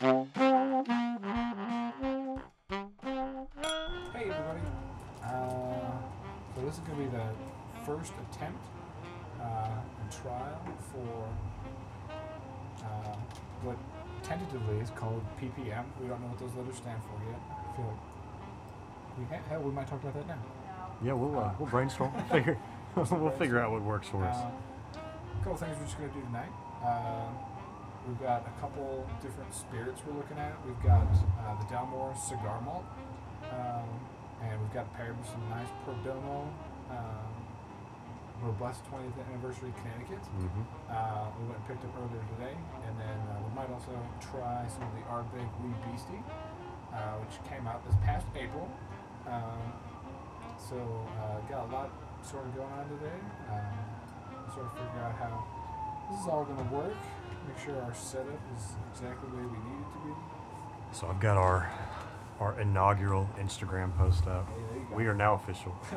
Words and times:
Hey 0.00 0.06
everybody. 4.14 4.60
Uh, 5.24 5.90
so 6.54 6.60
this 6.64 6.74
is 6.74 6.80
going 6.80 6.98
to 6.98 7.04
be 7.04 7.06
the 7.06 7.26
first 7.84 8.12
attempt 8.30 8.62
uh, 9.40 9.68
and 10.00 10.12
trial 10.12 10.60
for 10.92 11.28
uh, 12.84 13.16
what 13.62 13.76
tentatively 14.22 14.78
is 14.78 14.90
called 14.90 15.20
PPM. 15.40 15.84
We 16.00 16.06
don't 16.06 16.20
know 16.20 16.28
what 16.28 16.38
those 16.38 16.54
letters 16.54 16.76
stand 16.76 17.02
for 17.02 17.18
yet. 17.28 17.40
I 17.50 17.76
feel 17.76 17.86
like 17.86 17.98
we 19.18 19.24
ha- 19.36 19.42
hell, 19.48 19.62
we 19.62 19.72
might 19.72 19.88
talk 19.88 20.00
about 20.00 20.14
that 20.14 20.28
now. 20.28 20.38
Yeah, 21.02 21.14
we'll 21.14 21.36
uh, 21.36 21.50
we'll 21.58 21.68
brainstorm. 21.68 22.12
figure 22.30 22.56
we'll 22.94 23.30
figure 23.32 23.58
out 23.58 23.72
what 23.72 23.82
works 23.82 24.06
for 24.08 24.24
us. 24.24 24.36
Uh, 24.36 24.50
a 24.94 25.42
couple 25.42 25.56
things 25.56 25.76
we're 25.76 25.86
just 25.86 25.98
going 25.98 26.08
to 26.10 26.14
do 26.14 26.22
tonight. 26.22 26.50
We've 28.08 28.20
got 28.24 28.48
a 28.48 28.54
couple 28.60 29.04
different 29.20 29.52
spirits 29.52 30.00
we're 30.08 30.16
looking 30.16 30.38
at. 30.38 30.56
We've 30.64 30.80
got 30.80 31.04
uh, 31.44 31.60
the 31.60 31.68
Dalmore 31.68 32.16
Cigar 32.16 32.56
Malt, 32.64 32.88
um, 33.52 33.84
and 34.40 34.56
we've 34.64 34.72
got 34.72 34.88
paired 34.96 35.12
with 35.18 35.28
some 35.28 35.44
nice 35.52 35.68
Perdomo 35.84 36.48
um, 36.88 37.28
Robust 38.40 38.80
20th 38.88 39.12
Anniversary 39.28 39.74
Connecticut. 39.84 40.24
hmm 40.24 40.64
Uh, 40.88 41.28
we 41.36 41.52
went 41.52 41.60
and 41.60 41.66
picked 41.68 41.84
up 41.84 41.92
earlier 42.00 42.24
today, 42.40 42.56
and 42.88 42.96
then 42.96 43.18
uh, 43.28 43.44
we 43.44 43.52
might 43.52 43.68
also 43.68 43.92
try 44.24 44.64
some 44.72 44.88
of 44.88 44.94
the 44.96 45.04
Ardbeg 45.12 45.44
Wee 45.60 45.76
Beastie, 45.84 46.24
uh, 46.96 47.20
which 47.20 47.36
came 47.44 47.68
out 47.68 47.84
this 47.84 47.96
past 48.08 48.24
April. 48.32 48.72
Um, 49.28 49.68
so 50.56 50.80
uh, 51.20 51.44
got 51.52 51.68
a 51.68 51.70
lot 51.76 51.90
sort 52.24 52.46
of 52.48 52.56
going 52.56 52.72
on 52.72 52.88
today. 52.88 53.20
Um, 53.52 53.76
sort 54.56 54.64
of 54.64 54.72
figure 54.80 55.04
out 55.04 55.12
how 55.20 55.44
this 56.10 56.20
is 56.20 56.26
all 56.26 56.44
going 56.44 56.56
to 56.56 56.74
work. 56.74 56.96
Make 57.46 57.58
sure 57.64 57.76
our 57.82 57.94
setup 57.94 58.40
is 58.56 58.76
exactly 58.92 59.28
the 59.30 59.36
way 59.36 59.46
we 59.48 59.58
need 59.58 59.80
it 59.80 59.90
to 59.92 60.00
be. 60.04 60.12
So 60.92 61.06
I've 61.08 61.20
got 61.20 61.36
our 61.36 61.68
our 62.40 62.54
inaugural 62.60 63.28
Instagram 63.36 63.90
post 63.98 64.26
up. 64.26 64.46
Hey, 64.46 64.62
there 64.70 64.78
you 64.78 64.86
go. 64.88 64.96
We 64.96 65.06
are 65.10 65.14
now 65.14 65.34
official. 65.34 65.74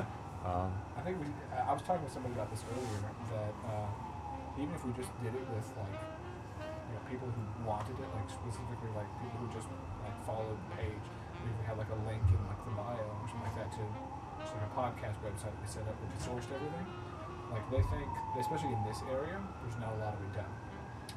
um, 0.46 0.74
I 0.98 1.02
think 1.06 1.22
we. 1.22 1.28
I 1.54 1.72
was 1.72 1.82
talking 1.84 2.04
with 2.04 2.12
somebody 2.12 2.34
about 2.34 2.50
this 2.50 2.66
earlier 2.66 3.00
that 3.36 3.54
uh, 3.68 3.88
even 4.58 4.74
if 4.74 4.84
we 4.84 4.92
just 4.98 5.12
did 5.22 5.32
it 5.32 5.46
with 5.54 5.68
like 5.78 5.96
you 5.96 6.94
know 6.98 7.04
people 7.08 7.30
who 7.30 7.44
wanted 7.68 7.94
it, 7.94 8.10
like 8.16 8.28
specifically 8.32 8.92
like 8.98 9.08
people 9.22 9.38
who 9.44 9.48
just 9.54 9.70
like 10.04 10.18
followed 10.26 10.58
the 10.72 10.72
page, 10.82 11.06
we 11.46 11.52
had 11.64 11.78
like 11.78 11.92
a 11.94 12.00
link 12.10 12.26
in 12.32 12.42
like 12.50 12.62
the 12.66 12.74
bio 12.74 13.00
or 13.00 13.26
something 13.30 13.48
like 13.48 13.58
that 13.60 13.72
to 13.76 13.84
just 14.42 14.52
like 14.58 14.66
a 14.66 14.74
podcast 14.74 15.18
website 15.22 15.54
we 15.62 15.68
set 15.70 15.86
up 15.86 15.96
which 16.02 16.16
sourced 16.20 16.50
everything. 16.52 16.88
Like 17.52 17.70
they 17.70 17.84
think, 17.92 18.10
especially 18.40 18.72
in 18.72 18.84
this 18.88 19.00
area, 19.12 19.38
there's 19.62 19.80
not 19.80 19.92
a 19.94 20.00
lot 20.00 20.16
of 20.16 20.22
it 20.24 20.34
done. 20.34 20.54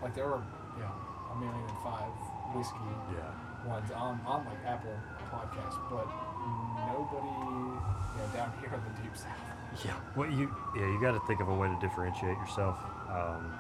Like 0.03 0.15
there 0.15 0.27
are 0.27 0.43
you 0.77 0.83
know 0.83 0.95
a 1.31 1.35
million 1.39 1.63
and 1.63 1.79
five 1.83 2.11
whiskey 2.55 2.91
yeah. 3.15 3.71
ones 3.71 3.91
on, 3.95 4.21
on 4.27 4.45
like 4.45 4.59
Apple 4.67 4.99
Podcasts, 5.31 5.79
but 5.91 6.11
nobody 6.91 7.31
you 7.31 8.19
know 8.19 8.29
down 8.35 8.53
here 8.61 8.75
in 8.75 8.83
the 8.83 9.03
deep 9.03 9.17
south. 9.17 9.85
Yeah. 9.85 9.95
Well, 10.17 10.31
you 10.31 10.55
yeah 10.77 10.87
you 10.87 11.01
got 11.01 11.13
to 11.13 11.23
think 11.27 11.41
of 11.41 11.49
a 11.49 11.55
way 11.55 11.69
to 11.69 11.79
differentiate 11.81 12.39
yourself. 12.39 12.79
Um, 13.09 13.53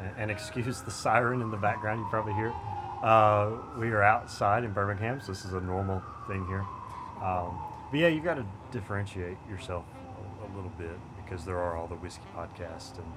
and, 0.00 0.12
and 0.16 0.30
excuse 0.30 0.80
the 0.80 0.90
siren 0.90 1.42
in 1.42 1.50
the 1.50 1.56
background. 1.56 2.00
You 2.00 2.06
probably 2.10 2.34
hear. 2.34 2.52
Uh, 3.02 3.50
we 3.78 3.90
are 3.90 4.02
outside 4.02 4.64
in 4.64 4.72
Birmingham, 4.72 5.20
so 5.20 5.32
this 5.32 5.44
is 5.44 5.52
a 5.52 5.60
normal 5.60 6.02
thing 6.26 6.46
here. 6.46 6.64
Um, 7.22 7.58
but 7.90 8.00
yeah, 8.00 8.08
you 8.08 8.20
got 8.20 8.34
to 8.34 8.46
differentiate 8.72 9.36
yourself 9.48 9.84
a, 10.40 10.44
a 10.44 10.50
little 10.54 10.72
bit 10.78 10.90
because 11.28 11.44
there 11.44 11.58
are 11.58 11.76
all 11.76 11.86
the 11.86 11.96
whiskey 11.96 12.24
podcasts, 12.34 12.98
and 12.98 13.12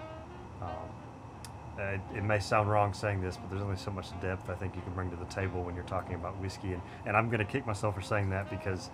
um, 0.61 2.01
it, 2.15 2.23
may 2.23 2.39
sound 2.39 2.69
wrong 2.69 2.93
saying 2.93 3.21
this, 3.21 3.37
but 3.37 3.49
there's 3.49 3.61
only 3.61 3.77
so 3.77 3.91
much 3.91 4.07
depth 4.21 4.49
I 4.49 4.55
think 4.55 4.75
you 4.75 4.81
can 4.81 4.93
bring 4.93 5.09
to 5.11 5.15
the 5.15 5.25
table 5.25 5.63
when 5.63 5.75
you're 5.75 5.83
talking 5.85 6.15
about 6.15 6.37
whiskey, 6.39 6.73
and, 6.73 6.81
and 7.05 7.15
I'm 7.15 7.27
going 7.27 7.39
to 7.39 7.51
kick 7.51 7.65
myself 7.65 7.95
for 7.95 8.01
saying 8.01 8.29
that 8.31 8.49
because 8.49 8.89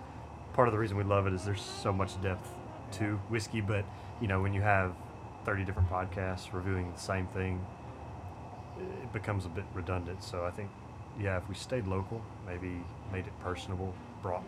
part 0.52 0.68
of 0.68 0.72
the 0.72 0.78
reason 0.78 0.96
we 0.96 1.04
love 1.04 1.26
it 1.26 1.32
is 1.32 1.44
there's 1.44 1.60
so 1.60 1.92
much 1.92 2.20
depth 2.22 2.48
to 2.92 3.16
whiskey, 3.28 3.60
but 3.60 3.84
you 4.20 4.28
know 4.28 4.40
when 4.40 4.52
you 4.52 4.62
have 4.62 4.94
30 5.44 5.64
different 5.64 5.90
podcasts 5.90 6.52
reviewing 6.52 6.92
the 6.92 7.00
same 7.00 7.26
thing, 7.28 7.64
it 8.78 9.12
becomes 9.12 9.44
a 9.44 9.48
bit 9.48 9.64
redundant. 9.74 10.22
So 10.22 10.44
I 10.44 10.50
think, 10.50 10.70
yeah, 11.20 11.38
if 11.38 11.48
we 11.48 11.54
stayed 11.54 11.86
local, 11.86 12.22
maybe 12.46 12.80
made 13.12 13.26
it 13.26 13.32
personable, 13.40 13.94
brought 14.22 14.44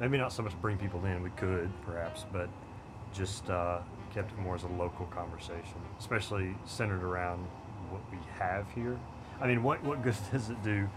maybe 0.00 0.16
not 0.16 0.32
so 0.32 0.42
much 0.42 0.60
bring 0.60 0.76
people 0.76 1.04
in, 1.06 1.22
we 1.22 1.30
could 1.30 1.70
perhaps, 1.84 2.24
but 2.32 2.48
just 3.12 3.48
uh, 3.50 3.80
kept 4.12 4.32
it 4.32 4.38
more 4.38 4.54
as 4.54 4.62
a 4.64 4.68
local 4.68 5.06
conversation, 5.06 5.80
especially 5.98 6.54
centered 6.64 7.02
around 7.02 7.46
what 7.90 8.02
we 8.10 8.18
have 8.38 8.66
here. 8.74 8.98
I 9.40 9.46
mean, 9.46 9.62
what 9.62 9.82
what 9.84 10.02
good 10.02 10.16
does 10.32 10.50
it 10.50 10.62
do 10.62 10.88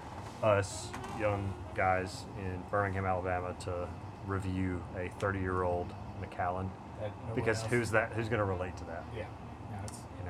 us 0.44 0.90
young 1.20 1.54
guys 1.76 2.26
in 2.40 2.62
Birmingham, 2.72 3.06
Alabama, 3.06 3.56
to 3.62 3.88
review 4.26 4.82
a 4.98 5.10
30 5.20 5.40
year 5.40 5.64
old 5.64 5.94
Macallan? 6.20 6.70
That 7.00 7.12
no 7.28 7.36
Because 7.36 7.62
who's 7.64 7.92
that? 7.92 8.14
Who's 8.14 8.30
going 8.30 8.40
to 8.40 8.46
relate 8.46 8.76
to 8.78 8.84
that? 8.86 9.04
Yeah, 9.16 9.26
You 10.20 10.26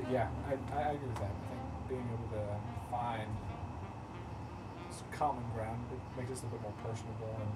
know. 0.00 0.10
yeah, 0.10 0.28
I, 0.48 0.52
I 0.76 0.92
agree 0.92 1.08
with 1.08 1.16
that. 1.16 1.24
I 1.24 1.48
think 1.48 1.88
being 1.88 2.08
able 2.12 2.28
to 2.38 2.44
find 2.90 3.28
common 5.12 5.44
ground 5.54 5.78
it 5.92 6.20
makes 6.20 6.30
us 6.30 6.42
a 6.42 6.46
bit 6.46 6.60
more 6.62 6.74
personable, 6.82 7.30
and 7.38 7.52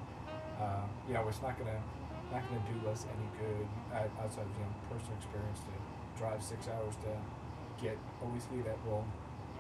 uh, 0.62 0.82
you 1.06 1.14
know, 1.14 1.26
it's 1.28 1.42
not 1.42 1.58
gonna 1.58 1.80
not 2.32 2.42
gonna 2.48 2.64
do 2.68 2.88
us 2.88 3.06
any 3.08 3.28
good 3.40 3.66
outside 4.20 4.44
of 4.44 4.52
you 4.58 4.64
know 4.64 4.72
personal 4.90 5.16
experience 5.16 5.60
to 5.60 5.74
drive 6.18 6.42
six 6.42 6.68
hours 6.68 6.94
to 7.06 7.10
get 7.82 7.96
whiskey 8.34 8.60
that 8.62 8.76
will, 8.84 9.04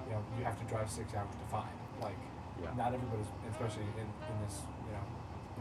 you 0.06 0.12
know, 0.12 0.20
you 0.36 0.44
have 0.44 0.58
to 0.58 0.64
drive 0.66 0.90
six 0.90 1.14
hours 1.14 1.30
to 1.30 1.46
find. 1.50 1.70
Like, 2.02 2.18
Yeah. 2.60 2.74
not 2.76 2.92
everybody's, 2.92 3.28
especially 3.48 3.84
in, 3.94 4.02
in 4.02 4.36
this, 4.42 4.62
you 4.86 4.92
know, 4.92 5.04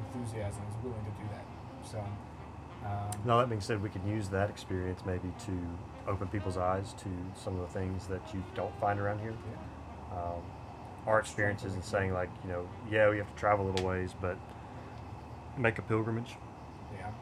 enthusiasm, 0.02 0.64
is 0.68 0.76
willing 0.84 1.06
to 1.06 1.12
do 1.22 1.28
that. 1.34 1.46
So. 1.86 2.00
Um, 2.84 3.12
Now 3.26 3.38
that 3.38 3.50
being 3.50 3.62
said, 3.62 3.82
we 3.82 3.90
can 3.90 4.08
use 4.08 4.30
that 4.30 4.50
experience 4.50 5.02
maybe 5.06 5.32
to 5.46 5.52
open 6.08 6.28
people's 6.30 6.58
eyes 6.58 6.94
to 6.94 7.10
some 7.36 7.54
of 7.60 7.62
the 7.62 7.80
things 7.80 8.08
that 8.08 8.22
you 8.34 8.44
don't 8.56 8.74
find 8.80 9.00
around 9.00 9.20
here. 9.20 9.34
yeah. 9.52 10.18
Um, 10.18 10.42
our 11.06 11.20
experiences 11.20 11.76
in 11.76 11.84
saying 11.84 12.12
like, 12.14 12.30
you 12.44 12.50
know, 12.50 12.68
yeah, 12.90 13.08
we 13.10 13.18
have 13.20 13.30
to 13.30 13.36
travel 13.40 13.68
a 13.68 13.70
little 13.70 13.86
ways, 13.88 14.16
but 14.20 14.38
make 15.58 15.78
a 15.78 15.82
pilgrimage, 15.84 16.36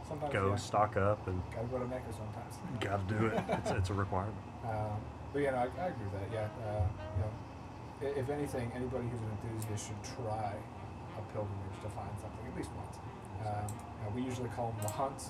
sometimes 0.08 0.34
go 0.34 0.50
yeah, 0.50 0.56
stock 0.56 0.98
up, 0.98 1.28
and 1.28 1.42
Gotta 1.54 1.68
go 1.68 1.80
to 1.80 1.88
Mecca 1.88 2.12
sometimes. 2.14 2.56
got 2.80 3.08
to 3.08 3.14
do 3.18 3.26
it. 3.28 3.44
It's, 3.50 3.72
it's 3.72 3.90
a 3.90 3.94
requirement. 3.94 4.36
Um, 4.66 4.98
but 5.32 5.44
yeah, 5.44 5.52
no, 5.52 5.58
I, 5.58 5.62
I 5.78 5.88
agree 5.94 6.08
with 6.10 6.18
that. 6.18 6.30
Yeah, 6.34 6.48
uh, 6.66 6.82
you 7.14 7.22
know, 7.22 8.20
if 8.20 8.30
anything, 8.32 8.72
anybody 8.74 9.06
who's 9.10 9.22
an 9.22 9.30
enthusiast 9.38 9.88
should 9.94 10.04
try 10.18 10.54
a 10.58 11.22
pilgrimage 11.34 11.78
to 11.84 11.90
find 11.94 12.10
something 12.18 12.48
at 12.50 12.58
least 12.58 12.72
once. 12.74 12.98
Um, 13.46 13.54
uh, 13.70 14.10
we 14.16 14.24
usually 14.24 14.50
call 14.50 14.72
them 14.72 14.82
the 14.82 14.90
hunts, 14.90 15.30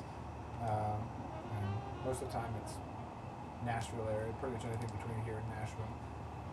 um, 0.61 1.03
and 1.51 1.67
most 2.05 2.21
of 2.21 2.31
the 2.31 2.33
time 2.33 2.47
it's 2.63 2.75
Nashville 3.65 4.07
area, 4.09 4.31
pretty 4.39 4.55
much 4.55 4.63
anything 4.63 4.87
between 4.95 5.19
here 5.25 5.35
and 5.35 5.49
Nashville. 5.59 5.91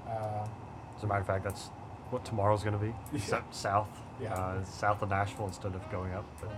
Uh, 0.09 0.49
As 0.97 1.05
a 1.05 1.07
matter 1.07 1.21
of 1.21 1.27
fact, 1.29 1.45
that's 1.45 1.71
what 2.11 2.25
tomorrow's 2.25 2.65
going 2.65 2.75
to 2.79 2.83
be. 2.85 2.93
Yeah. 3.31 3.43
South, 3.53 3.89
Yeah. 4.21 4.35
uh, 4.35 4.65
south 4.65 5.03
of 5.03 5.11
Nashville 5.11 5.47
instead 5.47 5.75
of 5.77 5.89
going 5.93 6.13
up. 6.15 6.25
But, 6.41 6.51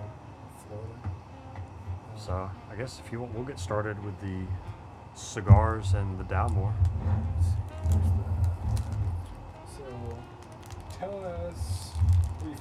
Florida. 0.69 1.14
So 2.17 2.51
I 2.71 2.75
guess 2.77 3.01
if 3.05 3.13
you 3.13 3.21
want, 3.21 3.35
we'll 3.35 3.45
get 3.45 3.59
started 3.59 4.03
with 4.05 4.19
the 4.21 4.43
cigars 5.15 5.95
and 5.95 6.19
the 6.19 6.25
Dalmore. 6.25 6.73
So, 9.77 10.19
tell 10.99 11.25
us, 11.25 11.91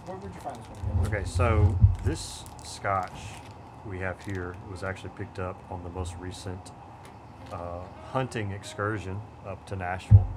where, 0.06 0.18
would 0.18 0.34
you 0.34 0.42
find 0.42 0.56
this 0.56 0.68
one 0.68 1.06
again? 1.06 1.20
Okay, 1.20 1.30
so 1.30 1.78
this 2.04 2.44
scotch 2.64 3.12
we 3.86 4.00
have 4.00 4.22
here 4.24 4.56
was 4.72 4.84
actually 4.84 5.12
picked 5.18 5.40
up 5.40 5.62
on 5.70 5.84
the 5.84 5.90
most 5.90 6.16
recent 6.20 6.72
uh, 7.52 7.80
hunting 8.12 8.52
excursion 8.52 9.20
up 9.46 9.66
to 9.68 9.76
Nashville, 9.76 10.28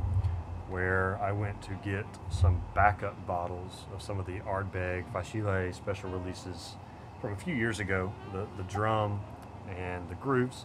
where 0.69 1.19
I 1.22 1.33
went 1.33 1.62
to 1.62 1.72
get 1.84 2.06
some 2.30 2.63
backup 2.74 3.27
bottles 3.27 3.84
of 3.95 4.03
some 4.03 4.18
of 4.18 4.27
the 4.27 4.41
Ardbeg 4.41 5.10
Fèis 5.13 5.33
Ìle 5.34 5.74
special 5.74 6.10
releases 6.10 6.77
from 7.27 7.34
a 7.34 7.41
few 7.41 7.57
years 7.57 7.81
ago, 7.81 8.13
the, 8.33 8.47
the 8.57 8.63
drum 8.71 9.21
and 9.77 10.09
the 10.09 10.15
grooves. 10.15 10.65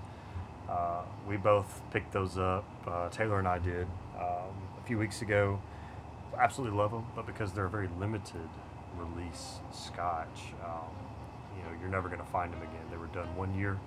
Uh, 0.70 1.02
we 1.28 1.36
both 1.36 1.82
picked 1.92 2.12
those 2.12 2.38
up. 2.38 2.64
Uh, 2.86 3.10
Taylor 3.10 3.40
and 3.40 3.48
I 3.48 3.58
did 3.58 3.88
um, 4.16 4.54
a 4.80 4.86
few 4.86 5.00
weeks 5.00 5.24
ago. 5.24 5.60
Absolutely 6.38 6.78
love 6.78 6.92
them, 6.92 7.04
but 7.16 7.26
because 7.26 7.52
they're 7.52 7.66
a 7.66 7.70
very 7.70 7.90
limited 8.00 8.48
release 8.96 9.56
Scotch, 9.72 10.54
um, 10.64 10.92
you 11.58 11.64
know, 11.64 11.80
you're 11.82 11.90
never 11.90 12.08
going 12.10 12.22
to 12.22 12.28
find 12.28 12.54
them 12.54 12.62
again. 12.62 12.86
They 12.92 12.98
were 12.98 13.08
done 13.08 13.36
one 13.36 13.58
year, 13.58 13.80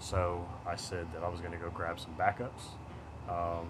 so 0.00 0.44
I 0.66 0.74
said 0.74 1.06
that 1.14 1.22
I 1.22 1.28
was 1.28 1.38
going 1.38 1.52
to 1.52 1.58
go 1.58 1.70
grab 1.70 2.00
some 2.00 2.16
backups, 2.18 2.74
um, 3.28 3.68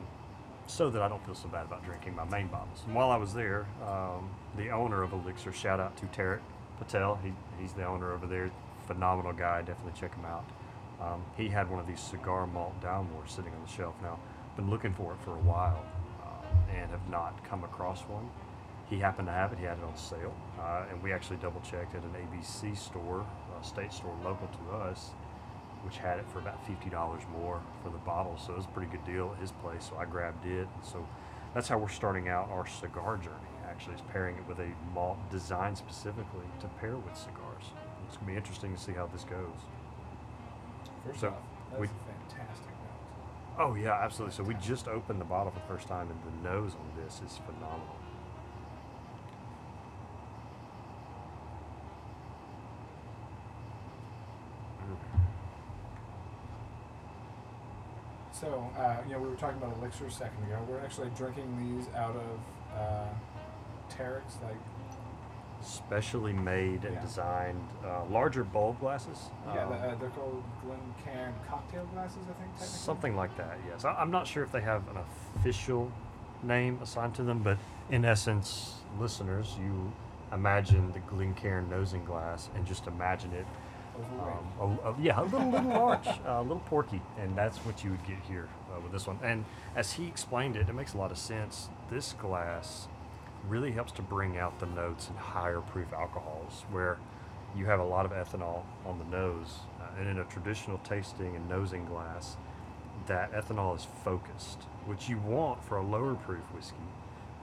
so 0.67 0.89
that 0.89 1.03
I 1.03 1.09
don't 1.09 1.25
feel 1.27 1.35
so 1.35 1.49
bad 1.49 1.67
about 1.67 1.85
drinking 1.85 2.17
my 2.17 2.25
main 2.25 2.47
bottles. 2.47 2.81
And 2.87 2.95
while 2.95 3.11
I 3.11 3.19
was 3.19 3.35
there, 3.35 3.67
um, 3.87 4.31
the 4.57 4.71
owner 4.71 5.03
of 5.03 5.13
Elixir, 5.13 5.53
shout 5.53 5.81
out 5.81 5.99
to 5.99 6.07
Tarek 6.07 6.41
Patel. 6.79 7.19
He, 7.23 7.33
he's 7.61 7.73
the 7.73 7.87
owner 7.87 8.13
over 8.13 8.27
there. 8.27 8.51
Phenomenal 8.87 9.33
guy. 9.33 9.63
Definitely 9.63 9.99
check 9.99 10.15
him 10.15 10.25
out. 10.25 10.45
Um, 11.01 11.23
he 11.37 11.49
had 11.49 11.71
one 11.71 11.81
of 11.81 11.87
these 11.87 12.01
cigar 12.01 12.47
malt 12.47 12.81
Dalmore 12.81 13.29
sitting 13.29 13.53
on 13.53 13.63
the 13.65 13.71
shelf. 13.71 13.95
Now, 14.03 14.19
been 14.57 14.71
looking 14.71 14.93
for 14.93 15.13
it 15.13 15.19
for 15.25 15.33
a 15.33 15.41
while. 15.41 15.85
Um, 16.23 16.39
and 16.75 16.91
have 16.91 17.09
not 17.09 17.43
come 17.45 17.65
across 17.65 18.03
one. 18.03 18.29
He 18.89 18.99
happened 18.99 19.29
to 19.29 19.33
have 19.33 19.53
it. 19.53 19.59
He 19.59 19.65
had 19.65 19.79
it 19.79 19.85
on 19.85 19.97
sale, 19.97 20.35
uh, 20.59 20.85
and 20.91 21.03
we 21.03 21.13
actually 21.13 21.37
double 21.37 21.61
checked 21.61 21.95
at 21.95 22.03
an 22.03 22.15
ABC 22.15 22.77
store, 22.77 23.27
a 23.61 23.65
state 23.65 23.93
store 23.93 24.17
local 24.25 24.49
to 24.49 24.77
us, 24.77 25.11
which 25.85 25.99
had 25.99 26.19
it 26.19 26.25
for 26.33 26.39
about 26.39 26.67
fifty 26.67 26.89
dollars 26.89 27.23
more 27.33 27.61
for 27.83 27.91
the 27.91 27.99
bottle. 27.99 28.39
So 28.39 28.53
it 28.53 28.57
was 28.57 28.65
a 28.65 28.69
pretty 28.69 28.91
good 28.91 29.05
deal 29.05 29.33
at 29.35 29.41
his 29.41 29.53
place. 29.53 29.89
So 29.91 29.97
I 29.99 30.07
grabbed 30.07 30.47
it. 30.47 30.69
So 30.83 31.07
that's 31.55 31.69
how 31.69 31.77
we're 31.77 31.89
starting 31.89 32.29
out 32.29 32.51
our 32.51 32.67
cigar 32.67 33.19
journey. 33.19 33.48
Actually, 33.79 33.95
is 33.95 34.01
pairing 34.13 34.35
it 34.37 34.45
with 34.49 34.59
a 34.59 34.69
malt 34.93 35.19
designed 35.31 35.79
specifically 35.79 36.45
to 36.59 36.67
pair 36.81 36.97
with 36.97 37.17
cigars. 37.17 37.63
It's 38.09 38.17
gonna 38.17 38.33
be 38.33 38.37
interesting 38.37 38.75
to 38.75 38.81
see 38.81 38.91
how 38.91 39.07
this 39.07 39.23
goes. 39.23 39.55
First 41.07 41.21
So, 41.21 41.29
off, 41.29 41.35
that's 41.71 41.81
we- 41.83 41.87
a 41.87 41.91
fantastic 41.91 42.67
note. 42.73 43.61
Oh 43.61 43.75
yeah, 43.77 43.93
absolutely. 43.93 44.35
So 44.35 44.43
we 44.43 44.55
just 44.55 44.89
opened 44.89 45.21
the 45.21 45.25
bottle 45.25 45.53
for 45.53 45.61
the 45.61 45.67
first 45.67 45.87
time, 45.87 46.11
and 46.11 46.43
the 46.43 46.51
nose 46.51 46.75
on 46.75 46.91
this 47.05 47.21
is 47.25 47.37
phenomenal. 47.39 47.95
So, 58.33 58.71
uh, 58.79 58.99
you 59.07 59.13
know, 59.15 59.19
we 59.21 59.29
were 59.29 59.35
talking 59.37 59.57
about 59.59 59.77
elixir 59.79 60.07
a 60.07 60.11
second 60.11 60.43
ago. 60.45 60.59
We're 60.69 60.81
actually 60.81 61.11
drinking 61.17 61.49
these 61.59 61.89
out 61.97 62.15
of 62.15 62.79
uh, 62.79 63.07
Terex, 63.91 64.43
like 64.43 64.57
Specially 65.61 66.33
made 66.33 66.85
and 66.85 66.95
Yeah. 66.95 67.01
designed, 67.01 67.69
uh, 67.85 68.05
larger 68.05 68.45
bulb 68.45 68.79
glasses. 68.79 69.29
yeah, 69.53 69.65
um, 69.65 69.71
the, 69.71 69.75
uh, 69.77 69.95
they're 69.97 70.09
called 70.11 70.43
Glencairn 70.65 71.35
cocktail 71.49 71.85
glasses, 71.87 72.19
I 72.23 72.33
think. 72.35 72.51
Technically. 72.53 72.67
Something 72.67 73.17
like 73.17 73.37
that, 73.39 73.59
yes. 73.69 73.85
I, 73.85 73.93
I'm 73.95 74.13
not 74.13 74.27
sure 74.29 74.45
if 74.45 74.53
they 74.53 74.61
have 74.61 74.87
an 74.89 74.99
official 75.37 75.91
name 76.45 76.79
assigned 76.81 77.15
to 77.17 77.25
them, 77.25 77.41
but 77.43 77.59
in 77.91 78.05
essence, 78.05 78.77
listeners, 79.01 79.57
you 79.61 79.93
imagine 80.33 80.93
the 80.93 81.01
Glencairn 81.01 81.69
nosing 81.69 82.05
glass 82.05 82.51
and 82.55 82.65
just 82.65 82.87
imagine 82.87 83.33
it, 83.33 83.47
Overweight. 83.97 84.37
um, 84.61 84.79
a, 84.85 84.91
a- 84.91 84.97
yeah, 85.01 85.21
a 85.21 85.25
little, 85.25 85.51
little 85.51 85.71
large, 85.71 86.07
a 86.25 86.41
little 86.41 86.63
porky, 86.67 87.03
and 87.19 87.35
that's 87.37 87.59
what 87.59 87.83
you 87.83 87.91
would 87.91 88.07
get 88.07 88.19
here 88.29 88.49
uh, 88.73 88.81
with 88.81 88.93
this 88.93 89.09
one. 89.09 89.19
And 89.25 89.45
as 89.75 89.93
he 89.95 90.07
explained 90.07 90.55
it, 90.55 90.69
it 90.69 90.73
makes 90.73 90.95
a 90.95 90.99
lot 90.99 91.11
of 91.11 91.19
sense. 91.19 91.69
This 91.91 92.13
glass 92.13 92.87
really 93.47 93.71
helps 93.71 93.93
to 93.93 94.03
bring 94.03 94.39
out 94.39 94.59
the 94.59 94.67
notes 94.67 95.09
in 95.09 95.17
higher 95.17 95.61
proof 95.61 95.93
alcohols, 95.93 96.65
where 96.71 96.99
you 97.57 97.67
have 97.67 97.81
a 97.81 97.85
lot 97.85 98.05
of 98.05 98.13
ethanol 98.13 98.63
on 98.85 98.99
the 98.99 99.05
nose, 99.05 99.61
uh, 99.81 99.99
and 99.99 100.09
in 100.09 100.19
a 100.19 100.25
traditional 100.25 100.79
tasting 100.79 101.35
and 101.37 101.49
nosing 101.49 101.85
glass, 101.87 102.37
that 103.07 103.33
ethanol 103.33 103.77
is 103.77 103.87
focused, 104.05 104.63
which 104.87 105.09
you 105.09 105.19
want 105.19 105.63
for 105.65 105.79
a 105.79 105.83
lower 105.83 106.15
proof 106.15 106.45
whiskey, 106.55 106.77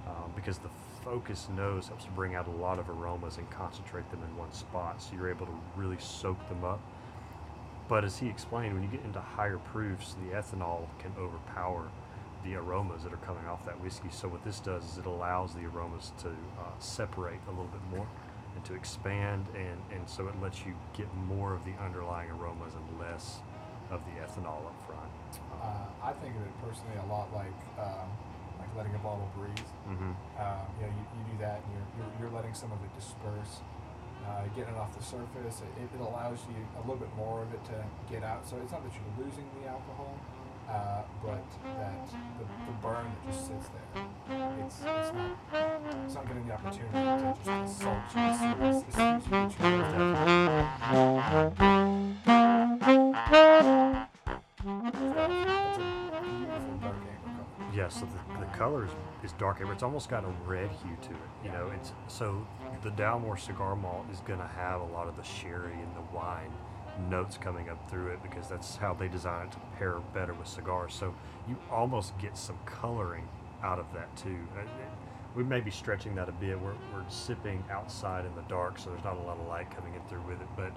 um, 0.07 0.31
because 0.35 0.57
the 0.59 0.69
focused 1.03 1.49
nose 1.51 1.87
helps 1.87 2.05
to 2.05 2.11
bring 2.11 2.35
out 2.35 2.47
a 2.47 2.51
lot 2.51 2.79
of 2.79 2.89
aromas 2.89 3.37
and 3.37 3.49
concentrate 3.49 4.09
them 4.11 4.21
in 4.23 4.37
one 4.37 4.51
spot, 4.51 5.01
so 5.01 5.15
you're 5.15 5.29
able 5.29 5.45
to 5.45 5.59
really 5.75 5.97
soak 5.99 6.47
them 6.49 6.63
up. 6.63 6.79
But 7.87 8.03
as 8.03 8.17
he 8.17 8.27
explained, 8.27 8.73
when 8.73 8.83
you 8.83 8.89
get 8.89 9.03
into 9.05 9.19
higher 9.19 9.57
proofs, 9.57 10.15
the 10.15 10.35
ethanol 10.35 10.87
can 10.99 11.11
overpower 11.19 11.87
the 12.45 12.55
aromas 12.55 13.03
that 13.03 13.11
are 13.11 13.23
coming 13.25 13.45
off 13.47 13.65
that 13.65 13.79
whiskey. 13.81 14.09
So 14.11 14.27
what 14.27 14.43
this 14.45 14.59
does 14.59 14.83
is 14.85 14.97
it 14.97 15.05
allows 15.05 15.53
the 15.53 15.65
aromas 15.65 16.13
to 16.21 16.29
uh, 16.29 16.71
separate 16.79 17.41
a 17.47 17.51
little 17.51 17.73
bit 17.73 17.81
more 17.89 18.07
and 18.55 18.63
to 18.65 18.73
expand, 18.73 19.45
and, 19.55 19.77
and 19.91 20.07
so 20.07 20.27
it 20.27 20.35
lets 20.41 20.65
you 20.65 20.73
get 20.95 21.13
more 21.27 21.53
of 21.53 21.65
the 21.65 21.73
underlying 21.83 22.29
aromas 22.31 22.73
and 22.73 22.99
less 22.99 23.41
of 23.91 23.99
the 24.05 24.15
ethanol 24.21 24.63
up 24.65 24.77
front. 24.87 25.41
Uh, 25.61 25.85
I 26.01 26.13
think 26.23 26.35
of 26.35 26.41
it 26.41 26.55
personally 26.63 26.95
a 27.03 27.07
lot 27.11 27.33
like 27.33 27.59
um, 27.77 28.07
like 28.57 28.71
letting 28.77 28.95
a 28.95 29.03
bottle 29.03 29.29
breathe. 29.35 29.67
Mm-hmm. 29.89 30.13
Um, 30.39 30.65
you 30.79 30.87
know, 30.87 30.93
you, 30.95 31.03
you 31.19 31.23
do 31.33 31.37
that, 31.43 31.59
and 31.59 31.69
you're, 31.75 31.89
you're, 31.99 32.11
you're 32.21 32.33
letting 32.33 32.53
some 32.53 32.71
of 32.71 32.79
it 32.79 32.91
disperse, 32.95 33.59
uh, 34.23 34.47
getting 34.55 34.73
it 34.73 34.79
off 34.79 34.95
the 34.95 35.03
surface. 35.03 35.61
It, 35.61 35.91
it 35.91 36.01
allows 36.01 36.39
you 36.47 36.61
a 36.77 36.81
little 36.87 37.01
bit 37.01 37.11
more 37.17 37.43
of 37.43 37.51
it 37.51 37.61
to 37.73 37.77
get 38.07 38.23
out. 38.23 38.47
So 38.47 38.55
it's 38.63 38.71
not 38.71 38.81
that 38.87 38.93
you're 38.95 39.25
losing 39.25 39.45
the 39.59 39.67
alcohol, 39.67 40.15
uh, 40.69 41.01
but 41.23 41.43
that 41.77 42.07
the, 42.37 42.45
the 42.65 42.71
burn 42.81 43.05
that 43.05 43.31
just 43.31 43.47
sits 43.47 43.67
there. 43.69 43.81
It's, 44.65 44.79
it's 44.79 45.13
not 45.13 45.37
it's 46.05 46.15
not 46.15 46.27
getting 46.27 46.47
the 46.47 46.53
opportunity 46.53 46.91
to 46.91 47.35
just 47.35 47.47
insult 47.47 47.97
you. 48.15 48.21
It's, 48.21 48.83
it's, 48.83 48.97
it's, 48.97 49.27
it's, 49.31 49.55
it's, 49.59 50.55
That's 55.35 55.77
a 55.77 55.81
beautiful 56.21 56.77
dark. 56.81 56.95
Yeah, 57.73 57.89
so 57.89 58.05
the, 58.05 58.39
the 58.39 58.45
color 58.57 58.85
is, 58.85 58.91
is 59.23 59.31
dark 59.33 59.59
amber. 59.59 59.73
It's 59.73 59.83
almost 59.83 60.09
got 60.09 60.23
a 60.23 60.33
red 60.45 60.69
hue 60.81 60.97
to 61.01 61.09
it. 61.11 61.29
You 61.43 61.51
know, 61.51 61.71
it's 61.75 61.91
so 62.07 62.47
the 62.83 62.91
Dalmore 62.91 63.37
cigar 63.39 63.75
malt 63.75 64.05
is 64.11 64.19
going 64.21 64.39
to 64.39 64.47
have 64.47 64.81
a 64.81 64.85
lot 64.85 65.07
of 65.07 65.17
the 65.17 65.23
sherry 65.23 65.73
and 65.73 65.95
the 65.95 66.15
wine 66.15 66.51
notes 67.09 67.37
coming 67.37 67.69
up 67.69 67.89
through 67.89 68.07
it 68.07 68.23
because 68.23 68.47
that's 68.47 68.75
how 68.75 68.93
they 68.93 69.07
design 69.07 69.47
it 69.47 69.51
to 69.51 69.59
pair 69.77 69.99
better 70.13 70.33
with 70.33 70.47
cigars. 70.47 70.93
So 70.93 71.13
you 71.47 71.57
almost 71.71 72.17
get 72.17 72.37
some 72.37 72.57
coloring 72.65 73.27
out 73.63 73.79
of 73.79 73.85
that 73.93 74.15
too. 74.15 74.37
Uh, 74.57 74.61
we 75.35 75.43
may 75.43 75.59
be 75.59 75.71
stretching 75.71 76.15
that 76.15 76.29
a 76.29 76.31
bit. 76.31 76.59
We're, 76.59 76.75
we're 76.93 77.09
sipping 77.09 77.63
outside 77.69 78.25
in 78.25 78.33
the 78.35 78.43
dark, 78.43 78.79
so 78.79 78.89
there's 78.89 79.03
not 79.03 79.17
a 79.17 79.21
lot 79.21 79.37
of 79.37 79.47
light 79.47 79.69
coming 79.75 79.93
in 79.93 80.01
through 80.07 80.21
with 80.21 80.39
it, 80.39 80.47
but 80.55 80.71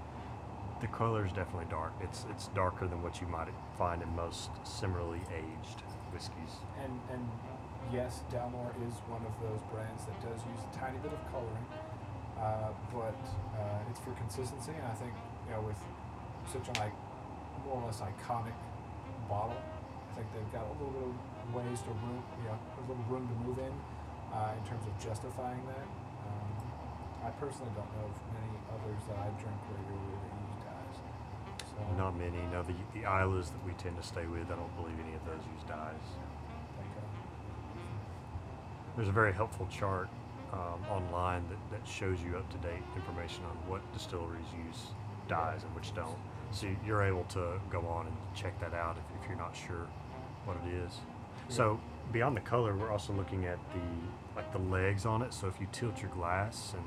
the 0.81 0.89
color 0.89 1.25
is 1.25 1.33
definitely 1.33 1.67
dark. 1.71 1.93
It's 2.01 2.25
it's 2.31 2.49
darker 2.49 2.87
than 2.87 3.03
what 3.03 3.21
you 3.21 3.27
might 3.27 3.49
find 3.77 4.03
in 4.03 4.09
most 4.15 4.51
similarly 4.65 5.21
aged 5.35 5.83
whiskeys. 6.13 6.63
And 6.83 6.99
and 7.13 7.29
yes, 7.93 8.23
Dalmore 8.31 8.75
is 8.87 8.95
one 9.07 9.23
of 9.27 9.35
those 9.43 9.63
brands 9.71 10.05
that 10.07 10.19
does 10.23 10.39
use 10.47 10.63
a 10.71 10.77
tiny 10.77 10.99
bit 10.99 11.13
of 11.13 11.23
coloring, 11.31 11.67
uh, 12.39 12.71
but 12.95 13.19
uh, 13.59 13.91
it's 13.91 14.01
for 14.01 14.13
consistency. 14.13 14.73
And 14.75 14.87
I 14.87 14.95
think 14.95 15.13
you 15.47 15.55
know 15.55 15.63
with 15.63 15.79
such 16.49 16.69
a 16.69 16.81
like 16.81 16.97
more 17.65 17.83
or 17.83 17.87
less 17.87 18.01
iconic 18.01 18.57
bottle, 19.29 19.57
I 19.57 20.15
think 20.17 20.27
they've 20.33 20.53
got 20.53 20.65
a 20.65 20.73
little 20.81 20.93
bit 20.97 21.05
of 21.05 21.55
ways 21.55 21.81
to 21.85 21.91
room, 22.01 22.23
you 22.41 22.49
know, 22.49 22.57
a 22.57 22.83
little 22.89 23.05
room 23.09 23.29
to 23.29 23.37
move 23.45 23.59
in 23.61 23.75
uh, 24.33 24.57
in 24.57 24.63
terms 24.65 24.85
of 24.89 24.97
justifying 24.97 25.61
that. 25.69 25.87
Um, 26.25 26.49
I 27.25 27.31
personally 27.37 27.73
don't 27.77 27.89
know 28.01 28.09
of 28.09 28.17
many 28.33 28.53
others 28.73 29.01
that 29.13 29.19
I 29.21 29.29
drink 29.37 29.59
regularly 29.69 30.17
that 30.25 30.35
use 30.41 30.61
dyes. 30.65 30.97
So 31.69 31.77
Not 32.01 32.17
many. 32.17 32.41
No, 32.53 32.65
the 32.65 32.77
the 32.97 33.05
Islays 33.05 33.53
that 33.53 33.63
we 33.69 33.73
tend 33.77 34.01
to 34.01 34.07
stay 34.07 34.25
with, 34.25 34.49
I 34.49 34.57
don't 34.57 34.75
believe 34.81 34.97
any 35.05 35.15
of 35.15 35.25
those 35.29 35.45
use 35.53 35.65
dyes. 35.69 36.05
like, 36.81 36.93
uh, 36.97 37.09
There's 38.97 39.09
a 39.09 39.17
very 39.17 39.33
helpful 39.33 39.69
chart 39.69 40.09
um, 40.53 40.81
online 40.89 41.45
that, 41.53 41.61
that 41.71 41.85
shows 41.87 42.17
you 42.25 42.37
up 42.37 42.49
to 42.51 42.59
date 42.65 42.81
information 42.97 43.45
on 43.45 43.57
what 43.69 43.85
distilleries 43.93 44.49
use 44.67 44.97
dyes 45.29 45.63
and 45.63 45.75
which 45.75 45.95
don't. 45.95 46.17
So 46.51 46.67
you're 46.87 47.03
able 47.03 47.25
to 47.31 47.61
go 47.71 47.81
on 47.87 48.07
and 48.07 48.17
check 48.35 48.59
that 48.61 48.75
out 48.75 48.97
if, 48.97 49.23
if 49.23 49.29
you're 49.29 49.39
not 49.39 49.55
sure 49.55 49.87
what 50.45 50.57
it 50.67 50.75
is. 50.75 50.93
So 51.49 51.79
beyond 52.13 52.37
the 52.37 52.41
color, 52.41 52.75
we're 52.75 52.91
also 52.91 53.13
looking 53.13 53.45
at 53.47 53.59
the 53.73 53.81
like 54.37 54.51
the 54.53 54.59
legs 54.59 55.05
on 55.07 55.23
it. 55.23 55.33
So 55.35 55.47
if 55.49 55.61
you 55.61 55.67
tilt 55.73 56.01
your 56.01 56.11
glass 56.13 56.75
and 56.75 56.85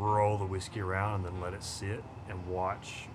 roll 0.00 0.38
the 0.38 0.44
whiskey 0.46 0.80
around 0.80 1.16
and 1.16 1.24
then 1.34 1.40
let 1.40 1.52
it 1.52 1.62
sit 1.62 2.02
and 2.28 2.46
watch 2.46 3.08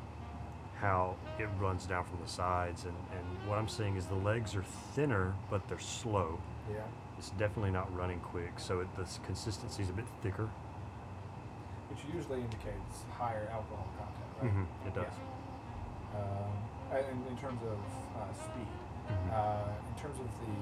how 0.80 1.16
it 1.40 1.50
runs 1.60 1.86
down 1.88 2.04
from 2.06 2.20
the 2.24 2.30
sides 2.30 2.84
and, 2.84 2.94
and 3.12 3.50
what 3.50 3.58
I'm 3.58 3.68
seeing 3.68 3.96
is 3.98 4.06
the 4.06 4.14
legs 4.16 4.56
are 4.56 4.62
thinner 4.94 5.34
but 5.50 5.68
they're 5.68 5.80
slow. 5.80 6.40
yeah. 6.72 6.82
It's 7.18 7.32
definitely 7.32 7.72
not 7.72 7.92
running 7.98 8.20
quick, 8.20 8.60
so 8.60 8.82
it, 8.82 8.88
the 8.96 9.08
consistency 9.26 9.82
is 9.82 9.90
a 9.90 9.94
bit 9.94 10.06
thicker. 10.22 10.48
which 11.90 11.98
usually 12.14 12.42
indicates 12.42 13.06
higher 13.18 13.50
alcohol 13.52 13.88
content, 13.98 14.30
right? 14.40 14.54
Mhm, 14.56 14.88
it 14.88 14.94
does. 14.94 15.06
Yeah. 15.08 15.37
Um, 16.18 16.52
and 16.92 17.20
in 17.30 17.38
terms 17.38 17.62
of 17.62 17.78
uh, 18.18 18.34
speed, 18.34 18.72
Mhm. 19.08 19.32
uh, 19.32 19.70
in 19.90 19.96
terms 20.02 20.20
of 20.20 20.28
the 20.42 20.56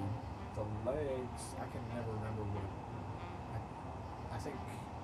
the 0.55 0.63
legs, 0.89 1.41
I 1.59 1.67
can 1.71 1.83
never 1.93 2.11
remember 2.11 2.43
what. 2.55 2.63
I, 3.55 3.59
I 4.35 4.39
think 4.39 4.55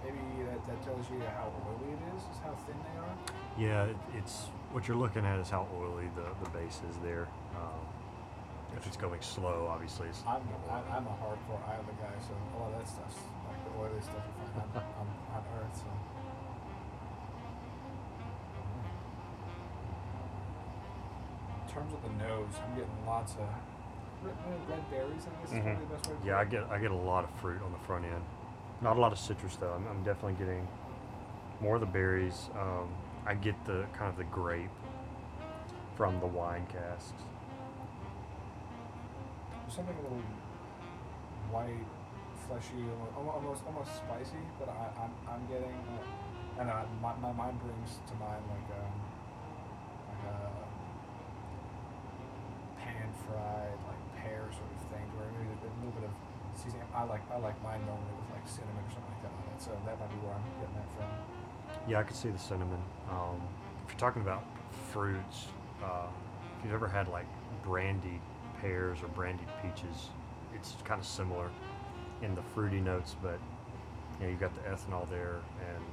maybe 0.04 0.24
that, 0.48 0.64
that 0.66 0.80
tells 0.84 1.10
you 1.12 1.20
how 1.36 1.52
oily 1.68 1.92
it 1.92 2.00
is, 2.16 2.24
is 2.24 2.40
how 2.44 2.56
thin 2.64 2.76
they 2.88 2.96
are. 3.04 3.16
Yeah, 3.58 3.92
it, 3.92 3.98
it's 4.16 4.48
what 4.72 4.88
you're 4.88 4.96
looking 4.98 5.26
at 5.26 5.40
is 5.40 5.50
how 5.50 5.68
oily 5.76 6.08
the, 6.16 6.24
the 6.44 6.50
base 6.52 6.80
is 6.90 6.96
there. 7.04 7.28
Um, 7.60 7.84
if 8.78 8.88
it's 8.88 8.96
going 8.96 9.20
slow, 9.22 9.68
obviously 9.70 10.08
it's 10.08 10.24
I'm 10.26 10.40
more 10.48 10.56
I, 10.72 10.80
oily. 10.80 10.92
I'm 10.96 11.08
a 11.08 11.16
hardcore 11.20 11.60
Islay 11.68 11.96
guy, 12.00 12.16
so 12.24 12.32
a 12.32 12.56
lot 12.64 12.72
of 12.72 12.80
that 12.80 12.88
stuff's 12.88 13.20
like 13.52 13.60
the 13.68 13.72
oily 13.76 14.00
stuff 14.02 14.24
you 14.24 14.48
find 14.56 14.72
on, 14.72 14.84
on, 15.04 15.08
on 15.36 15.44
Earth. 15.60 15.76
So. 15.76 15.92
In 21.52 21.61
terms 21.74 21.94
of 21.94 22.02
the 22.04 22.14
nose, 22.24 22.54
I'm 22.64 22.76
getting 22.76 23.06
lots 23.06 23.34
of 23.34 23.48
red, 24.24 24.36
red 24.70 24.90
berries. 24.92 25.26
I 25.28 25.42
guess 25.42 25.52
is 25.52 25.54
Mhm. 25.60 25.64
probably 25.64 25.86
the 25.86 25.94
best 25.96 26.08
way 26.10 26.16
to 26.22 26.28
Yeah, 26.28 26.40
I 26.40 26.46
get 26.46 26.64
I 26.70 26.78
get 26.80 26.92
a 26.92 26.96
lot 26.96 27.24
of 27.24 27.30
fruit 27.42 27.62
on 27.64 27.72
the 27.72 27.80
front 27.80 28.06
end. 28.06 28.24
Not 28.82 28.98
a 28.98 29.00
lot 29.00 29.12
of 29.12 29.20
citrus 29.20 29.56
though. 29.56 29.74
I'm, 29.74 29.88
I'm 29.88 30.04
definitely 30.04 30.34
getting 30.34 30.68
more 31.60 31.76
of 31.76 31.82
the 31.82 31.88
berries. 31.88 32.50
Um, 32.60 32.90
I 33.26 33.36
get 33.36 33.56
the 33.66 33.86
kind 33.94 34.10
of 34.10 34.18
the 34.18 34.24
grape 34.26 34.70
from 35.96 36.20
the 36.20 36.26
wine 36.28 36.66
casks. 36.68 37.14
There's 39.62 39.76
something 39.76 39.96
a 39.98 40.02
little 40.02 40.22
white, 41.52 41.86
fleshy, 42.48 42.84
almo- 43.16 43.32
almost 43.32 43.64
almost 43.66 43.96
spicy. 43.98 44.42
But 44.60 44.70
I, 44.70 44.90
I'm 45.04 45.14
I'm 45.30 45.46
getting, 45.48 45.72
uh, 45.72 46.60
and 46.62 46.70
uh, 46.70 46.84
my 47.02 47.14
my 47.22 47.32
mind 47.32 47.60
brings 47.62 48.00
to 48.08 48.16
mind 48.16 48.44
like 48.50 48.78
um, 48.78 48.94
like 50.10 50.34
a 50.34 50.40
pan 53.12 53.28
fried 53.28 53.78
like 53.88 54.02
pear 54.24 54.44
sort 54.52 54.72
of 54.72 54.82
thing, 54.92 55.06
where 55.18 55.28
maybe 55.36 55.52
a 55.52 55.70
little 55.80 55.96
bit 56.00 56.08
of 56.08 56.14
seasoning. 56.58 56.86
I 56.96 57.04
like 57.04 57.22
I 57.32 57.38
like 57.38 57.62
mine 57.64 57.82
normally 57.86 58.14
with 58.16 58.30
like 58.32 58.48
cinnamon 58.48 58.84
or 58.84 58.92
something 58.92 59.12
like 59.12 59.24
that 59.24 59.34
on 59.34 59.44
it. 59.52 59.62
So 59.62 59.72
that 59.86 60.00
might 60.00 60.10
be 60.10 60.20
where 60.24 60.36
I'm 60.36 60.44
getting 60.60 60.76
that 60.76 60.90
from. 60.96 61.10
Yeah, 61.88 62.00
I 62.00 62.04
could 62.04 62.16
see 62.16 62.30
the 62.30 62.40
cinnamon. 62.40 62.80
Um, 63.10 63.42
if 63.86 63.92
you're 63.92 64.00
talking 64.00 64.22
about 64.22 64.44
fruits, 64.92 65.48
uh, 65.84 66.08
if 66.60 66.66
you've 66.66 66.74
ever 66.74 66.88
had 66.88 67.08
like 67.08 67.28
brandied 67.64 68.22
pears 68.60 69.00
or 69.02 69.08
brandied 69.10 69.50
peaches, 69.62 70.10
it's 70.56 70.76
kind 70.84 71.00
of 71.00 71.08
similar 71.08 71.50
in 72.22 72.36
the 72.36 72.44
fruity 72.54 72.80
notes, 72.80 73.16
but 73.22 73.40
you 74.20 74.26
know, 74.26 74.32
you've 74.32 74.40
got 74.40 74.54
the 74.54 74.62
ethanol 74.70 75.10
there 75.10 75.42
and 75.60 75.84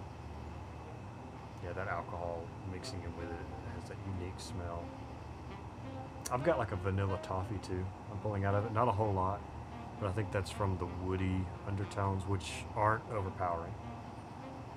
yeah, 1.64 1.72
that 1.72 1.88
alcohol 1.88 2.44
mixing 2.70 3.00
in 3.02 3.16
with 3.16 3.30
it 3.30 3.46
has 3.74 3.88
that 3.88 3.96
unique 4.20 4.38
smell. 4.38 4.84
I've 6.30 6.44
got 6.44 6.58
like 6.58 6.72
a 6.72 6.76
vanilla 6.76 7.18
toffee 7.22 7.58
too. 7.62 7.84
I'm 8.12 8.18
pulling 8.18 8.44
out 8.44 8.54
of 8.54 8.66
it, 8.66 8.72
not 8.72 8.86
a 8.88 8.92
whole 8.92 9.12
lot, 9.12 9.40
but 10.00 10.08
I 10.08 10.12
think 10.12 10.30
that's 10.30 10.50
from 10.50 10.76
the 10.76 10.86
woody 11.06 11.40
undertones, 11.66 12.24
which 12.28 12.64
aren't 12.76 13.02
overpowering. 13.10 13.72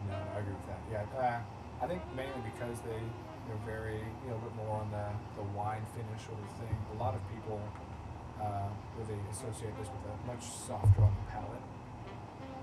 No, 0.08 0.15
I 0.15 0.39
agree 0.39 0.53
with 0.53 0.67
that. 0.67 0.81
Yeah, 0.91 1.20
uh, 1.20 1.84
I 1.84 1.88
think 1.88 2.01
mainly 2.15 2.39
because 2.55 2.79
they 2.88 3.01
they're 3.48 3.65
very 3.65 4.00
you 4.00 4.29
know 4.29 4.38
a 4.38 4.43
bit 4.48 4.55
more 4.55 4.79
on 4.79 4.91
the 4.91 5.08
the 5.36 5.46
wine 5.51 5.84
finish 5.91 6.24
sort 6.24 6.39
of 6.39 6.51
thing. 6.55 6.75
A 6.96 6.98
lot 6.98 7.15
of 7.15 7.22
people 7.36 7.60
uh, 8.39 8.70
really 8.96 9.20
associate 9.29 9.75
this 9.75 9.91
with 9.91 10.08
a 10.08 10.15
much 10.25 10.43
softer 10.48 11.03
on 11.03 11.13
the 11.13 11.27
palate. 11.31 11.65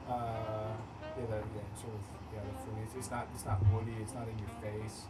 Uh, 0.08 0.72
yeah, 1.18 1.26
the, 1.28 1.38
yeah, 1.52 1.68
sort 1.76 1.92
of 1.92 2.02
yeah, 2.32 2.40
the 2.40 2.56
fruity. 2.64 2.88
It's, 2.96 3.10
not 3.10 3.28
it's 3.34 3.44
not 3.44 3.60
woody. 3.68 4.00
It's 4.00 4.14
not 4.14 4.24
in 4.24 4.38
your 4.38 4.54
face. 4.64 5.04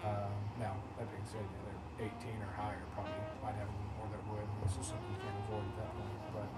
Um, 0.00 0.32
now 0.58 0.74
that 0.98 1.06
being 1.12 1.28
said, 1.28 1.44
yeah, 1.44 1.62
they're 1.68 1.81
18 2.02 2.10
or 2.42 2.50
higher 2.58 2.82
probably 2.94 3.14
might 3.44 3.54
have 3.54 3.70
more 3.94 4.10
that 4.10 4.18
would. 4.26 4.42
It's 4.64 4.74
just 4.74 4.90
something 4.90 5.06
you 5.06 5.22
can't 5.22 5.38
at 5.38 5.76
that 5.78 5.94
point. 5.94 6.18
But 6.34 6.50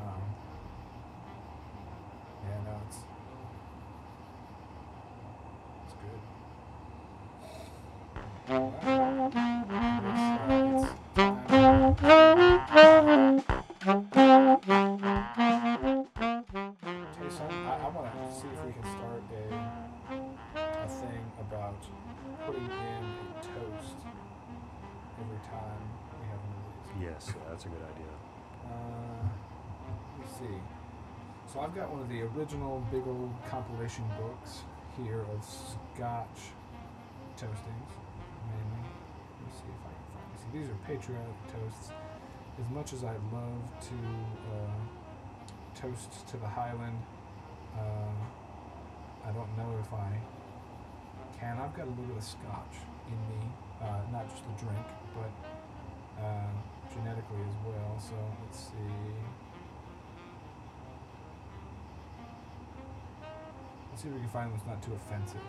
um, 0.00 0.22
yeah, 2.40 2.64
no, 2.64 2.80
it's 2.88 3.04
it's 5.84 5.92
good. 6.00 6.20
I, 17.42 17.76
I 17.76 17.88
want 17.88 18.08
to 18.08 18.18
see 18.40 18.48
if 18.48 18.64
we 18.64 18.72
can 18.72 18.84
start 18.88 19.22
a, 19.30 19.44
a 20.56 20.88
thing 20.88 21.24
about 21.40 21.76
putting 22.46 22.64
in 22.64 23.11
every 25.22 25.40
time 25.48 25.82
we 26.20 26.26
have 26.28 26.40
one 26.40 26.56
of 26.56 26.64
these. 26.72 27.08
Yes, 27.08 27.32
that's 27.48 27.64
a 27.64 27.68
good 27.68 27.84
idea. 27.84 28.14
Uh, 28.64 29.28
let 29.88 30.20
me 30.20 30.26
see. 30.38 30.58
So 31.52 31.60
I've 31.60 31.74
got 31.74 31.90
one 31.90 32.00
of 32.00 32.08
the 32.08 32.22
original 32.22 32.84
big 32.90 33.06
old 33.06 33.32
compilation 33.50 34.04
books 34.16 34.62
here 34.96 35.20
of 35.32 35.44
Scotch 35.44 36.52
toastings, 37.36 37.92
mainly. 38.48 38.82
Let 38.84 39.44
me 39.44 39.52
see 39.52 39.68
if 39.68 39.82
I 39.84 39.92
can 39.92 40.06
find 40.16 40.26
these. 40.32 40.44
These 40.52 40.68
are 40.72 40.78
patriotic 40.88 41.38
toasts. 41.52 41.92
As 42.60 42.68
much 42.70 42.92
as 42.92 43.04
I'd 43.04 43.24
love 43.32 43.60
to 43.88 43.98
uh, 44.52 44.80
toast 45.74 46.26
to 46.28 46.36
the 46.36 46.46
Highland, 46.46 47.00
uh, 47.76 49.28
I 49.28 49.32
don't 49.32 49.56
know 49.56 49.76
if 49.80 49.92
I 49.92 50.20
can. 51.38 51.58
I've 51.58 51.74
got 51.74 51.86
a 51.86 51.90
little 51.90 52.04
bit 52.04 52.16
of 52.16 52.24
Scotch 52.24 52.76
in 53.08 53.18
me, 53.28 53.42
uh, 53.80 54.00
not 54.12 54.28
just 54.30 54.42
the 54.44 54.64
drink, 54.64 54.86
but 55.14 55.32
uh, 56.22 56.50
genetically 56.92 57.42
as 57.48 57.56
well. 57.66 57.98
So 57.98 58.14
let's 58.44 58.58
see. 58.58 58.92
Let's 63.90 64.02
see 64.02 64.08
if 64.08 64.14
we 64.14 64.20
can 64.20 64.28
find 64.28 64.50
one 64.50 64.58
that's 64.58 64.66
not 64.66 64.82
too 64.82 64.94
offensive. 64.94 65.40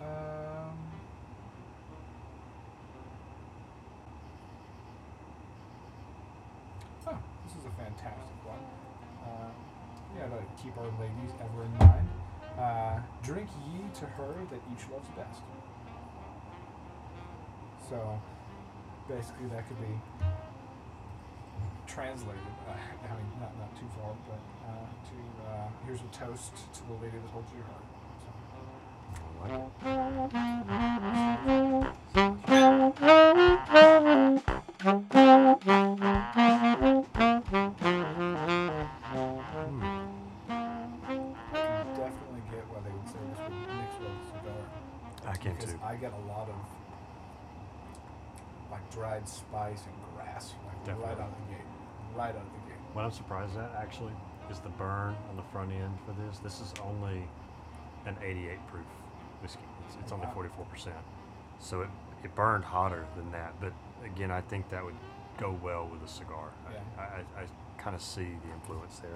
Um, 0.00 0.90
this 7.50 7.58
is 7.58 7.66
a 7.66 7.74
fantastic 7.82 8.38
one. 8.46 8.62
Uh, 9.26 9.50
we 10.14 10.20
gotta 10.20 10.42
keep 10.62 10.76
our 10.78 10.86
ladies 11.00 11.34
ever 11.42 11.64
in 11.64 11.72
mind. 11.78 12.19
Uh, 12.58 12.98
drink 13.22 13.48
ye 13.66 13.80
to 13.98 14.06
her 14.06 14.34
that 14.50 14.60
each 14.72 14.88
loves 14.92 15.08
best. 15.16 15.42
So 17.88 18.20
basically, 19.08 19.46
that 19.52 19.66
could 19.66 19.80
be 19.80 19.98
translated. 21.86 22.42
Uh, 22.68 22.72
I 22.72 23.16
mean, 23.16 23.26
not 23.40 23.56
not 23.58 23.74
too 23.76 23.88
far, 23.96 24.14
but 24.28 24.40
uh, 24.68 24.88
to 25.08 25.16
uh, 25.50 25.68
here's 25.86 26.00
a 26.00 26.10
toast 26.12 26.54
to 26.74 26.80
the 26.86 26.94
lady 27.02 27.18
that 27.18 27.30
holds 27.32 27.52
your 27.52 27.64
heart. 27.64 27.84
So. 36.76 36.99
Get 46.00 46.12
a 46.12 46.28
lot 46.28 46.48
of 46.48 46.54
like 48.70 48.88
dried 48.90 49.28
spice 49.28 49.82
and 49.84 49.94
grass, 50.16 50.54
like 50.66 50.98
right 50.98 51.12
out 51.12 51.28
of 51.28 51.34
the 51.46 51.54
gate, 51.54 51.66
right 52.16 52.30
out 52.30 52.36
of 52.36 52.52
the 52.64 52.70
gate. 52.70 52.80
What 52.92 53.04
I'm 53.04 53.10
surprised 53.10 53.56
at 53.56 53.72
actually 53.76 54.12
is 54.50 54.58
the 54.60 54.68
burn 54.70 55.14
on 55.28 55.36
the 55.36 55.42
front 55.52 55.72
end 55.72 55.98
for 56.06 56.12
this. 56.20 56.38
This 56.38 56.60
is 56.60 56.72
only 56.84 57.28
an 58.06 58.16
88 58.22 58.66
proof 58.66 58.86
whiskey. 59.42 59.60
It's, 59.86 59.96
it's 60.02 60.12
only 60.12 60.26
44%. 60.26 60.92
So 61.58 61.82
it, 61.82 61.88
it 62.24 62.34
burned 62.34 62.64
hotter 62.64 63.06
than 63.16 63.30
that. 63.32 63.54
But 63.60 63.72
again, 64.04 64.30
I 64.30 64.40
think 64.40 64.68
that 64.70 64.84
would 64.84 64.96
go 65.38 65.58
well 65.62 65.88
with 65.90 66.02
a 66.02 66.12
cigar. 66.12 66.50
Yeah. 66.70 66.78
I, 66.98 67.02
I, 67.02 67.42
I 67.42 67.46
kind 67.78 67.94
of 67.94 68.02
see 68.02 68.28
the 68.44 68.52
influence 68.52 68.98
there. 68.98 69.10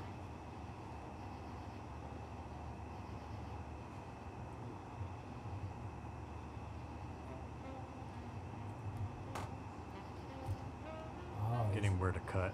Oh, 11.42 11.66
Getting 11.74 11.98
where 11.98 12.12
to 12.12 12.20
cut. 12.34 12.52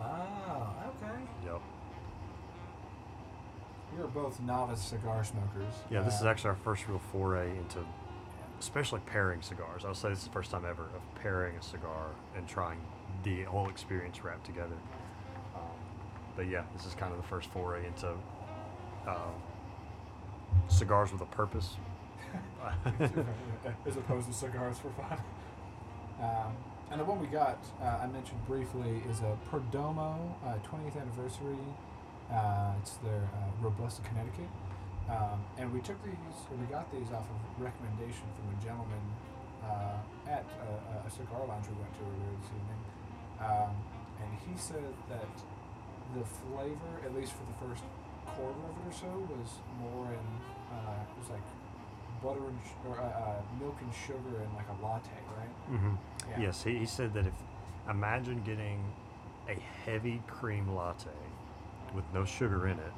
Ah, 0.00 0.70
okay. 0.86 1.18
Yep. 1.44 1.60
We 3.96 4.02
are 4.02 4.06
both 4.06 4.40
novice 4.40 4.80
cigar 4.80 5.24
smokers. 5.24 5.74
Yeah, 5.90 6.02
this 6.02 6.14
is 6.14 6.22
Uh, 6.22 6.28
actually 6.28 6.50
our 6.50 6.56
first 6.56 6.88
real 6.88 6.98
foray 6.98 7.50
into 7.58 7.84
especially 8.60 9.00
pairing 9.00 9.42
cigars. 9.42 9.84
I'll 9.84 9.94
say 9.94 10.10
this 10.10 10.18
is 10.20 10.24
the 10.26 10.30
first 10.32 10.52
time 10.52 10.64
ever 10.64 10.84
of 10.84 11.14
pairing 11.16 11.56
a 11.56 11.62
cigar 11.62 12.10
and 12.36 12.46
trying 12.46 12.78
the 13.24 13.42
whole 13.42 13.68
experience 13.68 14.22
wrapped 14.22 14.46
together. 14.46 14.76
Um, 15.56 15.62
but 16.36 16.46
yeah, 16.46 16.62
this 16.76 16.86
is 16.86 16.94
kind 16.94 17.10
of 17.12 17.18
the 17.20 17.26
first 17.26 17.50
foray 17.50 17.84
into 17.84 18.10
um, 19.08 19.34
cigars 20.68 21.10
with 21.12 21.20
a 21.22 21.26
purpose. 21.26 21.76
as 23.86 23.96
opposed 23.96 24.28
to 24.28 24.32
cigars 24.32 24.78
for 24.78 24.90
fun. 24.90 25.18
Um, 26.22 26.52
and 26.92 27.00
the 27.00 27.08
one 27.08 27.16
we 27.18 27.26
got, 27.26 27.56
uh, 27.80 28.04
I 28.04 28.06
mentioned 28.06 28.44
briefly, 28.44 29.00
is 29.08 29.24
a 29.24 29.32
Perdomo 29.48 30.12
uh, 30.44 30.60
20th 30.60 31.00
anniversary. 31.00 31.56
Uh, 32.28 32.76
it's 32.84 33.00
their 33.00 33.24
uh, 33.32 33.48
Robusta, 33.64 34.04
Connecticut. 34.04 34.52
Um, 35.08 35.40
and 35.56 35.72
we 35.72 35.80
took 35.80 35.96
these, 36.04 36.36
we 36.52 36.68
got 36.68 36.92
these 36.92 37.08
off 37.16 37.24
of 37.24 37.40
recommendation 37.56 38.28
from 38.36 38.44
a 38.52 38.58
gentleman 38.60 39.04
uh, 39.64 40.28
at 40.28 40.44
a, 40.68 41.08
a 41.08 41.10
cigar 41.10 41.40
lounge 41.48 41.64
we 41.72 41.80
went 41.80 41.96
to 41.96 42.04
earlier 42.04 42.36
this 42.44 42.52
evening. 42.60 42.80
Um, 43.40 43.72
and 44.20 44.30
he 44.44 44.52
said 44.60 44.92
that 45.08 45.32
the 46.12 46.28
flavor, 46.44 46.92
at 47.08 47.16
least 47.16 47.32
for 47.32 47.48
the 47.48 47.56
first 47.72 47.88
quarter 48.36 48.60
of 48.68 48.76
it 48.76 48.84
or 48.84 48.92
so, 48.92 49.12
was 49.32 49.64
more 49.80 50.12
in, 50.12 50.28
uh, 50.68 51.08
it 51.08 51.16
was 51.16 51.32
like 51.32 51.48
butter 52.22 52.46
and 52.48 52.58
sh- 52.64 52.88
or 52.88 52.98
uh, 53.00 53.04
uh, 53.04 53.42
milk 53.60 53.76
and 53.80 53.92
sugar 53.94 54.42
and 54.42 54.54
like 54.54 54.66
a 54.68 54.84
latte, 54.84 55.10
right? 55.36 55.48
hmm 55.78 55.94
Yeah. 56.30 56.46
Yes, 56.46 56.62
he, 56.62 56.78
he 56.78 56.86
said 56.86 57.12
that 57.14 57.26
if 57.26 57.34
imagine 57.90 58.42
getting 58.44 58.82
a 59.48 59.54
heavy 59.84 60.22
cream 60.28 60.74
latte 60.74 61.10
with 61.94 62.04
no 62.14 62.24
sugar 62.24 62.68
in 62.68 62.78
it, 62.78 62.92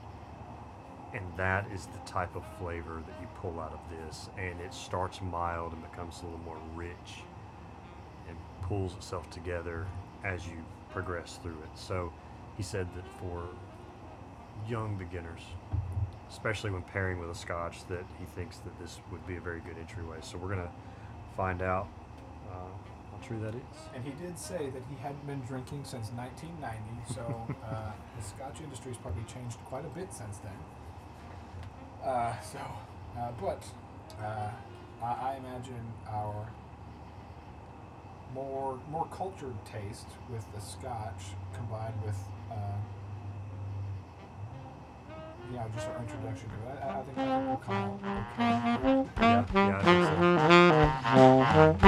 and 1.14 1.24
that 1.36 1.66
is 1.72 1.86
the 1.86 1.98
type 2.10 2.34
of 2.34 2.42
flavor 2.58 3.02
that 3.06 3.20
you 3.20 3.28
pull 3.40 3.58
out 3.60 3.72
of 3.72 3.80
this, 3.98 4.28
and 4.36 4.60
it 4.60 4.74
starts 4.74 5.20
mild 5.22 5.72
and 5.72 5.82
becomes 5.90 6.20
a 6.22 6.24
little 6.24 6.40
more 6.40 6.58
rich 6.74 7.22
and 8.28 8.36
pulls 8.62 8.94
itself 8.94 9.28
together 9.30 9.86
as 10.24 10.46
you 10.46 10.56
progress 10.90 11.38
through 11.42 11.52
it. 11.62 11.70
So 11.78 12.12
he 12.56 12.62
said 12.62 12.88
that 12.96 13.04
for 13.20 13.44
young 14.68 14.96
beginners, 14.96 15.42
especially 16.30 16.70
when 16.70 16.82
pairing 16.82 17.18
with 17.18 17.30
a 17.30 17.34
scotch, 17.34 17.86
that 17.88 18.04
he 18.18 18.24
thinks 18.34 18.58
that 18.58 18.78
this 18.80 18.98
would 19.10 19.26
be 19.26 19.36
a 19.36 19.40
very 19.40 19.60
good 19.60 19.76
entryway. 19.78 20.18
So 20.22 20.38
we're 20.38 20.48
gonna 20.48 20.70
find 21.36 21.62
out 21.62 21.88
uh, 22.50 22.54
how 23.10 23.26
true 23.26 23.40
that 23.40 23.54
is. 23.54 23.78
And 23.94 24.04
he 24.04 24.12
did 24.12 24.38
say 24.38 24.70
that 24.70 24.82
he 24.88 24.96
hadn't 25.00 25.26
been 25.26 25.42
drinking 25.42 25.84
since 25.84 26.10
1990, 26.10 27.14
so 27.14 27.54
uh, 27.66 27.92
the 28.16 28.24
Scotch 28.24 28.60
industry 28.62 28.92
has 28.92 28.98
probably 28.98 29.24
changed 29.24 29.58
quite 29.66 29.84
a 29.84 29.88
bit 29.88 30.12
since 30.12 30.38
then. 30.38 32.08
Uh, 32.08 32.40
so, 32.40 32.58
uh, 33.18 33.30
but 33.40 33.64
uh, 34.22 34.50
I, 35.02 35.06
I 35.06 35.36
imagine 35.36 35.92
our 36.08 36.48
more 38.34 38.78
more 38.90 39.06
cultured 39.12 39.54
taste 39.64 40.08
with 40.28 40.44
the 40.54 40.60
Scotch 40.60 41.32
combined 41.54 41.94
with 42.04 42.18
uh, 42.50 42.54
know 45.52 45.66
just 45.74 45.88
our 45.88 45.98
introduction 46.00 46.48
to 46.48 46.54
it. 46.54 46.78
I, 46.82 46.86
I 46.88 47.02
think 47.02 47.16
we'll 47.16 47.56
come 47.56 47.74
out 47.74 47.92
okay. 47.94 48.54
Yeah, 49.20 49.44
yeah, 49.54 49.78
I 49.78 49.84
think 49.84 50.04
so. 50.04 51.84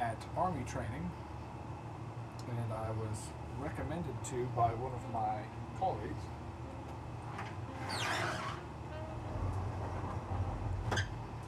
at 0.00 0.16
army 0.36 0.64
training, 0.66 1.10
and 2.48 2.72
I 2.72 2.90
was 2.92 3.28
recommended 3.60 4.24
to 4.24 4.48
by 4.56 4.70
one 4.74 4.92
of 4.92 5.12
my 5.12 5.42
colleagues. 5.78 6.24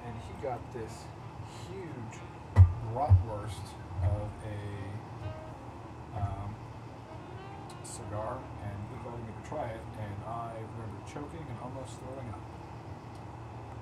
And 0.04 0.14
he 0.26 0.42
got 0.42 0.60
this 0.74 1.04
bratwurst 2.92 3.66
of 4.02 4.28
a 4.44 6.18
um, 6.18 6.54
cigar, 7.84 8.38
and 8.64 8.76
he 8.90 8.96
invited 8.96 9.24
me 9.26 9.32
to 9.42 9.48
try 9.48 9.66
it, 9.68 9.80
and 9.98 10.14
I 10.26 10.52
remember 10.76 10.98
choking 11.06 11.44
and 11.48 11.58
almost 11.62 11.98
throwing 12.00 12.28
up. 12.30 12.40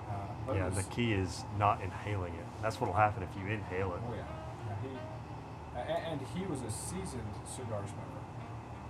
Uh, 0.09 0.55
Yeah, 0.55 0.69
the 0.71 0.83
key 0.85 1.13
is 1.13 1.45
not 1.59 1.83
inhaling 1.83 2.35
it. 2.35 2.47
That's 2.63 2.81
what'll 2.81 2.95
happen 2.97 3.23
if 3.23 3.29
you 3.37 3.47
inhale 3.53 3.95
it. 3.95 4.01
Oh 4.09 4.15
yeah, 4.15 4.25
yeah 4.67 4.77
he 4.83 4.97
a- 5.93 6.09
and 6.11 6.21
he 6.35 6.45
was 6.47 6.63
a 6.63 6.71
seasoned 6.71 7.33
cigar 7.47 7.83
smoker, 7.87 8.23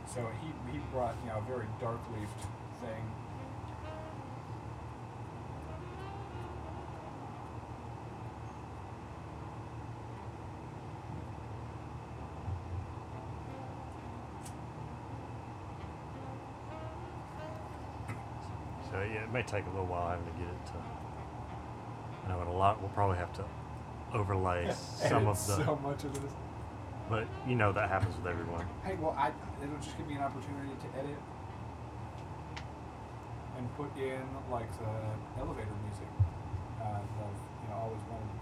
so 0.06 0.26
he 0.40 0.48
he 0.72 0.78
brought 0.92 1.14
you 1.24 1.30
know 1.30 1.38
a 1.38 1.42
very 1.42 1.66
dark 1.80 2.00
leafed 2.16 2.42
thing. 2.80 3.02
So 18.90 19.02
yeah, 19.02 19.24
it 19.24 19.32
may 19.32 19.42
take 19.42 19.66
a 19.66 19.70
little 19.70 19.86
while 19.86 20.08
having 20.08 20.24
to 20.26 20.32
get 20.32 20.48
it 20.48 20.66
to. 20.72 20.78
I 22.24 22.28
know, 22.32 22.40
and 22.40 22.48
a 22.48 22.52
lot. 22.52 22.80
We'll 22.80 22.90
probably 22.90 23.18
have 23.18 23.32
to 23.34 23.44
overlay 24.14 24.72
some 24.72 25.26
of 25.26 25.36
the. 25.46 25.64
so 25.64 25.76
much 25.82 26.04
of 26.04 26.14
this. 26.14 26.32
But 27.08 27.26
you 27.46 27.54
know 27.54 27.72
that 27.72 27.88
happens 27.88 28.16
with 28.16 28.26
everyone. 28.26 28.66
Hey, 28.84 28.96
well, 29.00 29.16
I 29.16 29.32
it'll 29.62 29.76
just 29.80 29.96
give 29.96 30.06
me 30.06 30.14
an 30.14 30.22
opportunity 30.22 30.72
to 30.80 30.98
edit 30.98 31.16
and 33.56 33.76
put 33.76 33.90
in 33.96 34.22
like 34.50 34.70
the 34.78 34.92
elevator 35.40 35.74
music 35.84 36.08
uh, 36.80 37.00
that 37.00 37.26
I've 37.26 37.42
you 37.64 37.68
know 37.68 37.76
always 37.76 38.00
wanted 38.08 38.28
to 38.28 38.38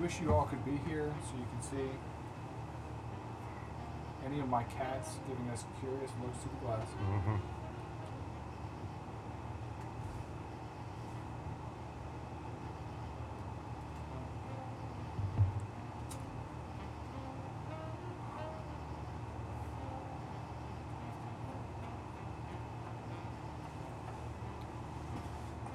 wish 0.00 0.20
you 0.22 0.32
all 0.32 0.46
could 0.46 0.64
be 0.64 0.80
here 0.88 1.12
so 1.26 1.36
you 1.36 1.44
can 1.52 1.62
see 1.62 1.90
any 4.24 4.40
of 4.40 4.48
my 4.48 4.62
cats 4.62 5.16
giving 5.28 5.46
us 5.50 5.64
curious 5.78 6.10
looks 6.22 6.38
through 6.38 6.52
the 6.58 6.66
glass. 6.66 6.88
Mm-hmm. 6.88 7.36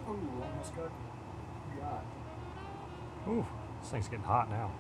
Ooh, 0.10 0.44
almost 0.44 0.76
got. 0.76 1.05
This 3.86 3.92
thing's 3.92 4.08
getting 4.08 4.26
hot 4.26 4.50
now. 4.50 4.72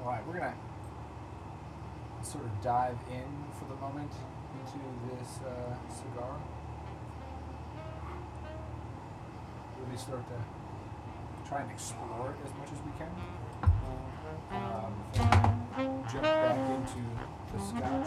All 0.00 0.08
right, 0.12 0.24
we're 0.28 0.34
gonna 0.34 0.54
sort 2.22 2.44
of 2.44 2.62
dive 2.62 2.98
in 3.10 3.24
for 3.58 3.64
the 3.64 3.74
moment 3.80 4.12
into 4.62 4.78
this 5.10 5.40
uh, 5.44 5.74
cigar. 5.92 6.36
Really 9.84 9.98
start 9.98 10.22
to 10.28 10.40
try 11.48 11.62
and 11.62 11.70
explore 11.72 12.30
it 12.30 12.36
as 12.46 12.54
much 12.60 12.70
as 12.72 12.80
we 12.86 12.92
can. 12.96 13.10
Um, 14.52 14.92
jump 16.12 16.22
back 16.22 16.70
into 16.70 17.02
the 17.52 17.58
scotch. 17.60 18.06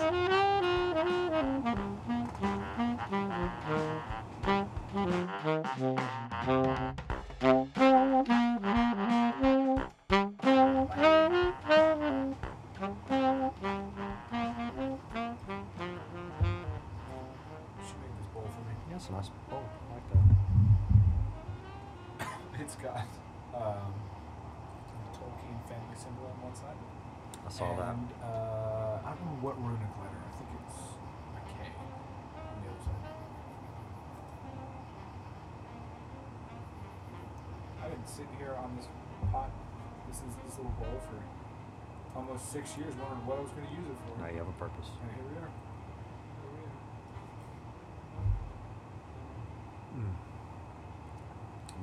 You 6.50 7.09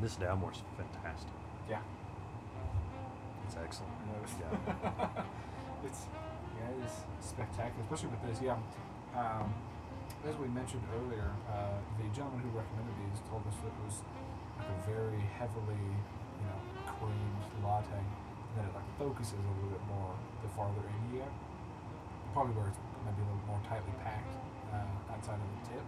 This 0.00 0.16
Dalmore's 0.16 0.60
fantastic. 0.76 1.32
Yeah. 1.70 1.80
It's 3.46 3.56
excellent. 3.56 3.92
Yeah. 4.40 4.50
it's 5.86 6.06
yeah, 6.56 6.84
it's 6.84 7.04
spectacular, 7.20 7.80
especially 7.84 8.12
with 8.12 8.22
this. 8.28 8.42
Yeah, 8.42 8.58
um, 9.16 9.52
as 10.26 10.34
we 10.36 10.48
mentioned 10.48 10.82
earlier, 10.98 11.30
uh, 11.48 11.78
the 11.96 12.08
gentleman 12.12 12.42
who 12.44 12.52
recommended 12.52 12.96
these 13.06 13.20
told 13.28 13.44
us 13.46 13.56
that 13.62 13.72
it 13.72 13.82
was 13.84 13.96
like 14.58 14.68
a 14.68 14.78
very 14.88 15.20
heavily, 15.36 15.84
you 16.40 16.46
know, 16.48 16.60
creamed 16.96 17.44
latte, 17.62 17.92
and 17.96 18.52
that 18.56 18.66
it 18.68 18.74
like 18.74 18.88
focuses 18.98 19.36
a 19.36 19.52
little 19.56 19.72
bit 19.72 19.84
more 19.88 20.12
the 20.42 20.50
farther 20.52 20.84
in 20.84 20.96
you 21.08 21.22
get. 21.22 21.32
Probably 22.34 22.52
where 22.52 22.68
it's 22.68 22.80
maybe 23.04 23.24
a 23.24 23.26
little 23.30 23.46
more 23.48 23.62
tightly 23.64 23.94
packed 24.04 24.34
uh, 24.74 25.12
outside 25.12 25.40
of 25.40 25.48
the 25.56 25.60
tip, 25.72 25.86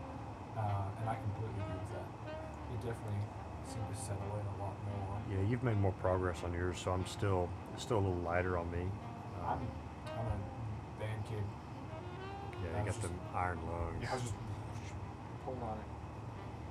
uh, 0.56 1.00
and 1.02 1.06
I 1.10 1.16
completely 1.20 1.60
agree 1.60 1.80
with 1.80 1.92
that. 1.96 2.08
It 2.72 2.80
definitely 2.84 3.24
seemed 3.68 3.88
to 3.92 4.00
settle 4.00 4.32
in 4.40 4.46
a 4.48 4.56
lot 4.62 4.76
more. 4.88 5.20
Yeah, 5.30 5.44
you've 5.48 5.62
made 5.62 5.76
more 5.78 5.92
progress 6.00 6.42
on 6.44 6.52
yours, 6.52 6.78
so 6.80 6.90
I'm 6.92 7.06
still 7.06 7.48
still 7.76 7.98
a 7.98 8.04
little 8.04 8.24
lighter 8.24 8.56
on 8.56 8.70
me. 8.70 8.88
I'm 9.44 9.60
Um, 9.60 9.68
I'm 10.18 10.26
a 10.26 11.00
band 11.00 11.22
kid 11.28 11.44
Yeah, 12.64 12.74
I 12.74 12.80
you 12.80 12.90
got 12.90 13.02
them 13.02 13.20
iron 13.34 13.58
lungs. 13.70 14.00
Yeah, 14.02 14.10
I 14.10 14.14
was 14.14 14.22
just 14.22 14.34
pulling 15.44 15.62
on 15.62 15.78
it. 15.78 15.88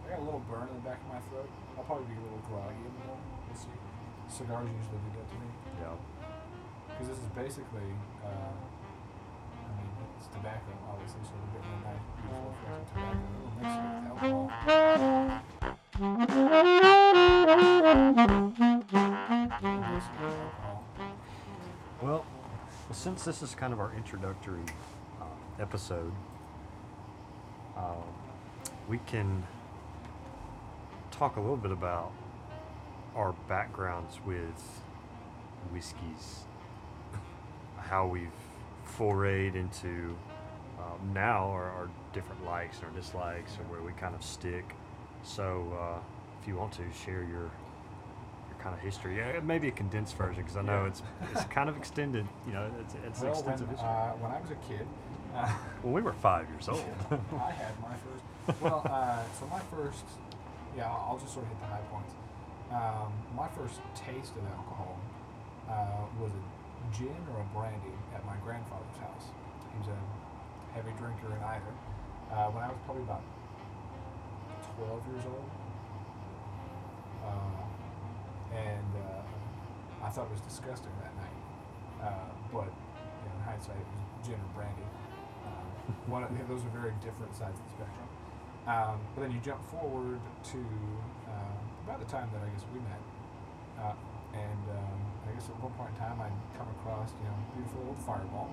I 0.06 0.10
got 0.12 0.20
a 0.20 0.26
little 0.26 0.44
burn 0.50 0.68
in 0.68 0.76
the 0.76 0.86
back 0.88 1.00
of 1.06 1.08
my 1.14 1.22
throat. 1.30 1.50
I'll 1.78 1.84
probably 1.84 2.08
be 2.10 2.18
a 2.20 2.24
little 2.24 2.44
groggy 2.50 2.82
in 2.82 2.92
the 2.92 3.04
morning. 3.06 3.30
We'll 3.46 3.60
see. 3.60 3.78
Cigars 4.28 4.68
usually 4.68 5.00
do 5.06 5.12
that 5.22 5.28
to 5.32 5.38
me. 5.38 5.50
Yeah. 5.80 5.96
Because 6.92 7.08
this 7.14 7.20
is 7.22 7.30
basically, 7.36 7.90
uh, 8.26 8.56
I 8.58 9.70
mean, 9.78 9.90
it's 10.18 10.28
tobacco, 10.34 10.72
obviously, 10.90 11.22
so 11.24 11.32
we're 11.38 11.60
getting 11.60 11.72
a 11.72 11.82
nice, 11.88 12.06
beautiful, 12.20 12.52
fresh 12.66 12.84
tobacco. 12.90 13.22
We'll 13.38 13.54
mix 13.62 13.70
it 13.70 13.84
with 13.86 14.10
alcohol. 14.10 15.87
We'll 16.00 16.28
since 22.92 23.24
this 23.24 23.42
is 23.42 23.56
kind 23.56 23.74
of 23.74 23.80
our 23.80 23.92
introductory 23.96 24.62
uh, 25.20 25.26
episode, 25.60 26.12
um, 27.76 28.04
we 28.88 29.00
can 29.08 29.44
talk 31.10 31.38
a 31.38 31.40
little 31.40 31.58
bit 31.58 31.72
about 31.72 32.12
our 33.16 33.32
backgrounds 33.48 34.20
with 34.24 34.84
whiskeys, 35.72 36.44
how 37.80 38.06
we've 38.06 38.30
forayed 38.86 39.56
into 39.56 40.16
um, 40.78 41.12
now 41.12 41.50
our, 41.50 41.72
our 41.72 41.90
different 42.14 42.46
likes 42.46 42.78
and 42.78 42.86
our 42.86 42.92
dislikes, 42.92 43.58
and 43.58 43.68
where 43.72 43.82
we 43.82 43.94
kind 43.94 44.14
of 44.14 44.24
stick. 44.24 44.76
So, 45.24 45.74
uh, 45.80 46.00
if 46.42 46.48
you 46.48 46.56
want 46.56 46.72
to 46.74 46.84
share 47.06 47.22
your 47.24 47.50
your 48.50 48.58
kind 48.60 48.74
of 48.74 48.80
history, 48.82 49.18
yeah, 49.18 49.40
maybe 49.44 49.68
a 49.68 49.72
condensed 49.72 50.16
version, 50.16 50.44
because 50.44 50.58
I 50.58 50.62
know 50.62 50.82
Yeah. 50.84 50.88
it's 50.88 51.02
it's 51.34 51.44
kind 51.58 51.70
of 51.70 51.78
extended. 51.78 52.26
You 52.48 52.54
know, 52.54 52.70
it's 52.82 52.96
it's 53.06 53.22
Well, 53.22 53.34
when, 53.44 53.58
history. 53.58 53.78
uh, 53.80 54.12
when 54.22 54.32
I 54.32 54.40
was 54.42 54.52
a 54.52 54.56
kid, 54.68 54.88
uh, 55.36 55.48
when 55.82 55.94
we 55.94 56.02
were 56.02 56.14
five 56.14 56.48
years 56.50 56.68
old. 56.70 56.80
I 57.12 57.52
had 57.52 57.74
my 57.82 57.96
first. 58.06 58.62
Well, 58.62 58.82
uh, 58.86 59.24
so 59.38 59.46
my 59.48 59.60
first, 59.72 60.06
yeah, 60.76 60.86
I'll 60.88 61.12
I'll 61.12 61.20
just 61.20 61.34
sort 61.34 61.44
of 61.46 61.52
hit 61.52 61.60
the 61.60 61.68
high 61.68 61.84
points. 61.92 62.14
Um, 62.72 63.12
my 63.36 63.48
first 63.50 63.80
taste 63.96 64.36
of 64.36 64.44
alcohol 64.48 65.00
uh, 65.70 66.04
was 66.20 66.32
a 66.32 66.44
gin 66.96 67.16
or 67.36 67.42
a 67.42 67.48
brandy 67.56 67.96
at 68.16 68.26
my 68.26 68.36
grandfather's 68.44 68.98
house. 69.00 69.32
He 69.72 69.80
was 69.80 69.88
a 69.92 70.00
heavy 70.76 70.92
drinker 71.00 71.28
in 71.36 71.44
either. 71.44 71.74
Uh, 72.32 72.52
when 72.52 72.64
I 72.64 72.68
was 72.68 72.78
probably 72.84 73.04
about 73.04 73.22
12 74.78 75.02
years 75.10 75.26
old. 75.26 75.50
Uh, 77.26 77.66
and 78.54 78.92
uh, 78.94 80.06
I 80.06 80.10
thought 80.10 80.30
it 80.30 80.32
was 80.38 80.46
disgusting 80.46 80.94
that 81.02 81.14
night. 81.18 81.38
Uh, 81.98 82.30
but 82.54 82.70
you 82.70 83.26
know, 83.26 83.36
in 83.36 83.42
hindsight, 83.42 83.76
it 83.76 83.90
was 83.90 84.06
gin 84.22 84.38
or 84.38 84.52
brandy. 84.54 84.86
Um, 85.50 85.68
one 86.06 86.22
of, 86.24 86.30
those 86.48 86.62
are 86.62 86.74
very 86.78 86.94
different 87.02 87.34
sides 87.34 87.58
of 87.58 87.66
the 87.66 87.74
spectrum. 87.74 88.08
Um, 88.70 89.00
but 89.16 89.26
then 89.26 89.32
you 89.32 89.40
jump 89.42 89.64
forward 89.72 90.20
to 90.54 90.62
uh, 91.26 91.58
about 91.88 91.98
the 92.04 92.10
time 92.12 92.30
that 92.36 92.44
I 92.44 92.50
guess 92.52 92.68
we 92.76 92.84
met, 92.84 93.02
uh, 93.80 93.96
and 94.36 94.64
um, 94.76 95.00
I 95.24 95.32
guess 95.32 95.48
at 95.48 95.56
one 95.64 95.72
point 95.80 95.96
in 95.96 96.04
time 96.04 96.20
I'd 96.20 96.36
come 96.60 96.68
across 96.76 97.16
you 97.16 97.32
know 97.32 97.38
beautiful 97.56 97.80
old 97.88 98.00
Fireball. 98.04 98.52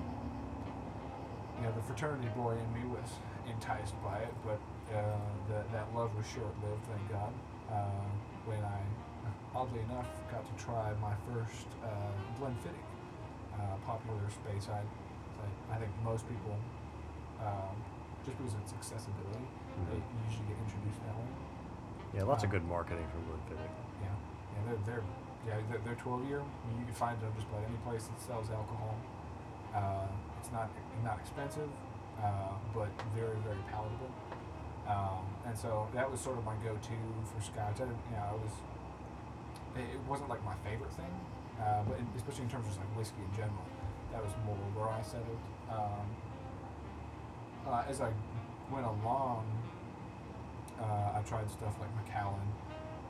You 1.58 1.66
know 1.66 1.74
the 1.74 1.82
fraternity 1.82 2.30
boy 2.38 2.54
in 2.54 2.68
me 2.70 2.86
was 2.86 3.10
enticed 3.50 3.98
by 4.06 4.22
it, 4.22 4.34
but 4.46 4.62
uh, 4.94 5.18
that 5.50 5.70
that 5.72 5.86
love 5.94 6.14
was 6.16 6.26
short-lived, 6.26 6.84
thank 6.88 7.04
God. 7.10 7.32
Uh, 7.70 8.06
when 8.46 8.62
I, 8.62 8.78
oddly 9.54 9.80
enough, 9.90 10.06
got 10.30 10.44
to 10.46 10.54
try 10.62 10.92
my 11.02 11.14
first 11.32 11.66
uh, 11.82 11.88
Glenfiddich, 12.38 12.86
uh, 13.58 13.76
popular 13.86 14.22
space, 14.30 14.68
I, 14.70 14.80
I 15.72 15.76
think 15.78 15.90
most 16.04 16.28
people, 16.28 16.54
um, 17.42 17.74
just 18.24 18.36
because 18.38 18.54
of 18.54 18.60
its 18.62 18.72
accessibility, 18.72 19.44
they 19.90 19.98
Mhm. 19.98 20.24
usually 20.30 20.46
get 20.48 20.58
introduced 20.64 21.00
that 21.04 21.16
way. 21.18 21.28
Yeah, 22.14 22.22
lots 22.24 22.44
of 22.44 22.48
Um, 22.50 22.56
good 22.60 22.64
marketing 22.68 23.06
from 23.10 23.22
Glenfiddich. 23.26 23.74
Yeah, 24.00 24.08
yeah, 24.08 24.62
they're 24.66 24.82
they're 24.86 25.04
yeah 25.48 25.58
they're, 25.68 25.82
they're 25.84 26.00
12 26.00 26.24
year. 26.30 26.40
I 26.40 26.62
mean, 26.68 26.78
you 26.80 26.86
can 26.86 26.94
find 26.94 27.20
them 27.20 27.32
just 27.34 27.48
about 27.48 27.64
any 27.66 27.76
place 27.84 28.06
that 28.06 28.20
sells 28.20 28.48
alcohol. 28.50 28.94
Uh, 29.74 30.06
it's 30.38 30.52
not 30.52 30.70
not 31.02 31.18
expensive, 31.18 31.68
uh, 32.22 32.54
but 32.72 32.88
very 33.16 33.36
very 33.42 33.60
palatable. 33.68 34.12
Um, 34.88 35.24
and 35.46 35.56
so 35.56 35.88
that 35.94 36.10
was 36.10 36.20
sort 36.20 36.36
of 36.38 36.44
my 36.44 36.54
go-to 36.64 36.98
for 37.32 37.40
scotch. 37.40 37.80
I 37.80 37.84
you 37.84 38.12
know, 38.12 38.20
I 38.20 38.34
was 38.36 38.52
it, 39.76 39.98
wasn't 40.08 40.28
like 40.28 40.44
my 40.44 40.54
favorite 40.62 40.92
thing, 40.92 41.14
uh, 41.60 41.82
but 41.88 41.98
in, 41.98 42.06
especially 42.16 42.44
in 42.44 42.50
terms 42.50 42.68
of 42.68 42.76
like 42.78 42.92
whiskey 42.96 43.22
in 43.24 43.32
general, 43.34 43.64
that 44.12 44.22
was 44.22 44.32
more 44.44 44.56
where 44.76 44.92
I 44.92 45.02
settled. 45.02 45.40
Um, 45.72 46.06
uh, 47.66 47.82
as 47.88 48.00
I 48.00 48.12
went 48.70 48.86
along, 48.86 49.48
uh, 50.80 51.18
I 51.18 51.22
tried 51.24 51.50
stuff 51.50 51.74
like 51.80 51.88
Macallan, 51.96 52.44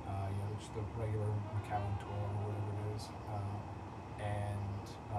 uh, 0.06 0.30
you 0.30 0.38
know, 0.38 0.50
just 0.58 0.70
the 0.74 0.84
regular 0.94 1.26
Macallan 1.58 1.94
12 1.98 2.14
or 2.14 2.42
whatever 2.46 2.70
it 2.70 2.96
is, 2.96 3.04
uh, 3.34 4.22
and 4.22 4.64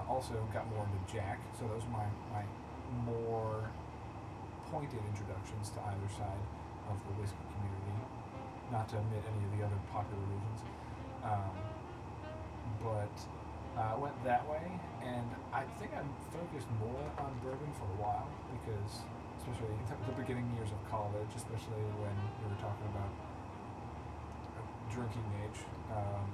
also 0.08 0.34
got 0.52 0.68
more 0.70 0.86
into 0.88 1.00
Jack. 1.12 1.38
So 1.58 1.68
those 1.68 1.84
were 1.84 2.00
my, 2.00 2.08
my 2.32 2.44
more 3.04 3.68
pointed 4.70 5.00
introductions 5.10 5.70
to 5.74 5.78
either 5.80 6.08
side 6.14 6.44
of 6.90 6.96
the 7.06 7.12
whiskey 7.18 7.46
community, 7.54 7.94
not 8.70 8.88
to 8.90 8.98
omit 8.98 9.22
any 9.26 9.42
of 9.46 9.52
the 9.58 9.62
other 9.66 9.80
popular 9.90 10.22
regions. 10.30 10.60
Um, 11.22 11.54
but 12.82 13.14
uh, 13.76 13.98
went 13.98 14.16
that 14.24 14.46
way, 14.48 14.62
and 15.04 15.28
I 15.52 15.68
think 15.78 15.92
I'm 15.92 16.08
focused 16.32 16.70
more 16.80 17.04
on 17.20 17.30
bourbon 17.44 17.70
for 17.76 17.84
a 17.84 17.98
while 18.00 18.28
because, 18.48 19.04
especially 19.42 19.74
the 20.06 20.16
beginning 20.16 20.46
years 20.56 20.70
of 20.70 20.80
college, 20.86 21.30
especially 21.34 21.82
when 22.00 22.16
we 22.40 22.44
were 22.48 22.60
talking 22.62 22.88
about 22.94 23.12
uh, 24.56 24.64
drinking 24.88 25.26
age, 25.44 25.60
um, 25.92 26.26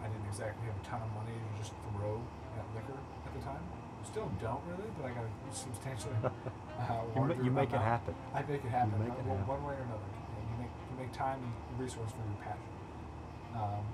I 0.00 0.06
didn't 0.06 0.30
exactly 0.30 0.70
have 0.70 0.78
a 0.78 0.86
ton 0.86 1.02
of 1.02 1.10
money 1.18 1.34
to 1.34 1.50
just 1.58 1.74
throw 1.92 2.22
at 2.56 2.66
liquor 2.74 2.94
at 2.94 3.32
the 3.34 3.42
time. 3.42 3.62
Still 4.06 4.30
don't 4.40 4.62
really, 4.66 4.88
but 4.96 5.06
I 5.06 5.10
got 5.14 5.24
a 5.24 5.54
substantially 5.54 6.14
uh, 6.24 7.02
You, 7.14 7.22
ma- 7.22 7.42
you 7.44 7.50
make 7.50 7.72
it 7.72 7.80
happen. 7.82 8.14
I 8.34 8.40
make 8.42 8.64
it 8.64 8.70
happen. 8.72 8.98
make 8.98 9.10
uh, 9.12 9.20
it 9.20 9.24
one, 9.26 9.38
happen. 9.38 9.52
one 9.54 9.62
way 9.68 9.74
or 9.76 9.84
another. 9.84 10.08
You, 10.08 10.56
make 10.62 10.72
you 10.90 10.94
make 10.96 11.12
time 11.12 11.38
and 11.44 11.52
resource 11.76 12.10
for 12.16 12.24
your 12.24 12.40
passion. 12.40 12.72
Um, 13.52 13.84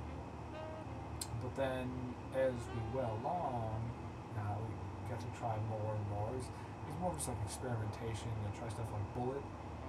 but 1.43 1.53
then, 1.57 1.91
as 2.35 2.55
we 2.73 2.81
went 2.95 3.11
along, 3.21 3.81
uh, 4.39 4.57
we 4.63 4.71
got 5.11 5.21
to 5.21 5.31
try 5.37 5.57
more 5.69 5.93
and 5.99 6.07
more. 6.15 6.31
It's, 6.39 6.47
was, 6.47 6.55
it 6.55 6.89
was 6.95 6.99
more 7.03 7.13
just 7.19 7.29
like 7.29 7.41
experimentation 7.45 8.31
and 8.33 8.55
try 8.55 8.69
stuff 8.71 8.89
like 8.95 9.07
Bulleit. 9.19 9.45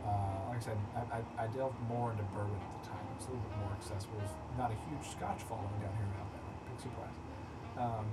Uh, 0.05 0.53
like 0.53 0.61
I 0.61 0.63
said, 0.73 0.77
I, 0.93 1.01
I, 1.17 1.19
I 1.43 1.45
delved 1.53 1.77
more 1.89 2.11
into 2.13 2.25
bourbon 2.33 2.53
at 2.61 2.73
the 2.81 2.83
time. 2.93 3.05
It's 3.17 3.25
a 3.25 3.33
little 3.33 3.41
bit 3.45 3.57
more 3.57 3.73
accessible. 3.77 4.17
There's 4.21 4.37
not 4.57 4.69
a 4.69 4.77
huge 4.89 5.05
Scotch 5.05 5.41
following 5.49 5.73
down 5.81 5.93
here 5.97 6.05
in 6.05 6.13
Alabama. 6.13 6.49
Big 6.69 6.77
surprise. 6.81 7.17
Um, 7.77 8.05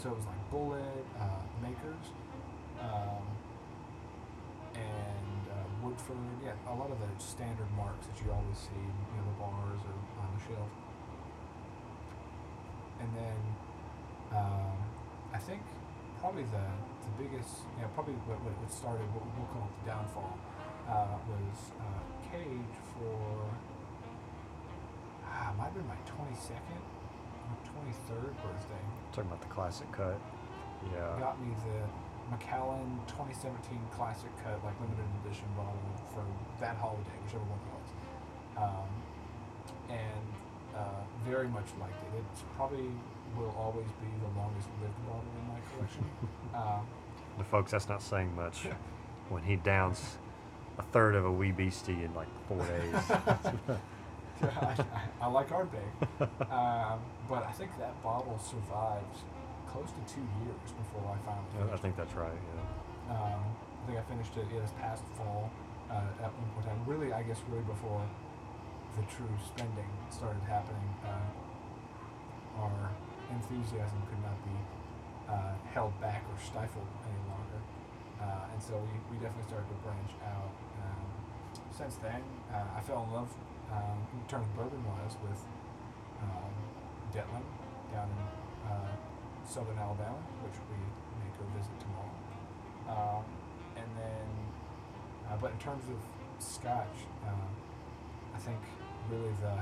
so 0.00 0.10
it 0.10 0.16
was 0.16 0.26
like 0.26 0.42
Bulleit, 0.50 1.06
uh, 1.20 1.42
Makers, 1.62 2.06
um, 2.80 3.24
and 4.74 5.42
uh, 5.50 5.66
Woodford. 5.82 6.16
Yeah, 6.44 6.52
a 6.68 6.74
lot 6.74 6.90
of 6.90 6.98
the 6.98 7.08
standard 7.22 7.70
marks 7.76 8.06
that 8.06 8.16
you 8.24 8.30
always 8.30 8.58
see, 8.58 8.74
you 8.74 9.16
know, 9.16 9.24
the 9.30 9.38
bars 9.40 9.80
or 9.86 9.96
on 10.20 10.28
the 10.36 10.42
shelf. 10.44 10.70
And 13.00 13.10
then 13.16 13.40
um, 14.32 14.76
I 15.32 15.38
think 15.38 15.62
probably 16.20 16.44
the 16.44 16.66
the 17.04 17.24
biggest, 17.24 17.68
know, 17.82 17.88
probably 17.94 18.14
what, 18.24 18.40
what 18.40 18.72
started 18.72 19.04
what 19.12 19.24
we'll 19.36 19.46
call 19.52 19.68
it 19.68 19.74
the 19.84 19.92
downfall 19.92 20.38
uh, 20.88 21.20
was 21.28 21.56
uh, 21.78 22.02
Cage 22.32 22.74
for 22.96 23.44
ah, 25.28 25.52
might 25.56 25.64
have 25.64 25.74
been 25.74 25.86
my 25.86 26.00
twenty 26.08 26.34
second 27.44 27.52
or 27.52 27.72
twenty 27.72 27.94
third 28.08 28.32
birthday. 28.42 28.84
Talking 29.12 29.30
about 29.30 29.40
the 29.40 29.48
classic 29.52 29.90
cut. 29.92 30.18
Yeah. 30.92 31.18
got 31.18 31.40
me 31.40 31.54
the 31.64 31.80
Macallan 32.30 33.00
2017 33.06 33.78
Classic 33.92 34.28
Cut, 34.42 34.62
like 34.64 34.74
limited 34.80 35.04
edition 35.24 35.44
bottle 35.56 35.76
for 36.12 36.24
that 36.60 36.76
holiday, 36.76 37.08
whichever 37.24 37.44
one 37.44 37.58
it 37.60 37.72
was. 37.72 37.88
Um, 38.64 38.88
and 39.88 40.26
uh, 40.76 41.00
very 41.26 41.48
much 41.48 41.64
liked 41.80 41.96
it. 42.02 42.18
It 42.18 42.24
probably 42.56 42.90
will 43.36 43.54
always 43.56 43.86
be 44.00 44.08
the 44.20 44.38
longest 44.38 44.68
lived 44.82 45.06
bottle 45.06 45.24
in 45.40 45.48
my 45.48 45.60
collection. 45.72 46.04
um, 46.54 46.86
The 47.38 47.44
folks, 47.44 47.70
that's 47.72 47.88
not 47.88 48.00
saying 48.02 48.34
much 48.36 48.66
when 49.30 49.42
he 49.42 49.56
downs 49.56 50.18
a 50.78 50.82
third 50.82 51.14
of 51.14 51.24
a 51.24 51.32
wee 51.32 51.50
beastie 51.50 52.04
in 52.04 52.12
like 52.14 52.28
four 52.46 52.64
days. 52.66 52.94
I, 54.42 54.76
I, 55.22 55.26
like 55.28 55.48
Ardbeg, 55.50 55.88
um, 56.50 56.98
but 57.28 57.44
I 57.46 57.52
think 57.52 57.70
that 57.78 58.00
bottle 58.02 58.38
survived 58.38 59.18
close 59.68 59.88
to 59.90 60.14
two 60.14 60.26
years 60.42 60.70
before 60.78 61.06
I 61.10 61.18
finally 61.24 61.72
I- 61.72 61.76
think 61.78 61.96
that's 61.96 62.14
right. 62.14 62.30
Yeah. 62.32 63.14
Um, 63.14 63.44
I 63.82 63.86
think 63.86 63.98
I 63.98 64.02
finished 64.02 64.32
it 64.36 64.46
yeah, 64.52 64.60
this 64.60 64.72
past 64.80 65.02
fall 65.16 65.50
uh, 65.90 66.24
at 66.24 66.32
one 66.34 66.48
point 66.56 66.66
time. 66.66 66.80
Really, 66.86 67.12
I 67.12 67.22
guess 67.22 67.40
really 67.50 67.64
before 67.64 68.02
the 68.96 69.02
true 69.12 69.28
spending 69.44 69.90
started 70.10 70.40
happening. 70.48 70.88
Uh, 71.04 72.62
our 72.62 72.90
enthusiasm 73.30 73.98
could 74.08 74.22
not 74.22 74.38
be 74.46 74.56
uh, 75.28 75.54
held 75.74 75.92
back 76.00 76.22
or 76.30 76.38
stifled 76.38 76.86
any 77.02 77.22
longer. 77.28 77.60
uh, 78.22 78.52
and 78.52 78.62
so 78.62 78.74
we, 78.78 78.94
we 79.10 79.16
definitely 79.18 79.48
started 79.50 79.66
to 79.68 79.78
branch 79.82 80.12
out. 80.22 80.54
Um, 80.80 81.04
since 81.74 81.96
then, 81.96 82.22
uh, 82.54 82.78
I 82.78 82.80
fell 82.82 83.02
in 83.04 83.12
love 83.12 83.28
um, 83.72 83.98
in 84.12 84.26
terms 84.28 84.46
of 84.46 84.56
bourbon 84.56 84.82
wise 84.84 85.16
with 85.22 85.40
um, 86.22 86.52
Detland 87.12 87.46
down 87.92 88.08
in 88.08 88.24
uh, 88.70 88.92
southern 89.46 89.78
Alabama, 89.78 90.18
which 90.42 90.58
we 90.68 90.78
may 91.20 91.30
go 91.38 91.44
visit 91.56 91.76
tomorrow. 91.80 92.14
Um, 92.88 93.24
and 93.76 93.90
then, 93.96 94.28
uh, 95.28 95.36
but 95.40 95.52
in 95.52 95.58
terms 95.58 95.84
of 95.88 95.98
Scotch, 96.42 97.06
um, 97.26 97.48
I 98.34 98.38
think 98.38 98.58
really 99.10 99.32
the 99.40 99.56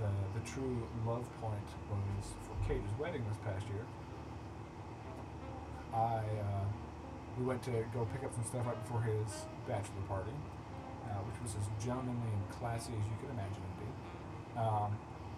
the 0.00 0.10
the 0.38 0.46
true 0.46 0.82
love 1.06 1.24
point 1.40 1.68
was 1.88 2.34
for 2.42 2.68
Cage's 2.68 2.90
wedding 2.98 3.24
this 3.28 3.38
past 3.44 3.64
year. 3.68 3.86
I 5.94 6.18
uh, 6.18 6.64
we 7.38 7.44
went 7.44 7.62
to 7.64 7.70
go 7.92 8.06
pick 8.12 8.24
up 8.24 8.34
some 8.34 8.44
stuff 8.44 8.66
right 8.66 8.82
before 8.82 9.02
his 9.02 9.46
bachelor 9.68 10.02
party, 10.08 10.32
uh, 11.16 11.24
which 11.24 11.40
was 11.40 11.56
as 11.56 11.64
gentlemanly 11.80 12.28
and 12.28 12.44
classy 12.60 12.92
as 12.92 13.04
you 13.08 13.16
could 13.24 13.32
imagine 13.32 13.56
it 13.64 13.76
be. 13.80 13.88
Um, 14.60 14.92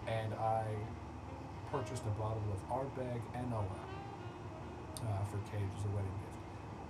and 0.07 0.33
I 0.35 0.67
purchased 1.71 2.03
a 2.03 2.13
bottle 2.19 2.43
of 2.51 2.59
Ardbeg 2.67 3.21
An 3.35 3.47
Oa 3.55 3.63
uh, 3.63 5.23
for 5.31 5.39
Cage 5.47 5.71
as 5.79 5.85
a 5.87 5.91
wedding 5.95 6.17
gift. 6.19 6.35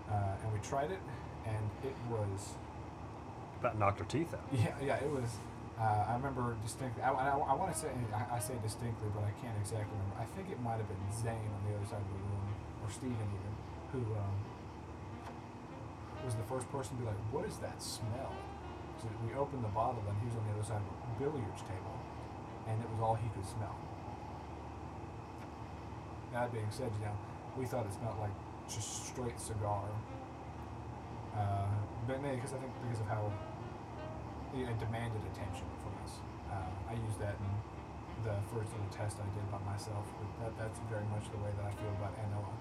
Uh, 0.09 0.41
and 0.41 0.49
we 0.53 0.59
tried 0.65 0.89
it, 0.89 1.01
and 1.45 1.69
it 1.85 1.93
was 2.09 2.55
About 3.59 3.77
knocked 3.77 3.99
her 3.99 4.05
teeth 4.09 4.33
out. 4.33 4.41
yeah, 4.51 4.73
yeah, 4.81 4.95
it 5.05 5.09
was. 5.11 5.37
Uh, 5.79 6.11
I 6.11 6.13
remember 6.15 6.55
distinctly. 6.63 7.03
I, 7.03 7.11
I, 7.11 7.29
I 7.37 7.53
want 7.55 7.71
to 7.71 7.77
say 7.77 7.87
I, 8.11 8.35
I 8.35 8.39
say 8.39 8.55
distinctly, 8.63 9.07
but 9.15 9.23
I 9.23 9.31
can't 9.39 9.55
exactly 9.61 9.93
remember. 9.95 10.17
I 10.19 10.27
think 10.35 10.49
it 10.51 10.59
might 10.59 10.75
have 10.81 10.87
been 10.89 10.99
Zane 11.13 11.47
on 11.53 11.61
the 11.69 11.77
other 11.77 11.85
side 11.87 12.01
of 12.03 12.09
the 12.09 12.19
room, 12.19 12.51
or 12.83 12.89
Steven 12.91 13.15
even, 13.15 13.53
who 13.93 14.01
um, 14.19 14.35
was 16.25 16.35
the 16.35 16.43
first 16.51 16.67
person 16.71 16.97
to 16.97 17.03
be 17.03 17.07
like, 17.07 17.19
"What 17.31 17.45
is 17.47 17.55
that 17.63 17.79
smell?" 17.81 18.33
So 18.99 19.07
we 19.23 19.31
opened 19.33 19.63
the 19.63 19.71
bottle, 19.71 20.03
and 20.03 20.15
he 20.19 20.27
was 20.27 20.35
on 20.35 20.43
the 20.43 20.53
other 20.59 20.67
side 20.67 20.83
of 20.83 20.91
a 20.91 21.11
billiards 21.15 21.63
table, 21.63 21.95
and 22.67 22.75
it 22.83 22.87
was 22.91 22.99
all 22.99 23.15
he 23.15 23.31
could 23.31 23.47
smell. 23.47 23.75
That 26.35 26.51
being 26.51 26.69
said, 26.69 26.91
you 26.99 27.07
know, 27.07 27.17
we 27.57 27.65
thought 27.65 27.87
it 27.87 27.93
smelled 27.95 28.19
like 28.19 28.35
just 28.67 29.07
straight 29.07 29.39
cigar. 29.39 29.87
Uh, 31.33 31.71
but 32.05 32.21
maybe 32.21 32.37
because 32.37 32.53
I 32.53 32.59
think 32.59 32.73
because 32.83 32.99
of 32.99 33.07
how 33.07 33.31
it 34.53 34.79
demanded 34.79 35.21
attention 35.31 35.65
from 35.79 35.93
us. 36.03 36.19
Uh, 36.49 36.91
I 36.91 36.93
used 36.97 37.19
that 37.21 37.37
in 37.37 37.51
the 38.25 38.35
first 38.51 38.73
little 38.73 38.91
test 38.91 39.17
I 39.21 39.29
did 39.37 39.45
by 39.51 39.61
myself. 39.63 40.03
That, 40.41 40.57
that's 40.57 40.79
very 40.89 41.05
much 41.13 41.29
the 41.31 41.37
way 41.37 41.53
that 41.55 41.65
I 41.69 41.73
feel 41.77 41.93
about 41.95 42.13
An 42.17 42.31
Oa. 42.33 42.53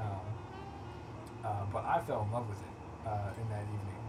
Um, 0.00 0.26
uh, 1.44 1.64
but 1.72 1.84
I 1.84 2.00
fell 2.06 2.22
in 2.22 2.30
love 2.32 2.48
with 2.48 2.62
it 2.62 2.74
uh, 3.04 3.34
in 3.36 3.46
that 3.50 3.66
evening. 3.66 4.02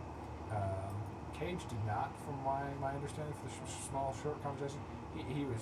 Um, 0.52 1.01
Cage 1.42 1.66
did 1.66 1.82
not, 1.90 2.14
from 2.22 2.38
my, 2.46 2.62
my 2.78 2.94
understanding, 2.94 3.34
for 3.42 3.50
the 3.50 3.54
sh- 3.66 3.90
small, 3.90 4.14
short 4.22 4.38
conversation. 4.46 4.78
He, 5.18 5.26
he 5.26 5.44
was 5.50 5.58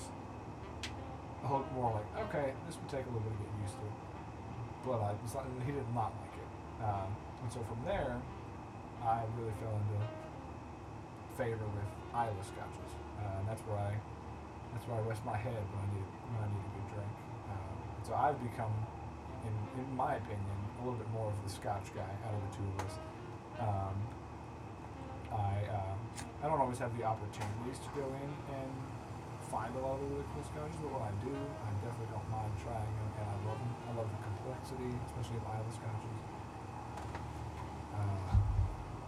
a 1.40 1.48
whole 1.48 1.64
more 1.72 1.96
like, 1.96 2.28
okay, 2.28 2.52
this 2.68 2.76
would 2.76 2.92
take 2.92 3.08
a 3.08 3.12
little 3.16 3.24
bit 3.24 3.32
to 3.32 3.40
get 3.40 3.64
used 3.64 3.80
to. 3.80 3.88
But 4.84 5.00
I, 5.00 5.16
not, 5.16 5.48
he 5.64 5.72
did 5.72 5.88
not 5.96 6.12
like 6.20 6.36
it. 6.36 6.52
Um, 6.84 7.08
and 7.16 7.48
so 7.48 7.64
from 7.64 7.80
there, 7.88 8.20
I 9.00 9.24
really 9.40 9.56
fell 9.64 9.72
into 9.72 10.04
favor 11.40 11.64
with 11.64 11.88
Islay 12.12 12.44
scotches, 12.44 12.92
uh, 13.24 13.40
and 13.40 13.48
that's 13.48 13.64
where 13.64 13.80
I 13.80 13.96
that's 14.76 14.86
where 14.86 15.00
I 15.00 15.04
rest 15.08 15.24
my 15.24 15.40
head 15.40 15.56
when 15.56 15.80
I 15.80 15.88
need 15.96 16.08
when 16.28 16.40
I 16.44 16.48
need 16.52 16.64
a 16.68 16.72
good 16.76 16.88
drink. 17.00 17.16
Um, 17.48 17.76
and 17.96 18.04
so 18.04 18.12
I've 18.20 18.40
become, 18.44 18.76
in 19.48 19.56
in 19.80 19.88
my 19.96 20.20
opinion, 20.20 20.58
a 20.80 20.84
little 20.84 21.00
bit 21.00 21.08
more 21.16 21.32
of 21.32 21.40
the 21.48 21.52
Scotch 21.52 21.88
guy 21.96 22.12
out 22.28 22.36
of 22.36 22.42
the 22.44 22.52
two 22.60 22.68
of 22.68 22.78
us. 22.84 22.96
Um, 23.64 23.96
I 25.32 25.54
uh, 25.70 25.94
I 26.42 26.48
don't 26.48 26.60
always 26.60 26.80
have 26.80 26.96
the 26.98 27.04
opportunities 27.04 27.80
to 27.86 27.90
go 27.96 28.06
in 28.08 28.30
and 28.56 28.70
find 29.52 29.74
a 29.76 29.82
lot 29.82 29.98
of 29.98 30.06
really 30.10 30.26
cool 30.34 30.46
scotches, 30.46 30.78
but 30.82 30.90
when 30.94 31.04
I 31.10 31.14
do, 31.26 31.34
I 31.34 31.70
definitely 31.82 32.10
don't 32.14 32.30
mind 32.30 32.54
trying 32.62 32.86
them, 33.02 33.10
and 33.18 33.28
I 33.30 33.38
love 33.50 33.60
them. 33.60 33.74
I 33.86 33.92
love 33.98 34.10
the 34.10 34.22
complexity, 34.22 34.90
especially 35.10 35.38
of 35.42 35.46
Islay 35.50 35.74
scotches. 35.78 36.16
Uh, 37.98 38.34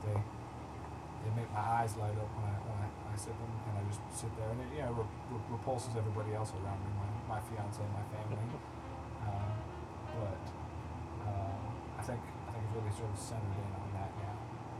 they 0.06 0.18
they 0.18 1.32
make 1.38 1.50
my 1.54 1.62
eyes 1.82 1.94
light 2.02 2.18
up 2.18 2.30
when 2.36 2.46
I 2.50 2.56
when 2.66 2.78
I, 2.82 2.88
I 3.14 3.16
sip 3.18 3.38
them, 3.38 3.54
and 3.70 3.74
I 3.78 3.82
just 3.90 4.02
sit 4.12 4.32
there, 4.38 4.50
and 4.50 4.60
it 4.66 4.70
you 4.78 4.82
know 4.86 4.94
re- 4.98 5.14
re- 5.34 5.48
repulses 5.54 5.94
everybody 5.98 6.34
else 6.34 6.52
around 6.58 6.82
me, 6.82 6.90
my 6.98 7.38
my 7.38 7.40
fiance, 7.50 7.82
my 7.94 8.06
family. 8.14 8.38
Um, 9.22 9.54
but 10.18 10.44
uh, 11.30 11.62
I 12.00 12.02
think 12.02 12.20
I 12.50 12.52
think 12.58 12.66
it's 12.66 12.74
really 12.74 12.90
sort 12.98 13.14
of 13.14 13.20
centered 13.22 13.54
in 13.54 13.70
on 13.78 13.90
that 13.94 14.12
now. 14.18 14.36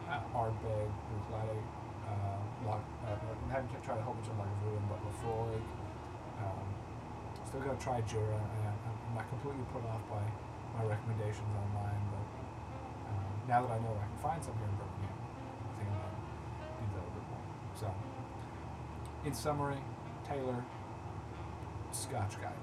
Uh, 0.10 0.21
Ardbeg, 0.36 0.88
Bruichladdich, 1.12 1.68
uh, 2.08 2.40
Lock, 2.66 2.84
uh, 3.04 3.16
I 3.50 3.54
haven't 3.54 3.84
tried 3.84 4.00
a 4.00 4.04
whole 4.04 4.14
bunch 4.14 4.28
of 4.28 4.38
Lagavulin, 4.40 4.84
but 4.88 5.00
Laphroaig. 5.04 5.64
Um, 6.40 6.68
still 7.48 7.62
gonna 7.62 7.78
try 7.80 8.02
Jura, 8.02 8.36
I'm 8.36 8.76
I'm 9.12 9.16
not 9.16 9.28
completely 9.30 9.66
put 9.74 9.84
off 9.86 10.02
by 10.10 10.24
my 10.78 10.88
recommendations 10.88 11.52
online, 11.52 12.02
but 12.16 12.26
um, 13.12 13.32
now 13.48 13.60
that 13.62 13.72
I 13.76 13.80
know 13.84 13.92
I 13.92 14.08
can 14.08 14.20
find 14.24 14.40
some 14.44 14.56
here 14.56 14.72
in 14.72 14.76
Birmingham, 14.80 15.20
I 15.20 15.72
think 15.76 15.90
I'm 15.92 16.00
gonna 16.00 16.88
do 16.88 16.96
that 16.96 17.08
a 17.08 17.14
bit 17.14 17.26
more. 17.28 17.46
So, 17.76 17.88
in 19.26 19.34
summary, 19.34 19.82
Taylor, 20.28 20.64
Scotch 21.92 22.40
guy. 22.40 22.56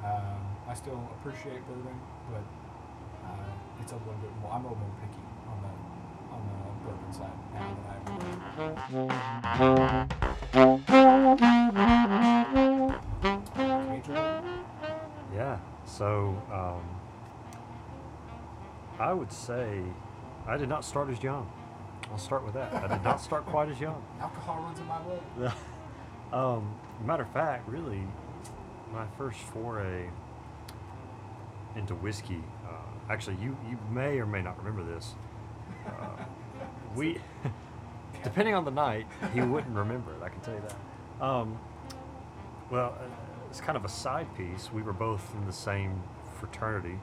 Um, 0.00 0.40
I 0.66 0.72
still 0.72 0.96
appreciate 1.20 1.60
bourbon, 1.68 2.00
but 2.32 2.44
uh, 3.28 3.52
it's 3.82 3.92
a 3.92 3.96
little 4.00 4.16
bit 4.24 4.32
more. 4.40 4.50
I'm 4.52 4.64
a 4.64 4.72
little 4.72 4.80
more 4.80 4.96
picky 5.04 5.29
the 10.52 10.82
bourbon 10.86 11.74
now 11.84 13.00
than 13.22 13.40
I. 13.44 14.44
Yeah. 15.34 15.58
So 15.86 16.36
um, 16.52 16.82
I 18.98 19.12
would 19.12 19.32
say 19.32 19.82
I 20.46 20.56
did 20.56 20.68
not 20.68 20.84
start 20.84 21.10
as 21.10 21.22
young. 21.22 21.50
I'll 22.10 22.18
start 22.18 22.44
with 22.44 22.54
that. 22.54 22.72
I 22.74 22.88
did 22.88 23.04
not 23.04 23.20
start 23.20 23.46
quite 23.46 23.68
as 23.68 23.80
young. 23.80 24.02
Alcohol 24.20 24.62
runs 24.62 24.78
in 24.78 24.86
my 24.86 24.98
blood. 25.00 25.52
um, 26.32 26.74
matter 27.04 27.22
of 27.22 27.30
fact, 27.30 27.68
really, 27.68 28.02
my 28.92 29.06
first 29.16 29.38
foray 29.38 30.08
into 31.76 31.94
whiskey. 31.94 32.42
Uh, 32.66 32.72
actually, 33.08 33.36
you 33.36 33.56
you 33.68 33.78
may 33.90 34.18
or 34.18 34.26
may 34.26 34.42
not 34.42 34.58
remember 34.58 34.82
this. 34.82 35.14
We, 36.96 37.18
depending 38.24 38.54
on 38.54 38.64
the 38.64 38.70
night, 38.70 39.06
he 39.32 39.40
wouldn't 39.40 39.76
remember 39.76 40.12
it. 40.14 40.22
I 40.22 40.28
can 40.28 40.40
tell 40.40 40.54
you 40.54 40.62
that. 40.62 41.24
Um, 41.24 41.58
well, 42.70 42.94
uh, 43.00 43.04
it's 43.48 43.60
kind 43.60 43.76
of 43.76 43.84
a 43.84 43.88
side 43.88 44.26
piece. 44.36 44.72
We 44.72 44.82
were 44.82 44.92
both 44.92 45.34
in 45.34 45.46
the 45.46 45.52
same 45.52 46.02
fraternity 46.38 46.98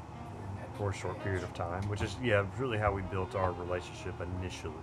for 0.77 0.91
a 0.91 0.93
short 0.93 1.21
period 1.23 1.43
of 1.43 1.53
time, 1.53 1.87
which 1.89 2.01
is 2.01 2.15
yeah, 2.23 2.45
really 2.57 2.77
how 2.77 2.91
we 2.91 3.01
built 3.03 3.35
our 3.35 3.51
relationship 3.53 4.15
initially. 4.39 4.73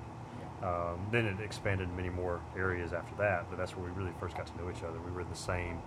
Um, 0.62 0.98
then 1.10 1.26
it 1.26 1.40
expanded 1.40 1.88
many 1.94 2.08
more 2.08 2.40
areas 2.56 2.92
after 2.92 3.14
that, 3.16 3.48
but 3.50 3.58
that's 3.58 3.76
where 3.76 3.84
we 3.84 3.90
really 3.92 4.14
first 4.18 4.36
got 4.36 4.46
to 4.46 4.56
know 4.56 4.70
each 4.70 4.82
other. 4.82 4.98
We 5.04 5.10
were 5.10 5.20
in 5.20 5.28
the 5.28 5.36
same 5.36 5.80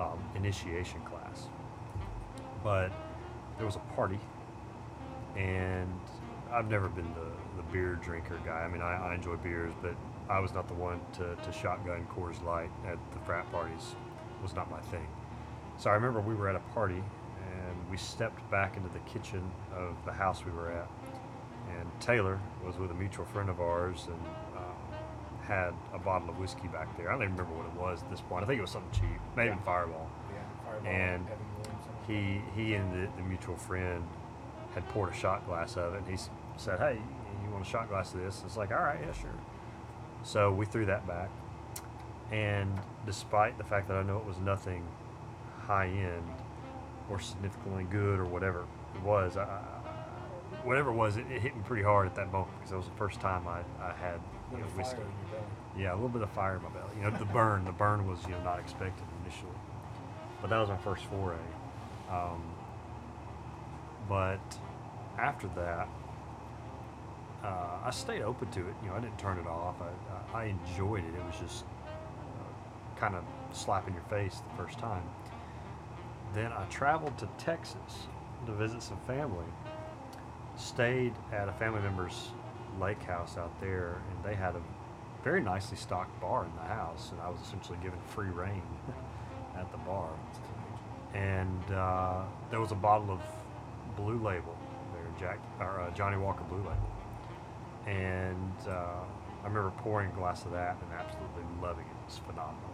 um, 0.00 0.18
initiation 0.34 1.00
class. 1.02 1.48
But 2.64 2.90
there 3.56 3.66
was 3.66 3.76
a 3.76 3.94
party, 3.94 4.18
and 5.36 5.92
I've 6.50 6.70
never 6.70 6.88
been 6.88 7.12
the 7.14 7.31
beer 7.72 7.94
drinker 8.02 8.38
guy. 8.44 8.62
I 8.64 8.68
mean, 8.68 8.82
I, 8.82 9.10
I 9.10 9.14
enjoy 9.14 9.36
beers, 9.36 9.72
but 9.82 9.94
I 10.28 10.38
was 10.40 10.52
not 10.52 10.68
the 10.68 10.74
one 10.74 11.00
to, 11.14 11.34
to 11.34 11.52
shotgun 11.52 12.06
Coors 12.14 12.42
Light 12.44 12.70
at 12.86 12.98
the 13.12 13.18
frat 13.24 13.50
parties. 13.50 13.94
It 14.38 14.42
was 14.42 14.54
not 14.54 14.70
my 14.70 14.80
thing. 14.82 15.06
So 15.78 15.90
I 15.90 15.94
remember 15.94 16.20
we 16.20 16.34
were 16.34 16.48
at 16.48 16.56
a 16.56 16.60
party, 16.74 17.02
and 17.02 17.90
we 17.90 17.96
stepped 17.96 18.48
back 18.50 18.76
into 18.76 18.88
the 18.90 18.98
kitchen 19.00 19.42
of 19.74 19.96
the 20.04 20.12
house 20.12 20.44
we 20.44 20.52
were 20.52 20.70
at, 20.70 20.88
and 21.78 21.90
Taylor 22.00 22.38
was 22.64 22.76
with 22.76 22.90
a 22.90 22.94
mutual 22.94 23.24
friend 23.24 23.48
of 23.48 23.60
ours 23.60 24.06
and 24.06 24.20
um, 24.56 24.98
had 25.42 25.72
a 25.94 25.98
bottle 25.98 26.28
of 26.28 26.38
whiskey 26.38 26.68
back 26.68 26.94
there. 26.96 27.08
I 27.08 27.12
don't 27.12 27.22
even 27.22 27.36
remember 27.36 27.56
what 27.58 27.66
it 27.66 27.80
was 27.80 28.02
at 28.02 28.10
this 28.10 28.20
point. 28.20 28.44
I 28.44 28.46
think 28.46 28.58
it 28.58 28.62
was 28.62 28.70
something 28.70 28.92
cheap, 28.92 29.20
maybe 29.36 29.50
Yeah. 29.50 29.62
Fireball. 29.64 30.10
Yeah, 30.32 30.70
Fireball, 30.70 30.90
And 30.90 31.26
He 32.06 32.42
he 32.54 32.74
and 32.74 32.92
the, 32.92 33.08
the 33.16 33.22
mutual 33.22 33.56
friend 33.56 34.04
had 34.74 34.86
poured 34.88 35.10
a 35.10 35.14
shot 35.14 35.46
glass 35.46 35.76
of 35.76 35.94
it, 35.94 35.98
and 35.98 36.08
he 36.08 36.16
said, 36.56 36.78
"Hey, 36.78 36.98
want 37.52 37.66
a 37.66 37.68
shot 37.68 37.88
glass 37.88 38.14
of 38.14 38.20
this?" 38.20 38.42
It's 38.44 38.56
like, 38.56 38.70
"All 38.70 38.78
right, 38.82 38.98
yeah, 39.00 39.12
sure." 39.12 39.30
So 40.22 40.52
we 40.52 40.66
threw 40.66 40.86
that 40.86 41.06
back, 41.06 41.30
and 42.30 42.70
despite 43.06 43.58
the 43.58 43.64
fact 43.64 43.88
that 43.88 43.96
I 43.96 44.02
know 44.02 44.18
it 44.18 44.24
was 44.24 44.38
nothing 44.38 44.86
high 45.66 45.88
end 45.88 46.24
or 47.10 47.18
significantly 47.20 47.84
good 47.84 48.18
or 48.18 48.24
whatever 48.24 48.64
it 48.94 49.02
was, 49.02 49.36
I, 49.36 49.44
whatever 50.64 50.90
it 50.90 50.94
was, 50.94 51.16
it, 51.16 51.26
it 51.30 51.40
hit 51.40 51.56
me 51.56 51.62
pretty 51.64 51.82
hard 51.82 52.06
at 52.06 52.14
that 52.14 52.30
moment 52.32 52.52
because 52.58 52.72
it 52.72 52.76
was 52.76 52.86
the 52.86 52.92
first 52.92 53.20
time 53.20 53.46
I, 53.48 53.60
I 53.82 53.92
had 53.92 54.20
you 54.52 54.58
know, 54.58 54.64
whiskey. 54.76 54.96
fire 54.96 55.04
in 55.04 55.10
your 55.10 55.40
belly. 55.40 55.82
Yeah, 55.82 55.92
a 55.92 55.96
little 55.96 56.08
bit 56.08 56.22
of 56.22 56.30
fire 56.30 56.56
in 56.56 56.62
my 56.62 56.68
belly. 56.70 56.90
You 56.96 57.10
know, 57.10 57.16
the 57.16 57.24
burn. 57.24 57.64
The 57.64 57.72
burn 57.72 58.06
was 58.06 58.22
you 58.24 58.32
know 58.32 58.42
not 58.42 58.58
expected 58.58 59.04
initially, 59.24 59.52
but 60.40 60.50
that 60.50 60.58
was 60.58 60.68
my 60.68 60.76
first 60.76 61.04
foray. 61.06 61.36
Um, 62.10 62.42
but 64.08 64.40
after 65.18 65.48
that, 65.56 65.88
uh, 67.42 67.78
I 67.84 67.90
stayed 67.90 68.22
open 68.22 68.50
to 68.50 68.60
it. 68.60 68.74
You 68.82 68.88
know, 68.88 68.96
I 68.96 69.00
didn't 69.00 69.18
turn 69.18 69.38
it 69.38 69.46
off. 69.46 69.76
I, 70.32 70.38
I 70.38 70.44
enjoyed 70.44 71.04
it. 71.04 71.14
It 71.14 71.24
was 71.24 71.38
just 71.40 71.64
uh, 71.86 73.00
kind 73.00 73.14
of 73.14 73.24
slapping 73.52 73.94
your 73.94 74.04
face 74.04 74.40
the 74.50 74.62
first 74.62 74.78
time. 74.78 75.02
Then 76.34 76.52
I 76.52 76.64
traveled 76.66 77.18
to 77.18 77.28
Texas 77.38 78.06
to 78.46 78.52
visit 78.52 78.82
some 78.82 78.98
family. 79.06 79.44
Stayed 80.56 81.14
at 81.32 81.48
a 81.48 81.52
family 81.52 81.80
member's 81.80 82.28
lake 82.80 83.02
house 83.02 83.36
out 83.36 83.58
there, 83.60 83.96
and 84.10 84.24
they 84.24 84.34
had 84.34 84.54
a 84.54 84.62
very 85.24 85.42
nicely 85.42 85.76
stocked 85.76 86.18
bar 86.20 86.44
in 86.44 86.52
the 86.56 86.74
house, 86.74 87.10
and 87.12 87.20
I 87.20 87.28
was 87.28 87.40
essentially 87.40 87.78
given 87.82 87.98
free 88.08 88.28
reign 88.28 88.62
at 89.56 89.70
the 89.72 89.78
bar. 89.78 90.10
And 91.14 91.72
uh, 91.72 92.22
there 92.50 92.60
was 92.60 92.72
a 92.72 92.76
bottle 92.76 93.10
of 93.10 93.20
Blue 93.96 94.18
Label 94.18 94.56
there, 94.92 95.04
Jack 95.18 95.38
or 95.60 95.80
uh, 95.80 95.90
Johnnie 95.90 96.16
Walker 96.16 96.44
Blue 96.44 96.58
Label, 96.58 96.90
and 97.86 98.52
uh, 98.68 98.70
I 99.42 99.46
remember 99.46 99.70
pouring 99.78 100.10
a 100.10 100.14
glass 100.14 100.44
of 100.44 100.52
that 100.52 100.76
and 100.80 100.92
absolutely 100.92 101.42
loving 101.60 101.84
it. 101.84 101.96
It's 102.06 102.18
phenomenal. 102.18 102.70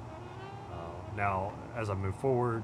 Uh, 0.72 1.16
now, 1.16 1.52
as 1.76 1.90
I 1.90 1.94
move 1.94 2.14
forward, 2.16 2.62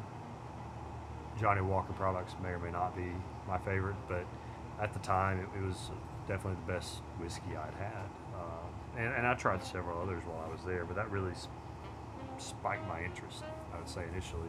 Johnnie 1.41 1.63
Walker 1.63 1.93
products 1.95 2.35
may 2.43 2.51
or 2.51 2.59
may 2.59 2.71
not 2.71 2.97
be 2.97 3.11
my 3.49 3.59
favorite, 3.59 3.97
but 4.09 4.25
at 4.81 4.93
the 4.93 4.99
time 5.01 5.41
it, 5.41 5.59
it 5.59 5.63
was 5.63 5.91
definitely 6.29 6.59
the 6.67 6.73
best 6.73 6.99
whiskey 7.19 7.57
I'd 7.57 7.75
had. 7.75 8.09
Uh, 8.35 8.99
and, 8.99 9.15
and 9.15 9.27
I 9.27 9.35
tried 9.35 9.65
several 9.65 10.01
others 10.01 10.23
while 10.27 10.45
I 10.47 10.51
was 10.51 10.61
there, 10.65 10.85
but 10.85 10.97
that 10.97 11.11
really 11.11 11.33
s- 11.33 11.49
spiked 12.39 12.87
my 12.87 13.03
interest, 13.03 13.45
I 13.75 13.79
would 13.79 13.89
say, 13.89 14.03
initially. 14.13 14.49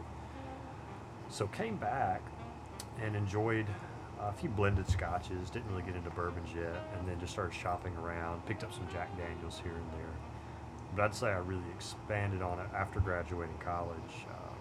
So 1.28 1.46
came 1.48 1.76
back 1.76 2.22
and 3.02 3.16
enjoyed 3.16 3.66
a 4.20 4.32
few 4.32 4.48
blended 4.48 4.88
scotches, 4.88 5.50
didn't 5.50 5.68
really 5.70 5.82
get 5.82 5.94
into 5.94 6.10
bourbons 6.10 6.48
yet, 6.54 6.88
and 6.98 7.08
then 7.08 7.18
just 7.20 7.32
started 7.32 7.54
shopping 7.54 7.94
around, 7.96 8.44
picked 8.46 8.64
up 8.64 8.72
some 8.72 8.86
Jack 8.92 9.16
Daniels 9.16 9.60
here 9.62 9.72
and 9.72 9.92
there. 9.92 10.14
But 10.94 11.04
I'd 11.04 11.14
say 11.14 11.28
I 11.28 11.38
really 11.38 11.70
expanded 11.74 12.42
on 12.42 12.58
it 12.58 12.66
after 12.74 13.00
graduating 13.00 13.58
college. 13.58 14.26
Uh, 14.28 14.54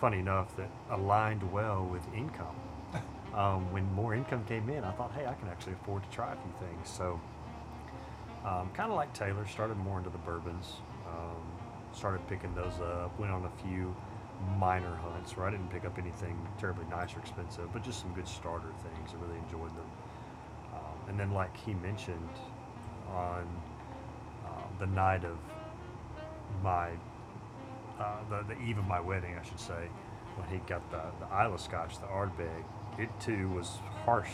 funny 0.00 0.18
enough, 0.18 0.56
that 0.56 0.70
aligned 0.90 1.52
well 1.52 1.84
with 1.84 2.02
income. 2.14 2.56
Um, 3.32 3.72
when 3.72 3.90
more 3.94 4.14
income 4.14 4.44
came 4.44 4.68
in, 4.68 4.84
I 4.84 4.92
thought, 4.92 5.10
hey, 5.12 5.24
I 5.24 5.32
can 5.32 5.48
actually 5.48 5.72
afford 5.72 6.02
to 6.02 6.10
try 6.10 6.34
a 6.34 6.36
few 6.36 6.52
things. 6.60 6.86
So, 6.86 7.18
um, 8.44 8.68
kind 8.74 8.90
of 8.90 8.96
like 8.96 9.10
Taylor, 9.14 9.46
started 9.46 9.78
more 9.78 9.96
into 9.96 10.10
the 10.10 10.18
bourbons. 10.18 10.74
Um, 11.08 11.40
started 11.94 12.28
picking 12.28 12.54
those 12.54 12.78
up. 12.82 13.18
Went 13.18 13.32
on 13.32 13.46
a 13.46 13.62
few 13.62 13.96
minor 14.58 14.96
hunts 14.96 15.36
where 15.36 15.46
I 15.46 15.50
didn't 15.50 15.70
pick 15.70 15.84
up 15.84 15.98
anything 15.98 16.36
terribly 16.58 16.84
nice 16.90 17.14
or 17.14 17.20
expensive, 17.20 17.72
but 17.72 17.82
just 17.82 18.00
some 18.00 18.12
good 18.12 18.28
starter 18.28 18.72
things. 18.82 19.10
I 19.12 19.24
really 19.24 19.38
enjoyed 19.38 19.70
them. 19.70 19.90
Um, 20.74 21.08
and 21.08 21.20
then, 21.20 21.32
like 21.32 21.56
he 21.56 21.74
mentioned, 21.74 22.30
on 23.08 23.46
uh, 24.44 24.48
the 24.78 24.86
night 24.86 25.24
of 25.24 25.38
my 26.62 26.90
uh, 27.98 28.16
the, 28.30 28.54
the 28.54 28.60
eve 28.62 28.78
of 28.78 28.86
my 28.86 29.00
wedding, 29.00 29.36
I 29.40 29.46
should 29.46 29.60
say, 29.60 29.88
when 30.36 30.48
he 30.48 30.58
got 30.66 30.88
the, 30.90 31.02
the 31.20 31.26
Islay 31.32 31.58
Scotch, 31.58 31.98
the 32.00 32.06
Ardbeg, 32.06 32.64
it 32.98 33.08
too 33.20 33.48
was 33.50 33.78
harsh 34.04 34.30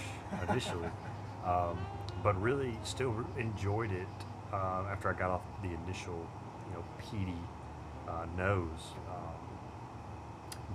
initially, 0.48 0.88
um, 1.44 1.78
but 2.22 2.40
really 2.40 2.78
still 2.82 3.14
enjoyed 3.36 3.92
it 3.92 4.06
uh, 4.52 4.84
after 4.90 5.08
I 5.08 5.12
got 5.12 5.30
off 5.30 5.42
the 5.62 5.70
initial, 5.84 6.26
you 6.68 6.74
know, 6.74 6.84
peaty 6.98 7.38
uh, 8.08 8.26
nose. 8.36 8.94
Um, 9.08 9.27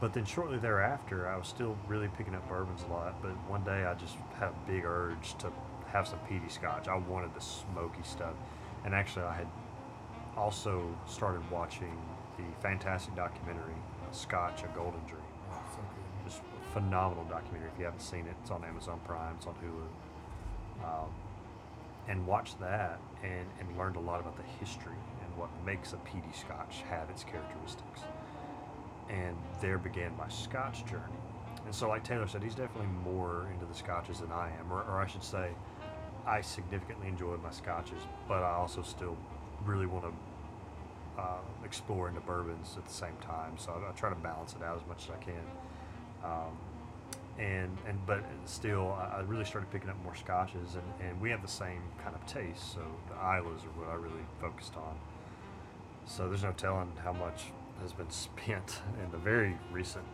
but 0.03 0.11
then 0.11 0.25
shortly 0.25 0.57
thereafter, 0.57 1.29
I 1.29 1.37
was 1.37 1.47
still 1.47 1.77
really 1.87 2.09
picking 2.17 2.35
up 2.35 2.45
bourbons 2.49 2.83
a 2.89 2.91
lot. 2.91 3.21
But 3.21 3.31
one 3.49 3.63
day, 3.63 3.85
I 3.85 3.93
just 3.93 4.17
had 4.37 4.49
a 4.49 4.55
big 4.67 4.83
urge 4.83 5.37
to 5.37 5.49
have 5.87 6.09
some 6.09 6.19
peaty 6.27 6.49
Scotch. 6.49 6.89
I 6.89 6.97
wanted 6.97 7.33
the 7.33 7.39
smoky 7.39 8.03
stuff, 8.03 8.33
and 8.83 8.93
actually, 8.93 9.23
I 9.23 9.33
had 9.33 9.47
also 10.35 10.83
started 11.07 11.49
watching 11.49 11.97
the 12.35 12.43
fantastic 12.61 13.15
documentary 13.15 13.75
Scotch: 14.11 14.63
A 14.63 14.67
Golden 14.75 14.99
Dream. 15.07 15.23
Oh, 15.49 15.63
so. 15.71 15.79
Just 16.25 16.41
a 16.41 16.73
phenomenal 16.73 17.23
documentary. 17.23 17.69
If 17.73 17.79
you 17.79 17.85
haven't 17.85 18.01
seen 18.01 18.27
it, 18.27 18.35
it's 18.41 18.51
on 18.51 18.65
Amazon 18.65 18.99
Prime. 19.05 19.35
It's 19.37 19.47
on 19.47 19.55
Hulu. 19.63 20.83
Um, 20.85 21.09
and 22.09 22.27
watched 22.27 22.59
that 22.59 22.99
and, 23.23 23.47
and 23.57 23.77
learned 23.77 23.95
a 23.95 24.01
lot 24.01 24.19
about 24.19 24.35
the 24.35 24.43
history 24.59 24.99
and 25.23 25.37
what 25.37 25.49
makes 25.65 25.93
a 25.93 25.97
peaty 25.97 26.33
Scotch 26.33 26.83
have 26.89 27.09
its 27.09 27.23
characteristics. 27.23 28.01
And 29.09 29.35
there 29.61 29.77
began 29.77 30.15
my 30.17 30.27
Scotch 30.29 30.85
journey. 30.85 31.03
And 31.65 31.73
so, 31.73 31.87
like 31.87 32.03
Taylor 32.03 32.27
said, 32.27 32.43
he's 32.43 32.55
definitely 32.55 32.91
more 33.03 33.47
into 33.53 33.65
the 33.65 33.73
Scotches 33.73 34.19
than 34.19 34.31
I 34.31 34.49
am, 34.59 34.71
or, 34.71 34.83
or 34.83 35.01
I 35.01 35.07
should 35.07 35.23
say, 35.23 35.49
I 36.25 36.41
significantly 36.41 37.07
enjoy 37.07 37.37
my 37.37 37.51
Scotches, 37.51 38.01
but 38.27 38.43
I 38.43 38.51
also 38.51 38.81
still 38.81 39.17
really 39.65 39.85
want 39.85 40.05
to 40.05 41.21
uh, 41.21 41.37
explore 41.63 42.09
into 42.09 42.21
bourbons 42.21 42.75
at 42.77 42.85
the 42.85 42.93
same 42.93 43.15
time. 43.21 43.57
So 43.57 43.71
I, 43.71 43.89
I 43.89 43.93
try 43.93 44.09
to 44.09 44.15
balance 44.15 44.55
it 44.55 44.63
out 44.63 44.77
as 44.81 44.87
much 44.87 45.05
as 45.05 45.11
I 45.11 45.23
can. 45.23 45.43
Um, 46.23 46.57
and 47.39 47.77
and 47.87 48.05
but 48.05 48.23
still, 48.45 48.91
I 48.93 49.17
I 49.17 49.19
really 49.21 49.45
started 49.45 49.71
picking 49.71 49.89
up 49.89 50.01
more 50.03 50.15
scotches, 50.15 50.75
and, 50.75 51.09
and 51.09 51.19
we 51.19 51.29
have 51.31 51.41
the 51.41 51.47
same 51.47 51.81
kind 52.03 52.15
of 52.15 52.25
taste. 52.27 52.73
So 52.73 52.81
the 53.09 53.15
Islays 53.15 53.63
are 53.63 53.79
what 53.79 53.89
I 53.89 53.95
really 53.95 54.25
focused 54.39 54.75
on. 54.75 54.95
So 56.05 56.27
there's 56.27 56.43
no 56.43 56.51
telling 56.51 56.91
how 57.03 57.13
much 57.13 57.45
has 57.83 57.93
been 57.93 58.09
spent 58.09 58.81
in 59.03 59.11
the 59.11 59.17
very 59.17 59.57
recent 59.71 60.05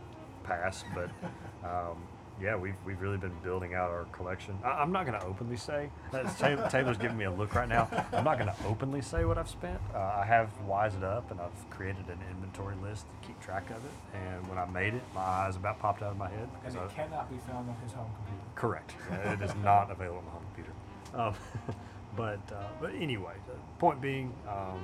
past, 0.43 0.85
but 0.93 1.09
um, 1.63 1.97
yeah, 2.41 2.55
we've 2.55 2.75
we've 2.85 2.99
really 3.01 3.17
been 3.17 3.35
building 3.43 3.73
out 3.73 3.89
our 3.91 4.05
collection. 4.11 4.57
I, 4.63 4.69
I'm 4.69 4.91
not 4.91 5.05
going 5.05 5.19
to 5.19 5.25
openly 5.25 5.57
say. 5.57 5.89
Taylor, 6.37 6.67
Taylor's 6.69 6.97
giving 6.97 7.17
me 7.17 7.25
a 7.25 7.31
look 7.31 7.53
right 7.53 7.67
now. 7.67 7.87
I'm 8.13 8.23
not 8.23 8.39
going 8.39 8.49
to 8.49 8.55
openly 8.65 9.01
say 9.01 9.25
what 9.25 9.37
I've 9.37 9.49
spent. 9.49 9.79
Uh, 9.93 9.99
I 9.99 10.25
have 10.25 10.49
wised 10.65 10.97
it 10.97 11.03
up, 11.03 11.31
and 11.31 11.39
I've 11.39 11.69
created 11.69 12.07
an 12.07 12.19
inventory 12.31 12.75
list 12.81 13.05
to 13.21 13.27
keep 13.27 13.39
track 13.41 13.69
of 13.69 13.77
it. 13.77 13.91
And 14.13 14.47
when 14.47 14.57
I 14.57 14.65
made 14.65 14.93
it, 14.93 15.03
my 15.13 15.21
eyes 15.21 15.55
about 15.57 15.79
popped 15.79 16.01
out 16.01 16.11
of 16.11 16.17
my 16.17 16.29
head. 16.29 16.49
And 16.65 16.75
it 16.75 16.81
I- 16.81 16.87
cannot 16.93 17.29
be 17.29 17.37
found 17.47 17.69
on 17.69 17.75
his 17.83 17.91
home 17.93 18.09
computer. 18.15 18.43
Correct. 18.55 18.95
Uh, 19.11 19.31
it 19.33 19.41
is 19.41 19.53
not 19.63 19.91
available 19.91 20.19
on 20.19 20.25
the 20.25 20.31
home 20.31 20.45
computer. 20.53 20.73
Um, 21.13 21.75
but 22.15 22.39
uh, 22.55 22.67
but 22.81 22.95
anyway, 22.95 23.33
the 23.47 23.53
point 23.79 24.01
being, 24.01 24.33
um, 24.47 24.79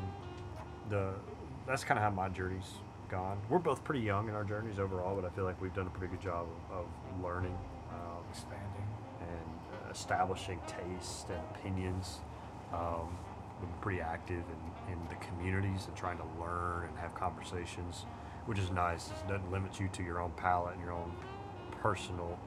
the 0.89 1.13
that's 1.67 1.83
kind 1.83 1.97
of 1.97 2.03
how 2.03 2.11
my 2.11 2.29
journey's 2.29 2.73
gone. 3.09 3.39
We're 3.49 3.59
both 3.59 3.83
pretty 3.83 4.01
young 4.01 4.29
in 4.29 4.35
our 4.35 4.43
journeys 4.43 4.79
overall, 4.79 5.15
but 5.15 5.25
I 5.25 5.29
feel 5.29 5.43
like 5.45 5.59
we've 5.61 5.73
done 5.73 5.87
a 5.87 5.89
pretty 5.89 6.11
good 6.13 6.21
job 6.21 6.47
of, 6.71 6.79
of 6.79 7.23
learning 7.23 7.57
um, 7.91 8.23
Expanding. 8.31 8.87
and 9.21 9.87
uh, 9.87 9.91
establishing 9.91 10.59
tastes 10.67 11.25
and 11.29 11.39
opinions. 11.55 12.19
Um, 12.73 13.17
we've 13.59 13.69
been 13.69 13.79
pretty 13.81 14.01
active 14.01 14.43
in, 14.87 14.93
in 14.93 14.99
the 15.09 15.15
communities 15.15 15.85
and 15.87 15.95
trying 15.95 16.17
to 16.17 16.25
learn 16.39 16.87
and 16.89 16.97
have 16.97 17.13
conversations, 17.15 18.05
which 18.45 18.59
is 18.59 18.71
nice. 18.71 19.07
It 19.07 19.27
doesn't 19.27 19.51
limit 19.51 19.79
you 19.79 19.87
to 19.93 20.03
your 20.03 20.19
own 20.19 20.31
palate 20.35 20.73
and 20.73 20.83
your 20.83 20.93
own 20.93 21.11
personal 21.81 22.37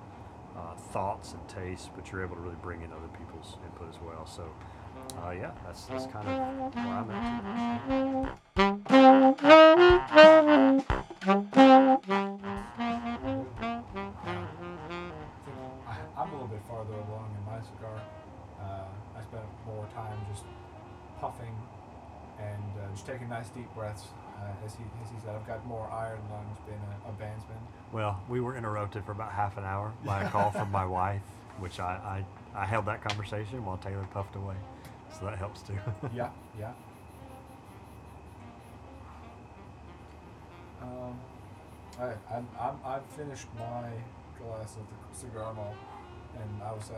uh, 0.56 0.74
thoughts 0.92 1.32
and 1.32 1.48
tastes, 1.48 1.88
but 1.94 2.10
you're 2.10 2.24
able 2.24 2.34
to 2.36 2.42
really 2.42 2.56
bring 2.62 2.82
in 2.82 2.92
other 2.92 3.08
people's 3.18 3.56
input 3.64 3.88
as 3.88 4.00
well. 4.02 4.26
So, 4.26 4.44
uh, 5.16 5.30
yeah, 5.30 5.50
that's, 5.64 5.84
that's 5.86 6.06
kind 6.06 6.28
of 6.28 6.38
where 6.74 6.94
I'm 6.94 7.10
at. 7.10 8.38
I'm 16.16 16.30
a 16.30 16.32
little 16.32 16.48
bit 16.48 16.60
farther 16.68 16.94
along 16.94 17.30
in 17.38 17.44
my 17.46 17.60
cigar. 17.60 18.02
Uh, 18.60 18.84
I 19.16 19.22
spent 19.22 19.44
more 19.64 19.86
time 19.94 20.18
just 20.32 20.42
puffing 21.20 21.54
and 22.40 22.62
uh, 22.76 22.90
just 22.92 23.06
taking 23.06 23.28
nice 23.28 23.48
deep 23.50 23.72
breaths. 23.74 24.04
Uh, 24.36 24.66
as, 24.66 24.74
he, 24.74 24.84
as 25.02 25.10
he 25.10 25.16
said, 25.24 25.34
I've 25.34 25.46
got 25.46 25.64
more 25.66 25.88
iron 25.90 26.20
lungs 26.30 26.58
being 26.66 26.80
a, 26.80 27.08
a 27.08 27.12
bandsman. 27.12 27.58
Well, 27.92 28.20
we 28.28 28.40
were 28.40 28.56
interrupted 28.56 29.04
for 29.04 29.12
about 29.12 29.32
half 29.32 29.56
an 29.58 29.64
hour 29.64 29.92
by 30.04 30.24
a 30.24 30.28
call 30.28 30.50
from 30.50 30.70
my 30.70 30.84
wife, 31.00 31.22
which 31.58 31.80
I, 31.80 32.24
I, 32.54 32.62
I 32.62 32.64
held 32.66 32.86
that 32.86 33.02
conversation 33.02 33.64
while 33.64 33.76
Taylor 33.78 34.06
puffed 34.12 34.36
away. 34.36 34.56
So 35.18 35.26
that 35.26 35.38
helps 35.38 35.62
too. 35.62 35.74
yeah, 36.14 36.30
yeah. 36.58 36.72
Um, 40.80 41.18
I, 41.98 42.04
I'm, 42.32 42.46
I'm, 42.60 42.76
I've 42.84 43.06
finished 43.16 43.48
my 43.58 43.90
glass 44.38 44.76
of 44.76 44.86
the 44.86 45.18
cigar 45.18 45.52
malt, 45.54 45.74
and 46.38 46.62
I 46.62 46.72
would 46.72 46.82
say 46.82 46.94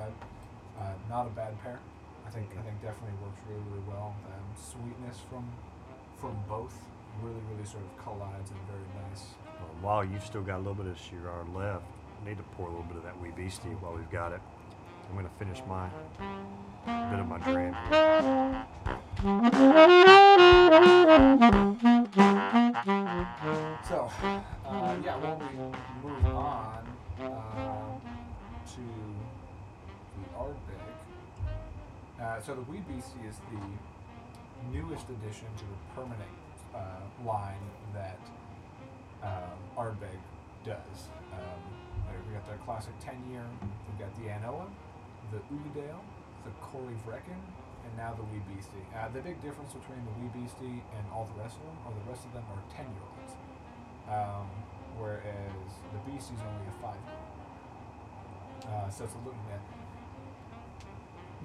uh, 0.78 0.92
not 1.08 1.26
a 1.26 1.30
bad 1.30 1.58
pair. 1.62 1.78
I 2.26 2.30
think 2.30 2.50
I 2.58 2.62
think 2.62 2.80
definitely 2.82 3.16
works 3.24 3.40
really 3.48 3.62
really 3.70 3.84
well. 3.88 4.14
Um, 4.26 4.46
sweetness 4.54 5.18
from 5.30 5.48
from 6.18 6.36
both 6.46 6.76
really 7.22 7.40
really 7.50 7.66
sort 7.66 7.82
of 7.82 8.04
collides 8.04 8.50
in 8.50 8.56
a 8.56 8.66
very 8.70 9.08
nice. 9.08 9.24
Well, 9.58 9.74
while 9.80 10.04
you've 10.04 10.24
still 10.24 10.42
got 10.42 10.56
a 10.56 10.62
little 10.62 10.74
bit 10.74 10.86
of 10.86 10.98
Shiraz 10.98 11.48
left, 11.54 11.84
I 12.20 12.28
need 12.28 12.36
to 12.36 12.44
pour 12.54 12.68
a 12.68 12.70
little 12.70 12.86
bit 12.86 12.98
of 12.98 13.02
that 13.04 13.18
wee 13.20 13.32
beastie 13.34 13.74
while 13.80 13.94
we've 13.94 14.10
got 14.10 14.32
it. 14.32 14.40
I'm 15.08 15.16
going 15.16 15.26
to 15.26 15.34
finish 15.44 15.60
bit 16.86 17.20
of 17.20 17.26
my. 17.28 17.38
So 23.88 24.10
uh, 24.24 24.96
yeah, 25.04 25.16
when 25.16 25.38
we 25.38 26.08
move 26.08 26.24
on 26.36 26.86
uh, 27.20 27.24
to 28.74 28.84
the 30.16 30.24
Ardbeg, 30.38 30.88
Uh, 32.20 32.40
so 32.40 32.54
the 32.54 32.62
Wee 32.70 32.82
Beastie 32.88 33.26
is 33.28 33.36
the 33.50 33.60
newest 34.72 35.06
addition 35.08 35.48
to 35.56 35.64
the 35.64 35.78
permanent 35.94 36.36
uh, 36.74 36.78
line 37.26 37.64
that 37.94 38.18
um, 39.22 39.58
Ardbeg 39.76 40.20
does. 40.64 41.08
Um, 41.32 41.60
we 42.26 42.34
got 42.34 42.46
the 42.46 42.56
classic 42.64 42.92
10 43.00 43.14
year, 43.30 43.44
we've 43.88 43.98
got 43.98 44.14
the 44.22 44.28
An 44.28 44.44
Oa, 44.44 44.66
the 45.32 45.38
Uigeadail, 45.52 45.98
the 46.44 46.52
Corey 46.60 46.96
Vrecken, 47.06 47.40
and 47.84 47.92
now 47.96 48.14
the 48.14 48.24
Wee 48.30 48.42
Beastie. 48.48 48.84
Uh, 48.94 49.08
the 49.12 49.20
big 49.20 49.40
difference 49.42 49.72
between 49.72 50.00
the 50.04 50.14
Wee 50.20 50.30
Beastie 50.32 50.80
and 50.96 51.04
all 51.12 51.28
the 51.28 51.38
rest 51.40 51.56
of 51.58 51.64
them, 51.66 51.78
or 51.86 51.92
the 51.96 52.06
rest 52.08 52.24
of 52.24 52.32
them, 52.32 52.44
are 52.52 52.62
10 52.72 52.86
year 52.86 53.06
olds. 53.06 53.34
Um, 54.10 54.48
whereas 54.98 55.70
the 55.92 56.00
Beastie's 56.08 56.42
only 56.42 56.66
a 56.68 56.76
5 56.82 56.94
year 56.94 57.16
old. 57.16 57.40
Uh, 58.60 58.88
so 58.92 59.04
it's 59.04 59.16
looking 59.24 59.48
at 59.50 59.62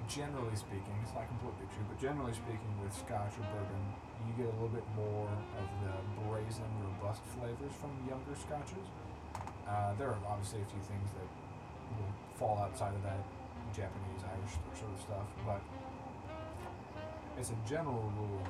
generally 0.06 0.54
speaking, 0.54 0.94
it's 1.02 1.14
not 1.16 1.26
completely 1.26 1.66
true, 1.74 1.82
but 1.90 1.98
generally 1.98 2.32
speaking, 2.32 2.70
with 2.78 2.94
Scotch 2.94 3.34
or 3.42 3.44
bourbon, 3.50 3.82
you 4.22 4.32
get 4.38 4.46
a 4.46 4.54
little 4.54 4.70
bit 4.70 4.86
more 4.94 5.26
of 5.58 5.68
the 5.82 5.94
brazen, 6.22 6.66
robust 6.78 7.22
flavors 7.34 7.74
from 7.74 7.90
younger 8.06 8.34
Scotches. 8.38 8.86
Uh, 9.66 9.98
there 9.98 10.14
are 10.14 10.20
obviously 10.30 10.62
a 10.62 10.68
few 10.70 10.82
things 10.86 11.10
that 11.18 11.28
will 11.98 12.12
fall 12.38 12.58
outside 12.62 12.94
of 12.94 13.02
that 13.02 13.18
Japanese, 13.76 14.24
Irish 14.24 14.56
sort 14.72 14.88
of 14.88 15.00
stuff, 15.04 15.28
but 15.44 15.60
as 17.36 17.52
a 17.52 17.58
general 17.68 18.08
rule, 18.16 18.40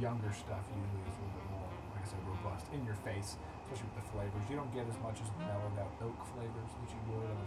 younger 0.00 0.32
stuff 0.32 0.64
usually 0.72 1.04
is 1.04 1.12
a 1.12 1.28
little 1.28 1.36
bit 1.36 1.48
more, 1.52 1.68
like 1.92 2.00
I 2.00 2.08
said, 2.08 2.24
robust 2.24 2.64
in 2.72 2.80
your 2.88 2.96
face, 3.04 3.36
especially 3.68 3.92
with 3.92 4.00
the 4.00 4.08
flavors. 4.16 4.40
You 4.48 4.56
don't 4.56 4.72
get 4.72 4.88
as 4.88 4.96
much 5.04 5.20
as 5.20 5.28
mellowed 5.44 5.76
out 5.76 5.92
oak 6.00 6.16
flavors 6.32 6.70
that 6.72 6.88
you 6.88 7.00
would 7.12 7.28
of, 7.28 7.44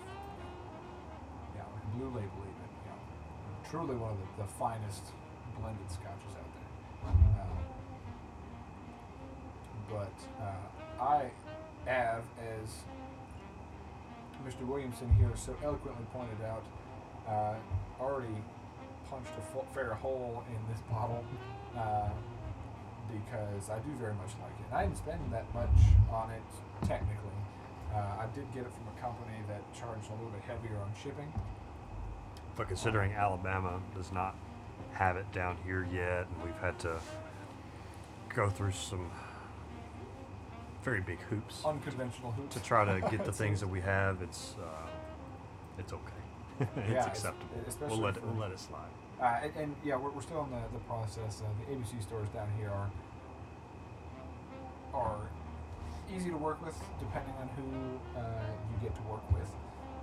yeah, 1.58 1.66
like 1.66 1.88
Blue 1.98 2.14
Label 2.14 2.42
even, 2.46 2.70
you 2.86 2.94
know, 2.94 3.02
truly 3.66 3.98
one 3.98 4.14
of 4.14 4.22
the, 4.22 4.46
the 4.46 4.50
finest 4.62 5.10
blended 5.58 5.90
scotches 5.90 6.34
out 6.38 6.52
there. 6.54 6.70
Um, 7.42 7.66
but 9.90 10.18
uh, 10.38 10.70
I 11.02 11.34
have, 11.90 12.22
as 12.38 12.86
Mr. 14.46 14.68
Williamson 14.68 15.12
here 15.14 15.32
so 15.36 15.56
eloquently 15.64 16.06
pointed 16.12 16.44
out, 16.46 16.64
uh, 17.28 17.56
already 18.02 18.36
punched 19.10 19.32
a 19.38 19.74
fair 19.74 19.94
hole 19.94 20.44
in 20.50 20.74
this 20.74 20.82
bottle 20.90 21.24
uh, 21.78 22.10
because 23.08 23.70
I 23.70 23.80
do 23.80 23.92
very 24.00 24.14
much 24.14 24.32
like 24.42 24.52
it. 24.60 24.74
I 24.74 24.84
didn't 24.84 24.98
spend 24.98 25.20
that 25.32 25.52
much 25.54 25.70
on 26.12 26.32
it 26.32 26.88
technically. 26.88 27.38
Uh, 27.94 28.24
I 28.24 28.26
did 28.34 28.52
get 28.54 28.64
it 28.64 28.72
from 28.74 28.88
a 28.98 29.00
company 29.00 29.38
that 29.48 29.62
charged 29.74 30.10
a 30.10 30.14
little 30.14 30.32
bit 30.32 30.42
heavier 30.42 30.78
on 30.78 30.92
shipping. 31.02 31.32
But 32.56 32.68
considering 32.68 33.14
Alabama 33.14 33.80
does 33.96 34.12
not 34.12 34.36
have 34.94 35.16
it 35.18 35.32
down 35.32 35.58
here 35.64 35.88
yet, 35.92 36.28
and 36.28 36.44
we've 36.44 36.60
had 36.60 36.78
to 36.80 37.00
go 38.30 38.50
through 38.50 38.72
some 38.72 39.10
very 40.84 41.02
big 41.02 41.20
hoops 41.30 41.64
Unconventional 41.66 42.32
hoops. 42.32 42.56
to 42.56 42.62
try 42.62 42.84
to 42.86 43.00
get 43.10 43.24
the 43.26 43.32
things 43.42 43.60
that 43.62 43.68
we 43.68 43.80
have, 43.82 44.22
it's 44.22 44.56
uh, 44.62 44.88
it's 45.80 45.94
okay. 45.94 46.22
it's 46.78 46.92
Yeah, 46.92 47.06
acceptable. 47.06 47.58
We'll 47.88 47.98
let 48.00 48.18
it, 48.18 48.24
we'll 48.26 48.36
let 48.40 48.52
it 48.52 48.60
slide. 48.60 48.92
Uh, 49.22 49.40
and, 49.44 49.56
and 49.56 49.76
yeah, 49.86 49.96
we're, 49.96 50.10
we're 50.12 50.22
still 50.22 50.44
in 50.44 50.52
the, 50.52 50.62
the 50.74 50.84
process. 50.86 51.42
Uh, 51.42 51.48
the 51.60 51.76
ABC 51.76 52.02
stores 52.04 52.28
down 52.30 52.48
here 52.60 52.70
are 52.70 52.92
are 54.94 55.22
easy 56.16 56.30
to 56.30 56.38
work 56.38 56.64
with 56.64 56.78
depending 57.00 57.34
on 57.42 57.50
who 57.58 58.20
uh, 58.20 58.22
you 58.70 58.78
get 58.88 58.94
to 58.96 59.02
work 59.04 59.24
with. 59.34 59.50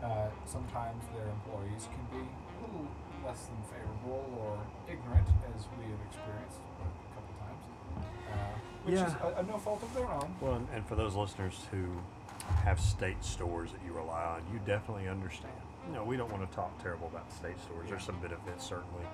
Uh, 0.03 0.27
sometimes 0.47 1.05
their 1.15 1.29
employees 1.29 1.87
can 1.93 2.03
be 2.11 2.25
a 2.27 2.67
little 2.67 2.89
less 3.25 3.47
than 3.47 3.61
favorable 3.69 4.25
or 4.41 4.59
ignorant, 4.91 5.29
as 5.55 5.69
we 5.79 5.85
have 5.85 6.01
experienced 6.09 6.59
a 6.81 7.15
couple 7.15 7.35
times, 7.39 7.63
which 8.85 8.95
is 8.95 9.01
Yeah. 9.01 9.29
a, 9.37 9.41
a 9.41 9.43
no 9.43 9.59
fault 9.59 9.83
of 9.83 9.93
their 9.95 10.07
own. 10.07 10.35
Well, 10.41 10.55
and, 10.55 10.69
and 10.75 10.87
for 10.87 10.95
those 10.95 11.15
listeners 11.15 11.61
who 11.71 11.85
have 12.65 12.81
state 12.81 13.23
stores 13.25 13.73
that 13.73 13.81
you 13.87 13.93
rely 13.93 14.25
on, 14.25 14.43
you 14.53 14.61
definitely 14.67 15.09
understand. 15.09 15.53
You 15.89 15.95
know, 15.95 16.05
we 16.05 16.17
don't 16.17 16.31
want 16.31 16.49
to 16.49 16.55
talk 16.57 16.81
terrible 16.83 17.07
about 17.09 17.31
state 17.33 17.59
stores. 17.61 17.89
There's 17.89 18.05
some 18.05 18.19
benefits, 18.21 18.65
certainly. 18.67 19.05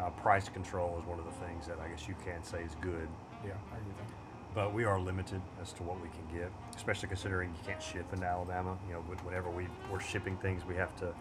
Uh, 0.00 0.10
price 0.10 0.48
control 0.48 0.98
is 1.00 1.06
one 1.06 1.18
of 1.18 1.24
the 1.24 1.46
things 1.46 1.66
that 1.66 1.78
I 1.80 1.88
guess 1.88 2.06
you 2.06 2.14
can 2.24 2.42
say 2.44 2.62
is 2.62 2.72
good, 2.82 3.08
Yeah, 3.44 3.52
I 3.72 3.76
agree 3.76 3.86
with 3.98 4.12
but 4.54 4.72
we 4.72 4.84
are 4.86 4.98
limited 4.98 5.42
as 5.60 5.74
to 5.74 5.82
what 5.82 6.00
we 6.00 6.08
can 6.08 6.38
get, 6.40 6.50
especially 6.74 7.08
considering 7.10 7.50
you 7.50 7.68
can't 7.70 7.82
ship 7.82 8.06
into 8.14 8.24
Alabama. 8.24 8.74
You 8.88 8.94
know, 8.94 9.00
whenever 9.22 9.50
we, 9.50 9.66
we're 9.92 10.00
shipping 10.00 10.34
things, 10.38 10.64
we 10.64 10.74
have 10.76 10.96
to 11.00 11.12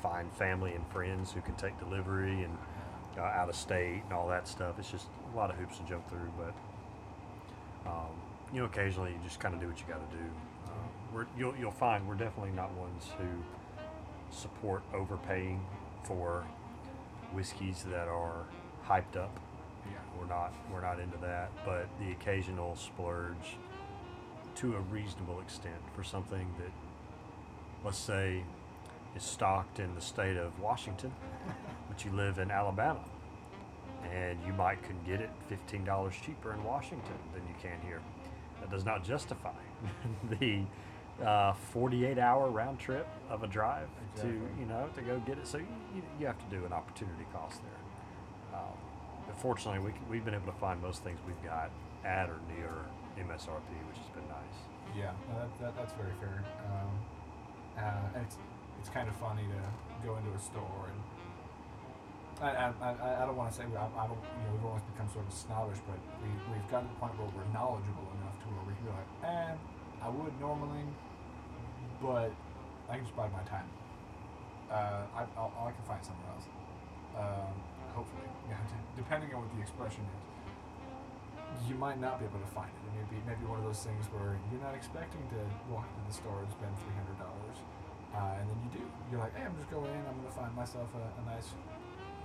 find 0.00 0.30
family 0.34 0.72
and 0.72 0.86
friends 0.92 1.32
who 1.32 1.40
can 1.40 1.56
take 1.56 1.76
delivery 1.80 2.44
and 2.44 2.56
uh, 3.18 3.22
out 3.22 3.48
of 3.48 3.56
state 3.56 4.02
and 4.04 4.12
all 4.12 4.28
that 4.28 4.46
stuff. 4.46 4.78
It's 4.78 4.88
just 4.88 5.06
a 5.32 5.36
lot 5.36 5.50
of 5.50 5.56
hoops 5.56 5.78
to 5.78 5.82
jump 5.84 6.08
through, 6.08 6.30
but 6.38 6.54
um, 7.86 8.10
you 8.52 8.60
know, 8.60 8.66
occasionally 8.66 9.10
you 9.10 9.18
just 9.24 9.40
kind 9.40 9.54
of 9.54 9.60
do 9.60 9.68
what 9.68 9.78
you 9.78 9.86
got 9.88 10.10
to 10.10 10.16
do. 10.16 10.22
Uh, 10.66 10.70
we're, 11.12 11.26
you'll, 11.38 11.54
you'll 11.56 11.70
find 11.70 12.06
we're 12.06 12.14
definitely 12.14 12.52
not 12.52 12.72
ones 12.74 13.08
who 13.18 13.26
support 14.30 14.82
overpaying 14.94 15.64
for 16.04 16.44
whiskeys 17.32 17.84
that 17.90 18.08
are 18.08 18.44
hyped 18.86 19.16
up. 19.16 19.38
Yeah. 19.86 19.98
We're 20.18 20.26
not 20.26 20.52
we're 20.72 20.80
not 20.80 20.98
into 21.00 21.18
that, 21.18 21.50
but 21.64 21.88
the 22.00 22.12
occasional 22.12 22.76
splurge 22.76 23.56
to 24.56 24.74
a 24.74 24.80
reasonable 24.80 25.40
extent 25.40 25.76
for 25.94 26.02
something 26.02 26.46
that 26.58 26.72
let's 27.84 27.98
say 27.98 28.42
is 29.14 29.22
stocked 29.22 29.78
in 29.78 29.94
the 29.94 30.00
state 30.00 30.36
of 30.36 30.58
Washington, 30.60 31.12
but 31.88 32.04
you 32.04 32.10
live 32.12 32.38
in 32.38 32.50
Alabama 32.50 33.04
and 34.14 34.38
you 34.46 34.52
might 34.52 34.82
can 34.82 34.96
get 35.06 35.20
it 35.20 35.30
fifteen 35.48 35.84
dollars 35.84 36.14
cheaper 36.24 36.52
in 36.52 36.62
Washington 36.64 37.14
than 37.34 37.42
you 37.48 37.54
can 37.60 37.80
here. 37.86 38.00
That 38.60 38.70
does 38.70 38.84
not 38.84 39.04
justify 39.04 39.50
the 40.40 40.62
uh, 41.24 41.52
48 41.72 42.18
hour 42.18 42.48
round 42.50 42.78
trip 42.78 43.06
of 43.30 43.42
a 43.42 43.46
drive 43.46 43.88
Exactly. 44.14 44.32
to 44.38 44.60
you 44.60 44.66
know 44.66 44.88
to 44.94 45.02
go 45.02 45.18
get 45.20 45.38
it. 45.38 45.46
So 45.46 45.58
you, 45.58 45.66
you, 45.94 46.02
you 46.20 46.26
have 46.26 46.38
to 46.38 46.56
do 46.56 46.64
an 46.64 46.72
opportunity 46.72 47.24
cost 47.32 47.60
there. 47.62 48.60
Um, 48.60 48.72
but 49.26 49.36
fortunately, 49.38 49.80
we, 49.80 49.92
can- 49.92 50.08
we've 50.08 50.24
been 50.24 50.34
able 50.34 50.46
to 50.52 50.58
find 50.58 50.80
most 50.80 51.02
things 51.04 51.18
we've 51.26 51.42
got 51.44 51.70
at 52.04 52.28
or 52.30 52.36
near 52.54 52.70
MSRP, 53.18 53.68
which 53.88 53.98
has 53.98 54.08
been 54.14 54.28
nice. 54.28 54.58
Yeah, 54.96 55.12
that, 55.36 55.48
that, 55.60 55.76
that's 55.76 55.92
very 55.94 56.12
fair. 56.20 56.44
Um, 56.70 56.90
uh, 57.76 58.16
and 58.16 58.24
it's 58.24 58.36
it's 58.80 58.88
kind 58.88 59.08
of 59.08 59.16
funny 59.16 59.42
to 59.42 60.06
go 60.06 60.16
into 60.16 60.30
a 60.30 60.38
store 60.38 60.88
and 60.92 61.00
I, 62.40 62.68
I, 62.68 63.22
I, 63.22 63.24
don't 63.24 63.36
want 63.36 63.48
to 63.50 63.56
say 63.56 63.64
I, 63.64 63.88
I 63.96 64.04
don't 64.04 64.20
you 64.20 64.44
know 64.44 64.52
we've 64.52 64.68
always 64.68 64.84
become 64.92 65.08
sort 65.08 65.24
of 65.24 65.32
snobbish, 65.32 65.80
but 65.88 65.96
we 66.20 66.28
we've 66.52 66.68
gotten 66.68 66.88
to 66.88 66.92
the 66.92 67.00
point 67.00 67.16
where 67.16 67.28
we're 67.32 67.48
knowledgeable 67.56 68.04
enough 68.20 68.36
to 68.44 68.46
where 68.52 68.64
we 68.68 68.76
can 68.76 68.84
be 68.84 68.92
like, 68.92 69.10
eh, 69.24 69.56
I 70.04 70.08
would 70.12 70.36
normally, 70.36 70.84
but 72.04 72.28
I 72.92 73.00
can 73.00 73.04
just 73.08 73.16
bide 73.16 73.32
my 73.32 73.40
time. 73.48 73.64
Uh, 74.68 75.08
I 75.16 75.24
I'll, 75.32 75.48
I 75.64 75.72
can 75.72 75.84
find 75.88 76.04
somewhere 76.04 76.28
else. 76.36 76.46
Um, 77.16 77.56
hopefully, 77.96 78.28
depending 79.00 79.32
on 79.32 79.40
what 79.40 79.50
the 79.56 79.62
expression 79.64 80.04
is 80.04 80.26
you 81.64 81.74
might 81.74 81.96
not 81.96 82.20
be 82.20 82.28
able 82.28 82.38
to 82.38 82.52
find 82.52 82.68
it. 82.68 82.82
It 82.84 82.92
may 83.00 83.06
be 83.08 83.18
maybe 83.24 83.48
one 83.48 83.56
of 83.56 83.64
those 83.64 83.80
things 83.80 84.04
where 84.12 84.36
you're 84.52 84.60
not 84.60 84.76
expecting 84.76 85.24
to 85.32 85.40
walk 85.72 85.88
into 85.88 86.04
the 86.04 86.12
store 86.12 86.44
and 86.44 86.50
spend 86.52 86.72
three 86.84 86.92
hundred 86.92 87.16
dollars, 87.16 87.56
uh, 88.12 88.40
and 88.40 88.44
then 88.44 88.58
you 88.60 88.70
do. 88.76 88.84
You're 89.08 89.24
like, 89.24 89.32
hey, 89.32 89.48
I'm 89.48 89.56
just 89.56 89.70
going 89.72 89.88
in. 89.88 90.02
I'm 90.04 90.20
going 90.20 90.28
to 90.28 90.36
find 90.36 90.52
myself 90.52 90.92
a, 90.92 91.04
a 91.16 91.22
nice, 91.24 91.56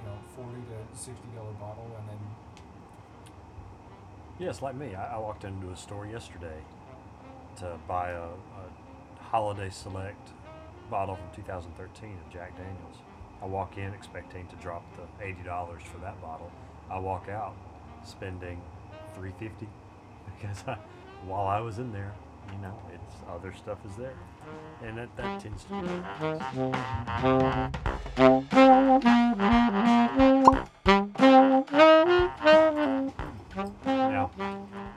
you 0.02 0.10
know, 0.10 0.18
forty 0.36 0.62
to 0.74 0.98
sixty 0.98 1.30
dollar 1.36 1.54
bottle, 1.54 1.86
and 2.00 2.10
then 2.10 2.20
Yes, 4.42 4.64
like 4.64 4.76
me. 4.76 4.96
I, 4.96 5.16
I 5.16 5.18
walked 5.20 5.44
into 5.44 5.70
a 5.70 5.78
store 5.78 6.08
yesterday 6.08 6.58
to 7.58 7.78
buy 7.88 8.10
a, 8.10 8.24
a 8.24 9.20
holiday 9.20 9.70
select 9.70 10.32
bottle 10.90 11.16
from 11.16 11.26
2013 11.36 12.18
of 12.26 12.34
Jack 12.34 12.58
Daniels. 12.58 12.98
I 13.40 13.46
walk 13.46 13.78
in 13.78 13.94
expecting 13.94 14.48
to 14.48 14.56
drop 14.56 14.84
the 14.96 15.24
$80 15.24 15.82
for 15.84 16.00
that 16.00 16.20
bottle. 16.22 16.52
I 16.90 16.98
walk 16.98 17.30
out 17.30 17.56
spending 18.04 18.60
350 19.14 19.68
because 20.40 20.64
I, 20.68 20.76
while 21.28 21.46
I 21.46 21.60
was 21.60 21.78
in 21.78 21.94
there, 21.94 22.14
you 22.52 22.58
know, 22.62 22.80
it's 22.94 23.16
other 23.30 23.54
stuff 23.54 23.78
is 23.90 23.96
there, 23.96 24.16
and 24.84 24.98
that, 24.98 25.16
that 25.18 25.40
tends 25.40 25.64
to. 25.66 25.82
Be 25.82 25.88
Now, 33.86 34.32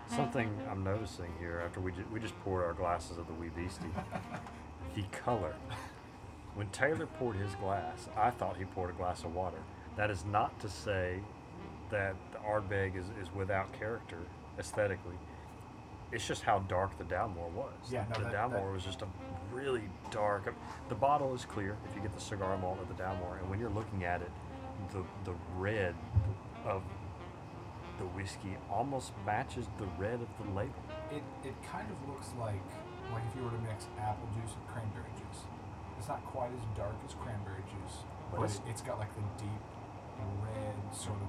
something 0.06 0.48
I'm 0.70 0.84
noticing 0.84 1.32
here 1.38 1.62
after 1.64 1.80
we 1.80 1.92
ju- 1.92 2.06
we 2.12 2.20
just 2.20 2.38
poured 2.40 2.64
our 2.64 2.72
glasses 2.72 3.18
of 3.18 3.26
the 3.26 3.32
Wee 3.34 3.50
Beastie, 3.54 3.86
the 4.94 5.02
color. 5.10 5.54
When 6.54 6.68
Taylor 6.68 7.06
poured 7.06 7.36
his 7.36 7.54
glass, 7.56 8.08
I 8.16 8.30
thought 8.30 8.56
he 8.56 8.64
poured 8.64 8.90
a 8.90 8.92
glass 8.92 9.24
of 9.24 9.34
water. 9.34 9.58
That 9.96 10.10
is 10.10 10.24
not 10.24 10.58
to 10.60 10.68
say 10.68 11.20
that 11.90 12.14
the 12.32 12.38
Ardbeg 12.38 12.96
is, 12.96 13.06
is 13.20 13.32
without 13.34 13.72
character 13.72 14.18
aesthetically. 14.58 15.16
It's 16.14 16.26
just 16.26 16.42
how 16.44 16.60
dark 16.60 16.96
the 16.96 17.04
Dalmore 17.04 17.50
was. 17.50 17.72
Yeah, 17.90 18.04
no, 18.12 18.18
the 18.20 18.24
that- 18.30 18.32
Dalmore 18.32 18.52
that- 18.52 18.72
was 18.72 18.84
just 18.84 19.02
a 19.02 19.06
really 19.52 19.82
dark. 20.10 20.54
The 20.88 20.94
bottle 20.94 21.34
is 21.34 21.44
clear 21.44 21.76
if 21.88 21.94
you 21.96 22.02
get 22.02 22.12
the 22.14 22.20
cigar 22.20 22.56
malt 22.56 22.78
of 22.80 22.88
the 22.88 22.94
Dalmore, 23.02 23.40
and 23.40 23.50
when 23.50 23.58
you're 23.58 23.70
looking 23.70 24.04
at 24.04 24.22
it, 24.22 24.30
the 24.92 25.02
the 25.24 25.34
red 25.56 25.94
of 26.64 26.82
the 27.98 28.04
whiskey 28.06 28.56
almost 28.70 29.12
matches 29.26 29.66
the 29.78 29.86
red 29.98 30.20
of 30.20 30.28
the 30.38 30.50
label. 30.54 30.74
It 31.10 31.22
it 31.42 31.54
kind 31.64 31.88
of 31.90 32.08
looks 32.08 32.30
like 32.38 32.62
like 33.12 33.22
if 33.30 33.36
you 33.36 33.42
were 33.44 33.50
to 33.50 33.58
mix 33.66 33.86
apple 33.98 34.28
juice 34.34 34.54
and 34.54 34.66
cranberry 34.68 35.10
juice. 35.18 35.42
It's 35.98 36.08
not 36.08 36.24
quite 36.26 36.50
as 36.52 36.62
dark 36.76 36.94
as 37.06 37.14
cranberry 37.14 37.62
juice, 37.66 38.04
But 38.30 38.38
but 38.38 38.44
it's- 38.50 38.58
it, 38.66 38.70
it's 38.70 38.82
got 38.82 38.98
like 38.98 39.12
the 39.16 39.22
deep 39.42 39.62
red 40.42 40.94
sort 40.94 41.18
of 41.20 41.28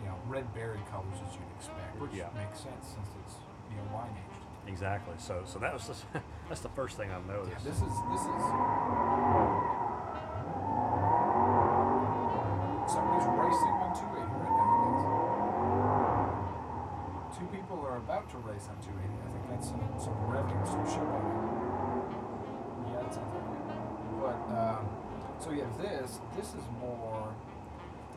you 0.00 0.06
know 0.06 0.16
red 0.26 0.52
berry 0.54 0.80
colors 0.90 1.18
as 1.26 1.34
you'd 1.34 1.50
expect, 1.56 1.98
which 2.00 2.12
Yeah. 2.14 2.28
makes 2.34 2.60
sense 2.60 2.86
since 2.94 3.08
it's 3.24 3.36
you 3.76 3.82
know 3.82 3.94
wine 3.94 4.10
aged. 4.16 4.42
Exactly. 4.72 5.14
So 5.18 5.42
so 5.44 5.58
that 5.60 5.72
was 5.72 5.86
just, 5.86 6.04
that's 6.48 6.60
the 6.60 6.70
first 6.70 6.96
thing 6.96 7.10
I've 7.12 7.26
Yeah, 7.28 7.34
noticed. 7.36 7.64
this 7.64 7.76
is 7.76 7.94
this 8.10 8.22
is 8.22 8.42
somebody's 12.86 13.26
racing 13.26 13.76
on 13.82 13.90
280 13.94 14.22
right 14.22 14.54
now. 14.56 14.72
Two 17.36 17.46
people 17.50 17.78
are 17.84 17.96
about 17.98 18.30
to 18.30 18.38
race 18.46 18.68
on 18.70 18.76
280. 18.80 18.94
I 18.96 19.30
think 19.34 19.44
that's 19.50 19.68
some 19.68 19.82
some 19.98 20.14
revving, 20.30 20.62
some 20.66 20.86
showboating. 20.86 21.36
Yeah, 22.90 23.02
that 23.02 23.12
sounds 23.14 23.32
like 23.34 23.42
it. 23.44 23.66
But 24.22 24.38
um, 24.54 24.82
so 25.42 25.50
yeah, 25.50 25.68
this 25.78 26.20
this 26.36 26.54
is 26.54 26.64
more. 26.80 27.34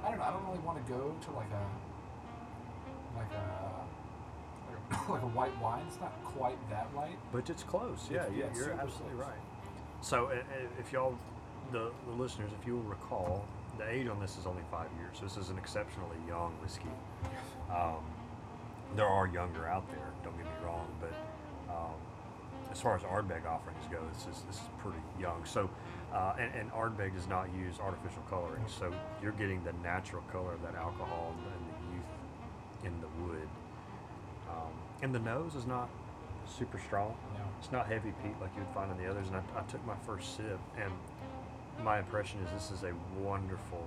I 0.06 0.10
don't 0.10 0.20
know. 0.20 0.26
I 0.26 0.32
don't 0.32 0.46
really 0.48 0.64
want 0.64 0.78
to 0.86 0.86
go 0.92 1.14
to 1.20 1.30
like 1.36 1.52
a 1.52 1.66
like 3.18 3.32
a 3.34 3.79
like 5.10 5.22
a, 5.22 5.28
white 5.28 5.58
wine. 5.62 5.84
It's 5.88 6.00
not 6.00 6.14
quite 6.24 6.58
that 6.70 6.86
white. 6.94 7.18
But 7.32 7.50
it's 7.50 7.64
close. 7.64 8.08
Yeah, 8.12 8.24
It's- 8.24 8.36
yeah, 8.38 8.46
it's 8.46 8.60
you're 8.60 8.74
absolutely 8.74 9.16
close. 9.18 9.28
right. 9.28 9.40
So 10.02 10.32
if 10.80 10.92
y'all, 10.94 11.18
the, 11.72 11.92
the 12.08 12.14
listeners, 12.14 12.52
if 12.60 12.66
you 12.66 12.76
will 12.78 12.84
recall, 12.84 13.46
the 13.78 13.90
age 13.90 14.08
on 14.08 14.20
this 14.20 14.38
is 14.38 14.46
only 14.46 14.64
five 14.72 14.88
years. 15.00 15.20
This 15.22 15.38
is 15.38 15.50
an 15.50 15.58
exceptionally 15.58 16.18
young 16.28 16.52
whiskey. 16.62 16.90
Um, 17.70 17.98
there 18.96 19.06
are 19.08 19.28
younger 19.28 19.68
out 19.68 19.88
there. 19.92 20.08
Don't 20.24 20.36
get 20.38 20.46
me 20.46 20.52
wrong, 20.66 20.88
but 21.00 21.14
um, 21.72 21.94
as 22.72 22.82
far 22.82 22.96
as 22.96 23.04
Ardbeg 23.04 23.46
offerings 23.46 23.84
go, 23.92 24.00
this 24.14 24.22
is 24.36 24.44
this 24.48 24.56
is 24.56 24.62
pretty 24.80 24.98
young. 25.20 25.44
So, 25.46 25.70
uh, 26.14 26.34
and, 26.40 26.52
and 26.56 26.72
Ardbeg 26.72 27.14
does 27.14 27.28
not 27.28 27.48
use 27.56 27.76
artificial 27.80 28.24
coloring, 28.30 28.64
so 28.68 28.92
you're 29.22 29.34
getting 29.34 29.64
the 29.64 29.74
natural 29.84 30.24
color 30.32 30.54
of 30.54 30.62
that 30.64 30.76
alcohol 30.76 31.36
and 31.36 31.66
the 31.68 31.96
youth 31.96 32.86
in 32.86 33.02
the 33.02 33.08
wood. 33.28 33.48
Um, 34.50 34.72
and 35.02 35.14
the 35.14 35.20
nose 35.20 35.56
is 35.56 35.66
not 35.66 35.90
super 36.48 36.80
strong. 36.80 37.16
No. 37.36 37.42
It's 37.60 37.72
not 37.72 37.88
heavy 37.88 38.14
peat 38.24 38.34
like 38.42 38.52
you 38.56 38.64
would 38.64 38.74
find 38.74 38.92
in 38.92 38.98
the 38.98 39.10
others. 39.10 39.28
And 39.28 39.36
I, 39.38 39.42
I 39.60 39.62
took 39.64 39.86
my 39.86 39.96
first 40.06 40.36
sip, 40.36 40.60
and 40.82 40.92
my 41.84 42.00
impression 42.00 42.40
is 42.42 42.52
this 42.52 42.72
is 42.78 42.84
a 42.84 42.94
wonderful 43.22 43.86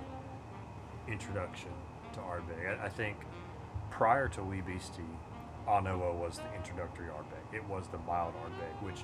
introduction 1.09 1.71
to 2.15 2.21
Ardbeg. 2.21 2.81
I, 2.81 2.87
I 2.87 2.89
think 2.89 3.17
prior 3.91 4.29
to 4.29 4.43
Wee 4.43 4.61
Beastie, 4.61 5.03
An 5.69 5.87
Oa 5.87 6.13
was 6.15 6.39
the 6.39 6.57
introductory 6.57 7.07
Ardbeg. 7.09 7.57
It 7.57 7.65
was 7.69 7.89
the 7.89 7.99
mild 7.99 8.35
Ardbeg, 8.35 8.85
which 8.87 9.01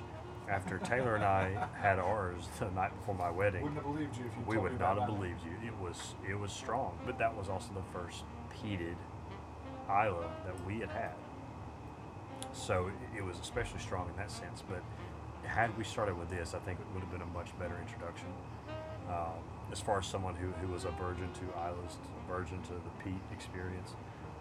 after 0.49 0.77
Taylor 0.83 1.15
and 1.15 1.23
I 1.23 1.67
had 1.79 1.99
ours 1.99 2.47
the 2.59 2.69
night 2.71 2.95
before 2.97 3.15
my 3.15 3.29
wedding, 3.29 3.61
Wouldn't 3.61 3.81
have 3.83 3.91
believed 3.93 4.17
you 4.17 4.25
if 4.25 4.31
you 4.37 4.43
we 4.47 4.57
would 4.57 4.79
not 4.79 4.97
have 4.97 5.07
that. 5.07 5.15
believed 5.15 5.41
you. 5.43 5.67
It 5.67 5.77
was 5.79 6.15
it 6.27 6.35
was 6.39 6.51
strong, 6.51 6.97
but 7.05 7.17
that 7.19 7.35
was 7.35 7.49
also 7.49 7.69
the 7.73 7.99
first 7.99 8.23
peated 8.55 8.95
Islay 9.89 10.27
that 10.45 10.65
we 10.65 10.79
had 10.79 10.89
had. 10.89 11.13
So 12.53 12.89
it- 13.15 13.23
was 13.23 13.39
especially 13.39 13.79
strong 13.79 14.09
in 14.09 14.15
that 14.17 14.31
sense. 14.31 14.63
But 14.67 14.81
had 15.47 15.75
we 15.77 15.83
started 15.83 16.17
with 16.17 16.29
this, 16.29 16.53
I 16.53 16.59
think 16.59 16.79
it 16.79 16.85
would 16.93 17.01
have 17.01 17.11
been 17.11 17.21
a 17.21 17.25
much 17.37 17.57
better 17.59 17.77
introduction. 17.79 18.27
Um, 19.07 19.37
as 19.71 19.79
far 19.79 19.99
as 19.99 20.05
someone 20.07 20.35
who, 20.35 20.47
who 20.65 20.67
was 20.73 20.85
a 20.85 20.91
virgin 20.91 21.29
to 21.33 21.41
Islays, 21.59 21.97
a 22.25 22.31
virgin 22.31 22.61
to 22.63 22.73
the 22.73 22.89
peat 23.03 23.21
experience, 23.31 23.93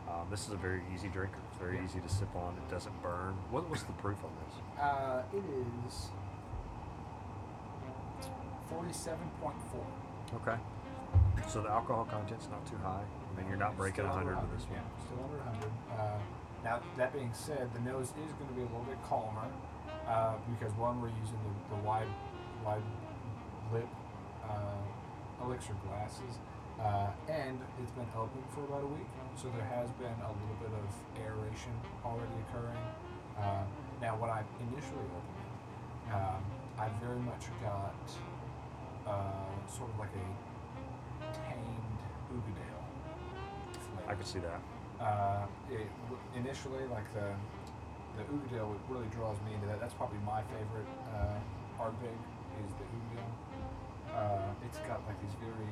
um, 0.08 0.26
this 0.30 0.46
is 0.46 0.52
a 0.52 0.56
very 0.56 0.82
easy 0.94 1.08
drinker. 1.08 1.38
It's 1.50 1.58
very 1.58 1.76
Yeah. 1.76 1.84
easy 1.84 2.00
to 2.00 2.08
sip 2.08 2.34
on. 2.34 2.54
It 2.56 2.68
doesn't 2.70 3.02
burn. 3.02 3.34
What 3.50 3.68
was 3.68 3.82
the 3.84 3.92
proof 3.94 4.22
on 4.24 4.30
this? 4.44 4.82
Uh, 4.82 5.22
it 5.34 5.44
is 5.86 6.10
forty-seven 8.70 9.30
point 9.40 9.56
four. 9.72 9.86
Okay. 10.40 10.58
So 11.48 11.62
the 11.62 11.70
alcohol 11.70 12.04
content's 12.04 12.48
not 12.48 12.64
too 12.66 12.76
high. 12.78 13.02
I 13.02 13.38
mean, 13.40 13.48
you're 13.48 13.56
not 13.58 13.76
breaking 13.76 14.04
100 14.06 14.36
with 14.36 14.52
this 14.58 14.64
one. 14.68 14.78
Yeah, 14.78 15.04
still 15.06 15.24
under 15.24 15.38
100. 15.38 15.70
Uh, 15.98 16.18
now, 16.64 16.80
that 16.96 17.12
being 17.12 17.30
said, 17.32 17.72
the 17.72 17.80
nose 17.80 18.12
is 18.26 18.32
going 18.34 18.48
to 18.48 18.54
be 18.54 18.62
a 18.62 18.70
little 18.70 18.86
bit 18.88 18.98
calmer 19.04 19.46
uh, 20.06 20.34
because 20.52 20.74
one, 20.74 21.00
we're 21.00 21.14
using 21.20 21.38
the, 21.46 21.76
the 21.76 21.80
wide, 21.82 22.08
wide 22.64 22.82
lip 23.72 23.86
uh, 24.42 25.44
elixir 25.44 25.74
glasses, 25.86 26.40
uh, 26.80 27.10
and 27.28 27.58
it's 27.82 27.92
been 27.92 28.08
open 28.16 28.42
for 28.50 28.64
about 28.64 28.82
a 28.82 28.86
week, 28.86 29.06
so 29.36 29.48
there 29.54 29.66
has 29.66 29.90
been 30.02 30.16
a 30.24 30.32
little 30.34 30.58
bit 30.58 30.72
of 30.74 30.88
aeration 31.22 31.72
already 32.04 32.32
occurring. 32.48 32.84
Uh, 33.38 33.62
now, 34.00 34.16
when 34.16 34.30
I 34.30 34.42
initially 34.58 35.06
opened 35.14 35.38
it, 35.38 35.52
um, 36.14 36.42
I 36.78 36.88
very 37.04 37.20
much 37.20 37.46
got 37.62 37.94
uh, 39.06 39.68
sort 39.70 39.90
of 39.90 39.98
like 39.98 40.10
a 40.10 40.26
tamed 41.34 42.00
Uigeadail. 42.32 42.82
I 44.08 44.14
could 44.14 44.26
see 44.26 44.38
that. 44.40 44.60
Uh, 45.00 45.46
it, 45.70 45.86
initially, 46.34 46.84
like 46.90 47.06
the 47.14 47.30
the 48.18 48.24
what 48.66 48.82
really 48.90 49.06
draws 49.14 49.38
me 49.46 49.54
into 49.54 49.66
that. 49.66 49.78
That's 49.78 49.94
probably 49.94 50.18
my 50.26 50.42
favorite 50.50 50.90
uh, 51.14 51.38
Ardbeg 51.78 52.18
is 52.66 52.72
the 52.74 52.86
Uigeadail. 52.90 53.32
Uh, 54.10 54.66
it's 54.66 54.78
got 54.82 55.06
like 55.06 55.20
these 55.22 55.38
very 55.38 55.70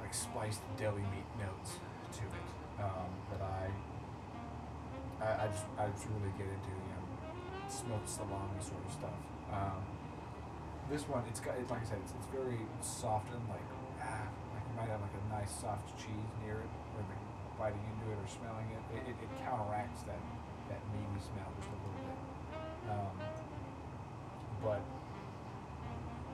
like 0.00 0.14
spiced 0.14 0.62
deli 0.78 1.02
meat 1.10 1.26
notes 1.42 1.82
to 2.14 2.22
it 2.22 2.48
um, 2.78 3.10
that 3.34 3.42
I, 3.42 3.66
I 5.18 5.44
I 5.44 5.46
just 5.50 5.66
I 5.74 5.88
just 5.90 6.06
really 6.06 6.30
get 6.38 6.46
into 6.46 6.70
you 6.70 6.92
know 6.94 7.02
smoked 7.66 8.08
salami 8.08 8.62
sort 8.62 8.84
of 8.86 8.92
stuff. 8.92 9.18
Um, 9.50 9.82
this 10.90 11.08
one, 11.08 11.24
it's 11.28 11.40
got, 11.40 11.56
it, 11.56 11.68
like 11.70 11.80
I 11.80 11.88
said, 11.88 11.98
it's, 12.04 12.12
it's 12.12 12.28
very 12.28 12.58
soft 12.82 13.32
and 13.32 13.40
like, 13.48 13.64
ah, 14.02 14.28
like 14.52 14.64
you 14.66 14.74
might 14.76 14.90
have 14.92 15.00
like 15.00 15.14
a 15.14 15.24
nice 15.32 15.48
soft 15.48 15.88
cheese 15.96 16.30
near 16.44 16.60
it, 16.60 16.72
biting 17.58 17.82
into 17.94 18.12
it 18.12 18.18
or 18.18 18.28
smelling 18.28 18.68
it. 18.72 18.82
It, 18.96 19.02
it, 19.12 19.16
it 19.18 19.30
counteracts 19.42 20.02
that, 20.04 20.20
that 20.68 20.80
meaty 20.92 21.20
smell 21.20 21.48
just 21.58 21.70
a 21.70 21.78
little 21.78 22.02
bit. 22.02 22.18
Um, 22.92 23.14
but 24.62 24.82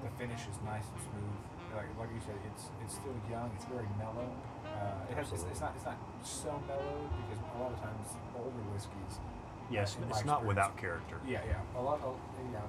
the 0.04 0.10
finish 0.20 0.46
is 0.46 0.58
nice 0.64 0.86
and 0.88 1.00
smooth. 1.02 1.38
Like, 1.74 1.90
like 2.00 2.08
you 2.14 2.22
said, 2.24 2.36
it's 2.48 2.72
it's 2.80 2.96
still 2.96 3.14
young. 3.28 3.52
It's 3.54 3.68
very 3.68 3.84
mellow. 4.00 4.24
Uh, 4.64 5.10
it 5.10 5.20
has, 5.20 5.32
it's, 5.32 5.44
it's 5.52 5.60
not 5.60 5.76
it's 5.76 5.84
not 5.84 6.00
so 6.24 6.56
mellow 6.64 6.96
because 7.28 7.44
a 7.44 7.58
lot 7.60 7.72
of 7.72 7.80
times 7.80 8.16
older 8.32 8.64
whiskeys. 8.72 9.20
Yes, 9.68 9.96
in 10.00 10.08
it's 10.08 10.24
not 10.24 10.44
without 10.48 10.76
character. 10.80 11.20
Yeah, 11.28 11.44
yeah. 11.44 11.60
A 11.76 11.82
lot 11.82 12.00
of 12.00 12.16
yeah, 12.52 12.64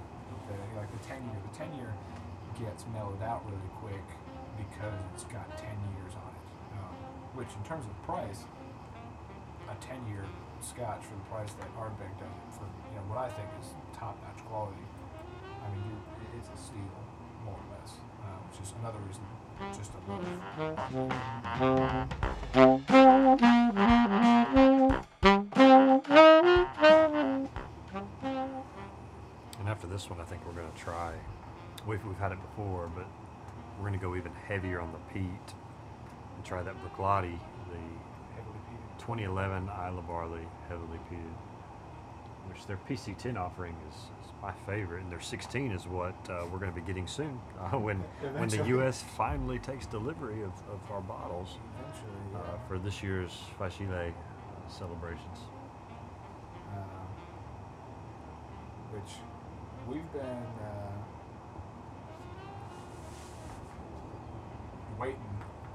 the, 0.52 0.56
like 0.76 0.92
the 0.92 1.04
ten 1.08 1.24
year. 1.24 1.40
The 1.48 1.56
ten 1.56 1.72
year 1.80 1.92
gets 2.60 2.84
mellowed 2.92 3.24
out 3.24 3.48
really 3.48 3.72
quick 3.80 4.08
because 4.60 5.00
it's 5.16 5.24
got 5.32 5.48
ten 5.56 5.80
years 5.96 5.99
which, 7.34 7.48
in 7.56 7.64
terms 7.64 7.86
of 7.86 7.94
price, 8.04 8.44
a 9.70 9.76
ten 9.84 10.06
year 10.08 10.26
Scotch 10.62 11.04
for 11.06 11.16
the 11.16 11.28
price 11.32 11.54
that 11.54 11.74
Ardbeg 11.78 12.12
does 12.20 12.28
for, 12.58 12.66
you 12.92 12.96
know, 13.00 13.06
what 13.08 13.18
I 13.18 13.30
think 13.30 13.48
is 13.62 13.72
top 13.96 14.20
notch 14.22 14.44
quality. 14.46 14.84
I 15.64 15.72
mean, 15.72 15.96
it's 16.38 16.50
a 16.50 16.58
steal, 16.58 16.92
more 17.46 17.56
or 17.56 17.68
less. 17.80 17.94
Uh, 18.20 18.36
which 18.50 18.60
is 18.62 18.74
another 18.82 19.00
reason 19.08 19.24
just 19.72 19.92
to 19.94 20.00
love. 20.12 20.24
And 29.60 29.68
after 29.70 29.88
this 29.88 30.10
one, 30.10 30.20
I 30.20 30.26
think 30.26 30.46
we're 30.46 30.54
going 30.54 30.70
to 30.70 30.78
try. 30.78 31.14
We've, 31.88 32.04
we've 32.06 32.18
had 32.18 32.34
it 32.34 32.42
before, 32.42 32.90
but 32.94 33.08
we're 33.78 33.88
going 33.88 34.00
to 34.00 34.06
go 34.06 34.16
even 34.16 34.34
heavier 34.48 34.82
on 34.82 34.92
the 34.92 35.00
peat 35.14 35.54
and 36.40 36.46
try 36.46 36.64
that 36.64 36.74
Bruichladdich, 36.82 37.38
the 37.70 37.78
Heavily 38.36 38.60
peated. 38.72 39.00
2011 39.00 39.68
Islay 39.68 40.02
Barley 40.08 40.48
heavily 40.70 41.00
peated, 41.12 41.36
which 42.48 42.66
their 42.66 42.80
PC10 42.90 43.38
offering 43.38 43.76
is, 43.90 43.96
is 43.96 44.32
my 44.42 44.54
favorite, 44.66 45.04
and 45.04 45.12
their 45.12 45.20
16 45.20 45.72
is 45.74 45.86
what 45.86 46.16
uh, 46.30 46.46
we're 46.50 46.60
going 46.60 46.72
to 46.72 46.80
be 46.80 46.86
getting 46.88 47.08
soon 47.08 47.38
uh, 47.60 47.78
when 47.78 47.98
when 48.38 48.48
the 48.48 48.64
U.S. 48.68 49.04
finally 49.18 49.60
takes 49.60 49.86
delivery 49.86 50.44
of, 50.44 50.54
of 50.72 50.80
our 50.90 51.02
bottles 51.02 51.58
uh, 51.58 52.38
yeah. 52.38 52.68
for 52.70 52.80
this 52.80 53.04
year's 53.04 53.38
Fèis 53.60 53.78
Ìle 53.82 54.14
celebrations. 54.70 55.40
uh, 56.72 56.80
which 58.94 59.12
we've 59.90 60.12
been 60.14 60.46
uh, 60.64 61.00
waiting 64.98 65.29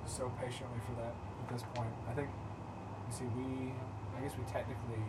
so 0.06 0.30
patiently 0.40 0.80
for 0.86 0.94
that 1.00 1.14
at 1.14 1.48
this 1.52 1.62
point. 1.74 1.90
I 2.08 2.12
think, 2.14 2.28
you 2.28 3.12
see, 3.14 3.28
we, 3.36 3.72
I 4.16 4.20
guess 4.22 4.36
we 4.38 4.44
technically 4.44 5.02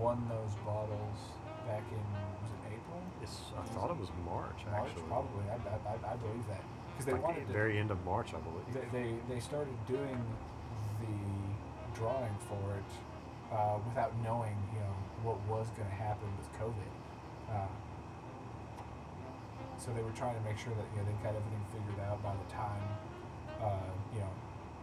won 0.00 0.24
those 0.28 0.54
bottles 0.64 1.18
back 1.66 1.84
in, 1.90 2.02
was 2.42 2.50
it 2.52 2.76
April? 2.76 3.00
It's, 3.22 3.52
I 3.56 3.64
thought 3.74 3.90
it 3.90 3.98
was 3.98 4.10
March, 4.24 4.60
March, 4.70 4.88
actually. 4.90 5.08
probably. 5.08 5.44
I, 5.50 5.56
I, 5.56 5.76
I, 5.94 6.12
I 6.12 6.16
believe 6.16 6.46
that. 6.48 6.62
because 6.92 7.06
they 7.06 7.12
like 7.12 7.22
wanted 7.22 7.42
the 7.48 7.52
to, 7.52 7.58
very 7.58 7.78
end 7.78 7.90
of 7.90 8.02
March, 8.04 8.32
I 8.34 8.40
believe. 8.40 8.66
they, 8.72 8.86
they 8.92 9.08
they 9.34 9.40
started 9.40 9.74
doing 9.86 10.20
the 11.00 11.16
drawing 11.98 12.36
for 12.48 12.60
it 12.76 12.90
uh, 13.52 13.78
without 13.88 14.12
knowing 14.22 14.56
you 14.72 14.80
know 14.80 14.94
what 15.24 15.40
was 15.48 15.68
going 15.76 15.88
to 15.88 15.94
happen 15.96 16.28
with 16.36 16.48
COVID. 16.60 16.92
Uh, 17.50 17.68
so 19.78 19.92
they 19.92 20.02
were 20.02 20.12
trying 20.16 20.36
to 20.36 20.44
make 20.44 20.58
sure 20.58 20.72
that 20.76 20.86
you 20.92 21.00
know 21.00 21.06
they 21.08 21.16
got 21.24 21.36
everything 21.36 21.64
figured 21.72 22.00
out 22.08 22.22
by 22.22 22.32
the 22.32 22.48
time 22.52 22.84
uh, 23.62 23.88
you 24.12 24.20
know 24.20 24.32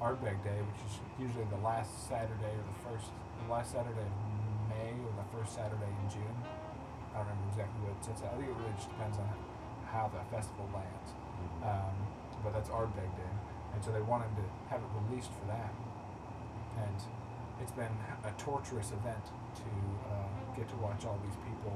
Ardbeg 0.01 0.37
Day, 0.43 0.59
which 0.63 0.81
is 0.87 0.93
usually 1.19 1.45
the 1.49 1.61
last 1.63 1.91
Saturday 2.09 2.53
or 2.53 2.65
the 2.65 2.79
first 2.85 3.07
the 3.45 3.47
last 3.51 3.71
Saturday 3.71 4.03
of 4.07 4.15
May 4.69 4.93
or 5.03 5.13
the 5.17 5.27
first 5.35 5.55
Saturday 5.55 5.89
in 5.89 6.07
June. 6.09 6.37
I 7.13 7.21
don't 7.21 7.29
remember 7.29 7.45
exactly 7.53 7.77
what 7.85 7.93
it 7.93 8.01
sits. 8.03 8.19
I 8.25 8.33
think 8.35 8.49
it 8.49 8.57
really 8.57 8.73
just 8.77 8.89
depends 8.89 9.17
on 9.21 9.29
how 9.85 10.09
the 10.09 10.21
festival 10.33 10.65
lands. 10.73 11.09
Mhm. 11.13 11.61
Um, 11.69 11.95
but 12.41 12.51
that's 12.57 12.69
Ardbeg 12.73 13.09
Day, 13.15 13.33
and 13.73 13.79
so 13.85 13.91
they 13.93 14.01
wanted 14.01 14.33
to 14.35 14.45
have 14.73 14.81
it 14.81 14.91
released 15.07 15.31
for 15.31 15.45
that. 15.53 15.71
And 16.81 16.97
it's 17.61 17.71
been 17.71 17.93
a 18.25 18.31
torturous 18.37 18.91
event 18.91 19.23
to 19.61 19.69
uh, 20.09 20.27
get 20.57 20.67
to 20.69 20.77
watch 20.81 21.05
all 21.05 21.19
these 21.23 21.37
people 21.45 21.71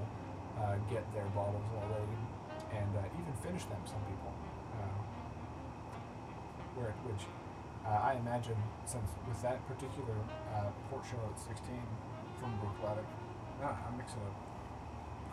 uh, 0.59 0.75
get 0.89 1.05
their 1.13 1.29
bottles 1.37 1.63
already, 1.77 2.17
and 2.73 2.89
uh, 2.97 3.05
even 3.21 3.33
finish 3.45 3.63
them. 3.69 3.77
Some 3.85 4.01
people, 4.09 4.33
where 6.77 6.93
which 7.09 7.25
uh, 7.85 7.89
I 7.89 8.13
imagine 8.21 8.57
since 8.85 9.09
with 9.27 9.41
that 9.41 9.57
particular 9.67 10.13
uh, 10.53 10.69
Port 10.89 11.03
Charlotte 11.09 11.39
16 11.39 11.73
from 12.39 12.53
Bruichladdich, 12.61 13.09
ah, 13.63 13.73
I'm 13.87 13.97
mixing 13.97 14.21
up 14.21 14.37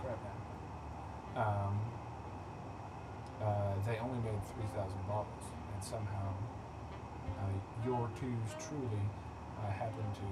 crap 0.01 0.19
now. 0.25 0.39
Um, 1.35 1.75
uh, 3.43 3.75
they 3.85 3.99
only 3.99 4.19
made 4.23 4.39
3,000 4.73 4.97
bottles, 5.09 5.45
and 5.75 5.83
somehow 5.83 6.31
uh, 7.43 7.51
your 7.85 8.09
twos 8.17 8.51
truly 8.57 9.05
uh, 9.61 9.71
happened 9.71 10.15
to 10.15 10.31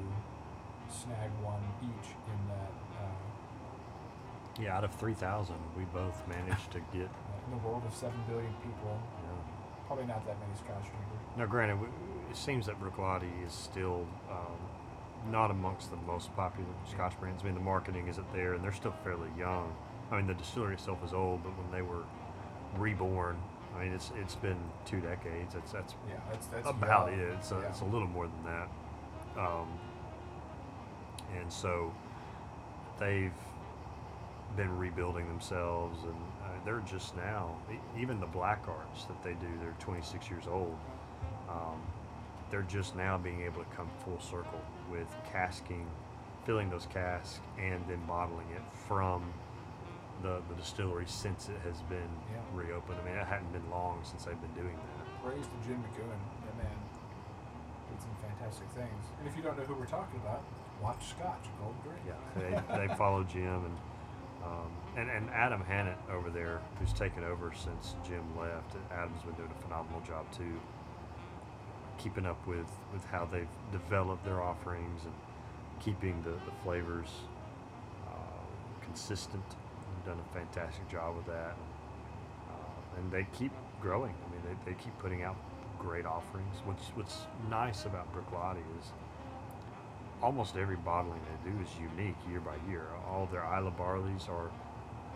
snag 0.88 1.28
one 1.42 1.60
each 1.82 2.08
in 2.30 2.40
that. 2.48 2.72
Uh, 2.96 4.62
Yeah, 4.62 4.76
out 4.76 4.84
of 4.84 4.94
3,000, 4.94 5.56
we 5.76 5.84
both 5.92 6.16
managed 6.28 6.70
to 6.72 6.80
get. 6.92 7.10
in 7.46 7.50
the 7.50 7.60
world 7.66 7.82
of 7.84 7.94
7 7.94 8.14
billion 8.28 8.52
people, 8.62 8.94
probably 9.86 10.06
not 10.06 10.24
that 10.26 10.36
many 10.40 10.54
Scotch 10.54 10.82
drinkers. 10.82 11.36
now, 11.36 11.46
granted, 11.46 11.74
w- 11.74 11.92
it 12.30 12.36
seems 12.36 12.66
that 12.66 12.80
Bruichladdich 12.80 13.46
is 13.46 13.52
still 13.52 14.06
um, 14.30 15.30
not 15.30 15.50
amongst 15.50 15.90
the 15.90 15.96
most 15.98 16.34
popular 16.36 16.68
Scotch 16.90 17.18
brands. 17.20 17.42
I 17.42 17.46
mean, 17.46 17.54
the 17.54 17.60
marketing 17.60 18.08
isn't 18.08 18.32
there, 18.32 18.54
and 18.54 18.62
they're 18.64 18.72
still 18.72 18.94
fairly 19.04 19.28
young. 19.38 19.72
I 20.10 20.16
mean, 20.16 20.26
the 20.26 20.34
distillery 20.34 20.74
itself 20.74 20.98
is 21.04 21.12
old, 21.12 21.42
but 21.42 21.50
when 21.58 21.70
they 21.70 21.82
were 21.82 22.02
reborn, 22.76 23.36
I 23.76 23.84
mean, 23.84 23.92
it's 23.92 24.12
it's 24.20 24.34
been 24.34 24.58
two 24.84 25.00
decades. 25.00 25.54
That's 25.54 25.72
that's 25.72 25.94
Yeah, 26.08 26.14
that's 26.30 26.46
that's 26.48 26.68
about 26.68 27.10
young. 27.10 27.20
it. 27.20 27.32
It's 27.38 27.52
a, 27.52 27.56
Yeah. 27.56 27.68
it's 27.68 27.80
a 27.80 27.84
little 27.86 28.08
more 28.08 28.26
than 28.26 28.44
that. 28.44 28.68
Um, 29.40 29.68
and 31.40 31.50
so 31.50 31.92
they've 32.98 33.32
been 34.56 34.76
rebuilding 34.78 35.26
themselves, 35.28 36.02
and 36.04 36.14
they're 36.64 36.82
just 36.86 37.16
now, 37.16 37.56
even 37.98 38.20
the 38.20 38.26
black 38.26 38.64
arts 38.68 39.04
that 39.06 39.22
they 39.22 39.32
do, 39.34 39.48
they're 39.60 39.74
26 39.80 40.30
years 40.30 40.44
old. 40.50 40.76
Um, 41.48 41.80
they're 42.50 42.62
just 42.62 42.94
now 42.96 43.18
being 43.18 43.42
able 43.42 43.62
to 43.64 43.70
come 43.76 43.88
full 44.04 44.20
circle 44.20 44.60
with 44.90 45.08
casking, 45.32 45.86
filling 46.44 46.70
those 46.70 46.86
casks, 46.92 47.40
and 47.58 47.80
then 47.88 48.00
bottling 48.06 48.46
it 48.54 48.62
from 48.86 49.22
the, 50.22 50.40
the 50.48 50.54
distillery 50.54 51.04
since 51.06 51.48
it 51.48 51.58
has 51.66 51.80
been 51.88 52.08
Yeah. 52.30 52.38
reopened. 52.54 52.98
I 53.02 53.04
mean, 53.04 53.16
it 53.16 53.26
hadn't 53.26 53.52
been 53.52 53.68
long 53.70 54.00
since 54.04 54.24
they've 54.24 54.40
been 54.40 54.54
doing 54.54 54.76
that. 54.76 55.22
Praise 55.24 55.44
to 55.46 55.68
Jim 55.68 55.82
McEwan. 55.82 56.18
That 56.46 56.56
man 56.58 56.78
did 57.90 58.00
some 58.00 58.14
fantastic 58.22 58.68
things. 58.70 59.02
And 59.18 59.28
if 59.28 59.36
you 59.36 59.42
don't 59.42 59.56
know 59.58 59.64
who 59.64 59.74
we're 59.74 59.86
talking 59.86 60.20
about, 60.20 60.42
watch 60.80 61.08
Scotch, 61.10 61.46
Gold 61.60 61.74
Drink. 61.82 61.98
Yeah, 62.06 62.14
they, 62.38 62.86
they 62.86 62.94
follow 62.94 63.24
Jim 63.24 63.64
and, 63.66 63.76
um, 64.44 64.70
and 64.96 65.08
and 65.10 65.30
Adam 65.30 65.62
Hannett 65.64 65.98
over 66.10 66.30
there, 66.30 66.60
who's 66.78 66.92
taken 66.92 67.24
over 67.24 67.52
since 67.54 67.94
Jim 68.06 68.22
left. 68.38 68.76
Adam's 68.92 69.22
been 69.22 69.34
doing 69.34 69.50
a 69.56 69.62
phenomenal 69.62 70.00
job 70.00 70.30
too, 70.32 70.60
keeping 71.98 72.26
up 72.26 72.44
with, 72.46 72.66
with 72.92 73.04
how 73.06 73.24
they've 73.24 73.48
developed 73.70 74.24
their 74.24 74.42
offerings 74.42 75.04
and 75.04 75.14
keeping 75.80 76.22
the, 76.22 76.30
the 76.30 76.52
flavors 76.62 77.08
uh, 78.08 78.82
consistent. 78.82 79.44
They've 79.48 80.14
done 80.14 80.22
a 80.24 80.34
fantastic 80.34 80.88
job 80.88 81.16
with 81.16 81.26
that, 81.26 81.56
uh, 82.50 82.98
and 82.98 83.10
they 83.10 83.26
keep 83.36 83.52
growing. 83.80 84.14
I 84.26 84.32
mean, 84.32 84.42
they, 84.44 84.72
they 84.72 84.76
keep 84.82 84.96
putting 84.98 85.22
out 85.22 85.36
great 85.78 86.06
offerings. 86.06 86.56
What's 86.64 86.88
what's 86.94 87.18
nice 87.50 87.86
about 87.86 88.06
Bruichladdich 88.14 88.58
is 88.80 88.92
almost 90.22 90.56
every 90.56 90.76
bottling 90.76 91.20
they 91.24 91.50
do 91.50 91.56
is 91.60 91.68
unique 91.78 92.16
year 92.30 92.40
by 92.40 92.54
year. 92.70 92.86
All 93.08 93.28
their 93.30 93.44
Islay 93.44 93.72
barleys 93.78 94.28
are 94.28 94.50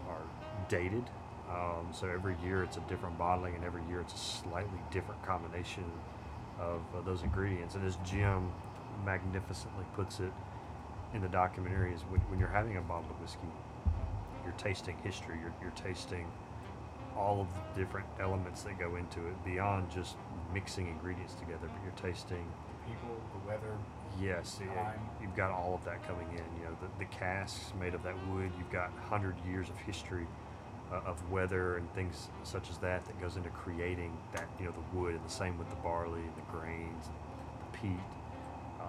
are 0.09 0.23
dated, 0.69 1.05
um, 1.51 1.89
so 1.93 2.07
every 2.09 2.37
year 2.45 2.63
it's 2.63 2.77
a 2.77 2.81
different 2.89 3.19
bottling, 3.19 3.55
and 3.55 3.65
every 3.65 3.83
year 3.89 4.01
it's 4.01 4.15
a 4.15 4.19
slightly 4.19 4.79
different 4.91 5.21
combination 5.25 5.85
of 6.61 6.81
uh, 6.95 7.01
those 7.05 7.23
ingredients. 7.23 7.75
And 7.75 7.85
as 7.87 7.97
Jim 8.05 8.53
magnificently 9.05 9.85
puts 9.95 10.21
it 10.21 10.33
in 11.15 11.23
the 11.23 11.29
documentary, 11.29 11.93
is 11.93 12.03
when, 12.03 12.21
when 12.23 12.39
you're 12.39 12.49
having 12.49 12.77
a 12.77 12.81
bottle 12.81 13.11
of 13.11 13.21
whiskey, 13.21 13.49
you're 14.45 14.55
tasting 14.55 14.97
history. 15.03 15.37
You're, 15.41 15.55
you're 15.61 15.73
tasting 15.73 16.27
all 17.17 17.41
of 17.41 17.49
the 17.55 17.81
different 17.81 18.07
elements 18.21 18.63
that 18.63 18.79
go 18.79 18.97
into 18.97 19.21
it 19.27 19.45
beyond 19.45 19.91
just 19.91 20.17
mixing 20.53 20.87
ingredients 20.89 21.35
together, 21.35 21.69
but 21.73 21.83
you're 21.83 22.13
tasting 22.13 22.47
People, 22.87 23.16
the 23.32 23.49
weather. 23.49 23.76
Yes, 24.20 24.61
you've 25.20 25.37
got 25.37 25.51
all 25.51 25.74
of 25.74 25.84
that 25.84 26.07
coming 26.07 26.28
in. 26.30 26.45
You 26.59 26.64
know, 26.64 26.76
the, 26.80 27.05
the 27.05 27.11
casks 27.11 27.72
made 27.78 27.95
of 27.95 28.03
that 28.05 28.14
wood. 28.28 28.51
You've 28.59 28.72
got 28.72 28.91
hundred 29.09 29.34
years 29.47 29.68
of 29.68 29.76
history 29.78 30.26
uh, 30.93 31.01
of 31.05 31.30
weather 31.30 31.76
and 31.76 31.93
things 31.95 32.28
such 32.43 32.70
as 32.70 32.78
that 32.78 33.05
that 33.05 33.20
goes 33.20 33.37
into 33.37 33.51
creating 33.51 34.16
that. 34.32 34.47
You 34.59 34.66
know, 34.66 34.72
the 34.72 34.99
wood, 34.99 35.14
and 35.14 35.24
the 35.24 35.30
same 35.30 35.59
with 35.59 35.68
the 35.68 35.76
barley 35.76 36.20
and 36.20 36.37
the 36.37 36.59
grains, 36.59 37.07
and 37.07 37.72
the 37.72 37.78
peat. 37.78 38.07
Uh, 38.80 38.84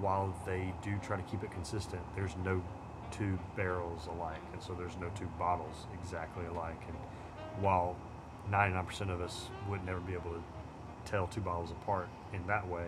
while 0.00 0.34
they 0.46 0.72
do 0.82 0.98
try 1.02 1.16
to 1.16 1.22
keep 1.24 1.42
it 1.42 1.50
consistent, 1.52 2.02
there's 2.16 2.34
no 2.44 2.62
two 3.10 3.38
barrels 3.56 4.08
alike, 4.16 4.42
and 4.52 4.62
so 4.62 4.74
there's 4.74 4.96
no 5.00 5.08
two 5.14 5.28
bottles 5.38 5.86
exactly 6.02 6.44
alike. 6.46 6.80
And 6.88 6.96
while 7.62 7.96
99% 8.50 9.10
of 9.10 9.20
us 9.20 9.48
would 9.68 9.84
never 9.84 10.00
be 10.00 10.14
able 10.14 10.30
to 10.30 10.42
tell 11.08 11.26
two 11.26 11.40
bottles 11.40 11.70
apart 11.70 12.08
in 12.34 12.46
that 12.46 12.68
way, 12.68 12.86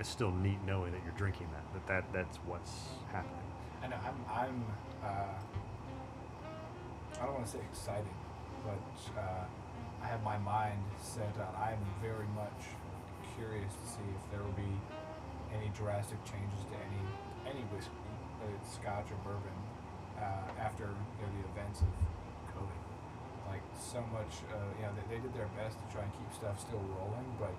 it's 0.00 0.08
still 0.08 0.32
neat 0.32 0.58
knowing 0.66 0.92
that 0.92 1.00
you're 1.04 1.16
drinking 1.16 1.48
that. 1.52 1.86
That, 1.86 1.86
that 1.86 2.12
that's 2.12 2.38
what's 2.46 2.72
happening. 3.12 3.34
And 3.82 3.92
I'm, 3.94 4.16
I'm, 4.32 4.64
uh, 5.04 5.36
I 7.20 7.24
don't 7.24 7.34
want 7.34 7.46
to 7.46 7.52
say 7.52 7.58
excited, 7.70 8.06
but 8.64 9.20
uh, 9.20 9.44
I 10.02 10.06
have 10.06 10.22
my 10.22 10.38
mind 10.38 10.82
set 10.98 11.34
on. 11.38 11.54
I'm 11.56 11.84
very 12.02 12.26
much 12.34 12.72
curious 13.36 13.72
to 13.74 13.86
see 13.86 14.08
if 14.16 14.30
there 14.32 14.42
will 14.42 14.56
be 14.56 14.72
any 15.54 15.70
drastic 15.76 16.22
changes 16.24 16.64
to 16.70 16.74
any 16.74 17.02
any 17.46 17.64
whiskey, 17.72 17.90
whether 18.40 18.54
it's 18.60 18.74
Scotch 18.74 19.08
or 19.10 19.16
bourbon, 19.24 19.56
uh, 20.18 20.60
after 20.60 20.84
you 20.84 21.24
know, 21.24 21.32
the 21.32 21.60
events 21.60 21.80
of. 21.80 21.88
Like 23.48 23.64
so 23.80 24.04
much, 24.12 24.44
uh, 24.52 24.60
you 24.76 24.84
know, 24.84 24.92
they, 24.94 25.16
they 25.16 25.20
did 25.24 25.32
their 25.32 25.48
best 25.56 25.80
to 25.80 25.86
try 25.88 26.04
and 26.04 26.12
keep 26.12 26.28
stuff 26.36 26.60
still 26.60 26.84
rolling, 27.00 27.26
but 27.40 27.54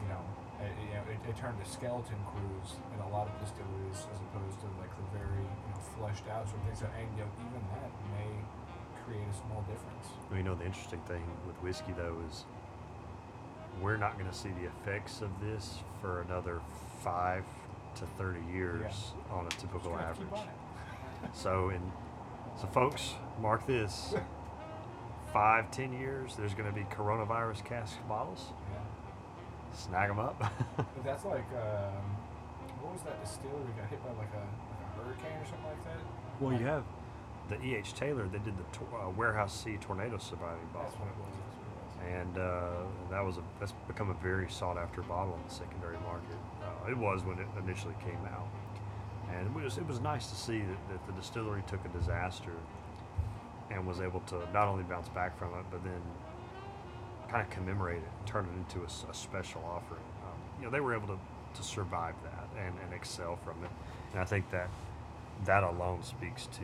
you 0.00 0.08
know, 0.08 0.22
it, 0.62 0.72
you 0.78 0.94
know, 0.94 1.04
it, 1.10 1.18
it 1.28 1.34
turned 1.36 1.58
to 1.58 1.66
skeleton 1.68 2.18
crews 2.30 2.78
in 2.94 2.98
a 3.02 3.10
lot 3.10 3.26
of 3.28 3.34
distilleries 3.42 4.06
as 4.14 4.18
opposed 4.30 4.58
to 4.62 4.68
like 4.78 4.92
the 4.94 5.06
very 5.18 5.42
you 5.42 5.70
know 5.74 5.80
fleshed 5.98 6.24
out 6.30 6.46
sort 6.46 6.62
of 6.62 6.70
things. 6.70 6.80
So, 6.80 6.88
and 6.94 7.08
you 7.18 7.26
know, 7.26 7.30
even 7.50 7.62
that 7.74 7.90
may 8.14 8.30
create 9.04 9.26
a 9.26 9.36
small 9.42 9.62
difference. 9.66 10.06
Well, 10.30 10.38
You 10.38 10.44
know, 10.46 10.54
the 10.54 10.66
interesting 10.66 11.00
thing 11.10 11.24
with 11.46 11.56
whiskey 11.60 11.92
though 11.96 12.16
is 12.30 12.44
we're 13.80 13.96
not 13.96 14.18
going 14.18 14.30
to 14.30 14.36
see 14.36 14.50
the 14.60 14.66
effects 14.68 15.20
of 15.22 15.30
this 15.40 15.78
for 16.00 16.22
another 16.22 16.60
five 17.02 17.44
to 17.96 18.04
thirty 18.18 18.40
years 18.52 19.12
on 19.30 19.46
a 19.46 19.48
typical 19.50 19.90
Just 19.90 19.90
gonna 19.90 20.06
have 20.06 20.18
to 20.18 20.24
keep 20.24 20.32
average. 20.34 21.34
So, 21.34 21.70
in 21.70 21.80
so 22.60 22.66
folks, 22.68 23.14
mark 23.40 23.66
this: 23.66 24.14
five, 25.32 25.70
ten 25.70 25.92
years, 25.92 26.34
there's 26.36 26.54
going 26.54 26.68
to 26.68 26.74
be 26.74 26.84
coronavirus 26.94 27.64
cask 27.64 27.96
bottles. 28.08 28.52
Yeah. 28.72 29.76
Snag 29.76 30.08
them 30.08 30.18
up. 30.18 30.40
But 30.76 31.04
that's 31.04 31.24
like 31.24 31.46
um, 31.54 32.04
what 32.82 32.92
was 32.92 33.02
that 33.02 33.20
distillery 33.22 33.72
got 33.78 33.88
hit 33.88 34.02
by 34.02 34.10
like 34.18 34.32
a 34.34 34.44
like 34.44 34.82
a 34.84 35.04
hurricane 35.04 35.38
or 35.40 35.44
something 35.46 35.66
like 35.66 35.84
that? 35.84 36.00
Well, 36.40 36.52
you 36.58 36.66
have 36.66 36.84
the 37.48 37.60
E.H. 37.64 37.94
Taylor. 37.94 38.26
They 38.28 38.38
did 38.38 38.56
the 38.58 38.64
tor- 38.72 39.00
uh, 39.06 39.10
Warehouse 39.10 39.54
C 39.64 39.76
tornado 39.80 40.18
surviving 40.18 40.58
That's 40.74 40.94
bottle, 40.94 41.06
what 41.06 41.08
it 41.08 41.18
was. 41.22 41.34
That's 41.38 41.56
what 41.56 42.08
it 42.08 42.16
was. 42.16 42.26
and 42.26 42.38
uh, 42.38 43.10
that 43.10 43.24
was 43.24 43.36
a 43.38 43.42
that's 43.60 43.72
become 43.86 44.10
a 44.10 44.14
very 44.14 44.48
sought 44.50 44.78
after 44.78 45.02
bottle 45.02 45.34
in 45.34 45.48
the 45.48 45.54
secondary 45.54 45.98
market. 46.04 46.38
Uh, 46.62 46.90
it 46.90 46.96
was 46.98 47.22
when 47.24 47.38
it 47.38 47.46
initially 47.64 47.94
came 48.04 48.20
out, 48.34 48.48
and 49.32 49.46
it 49.46 49.52
was 49.64 49.78
it 49.78 49.86
was 49.86 50.00
nice 50.00 50.26
to 50.28 50.36
see 50.36 50.58
that, 50.60 50.80
that 50.90 51.06
the 51.06 51.12
distillery 51.12 51.62
took 51.66 51.84
a 51.84 51.88
disaster 51.96 52.52
and 53.70 53.86
was 53.86 54.00
able 54.00 54.20
to 54.20 54.36
not 54.52 54.68
only 54.68 54.84
bounce 54.84 55.08
back 55.10 55.38
from 55.38 55.48
it, 55.54 55.64
but 55.70 55.82
then 55.84 56.00
kind 57.28 57.42
of 57.42 57.50
commemorate 57.50 57.98
it, 57.98 58.08
and 58.18 58.26
turn 58.26 58.44
it 58.46 58.56
into 58.58 58.84
a 58.84 59.14
special 59.14 59.62
offering. 59.64 60.02
Um, 60.24 60.38
you 60.58 60.64
know, 60.64 60.70
they 60.70 60.80
were 60.80 60.94
able 60.94 61.06
to, 61.06 61.18
to 61.54 61.62
survive 61.62 62.14
that 62.24 62.48
and, 62.60 62.74
and 62.84 62.92
excel 62.92 63.38
from 63.44 63.62
it. 63.64 63.70
And 64.12 64.20
I 64.20 64.24
think 64.24 64.50
that 64.50 64.68
that 65.44 65.62
alone 65.62 66.02
speaks 66.02 66.46
to 66.46 66.60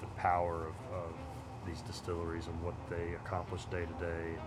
the 0.00 0.06
power 0.16 0.68
of, 0.68 0.94
of 0.94 1.12
these 1.66 1.80
distilleries 1.82 2.46
and 2.46 2.62
what 2.62 2.74
they 2.88 3.14
accomplish 3.14 3.64
day 3.66 3.84
to 3.84 4.04
day, 4.04 4.38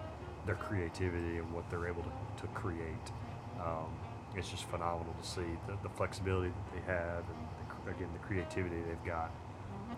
their 0.46 0.56
creativity 0.56 1.38
and 1.38 1.52
what 1.52 1.70
they're 1.70 1.88
able 1.88 2.04
to, 2.04 2.42
to 2.42 2.48
create. 2.54 3.12
Um, 3.60 3.88
it's 4.36 4.50
just 4.50 4.66
phenomenal 4.66 5.14
to 5.22 5.28
see 5.28 5.58
the, 5.68 5.78
the 5.84 5.90
flexibility 5.90 6.50
that 6.50 6.74
they 6.74 6.92
have 6.92 7.24
and 7.26 7.86
the, 7.86 7.92
again 7.92 8.10
the 8.14 8.20
creativity 8.20 8.76
they've 8.88 9.06
got 9.06 9.32
As 9.88 9.96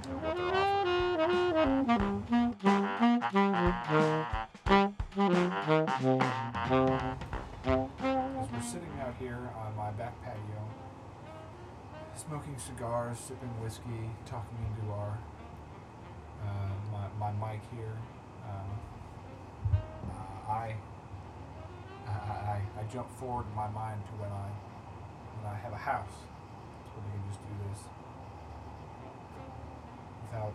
we're 8.52 8.62
sitting 8.62 8.94
out 9.02 9.16
here 9.20 9.40
on 9.58 9.76
my 9.76 9.90
back 9.92 10.14
patio, 10.24 10.70
smoking 12.16 12.58
cigars, 12.60 13.18
sipping 13.18 13.50
whiskey, 13.62 14.12
talking 14.28 14.58
into 14.70 14.92
our 14.92 15.18
uh, 16.44 16.74
my, 16.92 17.32
my 17.32 17.52
mic 17.52 17.62
here, 17.76 17.98
um, 18.48 18.70
uh, 19.74 20.52
I, 20.52 20.76
I 22.08 22.12
I 22.12 22.62
I 22.80 22.84
jump 22.94 23.10
forward 23.18 23.48
in 23.50 23.56
my 23.56 23.70
mind 23.70 24.04
to 24.06 24.12
when 24.22 24.32
I 24.32 24.50
when 25.42 25.52
I 25.52 25.58
have 25.58 25.74
a 25.74 25.78
house, 25.78 26.14
where 26.94 27.04
we 27.06 27.12
can 27.12 27.28
just 27.32 27.42
do 27.42 27.54
this 27.72 27.99
without. 30.30 30.54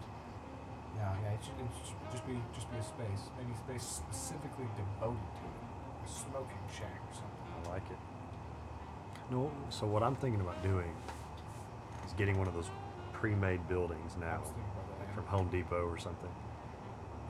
Yeah, 0.97 1.13
yeah. 1.23 1.31
It 1.35 1.41
should, 1.45 1.59
it 1.59 1.71
should 1.85 2.11
just 2.13 2.27
be 2.27 2.39
just 2.55 2.71
be 2.71 2.79
a 2.79 2.83
space, 2.83 3.31
maybe 3.39 3.53
a 3.53 3.59
space 3.59 3.83
specifically 4.07 4.67
devoted 4.79 5.19
to 5.19 5.45
it, 5.51 6.07
a 6.07 6.09
smoking 6.09 6.65
shack 6.71 7.01
or 7.11 7.15
something. 7.15 7.45
I 7.67 7.73
like 7.75 7.91
it. 7.91 7.99
No, 9.31 9.51
so 9.71 9.87
what 9.87 10.03
I'm 10.03 10.15
thinking 10.17 10.41
about 10.41 10.63
doing 10.63 10.93
is 12.07 12.13
getting 12.13 12.39
one 12.39 12.47
of 12.47 12.55
those 12.55 12.71
pre-made 13.13 13.67
buildings 13.69 14.13
I 14.19 14.21
now, 14.21 14.39
was 14.41 14.49
thinking 14.49 14.71
about 14.77 14.87
that, 14.89 14.99
like 15.01 15.09
yeah. 15.09 15.15
from 15.15 15.27
Home 15.27 15.49
Depot 15.49 15.83
or 15.89 15.99
something, 15.99 16.31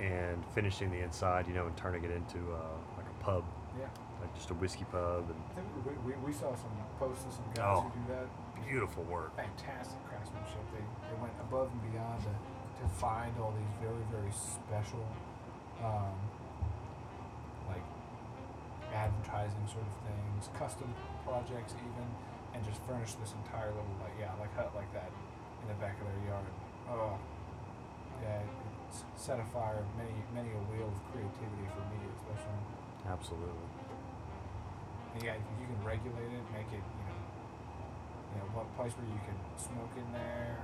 and 0.01 0.45
finishing 0.55 0.91
the 0.91 1.01
inside, 1.01 1.47
you 1.47 1.55
know, 1.55 1.67
and 1.67 1.77
turning 1.77 2.05
it 2.05 2.11
into 2.11 2.39
uh, 2.53 2.59
like 2.97 3.07
a 3.07 3.25
pub, 3.25 3.45
Yeah, 3.79 3.87
like 4.21 4.35
just 4.35 4.51
a 4.51 4.55
whiskey 4.55 4.85
pub, 4.91 5.25
and 5.31 5.39
I 5.53 5.55
think 5.55 5.97
we, 6.05 6.13
we, 6.13 6.19
we 6.27 6.33
saw 6.33 6.55
some 6.57 6.75
posts 6.99 7.25
of 7.27 7.33
some 7.33 7.45
guys 7.55 7.79
Oh. 7.79 7.81
who 7.83 8.01
do 8.01 8.07
that. 8.13 8.67
beautiful 8.69 9.05
work. 9.05 9.35
Fantastic 9.37 9.99
craftsmanship. 10.25 10.65
They, 10.73 10.85
they 11.09 11.17
went 11.21 11.33
above 11.41 11.69
and 11.69 11.83
beyond 11.93 12.25
to, 12.25 12.33
to 12.33 12.85
find 12.97 13.33
all 13.41 13.53
these 13.53 13.75
very 13.81 14.05
very 14.09 14.33
special, 14.33 15.05
um, 15.85 16.17
like 17.69 17.85
advertising 18.93 19.65
sort 19.69 19.85
of 19.85 19.95
things, 20.09 20.49
custom 20.57 20.89
projects 21.25 21.75
even, 21.77 22.09
and 22.55 22.65
just 22.65 22.81
furnish 22.89 23.15
this 23.21 23.37
entire 23.45 23.69
little 23.69 23.97
like 24.01 24.17
yeah 24.19 24.33
like 24.41 24.53
hut 24.57 24.73
like 24.75 24.89
that 24.93 25.13
in 25.63 25.69
the 25.69 25.79
back 25.81 26.01
of 26.01 26.07
their 26.09 26.23
yard. 26.33 26.53
Oh, 26.89 27.17
yeah, 28.23 28.41
set 29.17 29.41
afire 29.41 29.85
many 29.97 30.15
many 30.33 30.51
a 30.53 30.63
wheel 30.73 30.89
of 30.89 30.99
creativity 31.13 31.69
for 31.73 31.85
me 31.93 32.01
especially. 32.17 32.63
Absolutely. 33.05 33.69
And 35.15 35.23
yeah, 35.23 35.37
you 35.37 35.67
can 35.69 35.79
regulate 35.85 36.27
it, 36.27 36.45
make 36.51 36.67
it, 36.75 36.83
you 36.83 37.04
you 38.35 38.43
know, 38.43 38.47
one 38.59 38.67
place 38.75 38.93
where 38.99 39.07
you 39.07 39.21
can 39.23 39.39
smoke 39.57 39.95
in 39.95 40.07
there, 40.13 40.59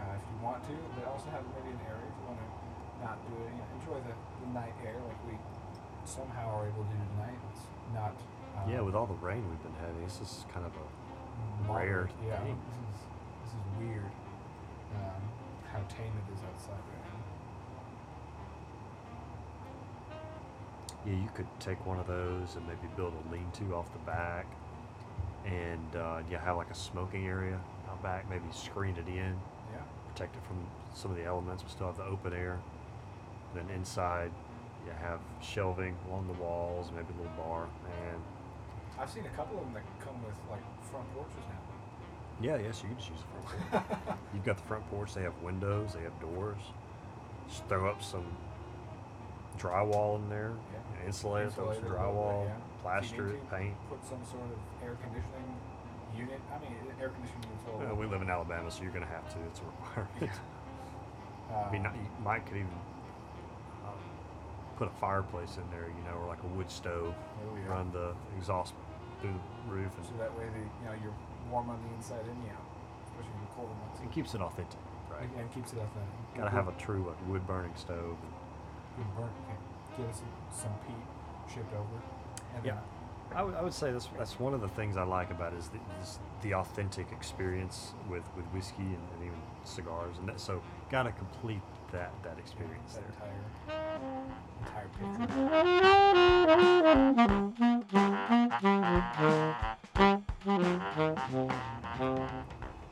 uh, 0.00 0.16
if 0.16 0.24
you 0.32 0.36
want 0.40 0.64
to, 0.64 0.74
but 0.96 1.04
also 1.08 1.28
have 1.30 1.44
maybe 1.56 1.76
an 1.76 1.82
area 1.84 2.04
if 2.08 2.16
you 2.16 2.24
want 2.26 2.40
to 2.40 2.48
not 3.04 3.20
do 3.28 3.32
it, 3.44 3.52
you 3.52 3.60
know, 3.60 3.68
enjoy 3.76 3.98
the, 4.08 4.14
the 4.16 4.48
night 4.56 4.72
air 4.80 4.96
like 5.04 5.20
we 5.28 5.36
somehow 6.08 6.48
are 6.56 6.64
able 6.68 6.80
to 6.84 6.92
do 6.96 7.00
tonight. 7.20 7.36
It's 7.52 7.64
not. 7.92 8.16
Um, 8.56 8.64
Yeah, 8.72 8.80
with 8.80 8.96
all 8.96 9.04
the 9.06 9.20
rain 9.20 9.44
we've 9.48 9.62
been 9.62 9.76
having, 9.80 10.00
this 10.04 10.20
is 10.24 10.48
kind 10.48 10.64
of 10.64 10.72
a 10.72 10.86
rare 11.68 12.08
Yeah, 12.24 12.40
thing. 12.40 12.56
this 12.56 12.96
is 12.96 13.04
this 13.44 13.52
is 13.52 13.64
weird. 13.76 14.08
Um, 14.96 15.20
how 15.68 15.80
tame 15.92 16.08
it 16.16 16.26
is 16.32 16.40
outside 16.48 16.80
right 16.80 17.04
now. 17.04 17.20
Yeah, 21.04 21.14
you 21.20 21.28
could 21.34 21.46
take 21.60 21.84
one 21.84 21.98
of 22.00 22.06
those 22.06 22.56
and 22.56 22.66
maybe 22.66 22.88
build 22.96 23.12
a 23.12 23.32
lean-to 23.32 23.74
off 23.74 23.92
the 23.92 23.98
back, 24.00 24.46
and 25.46 25.96
uh, 25.96 26.20
yeah, 26.30 26.40
have 26.44 26.56
like 26.56 26.70
a 26.70 26.74
smoking 26.74 27.26
area 27.26 27.58
out 27.88 28.02
back. 28.02 28.28
Maybe 28.28 28.42
screen 28.52 28.96
it 28.96 29.06
in, 29.08 29.38
Yeah. 29.72 29.80
protect 30.12 30.36
it 30.36 30.42
from 30.46 30.58
some 30.94 31.10
of 31.10 31.16
the 31.16 31.24
elements, 31.24 31.62
but 31.62 31.70
still 31.72 31.86
have 31.86 31.96
the 31.96 32.04
open 32.04 32.32
air. 32.32 32.58
Then 33.54 33.68
inside, 33.70 34.30
you 34.84 34.92
have 35.00 35.20
shelving 35.40 35.96
along 36.08 36.26
the 36.26 36.42
walls, 36.42 36.90
maybe 36.94 37.06
a 37.14 37.22
little 37.22 37.36
bar, 37.36 37.66
and 38.08 38.20
I've 38.98 39.10
seen 39.10 39.24
a 39.24 39.36
couple 39.36 39.58
of 39.58 39.64
them 39.64 39.74
that 39.74 39.82
come 40.04 40.14
with 40.24 40.34
like 40.50 40.62
front 40.90 41.06
porches 41.14 41.34
now. 41.48 41.60
yeah, 42.40 42.56
yes, 42.56 42.82
you 42.82 42.88
can 42.88 42.98
just 42.98 43.10
use 43.10 43.18
the 43.20 43.48
front 43.70 43.88
porch. 43.88 44.16
You've 44.34 44.44
got 44.44 44.56
the 44.56 44.62
front 44.64 44.88
porch. 44.90 45.14
They 45.14 45.22
have 45.22 45.34
windows. 45.42 45.92
They 45.94 46.02
have 46.02 46.18
doors. 46.20 46.60
Just 47.48 47.64
throw 47.68 47.88
up 47.88 48.02
some 48.02 48.24
drywall 49.58 50.16
in 50.16 50.28
there. 50.28 50.52
Yeah. 50.72 51.06
insulate 51.06 51.46
it. 51.48 51.52
Throw 51.52 51.70
Insulate 51.70 51.76
some 51.76 51.84
little 51.92 51.98
bit, 51.98 52.14
drywall. 52.14 52.44
yeah. 52.46 52.54
Plaster 52.86 53.34
it. 53.34 53.50
Paint. 53.50 53.74
Put 53.90 53.98
some 54.06 54.22
sort 54.22 54.46
of 54.46 54.58
air 54.78 54.94
conditioning 55.02 55.50
unit. 56.14 56.38
I 56.54 56.62
mean, 56.62 56.70
air 57.02 57.10
conditioning 57.10 57.42
units 57.50 57.66
Well, 57.66 57.98
we 57.98 58.06
live 58.06 58.22
in 58.22 58.30
Alabama, 58.30 58.70
so 58.70 58.86
you're 58.86 58.94
going 58.94 59.02
to 59.02 59.10
have 59.10 59.26
to. 59.34 59.42
It's 59.50 59.58
a 59.58 59.66
requirement. 59.66 60.38
Uh, 61.50 61.66
I 61.66 61.72
mean, 61.74 61.82
not, 61.82 61.98
you 61.98 62.42
could 62.46 62.62
even 62.62 62.78
um, 63.82 63.98
put 64.78 64.86
a 64.86 64.94
fireplace 65.02 65.58
in 65.58 65.66
there, 65.74 65.90
you 65.90 66.02
know, 66.06 66.14
or 66.22 66.30
like 66.30 66.38
a 66.46 66.50
wood 66.54 66.70
stove. 66.70 67.10
Oh, 67.10 67.58
yeah. 67.58 67.74
Run 67.74 67.90
the 67.90 68.14
exhaust 68.38 68.70
through 69.18 69.34
the 69.34 69.74
roof, 69.74 69.90
and 69.98 70.06
so 70.06 70.14
that 70.22 70.30
way, 70.38 70.46
the 70.46 70.62
you 70.62 70.86
know 70.86 70.94
you're 71.02 71.16
warm 71.50 71.70
on 71.70 71.82
the 71.82 71.90
inside 71.98 72.22
and 72.22 72.38
out, 72.54 72.62
especially 73.10 73.34
in 73.34 73.42
the 73.42 74.06
it 74.06 74.12
keeps 74.14 74.34
it 74.34 74.40
authentic, 74.40 74.78
right? 75.10 75.26
And 75.38 75.50
keeps 75.50 75.74
it 75.74 75.82
authentic. 75.82 76.38
Got 76.38 76.44
to 76.44 76.54
have 76.54 76.68
a 76.68 76.76
true 76.78 77.02
like, 77.02 77.18
wood 77.26 77.46
burning 77.46 77.74
stove. 77.74 78.14
And, 78.14 78.34
You 78.94 79.04
can 79.04 79.10
burn, 79.18 79.32
okay. 79.50 79.58
Get 79.98 80.10
us 80.10 80.22
some, 80.22 80.70
some 80.70 80.74
peat 80.86 81.02
shipped 81.50 81.72
over. 81.74 81.98
And 82.56 82.64
Yeah. 82.64 82.78
I 83.34 83.42
would- 83.42 83.54
I 83.54 83.62
would 83.62 83.74
say 83.74 83.92
that's 83.92 84.06
that's 84.18 84.38
one 84.40 84.54
of 84.54 84.60
the 84.60 84.68
things 84.68 84.96
I 84.96 85.02
like 85.02 85.30
about 85.30 85.52
it 85.52 85.58
is 85.58 85.68
the, 85.68 85.78
is 86.00 86.18
the 86.42 86.54
authentic 86.54 87.10
experience 87.12 87.92
with, 88.08 88.22
with 88.36 88.46
whiskey 88.46 88.82
and, 88.82 89.08
and 89.14 89.22
even 89.24 89.38
cigars, 89.64 90.16
and 90.18 90.28
that, 90.28 90.40
so 90.40 90.62
got 90.90 91.02
to 91.04 91.12
complete 91.12 91.60
that 91.92 92.12
that 92.22 92.38
experience 92.38 92.94
that 92.94 93.04
there. 93.18 93.76
entire 94.60 94.88
entire. 94.88 95.96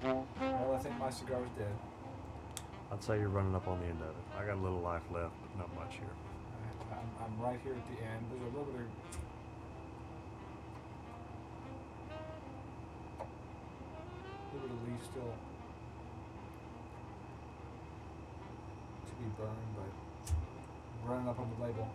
Well, 0.02 0.74
I 0.74 0.78
think 0.78 0.98
my 0.98 1.10
cigar's 1.10 1.48
dead. 1.58 1.72
I'd 2.92 3.02
say 3.02 3.18
you're 3.18 3.28
running 3.28 3.54
up 3.54 3.66
on 3.68 3.80
the 3.80 3.86
end 3.86 4.00
of 4.02 4.08
it. 4.08 4.24
I 4.38 4.44
got 4.46 4.56
a 4.56 4.62
little 4.62 4.80
life 4.80 5.02
left, 5.12 5.32
but 5.42 5.58
not 5.58 5.74
much 5.74 5.94
here. 5.96 6.14
I'm, 6.92 7.08
I'm 7.24 7.40
right 7.42 7.58
here 7.62 7.72
at 7.74 7.86
the 7.86 8.02
end. 8.04 8.24
There's 8.30 8.42
a 8.42 8.56
little 8.56 8.72
bit 8.72 8.82
of 8.82 9.23
of 14.62 14.88
leaf 14.88 15.02
still 15.04 15.34
to 19.06 19.12
be 19.18 19.28
burned, 19.38 19.70
but 19.76 19.90
running 21.08 21.28
up 21.28 21.38
on 21.38 21.50
the 21.58 21.64
label. 21.64 21.88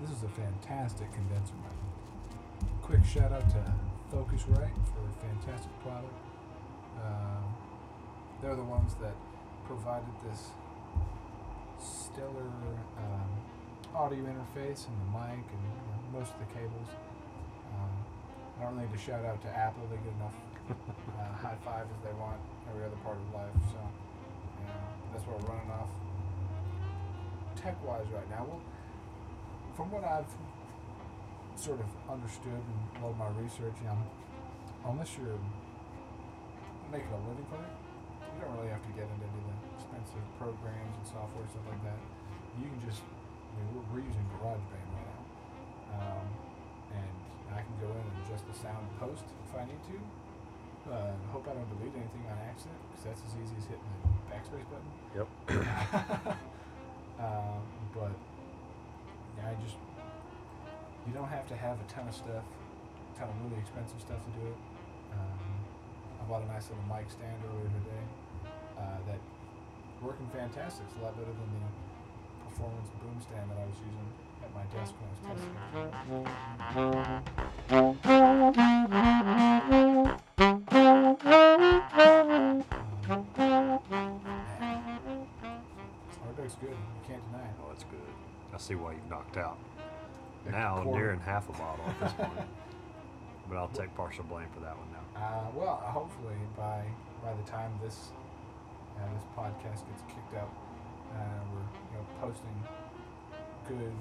This 0.00 0.10
is 0.16 0.22
a 0.22 0.28
fantastic 0.28 1.12
condenser 1.12 1.54
mic. 1.60 1.76
Quick 2.82 3.04
shout 3.04 3.32
out 3.32 3.48
to 3.50 3.60
Focusrite 4.10 4.72
for 4.88 5.04
a 5.04 5.14
fantastic 5.20 5.70
product. 5.82 6.14
Um, 7.04 7.44
they're 8.40 8.56
the 8.56 8.64
ones 8.64 8.94
that 9.00 9.14
provided 9.66 10.10
this 10.24 10.48
stellar 11.78 12.48
um, 12.96 13.30
audio 13.94 14.24
interface 14.24 14.88
and 14.88 14.96
the 15.04 15.10
mic 15.12 15.44
and 15.44 15.62
you 15.62 15.72
know, 15.84 16.18
most 16.18 16.32
of 16.32 16.40
the 16.40 16.50
cables. 16.54 16.88
Um, 17.76 17.92
I 18.58 18.62
don't 18.64 18.78
need 18.80 18.92
to 18.92 18.98
shout 18.98 19.24
out 19.24 19.40
to 19.42 19.48
Apple; 19.48 19.86
they 19.90 19.96
get 19.96 20.16
enough 20.16 20.36
uh, 20.72 21.36
high 21.36 21.56
five 21.64 21.84
as 21.84 22.00
they 22.04 22.12
want 22.18 22.40
every 22.70 22.84
other 22.84 22.96
part 23.04 23.16
of 23.16 23.34
life. 23.34 23.52
So, 23.68 23.78
you 23.78 24.66
know, 24.66 24.80
that's 25.12 25.26
what 25.26 25.40
we're 25.40 25.54
running 25.54 25.70
off 25.70 25.88
tech 27.56 27.76
wise 27.84 28.06
right 28.12 28.28
now. 28.30 28.46
Well, 28.48 28.60
from 29.76 29.90
what 29.90 30.04
I've 30.04 30.28
sort 31.54 31.80
of 31.80 31.90
understood 32.08 32.56
and 32.56 32.80
a 32.96 32.98
lot 33.04 33.12
of 33.12 33.18
my 33.20 33.30
research, 33.36 33.76
you 33.84 33.88
know, 33.88 33.98
unless 34.88 35.12
you're 35.20 35.38
making 36.88 37.12
a 37.12 37.20
living 37.28 37.46
from 37.52 37.60
it, 37.62 37.74
you 38.32 38.38
don't 38.40 38.54
really 38.56 38.72
have 38.72 38.82
to 38.82 38.92
get 38.96 39.04
into 39.04 39.26
any 39.28 39.40
of 39.44 39.46
the 39.52 39.58
expensive 39.76 40.24
programs 40.40 40.94
and 40.96 41.04
software 41.04 41.44
stuff 41.52 41.66
like 41.68 41.82
that. 41.84 42.00
You 42.58 42.66
can 42.66 42.80
just, 42.82 43.04
I 43.04 43.50
mean, 43.60 43.66
we're, 43.76 43.86
we're 43.92 44.04
using 44.08 44.24
GarageBand 44.40 44.88
right 44.90 45.04
now, 45.04 45.20
um, 46.00 46.26
and 46.96 47.14
I 47.52 47.60
can 47.62 47.76
go 47.78 47.92
in 47.92 48.00
and 48.00 48.16
adjust 48.24 48.48
the 48.48 48.56
sound 48.56 48.88
post 48.96 49.28
if 49.28 49.52
I 49.52 49.68
need 49.68 49.82
to. 49.92 49.98
Uh, 50.88 51.12
hope 51.30 51.44
I 51.44 51.52
don't 51.54 51.68
delete 51.76 51.92
anything 51.92 52.24
on 52.26 52.40
accident 52.48 52.80
because 52.88 53.04
that's 53.04 53.22
as 53.28 53.36
easy 53.36 53.54
as 53.60 53.66
hitting 53.68 53.84
the 54.00 54.10
backspace 54.32 54.64
button. 54.72 54.90
Yep. 55.12 55.28
you 61.06 61.12
don't 61.14 61.28
have 61.28 61.46
to 61.48 61.56
have 61.56 61.76
a 61.80 61.84
ton 61.88 62.08
of 62.08 62.14
stuff, 62.14 62.44
a 62.44 63.18
ton 63.18 63.28
of 63.28 63.34
really 63.44 63.60
expensive 63.60 64.00
stuff 64.00 64.18
to 64.24 64.30
do 64.40 64.46
it. 64.46 64.58
Um, 65.12 65.38
I 66.20 66.24
bought 66.28 66.42
a 66.42 66.46
nice 66.46 66.68
little 66.70 66.84
mic 66.86 67.10
stand 67.10 67.36
earlier 67.48 67.70
today 67.82 68.04
uh, 68.78 68.98
that 69.08 69.20
working 70.02 70.28
fantastic. 70.32 70.84
It's 70.88 70.96
a 71.00 71.04
lot 71.04 71.16
better 71.16 71.32
than 71.32 71.50
the 71.56 71.64
performance 72.48 72.88
boom 73.00 73.20
stand 73.20 73.50
that 73.50 73.58
I 73.58 73.66
was 73.66 73.78
using 73.80 74.08
at 74.44 74.50
my 74.54 74.64
desk 74.72 74.94
when 74.96 75.08
I 75.08 75.12
was 75.12 75.20
testing. 75.28 75.54
Um, 76.90 77.10
Ardbeg's 86.26 86.56
good. 86.60 86.70
You 86.70 87.02
can't 87.06 87.24
deny 87.30 87.44
it. 87.44 87.54
Oh, 87.60 87.68
that's 87.68 87.84
good. 87.84 88.12
I 88.52 88.58
see 88.58 88.74
why 88.74 88.92
you've 88.92 89.10
knocked 89.10 89.36
out. 89.36 89.58
Now 90.48 90.82
nearing 90.84 91.20
half 91.20 91.48
a 91.48 91.52
bottle 91.52 91.84
at 91.88 92.00
this 92.00 92.12
point. 92.12 92.30
but 93.48 93.56
I'll 93.56 93.68
take 93.68 93.94
partial 93.94 94.24
blame 94.24 94.48
for 94.54 94.60
that 94.60 94.76
one 94.78 94.88
now. 94.94 95.04
Uh, 95.20 95.50
well, 95.54 95.76
hopefully 95.84 96.38
by 96.56 96.84
by 97.22 97.34
the 97.34 97.42
time 97.50 97.72
this 97.82 98.14
uh, 98.96 99.04
this 99.14 99.26
podcast 99.36 99.84
gets 99.90 100.02
kicked 100.08 100.34
out, 100.38 100.54
uh, 101.12 101.40
we're 101.52 101.60
you 101.60 101.94
know 101.98 102.04
posting 102.20 102.56
good 103.68 103.94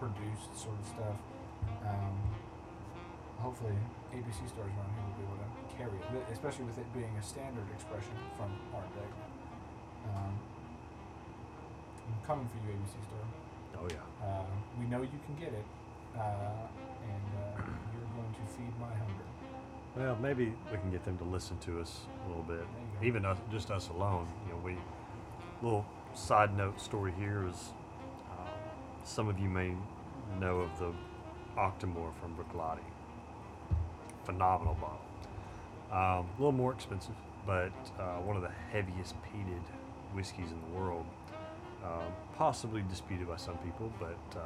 produced 0.00 0.50
sort 0.56 0.74
of 0.80 0.86
stuff. 0.88 1.18
Um, 1.84 2.16
hopefully, 3.38 3.76
ABC 4.16 4.48
stores 4.48 4.72
around 4.72 4.90
here 4.96 5.04
will 5.04 5.18
be 5.20 5.24
able 5.28 5.38
to 5.38 5.50
carry 5.76 5.96
it, 6.00 6.24
especially 6.32 6.64
with 6.64 6.78
it 6.80 6.88
being 6.96 7.12
a 7.20 7.22
standard 7.22 7.68
expression 7.76 8.16
from 8.36 8.48
Ardbeg. 8.72 9.12
Um, 10.08 10.32
I'm 12.08 12.20
coming 12.26 12.48
for 12.48 12.56
you, 12.64 12.72
ABC 12.72 12.96
store. 13.04 13.28
Oh 13.78 13.88
yeah. 13.90 14.26
Uh, 14.26 14.42
we 14.78 14.86
know 14.86 15.02
you 15.02 15.18
can 15.26 15.36
get 15.38 15.52
it, 15.52 15.64
uh, 16.16 16.20
and 16.20 17.58
uh, 17.58 17.62
you're 17.92 18.10
going 18.14 18.34
to 18.34 18.52
feed 18.52 18.72
my 18.80 18.88
hunger. 18.88 19.24
Well, 19.96 20.16
maybe 20.20 20.54
we 20.70 20.78
can 20.78 20.90
get 20.90 21.04
them 21.04 21.18
to 21.18 21.24
listen 21.24 21.58
to 21.58 21.80
us 21.80 22.00
a 22.24 22.28
little 22.28 22.44
bit. 22.44 22.58
There 22.58 22.66
you 22.66 23.00
go. 23.00 23.06
Even 23.06 23.24
us, 23.24 23.38
just 23.50 23.70
us 23.70 23.88
alone. 23.88 24.26
You 24.46 24.52
know, 24.52 24.60
we. 24.64 24.76
Little 25.62 25.84
side 26.14 26.56
note 26.56 26.80
story 26.80 27.12
here 27.18 27.46
is, 27.46 27.74
um, 28.30 28.48
some 29.04 29.28
of 29.28 29.38
you 29.38 29.48
may 29.48 29.74
know 30.40 30.60
of 30.60 30.78
the 30.78 30.92
Octomore 31.58 32.12
from 32.20 32.34
Bruichladdich. 32.34 32.80
Phenomenal 34.24 34.74
bottle. 34.80 35.00
Um, 35.90 36.26
a 36.26 36.36
little 36.38 36.52
more 36.52 36.72
expensive, 36.72 37.14
but 37.46 37.72
uh, 37.98 38.18
one 38.20 38.36
of 38.36 38.42
the 38.42 38.50
heaviest 38.72 39.16
peated 39.24 39.62
whiskeys 40.14 40.50
in 40.50 40.58
the 40.70 40.78
world. 40.78 41.04
Um, 41.84 42.12
possibly 42.40 42.82
disputed 42.88 43.28
by 43.28 43.36
some 43.36 43.58
people, 43.58 43.92
but 44.00 44.16
uh, 44.34 44.40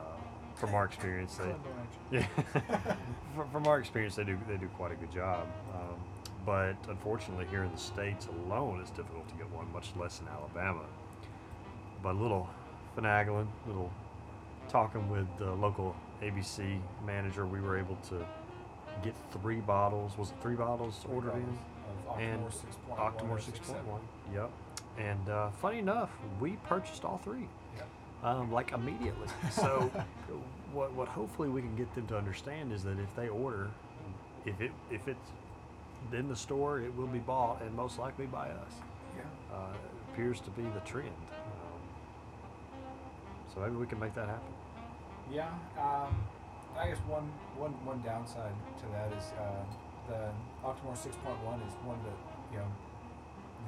from 0.56 0.74
our 0.74 0.84
experience, 0.84 1.36
they, 1.36 2.18
yeah. 2.18 2.26
from, 3.52 3.68
our 3.68 3.78
experience, 3.78 4.16
they 4.16 4.24
do 4.24 4.36
they 4.48 4.56
do 4.56 4.66
quite 4.76 4.90
a 4.90 4.96
good 4.96 5.12
job. 5.12 5.46
Um, 5.72 5.94
but 6.44 6.74
unfortunately, 6.88 7.46
here 7.48 7.62
in 7.62 7.70
the 7.70 7.78
states 7.78 8.26
alone, 8.46 8.80
it's 8.80 8.90
difficult 8.90 9.28
to 9.28 9.34
get 9.36 9.48
one, 9.52 9.72
much 9.72 9.90
less 9.96 10.20
in 10.20 10.26
Alabama. 10.26 10.82
But 12.02 12.16
a 12.16 12.18
little 12.18 12.50
finagling, 12.98 13.46
little 13.64 13.92
talking 14.68 15.08
with 15.08 15.28
the 15.38 15.52
local 15.52 15.94
ABC 16.20 16.80
manager, 17.06 17.46
we 17.46 17.60
were 17.60 17.78
able 17.78 17.96
to 18.08 18.26
get 19.04 19.14
three 19.40 19.60
bottles. 19.60 20.18
Was 20.18 20.30
it 20.30 20.36
three 20.42 20.56
bottles 20.56 21.06
ordered 21.08 21.34
in? 21.34 21.58
Of 22.08 22.18
And 22.18 22.42
Octomore 22.42 23.38
6.1. 23.38 23.38
Octomore 23.38 23.40
6.1. 23.40 24.00
Yep. 24.34 24.50
And 24.98 25.28
uh, 25.28 25.50
funny 25.62 25.78
enough, 25.78 26.10
we 26.40 26.56
purchased 26.66 27.04
all 27.04 27.18
three. 27.18 27.48
Um, 28.24 28.50
like 28.50 28.72
immediately. 28.72 29.28
So, 29.50 29.90
what 30.72 30.92
what 30.94 31.06
hopefully 31.06 31.48
we 31.48 31.60
can 31.60 31.76
get 31.76 31.94
them 31.94 32.06
to 32.08 32.16
understand 32.18 32.72
is 32.72 32.82
that 32.82 32.98
if 32.98 33.14
they 33.14 33.28
order, 33.28 33.70
if 34.44 34.60
it 34.60 34.72
if 34.90 35.06
it's 35.06 35.30
in 36.12 36.28
the 36.28 36.36
store, 36.36 36.80
it 36.80 36.94
will 36.96 37.06
be 37.06 37.20
bought 37.20 37.62
and 37.62 37.72
most 37.74 37.98
likely 37.98 38.26
by 38.26 38.48
us. 38.48 38.72
Yeah. 39.16 39.22
Uh, 39.54 39.72
it 39.72 40.12
appears 40.12 40.40
to 40.40 40.50
be 40.50 40.62
the 40.62 40.80
trend. 40.80 41.08
Um, 41.08 41.80
so 43.52 43.60
maybe 43.60 43.76
we 43.76 43.86
can 43.86 44.00
make 44.00 44.14
that 44.14 44.28
happen. 44.28 44.52
Yeah. 45.32 45.48
Um, 45.78 46.14
I 46.76 46.88
guess 46.88 46.98
one, 47.06 47.30
one, 47.56 47.72
one 47.86 48.02
downside 48.02 48.52
to 48.82 48.86
that 48.92 49.14
is 49.14 49.30
uh, 49.38 49.62
the 50.10 50.34
Octomore 50.66 50.98
6.1 50.98 51.06
is 51.62 51.74
one 51.86 51.98
that, 52.02 52.18
you 52.50 52.58
know, 52.58 52.70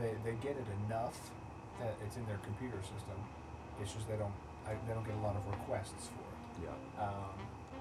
they, 0.02 0.12
they 0.26 0.36
get 0.42 0.59
it 0.59 0.66
enough 0.86 1.14
that 1.78 1.94
it's 2.04 2.16
in 2.16 2.26
their 2.26 2.42
computer 2.42 2.82
system. 2.82 3.16
It's 3.80 3.92
just 3.94 4.09
they 4.09 4.16
don't 4.16 4.34
I, 4.66 4.74
they 4.86 4.92
don't 4.94 5.06
get 5.06 5.14
a 5.14 5.24
lot 5.24 5.38
of 5.38 5.46
requests 5.46 6.10
for 6.10 6.26
it. 6.26 6.66
Yeah. 6.66 7.02
um, 7.02 7.36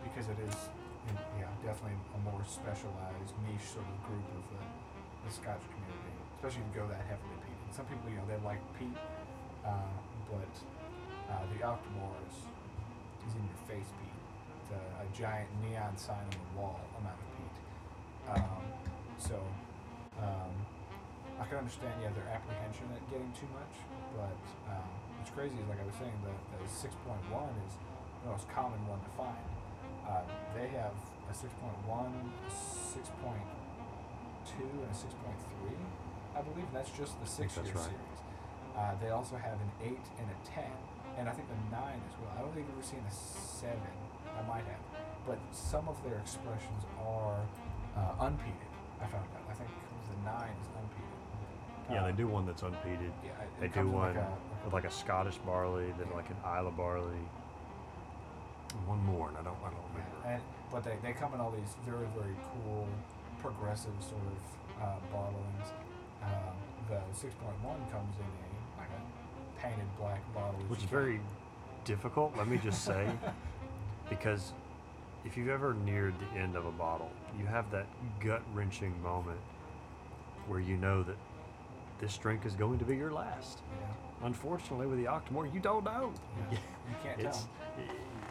because 0.06 0.30
it 0.30 0.38
is, 0.46 0.56
yeah, 1.40 1.50
definitely 1.66 1.98
a 2.14 2.20
more 2.22 2.42
specialized 2.46 3.34
niche 3.48 3.66
sort 3.74 3.88
of 3.90 3.98
group 4.06 4.28
of 4.38 4.44
the, 4.54 4.62
the 5.26 5.32
Scotch 5.34 5.66
community, 5.74 6.14
especially 6.38 6.62
if 6.62 6.70
you 6.70 6.76
go 6.84 6.88
that 6.88 7.02
heavily 7.10 7.38
peated. 7.42 7.70
Some 7.74 7.90
people, 7.90 8.06
you 8.14 8.22
know, 8.22 8.28
they 8.30 8.38
like 8.46 8.62
peat, 8.78 8.96
uh, 9.66 9.96
but 10.30 10.54
uh, 11.32 11.44
the 11.52 11.66
Octomore 11.66 12.20
is, 12.30 12.38
is 13.26 13.34
in 13.34 13.44
your 13.44 13.62
face 13.66 13.90
peat. 13.98 14.18
It's 14.62 14.72
a, 14.78 14.84
a 15.02 15.08
giant 15.16 15.50
neon 15.66 15.98
sign 15.98 16.22
on 16.22 16.38
the 16.38 16.54
wall 16.54 16.80
amount 17.02 17.18
of 17.18 17.30
peat. 17.34 17.56
Um, 18.30 18.64
so 19.18 19.38
um, 20.22 20.54
I 21.42 21.44
can 21.50 21.66
understand, 21.66 21.98
yeah, 22.02 22.14
their 22.14 22.30
apprehension 22.30 22.86
at 22.94 23.02
getting 23.10 23.32
too 23.34 23.50
much, 23.58 23.74
but 24.14 24.38
um, 24.70 24.94
what's 25.26 25.34
crazy 25.34 25.58
is, 25.58 25.66
like 25.66 25.82
I 25.82 25.88
was 25.90 25.98
saying, 25.98 26.14
the, 26.22 26.30
the 26.54 26.70
6.1 26.70 26.86
is 27.66 27.74
the 28.22 28.30
most 28.30 28.46
common 28.54 28.78
one 28.86 29.02
to 29.02 29.10
find. 29.18 29.42
Uh, 30.06 30.22
they 30.54 30.70
have 30.78 30.94
a 31.26 31.34
6.1, 31.34 31.50
6.2, 31.50 33.34
and 34.62 34.86
a 34.86 34.94
6.3, 34.94 35.10
I 36.38 36.46
believe. 36.46 36.70
That's 36.70 36.94
just 36.94 37.18
the 37.18 37.26
six 37.26 37.58
year 37.58 37.74
right. 37.74 37.90
series. 37.90 38.22
Uh, 38.78 38.94
they 39.02 39.10
also 39.10 39.34
have 39.34 39.58
an 39.58 39.98
8 39.98 39.98
and 39.98 40.30
a 40.30 40.38
10, 40.46 40.62
and 41.18 41.26
I 41.26 41.34
think 41.34 41.50
a 41.50 41.58
9 41.74 41.74
as 41.74 42.14
well. 42.22 42.30
I 42.38 42.46
don't 42.46 42.54
think 42.54 42.70
I've 42.70 42.78
ever 42.78 42.86
seen 42.86 43.02
a 43.02 43.10
7. 43.10 43.74
I 43.74 44.46
might 44.46 44.70
have. 44.70 44.86
But 45.26 45.42
some 45.50 45.90
of 45.90 45.98
their 46.06 46.22
expressions 46.22 46.86
are 47.02 47.42
uh, 47.98 48.30
unpeated, 48.30 48.70
I 49.02 49.10
found 49.10 49.26
out. 49.34 49.42
I 49.50 49.58
think 49.58 49.74
the 49.74 50.22
9 50.22 50.38
is 50.38 50.70
unpeated. 50.70 51.05
Yeah, 51.90 52.04
they 52.04 52.10
Uh, 52.10 52.12
do 52.14 52.28
one 52.28 52.46
that's 52.46 52.62
unpeated. 52.64 53.12
Yeah, 53.24 53.32
it 53.42 53.50
They 53.60 53.68
comes 53.70 53.76
do 53.76 53.82
in 53.82 53.94
one 53.94 54.08
like 54.08 54.16
a, 54.18 54.38
with 54.64 54.74
like 54.74 54.86
a 54.86 54.92
Scottish 54.92 55.38
barley, 55.38 55.94
then 55.98 56.08
like 56.14 56.30
an 56.30 56.38
Islay 56.46 56.72
barley. 56.72 57.22
One 58.86 59.04
more, 59.06 59.30
and 59.30 59.38
I 59.38 59.42
don't, 59.44 59.58
I 59.64 59.70
don't 59.70 59.80
Yeah, 59.96 60.02
remember. 60.04 60.28
and, 60.28 60.42
but 60.72 60.84
they, 60.84 60.98
they 61.02 61.14
come 61.14 61.34
in 61.34 61.40
all 61.40 61.52
these 61.52 61.76
very, 61.86 62.08
very 62.18 62.36
cool, 62.52 62.88
progressive 63.40 63.94
sort 64.02 64.22
of 64.22 64.84
uh, 64.84 64.96
bottlings. 65.16 65.68
Um, 66.24 66.56
the 66.90 66.96
6.1 67.16 67.92
comes 67.92 68.16
in 68.18 68.26
a 68.26 68.80
like 68.82 68.90
a 68.90 69.62
painted 69.62 69.88
black 69.98 70.22
bottle. 70.34 70.60
Which 70.68 70.80
is 70.80 70.86
very 70.86 71.22
difficult, 71.86 72.36
let 72.36 72.48
me 72.48 72.58
just 72.58 72.84
say, 72.84 73.08
because 74.10 74.52
if 75.24 75.38
you've 75.38 75.50
ever 75.50 75.74
neared 75.86 76.14
the 76.20 76.40
end 76.40 76.56
of 76.56 76.66
a 76.66 76.72
bottle, 76.72 77.12
you 77.40 77.46
have 77.46 77.72
that 77.72 77.86
gut 78.20 78.42
wrenching 78.54 79.00
moment 79.02 79.40
where 80.48 80.60
you 80.60 80.78
know 80.78 81.02
that 81.04 81.16
this 82.00 82.18
drink 82.18 82.46
is 82.46 82.54
going 82.56 82.80
to 82.80 82.86
be 82.86 82.96
your 82.96 83.12
last. 83.12 83.60
Yeah, 83.80 84.28
Unfortunately, 84.28 84.88
with 84.88 85.00
the 85.00 85.06
Octomore, 85.06 85.52
you 85.54 85.60
don't 85.60 85.84
know. 85.86 86.12
yeah. 86.52 86.58
you 86.90 86.96
can't 87.04 87.20
It's 87.20 87.40
tell. 87.40 87.50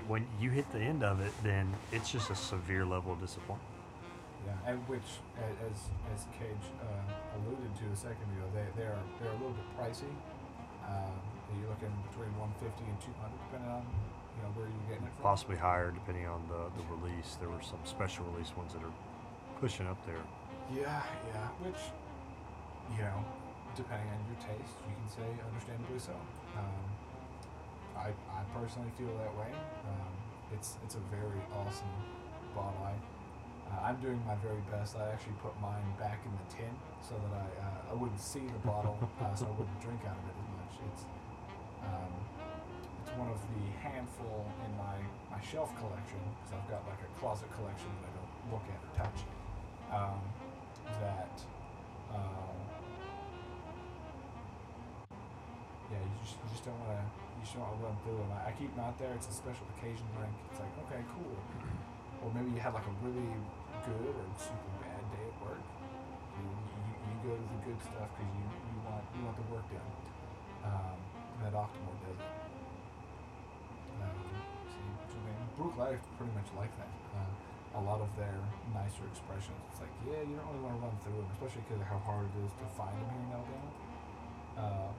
when 0.06 0.26
you 0.40 0.50
hit 0.50 0.70
the 0.72 0.78
end 0.80 1.02
of 1.02 1.20
it, 1.20 1.32
then 1.42 1.72
it's 1.92 2.10
just 2.10 2.30
a 2.30 2.34
severe 2.34 2.84
level 2.84 3.12
of 3.12 3.20
disappointment. 3.20 3.70
Yeah, 4.46 4.72
and 4.72 4.78
which, 4.88 5.08
as 5.40 5.88
as 6.12 6.26
Cage 6.36 6.66
uh, 6.76 7.40
alluded 7.40 7.72
to 7.80 7.84
a 7.92 7.96
second 7.96 8.28
ago, 8.36 8.44
they 8.52 8.64
they're 8.76 8.98
they're 9.20 9.30
a 9.32 9.40
little 9.40 9.56
bit 9.56 9.64
pricey. 9.80 10.12
Um, 10.84 11.16
you're 11.56 11.70
looking 11.72 11.88
between 12.12 12.28
150 12.36 12.68
and 12.84 12.98
200, 13.00 13.32
depending 13.48 13.70
on 13.72 13.80
you 14.36 14.40
know 14.44 14.52
where 14.52 14.68
you're 14.68 14.88
getting 14.92 15.08
it 15.08 15.12
from. 15.16 15.24
Possibly 15.24 15.56
higher 15.56 15.92
depending 15.96 16.26
on 16.28 16.44
the, 16.52 16.68
the 16.76 16.84
release. 16.92 17.40
There 17.40 17.48
were 17.48 17.64
some 17.64 17.80
special 17.88 18.28
release 18.36 18.52
ones 18.52 18.76
that 18.76 18.84
are 18.84 18.92
pushing 19.64 19.86
up 19.88 19.96
there. 20.04 20.20
Yeah, 20.76 21.00
yeah. 21.32 21.48
Which, 21.64 21.80
you 22.96 23.00
know, 23.00 23.24
depending 23.74 24.06
on 24.06 24.22
your 24.30 24.40
taste, 24.40 24.78
you 24.86 24.94
can 24.94 25.10
say 25.10 25.28
understandably 25.42 25.98
so. 25.98 26.14
Um, 26.54 26.86
I, 27.98 28.14
I 28.30 28.40
personally 28.54 28.90
feel 28.98 29.10
that 29.18 29.34
way. 29.34 29.50
Um, 29.86 30.14
it's 30.54 30.78
it's 30.86 30.94
a 30.94 31.04
very 31.10 31.42
awesome 31.50 31.90
bottle. 32.54 32.78
I 32.86 32.94
uh, 33.70 33.90
I'm 33.90 33.98
doing 33.98 34.20
my 34.26 34.38
very 34.38 34.62
best. 34.70 34.94
I 34.94 35.10
actually 35.10 35.38
put 35.42 35.54
mine 35.58 35.86
back 35.98 36.22
in 36.22 36.30
the 36.30 36.46
tin 36.54 36.74
so 37.02 37.18
that 37.18 37.34
I 37.34 37.46
uh, 37.58 37.92
I 37.92 37.94
wouldn't 37.94 38.20
see 38.20 38.46
the 38.46 38.62
bottle, 38.62 38.98
uh, 39.18 39.34
so 39.34 39.46
I 39.46 39.52
wouldn't 39.58 39.80
drink 39.82 40.02
out 40.06 40.18
of 40.18 40.24
it 40.30 40.36
as 40.38 40.48
much. 40.54 40.74
It's 40.90 41.02
um, 41.82 42.12
it's 43.02 43.12
one 43.18 43.30
of 43.30 43.40
the 43.42 43.64
handful 43.82 44.46
in 44.62 44.70
my 44.78 44.96
my 45.34 45.42
shelf 45.42 45.74
collection 45.82 46.22
because 46.38 46.54
I've 46.54 46.68
got 46.70 46.86
like 46.86 47.02
a 47.02 47.10
closet 47.18 47.50
collection 47.58 47.90
that 47.90 48.06
I 48.06 48.12
don't 48.14 48.34
look 48.54 48.66
at 48.70 48.78
or 48.78 48.92
touch. 49.02 49.20
Um, 49.90 50.22
that 51.00 51.34
um, 52.14 52.63
yeah, 55.94 56.02
you 56.02 56.16
just 56.26 56.34
you 56.42 56.48
just 56.50 56.66
don't 56.66 56.78
want 56.82 56.98
to 56.98 57.02
you 57.06 57.40
just 57.46 57.54
don't 57.54 57.62
want 57.62 57.78
to 57.78 57.82
run 57.86 57.96
through 58.02 58.18
them. 58.18 58.30
I, 58.34 58.50
I 58.50 58.52
keep 58.58 58.74
them 58.74 58.82
out 58.82 58.98
there. 58.98 59.14
It's 59.14 59.30
a 59.30 59.34
special 59.34 59.62
occasion 59.78 60.02
drink. 60.18 60.34
It's 60.50 60.58
like 60.58 60.74
okay, 60.90 61.02
cool. 61.14 61.38
Or 62.22 62.34
maybe 62.34 62.50
you 62.50 62.60
have 62.60 62.74
like 62.74 62.86
a 62.88 62.94
really 63.06 63.30
good 63.86 64.14
or 64.18 64.26
super 64.34 64.74
bad 64.82 65.02
day 65.14 65.30
at 65.30 65.36
work. 65.38 65.62
You, 66.34 66.46
you, 66.50 66.92
you 66.98 67.14
go 67.22 67.32
to 67.38 67.46
the 67.46 67.60
good 67.62 67.78
stuff 67.78 68.10
because 68.10 68.30
you, 68.34 68.42
you 68.42 68.78
want 68.82 69.04
you 69.14 69.22
want 69.22 69.36
the 69.38 69.46
work 69.54 69.66
done. 69.70 69.92
Um, 70.66 70.98
that 71.44 71.52
Octomore 71.52 71.98
does. 72.02 72.22
Um, 74.00 74.34
I 74.34 75.18
mean, 75.22 75.38
Brook 75.60 75.76
is 75.92 76.00
pretty 76.16 76.32
much 76.32 76.48
like 76.56 76.72
that. 76.80 76.92
Uh, 77.12 77.78
a 77.78 77.82
lot 77.82 78.00
of 78.00 78.08
their 78.14 78.38
nicer 78.70 79.02
expressions. 79.10 79.58
It's 79.70 79.82
like, 79.82 79.90
yeah, 80.06 80.22
you 80.22 80.38
don't 80.38 80.46
really 80.54 80.62
want 80.62 80.78
to 80.78 80.82
run 80.86 80.96
through 81.02 81.18
them, 81.18 81.30
especially 81.34 81.66
because 81.66 81.82
of 81.82 81.88
how 81.90 81.98
hard 82.06 82.30
it 82.30 82.36
is 82.46 82.52
to 82.54 82.66
find 82.78 82.94
them 82.94 83.08
here 83.10 83.24
in 83.26 83.30
Alabama. 83.34 83.70
Uh, 84.54 84.90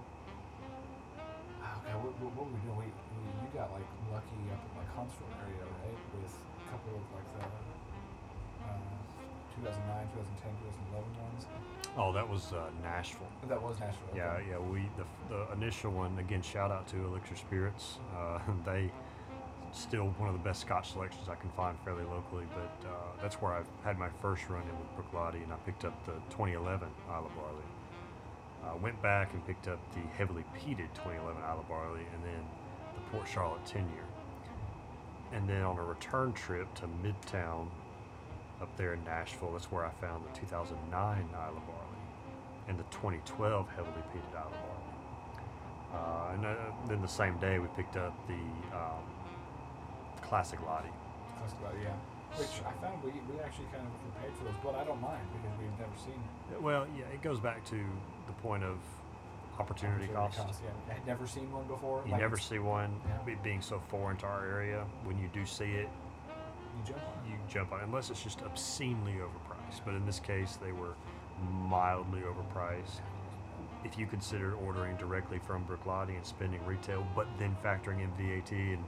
okay, 1.81 1.95
what, 1.99 2.13
what, 2.21 2.31
what 2.37 2.43
were 2.47 2.55
we 2.55 2.61
doing? 2.65 2.77
We, 2.77 2.89
we, 2.91 3.27
you 3.45 3.49
got 3.53 3.71
like 3.73 3.87
lucky 4.11 4.39
up 4.53 4.61
in 4.61 4.71
like 4.77 4.91
Huntsville 4.93 5.33
area, 5.41 5.63
right? 5.63 5.99
With 6.15 6.29
a 6.29 6.63
couple 6.69 6.97
of 6.97 7.05
like 7.13 7.29
the 7.35 7.43
uh, 8.65 8.95
2009, 9.61 10.09
2010, 10.13 10.51
2011 10.93 11.05
ones. 11.17 11.45
Oh, 11.97 12.11
that 12.11 12.27
was 12.27 12.51
uh, 12.51 12.67
Nashville. 12.83 13.31
That 13.47 13.61
was 13.61 13.79
Nashville. 13.79 14.11
Yeah, 14.15 14.35
okay. 14.35 14.51
yeah. 14.51 14.59
We 14.59 14.89
the, 14.99 15.07
the 15.29 15.47
initial 15.53 15.91
one 15.91 16.17
again. 16.19 16.41
Shout 16.41 16.71
out 16.71 16.87
to 16.89 16.97
Elixir 17.05 17.35
Spirits. 17.35 17.97
Uh, 18.11 18.39
they 18.65 18.91
still 19.71 20.07
one 20.17 20.29
of 20.29 20.35
the 20.35 20.43
best 20.43 20.61
Scotch 20.61 20.91
selections 20.91 21.27
I 21.29 21.35
can 21.35 21.49
find 21.51 21.77
fairly 21.83 22.03
locally. 22.03 22.45
But 22.51 22.87
uh, 22.87 22.91
that's 23.21 23.35
where 23.35 23.53
I've 23.53 23.67
had 23.83 23.97
my 23.97 24.09
first 24.21 24.49
run 24.49 24.63
in 24.63 24.75
with 24.75 24.91
Bruichladdich, 24.95 25.43
and 25.43 25.53
I 25.53 25.57
picked 25.65 25.85
up 25.85 26.05
the 26.05 26.13
2011 26.29 26.87
Islay 27.07 27.29
Barley. 27.35 27.74
Uh, 28.65 28.75
went 28.77 28.99
back 29.01 29.33
and 29.33 29.45
picked 29.45 29.67
up 29.67 29.79
the 29.93 30.01
heavily 30.17 30.43
peated 30.57 30.89
2011 30.95 31.41
Islay 31.41 31.63
Barley, 31.69 32.05
and 32.13 32.23
then 32.23 32.41
the 32.95 33.01
Port 33.11 33.27
Charlotte 33.27 33.65
10 33.65 33.83
year. 33.89 34.05
And 35.33 35.47
then 35.47 35.61
on 35.61 35.77
a 35.77 35.83
return 35.83 36.33
trip 36.33 36.73
to 36.75 36.87
Midtown, 37.03 37.67
up 38.61 38.75
there 38.77 38.93
in 38.93 39.03
Nashville, 39.03 39.51
that's 39.51 39.71
where 39.71 39.85
I 39.85 39.91
found 40.01 40.23
the 40.25 40.39
2009 40.39 40.89
Islay 40.91 41.33
Barley 41.33 41.95
and 42.67 42.79
the 42.79 42.83
2012 42.89 43.69
heavily 43.69 43.91
peated 44.13 44.29
Islay 44.31 44.57
Barley. 44.57 44.85
Uh, 45.93 46.33
and 46.33 46.45
uh, 46.45 46.55
then 46.87 47.01
the 47.01 47.07
same 47.07 47.37
day, 47.37 47.59
we 47.59 47.67
picked 47.75 47.95
up 47.95 48.15
the 48.27 48.33
um, 48.75 49.03
Classic 50.21 50.59
Laddie. 50.67 50.89
That's 51.39 51.53
about 51.53 51.73
yeah. 51.81 51.93
Which 52.35 52.59
I 52.67 52.73
found 52.83 53.01
we, 53.03 53.11
we 53.31 53.39
actually 53.39 53.67
kind 53.71 53.85
of 53.87 53.93
paid 54.21 54.33
for 54.37 54.43
those, 54.43 54.59
but 54.61 54.75
I 54.75 54.83
don't 54.83 54.99
mind 54.99 55.23
because 55.31 55.55
we've 55.57 55.79
never 55.79 55.95
seen 55.95 56.19
it. 56.51 56.61
Well, 56.61 56.85
yeah, 56.97 57.05
it 57.13 57.21
goes 57.21 57.39
back 57.39 57.63
to 57.65 57.79
point 58.45 58.63
of 58.63 58.77
opportunity, 59.59 60.07
cost. 60.07 60.37
Yeah, 60.37 60.69
I 60.89 60.93
had 60.93 61.07
never 61.07 61.25
seen 61.25 61.51
one 61.51 61.65
before. 61.65 62.03
You 62.05 62.11
like 62.11 62.21
never 62.21 62.35
it's- 62.35 62.47
see 62.49 62.59
one 62.59 63.01
Yeah. 63.07 63.33
it 63.33 63.41
being 63.43 63.61
so 63.61 63.79
foreign 63.87 64.17
to 64.17 64.27
our 64.27 64.45
area. 64.45 64.85
When 65.03 65.17
you 65.17 65.27
do 65.29 65.45
see 65.45 65.71
it, 65.71 65.89
You 66.77 66.83
jump 66.85 66.99
on 66.99 67.25
it. 67.25 67.29
you 67.31 67.37
jump 67.47 67.71
on 67.71 67.79
it, 67.79 67.83
unless 67.83 68.09
it's 68.11 68.21
just 68.23 68.41
obscenely 68.43 69.13
overpriced. 69.13 69.81
But 69.83 69.95
in 69.95 70.05
this 70.05 70.19
case, 70.19 70.57
they 70.57 70.71
were 70.73 70.93
mildly 71.41 72.21
overpriced. 72.21 72.99
If 73.83 73.97
you 73.97 74.05
consider 74.07 74.53
ordering 74.55 74.95
directly 74.97 75.39
from 75.39 75.65
Bruichladdich 75.65 76.15
and 76.15 76.25
spending 76.25 76.63
retail, 76.65 77.05
but 77.15 77.27
then 77.39 77.55
factoring 77.63 78.01
in 78.01 78.11
VAT 78.11 78.51
and 78.73 78.83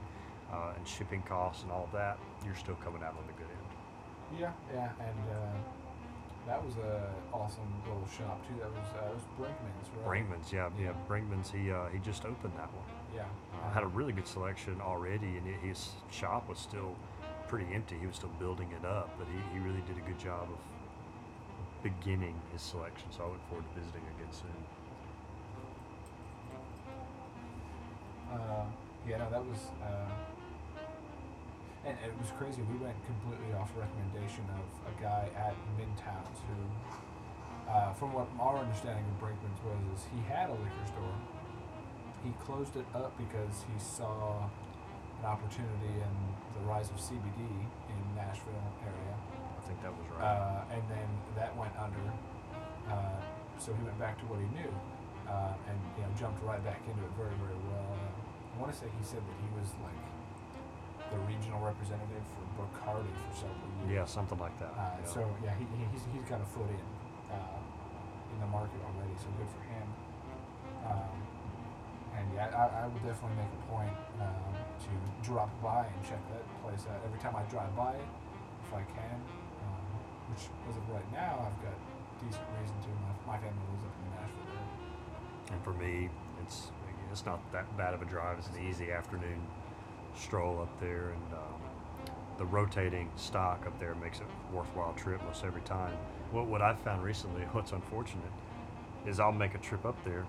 uh, 0.52 0.72
and 0.76 0.86
shipping 0.88 1.22
costs 1.22 1.62
and 1.62 1.70
all 1.72 1.84
of 1.84 1.92
that, 1.92 2.16
you're 2.44 2.54
still 2.54 2.76
coming 2.76 3.02
out 3.02 3.14
on 3.18 3.26
the 3.26 3.32
good 3.34 3.50
end. 3.50 4.40
Yeah, 4.40 4.52
yeah, 4.72 4.92
and 4.98 5.30
uh, 5.30 5.58
that 6.48 6.64
was 6.64 6.76
a 6.78 7.12
awesome 7.32 7.68
little 7.84 8.08
shop 8.08 8.40
too. 8.48 8.54
That 8.58 8.72
was 8.72 8.88
uh, 8.96 9.10
it 9.10 9.14
was 9.14 9.24
Brinkman's, 9.38 9.88
right? 9.94 10.08
Brinkman's, 10.08 10.52
yeah, 10.52 10.70
yeah, 10.80 10.92
Brinkman's. 11.08 11.50
He 11.50 11.70
uh, 11.70 11.88
he 11.92 11.98
just 11.98 12.24
opened 12.24 12.54
that 12.56 12.72
one. 12.72 12.88
Yeah. 13.14 13.24
Uh, 13.52 13.70
had 13.70 13.84
a 13.84 13.86
really 13.86 14.12
good 14.12 14.26
selection 14.26 14.80
already, 14.80 15.36
and 15.36 15.46
his 15.62 15.90
shop 16.10 16.48
was 16.48 16.58
still 16.58 16.96
pretty 17.46 17.66
empty. 17.74 17.96
He 18.00 18.06
was 18.06 18.16
still 18.16 18.32
building 18.40 18.68
it 18.72 18.86
up, 18.86 19.14
but 19.18 19.26
he, 19.28 19.58
he 19.58 19.64
really 19.64 19.82
did 19.86 19.96
a 19.96 20.06
good 20.08 20.18
job 20.18 20.48
of 20.48 20.58
beginning 21.82 22.34
his 22.52 22.62
selection. 22.62 23.08
So 23.12 23.24
I 23.24 23.28
look 23.28 23.48
forward 23.48 23.64
to 23.68 23.80
visiting 23.80 24.02
again 24.16 24.32
soon. 24.32 24.58
Uh, 28.32 28.64
yeah, 29.08 29.18
no, 29.18 29.30
that 29.30 29.44
was. 29.44 29.58
Uh, 29.82 30.08
and 31.88 32.12
it 32.12 32.12
was 32.20 32.28
crazy. 32.36 32.60
We 32.68 32.76
went 32.76 32.96
completely 33.08 33.56
off 33.56 33.72
recommendation 33.72 34.44
of 34.52 34.64
a 34.84 34.94
guy 35.00 35.32
at 35.32 35.56
Midtowns 35.80 36.36
who, 36.44 36.60
uh, 37.64 37.96
from 37.96 38.12
what 38.12 38.28
our 38.36 38.60
understanding 38.60 39.08
of 39.08 39.16
Brinkman's 39.16 39.56
was, 39.64 39.80
is 39.96 40.04
he 40.12 40.20
had 40.28 40.52
a 40.52 40.56
liquor 40.60 40.86
store. 40.92 41.16
He 42.20 42.36
closed 42.44 42.76
it 42.76 42.84
up 42.92 43.16
because 43.16 43.64
he 43.64 43.76
saw 43.80 44.44
an 45.20 45.24
opportunity 45.24 45.96
in 45.96 46.14
the 46.60 46.62
rise 46.68 46.92
of 46.92 47.00
CBD 47.00 47.40
in 47.40 48.00
Nashville 48.12 48.68
area. 48.84 49.14
I 49.56 49.60
think 49.64 49.80
that 49.80 49.92
was 49.96 50.04
right. 50.12 50.28
Uh, 50.28 50.76
and 50.76 50.84
then 50.92 51.08
that 51.40 51.56
went 51.56 51.72
under. 51.80 52.04
Uh, 52.84 53.16
so 53.56 53.72
he 53.72 53.80
went 53.80 53.96
back 53.96 54.20
to 54.20 54.26
what 54.28 54.44
he 54.44 54.48
knew, 54.52 54.72
uh, 55.24 55.56
and 55.68 55.78
you 55.96 56.04
know 56.04 56.10
jumped 56.20 56.40
right 56.44 56.60
back 56.62 56.84
into 56.84 57.00
it 57.00 57.12
very 57.16 57.34
very 57.40 57.58
well. 57.72 57.90
Uh, 57.96 58.54
I 58.54 58.60
want 58.60 58.72
to 58.72 58.78
say 58.78 58.86
he 58.86 59.04
said 59.04 59.20
that 59.20 59.38
he 59.40 59.48
was 59.56 59.68
like 59.82 60.07
the 61.10 61.18
regional 61.24 61.60
representative 61.64 62.24
for 62.36 62.44
Bacardi 62.64 63.08
for 63.28 63.32
several 63.46 63.68
years. 63.84 63.90
yeah, 63.92 64.04
something 64.04 64.38
like 64.38 64.56
that. 64.60 64.72
Uh, 64.76 64.96
yeah. 65.00 65.08
So 65.08 65.20
yeah, 65.44 65.54
he, 65.56 65.64
he- 65.76 65.88
he's 65.92 66.04
he's 66.12 66.26
got 66.28 66.40
a 66.40 66.48
foot 66.52 66.68
in 66.68 66.82
uh, 67.32 68.32
in 68.34 68.38
the 68.40 68.50
market 68.52 68.76
already. 68.84 69.14
So 69.16 69.28
good 69.40 69.48
for 69.48 69.62
him. 69.64 69.86
Um, 70.84 71.16
and 72.16 72.26
yeah, 72.34 72.50
I, 72.52 72.84
I 72.84 72.86
would 72.88 73.02
definitely 73.04 73.36
make 73.40 73.52
a 73.52 73.62
point 73.70 73.94
um, 74.20 74.52
to 74.84 74.90
drop 75.24 75.50
by 75.62 75.86
and 75.86 76.00
check 76.04 76.20
that 76.34 76.44
place 76.64 76.84
out 76.90 77.00
every 77.06 77.18
time 77.20 77.36
I 77.36 77.42
drive 77.48 77.72
by 77.76 77.92
it, 77.94 78.08
if 78.66 78.70
I 78.74 78.82
can. 78.84 79.16
Um, 79.64 79.86
which, 80.32 80.44
as 80.68 80.76
of 80.76 80.84
right 80.90 81.06
now, 81.12 81.46
I've 81.46 81.58
got 81.62 81.76
decent 82.20 82.44
reason 82.60 82.76
to. 82.84 82.90
My, 83.00 83.36
my 83.36 83.38
family 83.38 83.64
lives 83.72 83.84
up 83.86 83.94
in 83.96 84.02
the 84.08 84.12
Nashville 84.18 84.48
area. 84.50 85.52
And 85.56 85.60
for 85.64 85.72
me, 85.72 86.10
it's 86.44 86.68
it's 87.12 87.24
not 87.24 87.40
that 87.52 87.64
bad 87.78 87.94
of 87.94 88.02
a 88.02 88.04
drive. 88.04 88.36
It's 88.38 88.48
an 88.48 88.60
easy 88.68 88.90
afternoon 88.92 89.40
stroll 90.18 90.60
up 90.60 90.80
there, 90.80 91.10
and 91.10 91.32
um, 91.34 91.60
the 92.38 92.44
rotating 92.44 93.10
stock 93.16 93.64
up 93.66 93.78
there 93.80 93.94
makes 93.96 94.18
it 94.20 94.24
a 94.24 94.56
worthwhile 94.56 94.92
trip 94.94 95.20
most 95.24 95.44
every 95.44 95.62
time. 95.62 95.96
What 96.32 96.46
what 96.46 96.60
I've 96.62 96.78
found 96.80 97.02
recently, 97.02 97.42
what's 97.52 97.72
unfortunate, 97.72 98.30
is 99.06 99.18
I'll 99.20 99.32
make 99.32 99.54
a 99.54 99.58
trip 99.58 99.84
up 99.86 99.96
there, 100.04 100.26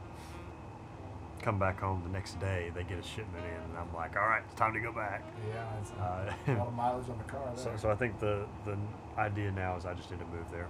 come 1.42 1.58
back 1.60 1.80
home 1.80 2.02
the 2.06 2.12
next 2.12 2.40
day, 2.40 2.72
they 2.76 2.84
get 2.84 3.00
a 3.00 3.04
shipment 3.04 3.44
in, 3.46 3.70
and 3.72 3.78
I'm 3.78 3.94
like, 3.94 4.16
all 4.16 4.28
right, 4.28 4.44
it's 4.46 4.56
time 4.56 4.74
to 4.74 4.80
go 4.80 4.92
back. 4.92 5.24
Yeah, 5.50 5.66
it's 5.82 5.92
Uh, 5.92 6.34
a 6.48 6.52
lot 6.58 6.68
of 6.68 6.74
mileage 6.76 7.10
on 7.10 7.18
the 7.18 7.24
car 7.26 7.52
So, 7.56 7.70
there. 7.70 7.78
so 7.78 7.90
I 7.92 7.96
think 7.96 8.20
the 8.20 8.46
the 8.66 8.78
idea 9.18 9.52
now 9.52 9.76
is 9.76 9.86
I 9.86 9.94
just 9.94 10.10
need 10.12 10.20
to 10.20 10.26
move 10.28 10.50
there. 10.52 10.68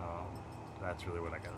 Um, 0.00 0.26
that's 0.80 1.06
really 1.06 1.20
what 1.20 1.32
I 1.32 1.38
got. 1.38 1.52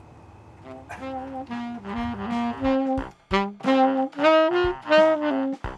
That's 3.31 5.59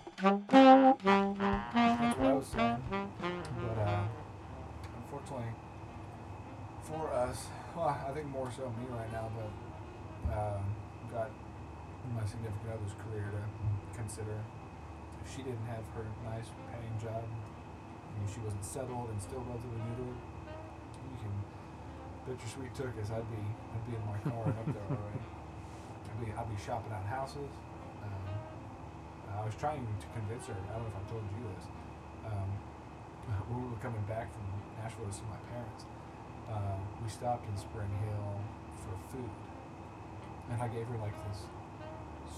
well, 7.76 7.88
I 7.88 8.10
think 8.12 8.26
more 8.28 8.50
so 8.50 8.68
me 8.76 8.86
right 8.90 9.10
now, 9.12 9.30
but 9.34 9.50
uh, 10.32 10.60
got 11.10 11.30
my 12.14 12.24
significant 12.26 12.74
other's 12.74 12.96
career 12.98 13.30
to 13.30 13.42
consider. 13.96 14.38
If 15.22 15.28
she 15.30 15.42
didn't 15.42 15.66
have 15.68 15.84
her 15.94 16.06
nice 16.24 16.48
paying 16.72 16.96
job, 16.98 17.22
I 17.22 18.10
mean, 18.18 18.26
she 18.26 18.40
wasn't 18.40 18.64
settled 18.64 19.10
and 19.12 19.20
still 19.20 19.44
relatively 19.46 19.78
new 19.84 19.96
to 20.00 20.06
it, 20.10 20.20
you 21.10 21.18
can 21.20 21.34
bet 22.26 22.36
your 22.40 22.50
sweet 22.50 22.72
tookus 22.74 23.12
I'd 23.12 23.28
be 23.30 23.42
I'd 23.42 23.84
be 23.86 23.94
in 23.94 24.04
my 24.08 24.18
car 24.24 24.48
up 24.48 24.66
there 24.66 24.88
already. 24.90 25.22
I'd 25.22 26.20
be 26.24 26.28
I'd 26.32 26.50
be 26.50 26.58
shopping 26.58 26.92
out 26.92 27.04
houses. 27.04 27.52
Um, 28.02 28.24
I 29.30 29.44
was 29.44 29.54
trying 29.56 29.84
to 29.84 30.06
convince 30.16 30.48
her. 30.48 30.56
I 30.56 30.80
don't 30.80 30.88
know 30.88 30.92
if 30.92 30.98
I 30.98 31.04
told 31.08 31.24
you 31.36 31.44
this. 31.54 31.64
Um, 32.26 32.50
when 33.46 33.62
we 33.62 33.66
were 33.70 33.78
coming 33.78 34.02
back 34.10 34.32
from 34.32 34.42
Nashville 34.82 35.06
to 35.06 35.14
see 35.14 35.26
my 35.30 35.38
parents, 35.54 35.86
uh, 36.50 36.76
we 37.02 37.08
stopped 37.08 37.48
in 37.48 37.56
Spring 37.56 37.88
Hill 38.04 38.40
for 38.82 38.94
food, 39.16 39.30
and 40.50 40.60
I 40.62 40.68
gave 40.68 40.86
her 40.86 40.98
like 40.98 41.14
this 41.30 41.42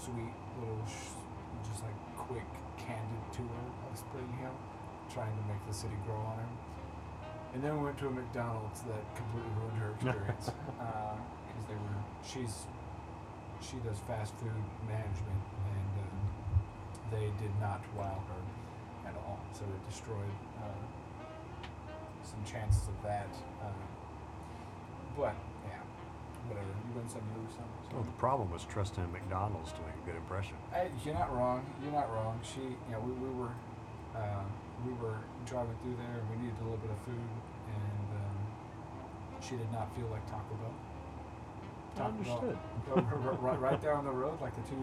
sweet 0.03 0.33
little, 0.59 0.85
sh- 0.87 1.17
just 1.69 1.83
like 1.83 1.97
quick, 2.17 2.45
candid 2.77 3.23
tour 3.31 3.59
of 3.91 3.97
Spring 3.97 4.29
Hill. 4.39 4.55
trying 5.13 5.35
to 5.35 5.43
make 5.47 5.61
the 5.67 5.73
city 5.73 5.95
grow 6.05 6.15
on 6.17 6.37
her. 6.37 6.49
And 7.53 7.63
then 7.63 7.77
we 7.77 7.85
went 7.85 7.97
to 7.99 8.07
a 8.07 8.11
McDonald's 8.11 8.81
that 8.81 9.03
completely 9.15 9.51
ruined 9.61 9.77
her 9.77 9.91
experience 9.93 10.49
because 10.77 11.65
they 11.69 11.75
were 11.75 11.99
she's 12.25 12.65
she 13.61 13.77
does 13.87 13.99
fast 14.09 14.33
food 14.41 14.51
management 14.87 15.43
and 15.71 15.91
um, 16.01 16.17
they 17.11 17.29
did 17.39 17.53
not 17.61 17.79
wow 17.95 18.23
her 18.27 18.41
at 19.09 19.15
all. 19.15 19.39
So 19.53 19.63
it 19.63 19.89
destroyed 19.89 20.35
uh, 20.59 20.83
some 22.23 22.43
chances 22.43 22.87
of 22.87 22.97
that. 23.03 23.29
Uh, 25.13 25.21
but 25.21 25.35
yeah, 25.67 25.79
whatever. 26.49 26.67
You 26.67 26.91
win 26.97 27.07
some, 27.09 27.21
you 27.33 27.41
lose 27.41 27.53
some. 27.55 27.69
So. 27.89 27.95
Well, 27.97 28.03
the 28.03 28.17
problem 28.17 28.49
was 28.51 28.65
trusting 28.65 29.05
McDonald's 29.11 29.71
to 29.73 29.81
make 29.85 29.95
a 30.01 30.05
good 30.05 30.15
impression. 30.17 30.55
Hey, 30.73 30.89
you're 31.05 31.13
not 31.13 31.33
wrong. 31.33 31.65
You're 31.83 31.93
not 31.93 32.09
wrong. 32.11 32.39
She, 32.43 32.61
you 32.61 32.91
know, 32.91 32.99
we, 32.99 33.11
we 33.13 33.29
were, 33.29 33.53
uh, 34.17 34.43
we 34.85 34.93
were 34.97 35.17
driving 35.45 35.75
through 35.83 35.95
there, 36.01 36.17
and 36.19 36.25
we 36.33 36.35
needed 36.41 36.57
a 36.59 36.63
little 36.65 36.81
bit 36.81 36.89
of 36.91 36.99
food, 37.05 37.29
and 37.69 38.07
um, 38.17 38.37
she 39.41 39.55
did 39.55 39.69
not 39.71 39.93
feel 39.95 40.09
like 40.09 40.25
Taco 40.25 40.55
Bell. 40.57 40.73
Understood. 41.93 42.57
Bell, 42.89 43.05
r- 43.05 43.37
r- 43.37 43.37
right, 43.37 43.59
right 43.61 43.79
there 43.81 43.93
on 43.93 44.03
the 44.05 44.11
road, 44.11 44.41
like 44.41 44.55
the 44.57 44.65
two 44.65 44.81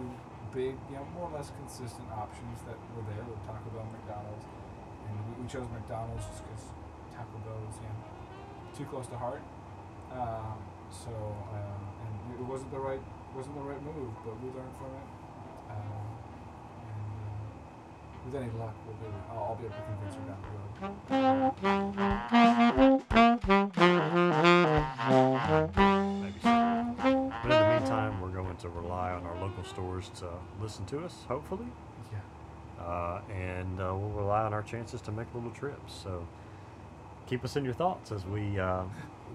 big, 0.55 0.79
you 0.91 0.97
know, 0.97 1.07
more 1.15 1.27
or 1.31 1.35
less 1.35 1.51
consistent 1.59 2.07
options 2.15 2.63
that 2.71 2.79
were 2.95 3.03
there 3.11 3.23
were 3.27 3.39
Taco 3.51 3.67
Bell 3.75 3.83
and 3.83 3.93
McDonald's, 3.99 4.47
and 5.11 5.15
we, 5.27 5.43
we 5.43 5.49
chose 5.51 5.67
McDonald's 5.75 6.23
just 6.31 6.47
because 6.47 6.71
Taco 7.11 7.35
Bell 7.43 7.59
was, 7.67 7.77
you 7.83 7.91
know, 7.91 7.99
too 8.79 8.87
close 8.87 9.07
to 9.11 9.19
heart. 9.19 9.43
Um, 10.13 10.59
so, 10.91 11.11
uh, 11.11 11.57
and 12.07 12.41
it 12.41 12.45
wasn't 12.45 12.71
the 12.73 12.79
right, 12.79 13.01
wasn't 13.35 13.55
the 13.55 13.61
right 13.63 13.83
move, 13.83 14.11
but 14.25 14.35
we 14.43 14.49
learned 14.49 14.75
from 14.79 14.91
it. 14.97 15.07
Um, 15.71 15.77
and 16.91 17.13
uh, 17.23 18.27
with 18.27 18.35
any 18.43 18.51
luck, 18.59 18.75
we'll 18.87 18.97
be, 18.97 19.07
able- 19.07 19.25
I'll, 19.31 19.45
I'll 19.51 19.57
be 19.57 19.65
able 19.67 19.77
to 19.77 19.83
convince 19.83 20.15
her 20.17 20.25
down 20.27 20.41
the 20.43 20.51
road. 20.51 21.71
Maybe 25.01 26.39
so. 26.43 26.93
But 27.43 27.53
in 27.53 27.59
the 27.59 27.79
meantime, 27.81 28.21
we're 28.21 28.29
going 28.29 28.57
to 28.57 28.69
rely 28.69 29.13
on 29.13 29.25
our 29.25 29.35
local 29.41 29.65
stores 29.65 30.11
to 30.17 30.29
listen 30.61 30.85
to 30.87 31.05
us, 31.05 31.25
hopefully. 31.29 31.67
Yeah. 32.13 32.85
Uh, 32.85 33.21
and 33.33 33.81
uh, 33.81 33.95
we'll 33.95 34.11
rely 34.11 34.43
on 34.43 34.53
our 34.53 34.63
chances 34.63 35.01
to 35.03 35.13
make 35.13 35.27
little 35.35 35.51
trips. 35.51 35.95
So 36.03 36.27
keep 37.27 37.45
us 37.45 37.57
in 37.57 37.65
your 37.65 37.75
thoughts 37.75 38.13
as 38.13 38.25
we 38.27 38.59
uh, 38.59 38.83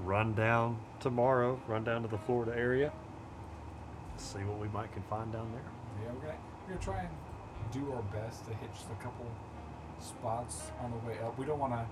run 0.03 0.33
down 0.33 0.77
tomorrow, 0.99 1.59
run 1.67 1.83
down 1.83 2.01
to 2.01 2.07
the 2.07 2.17
Florida 2.19 2.53
area, 2.55 2.91
see 4.17 4.39
what 4.39 4.59
we 4.59 4.67
might 4.69 4.91
can 4.93 5.03
find 5.03 5.31
down 5.31 5.51
there. 5.51 5.61
Yeah, 6.03 6.13
we're 6.13 6.27
gonna 6.27 6.37
we're 6.63 6.73
gonna 6.73 6.85
try 6.85 6.99
and 7.01 7.09
do 7.71 7.91
our 7.93 8.01
best 8.03 8.45
to 8.45 8.51
hitch 8.51 8.83
a 8.91 9.03
couple 9.03 9.25
spots 9.99 10.71
on 10.81 10.91
the 10.91 10.97
way 11.07 11.17
up. 11.23 11.37
We 11.37 11.45
don't 11.45 11.59
want 11.59 11.73
to. 11.73 11.85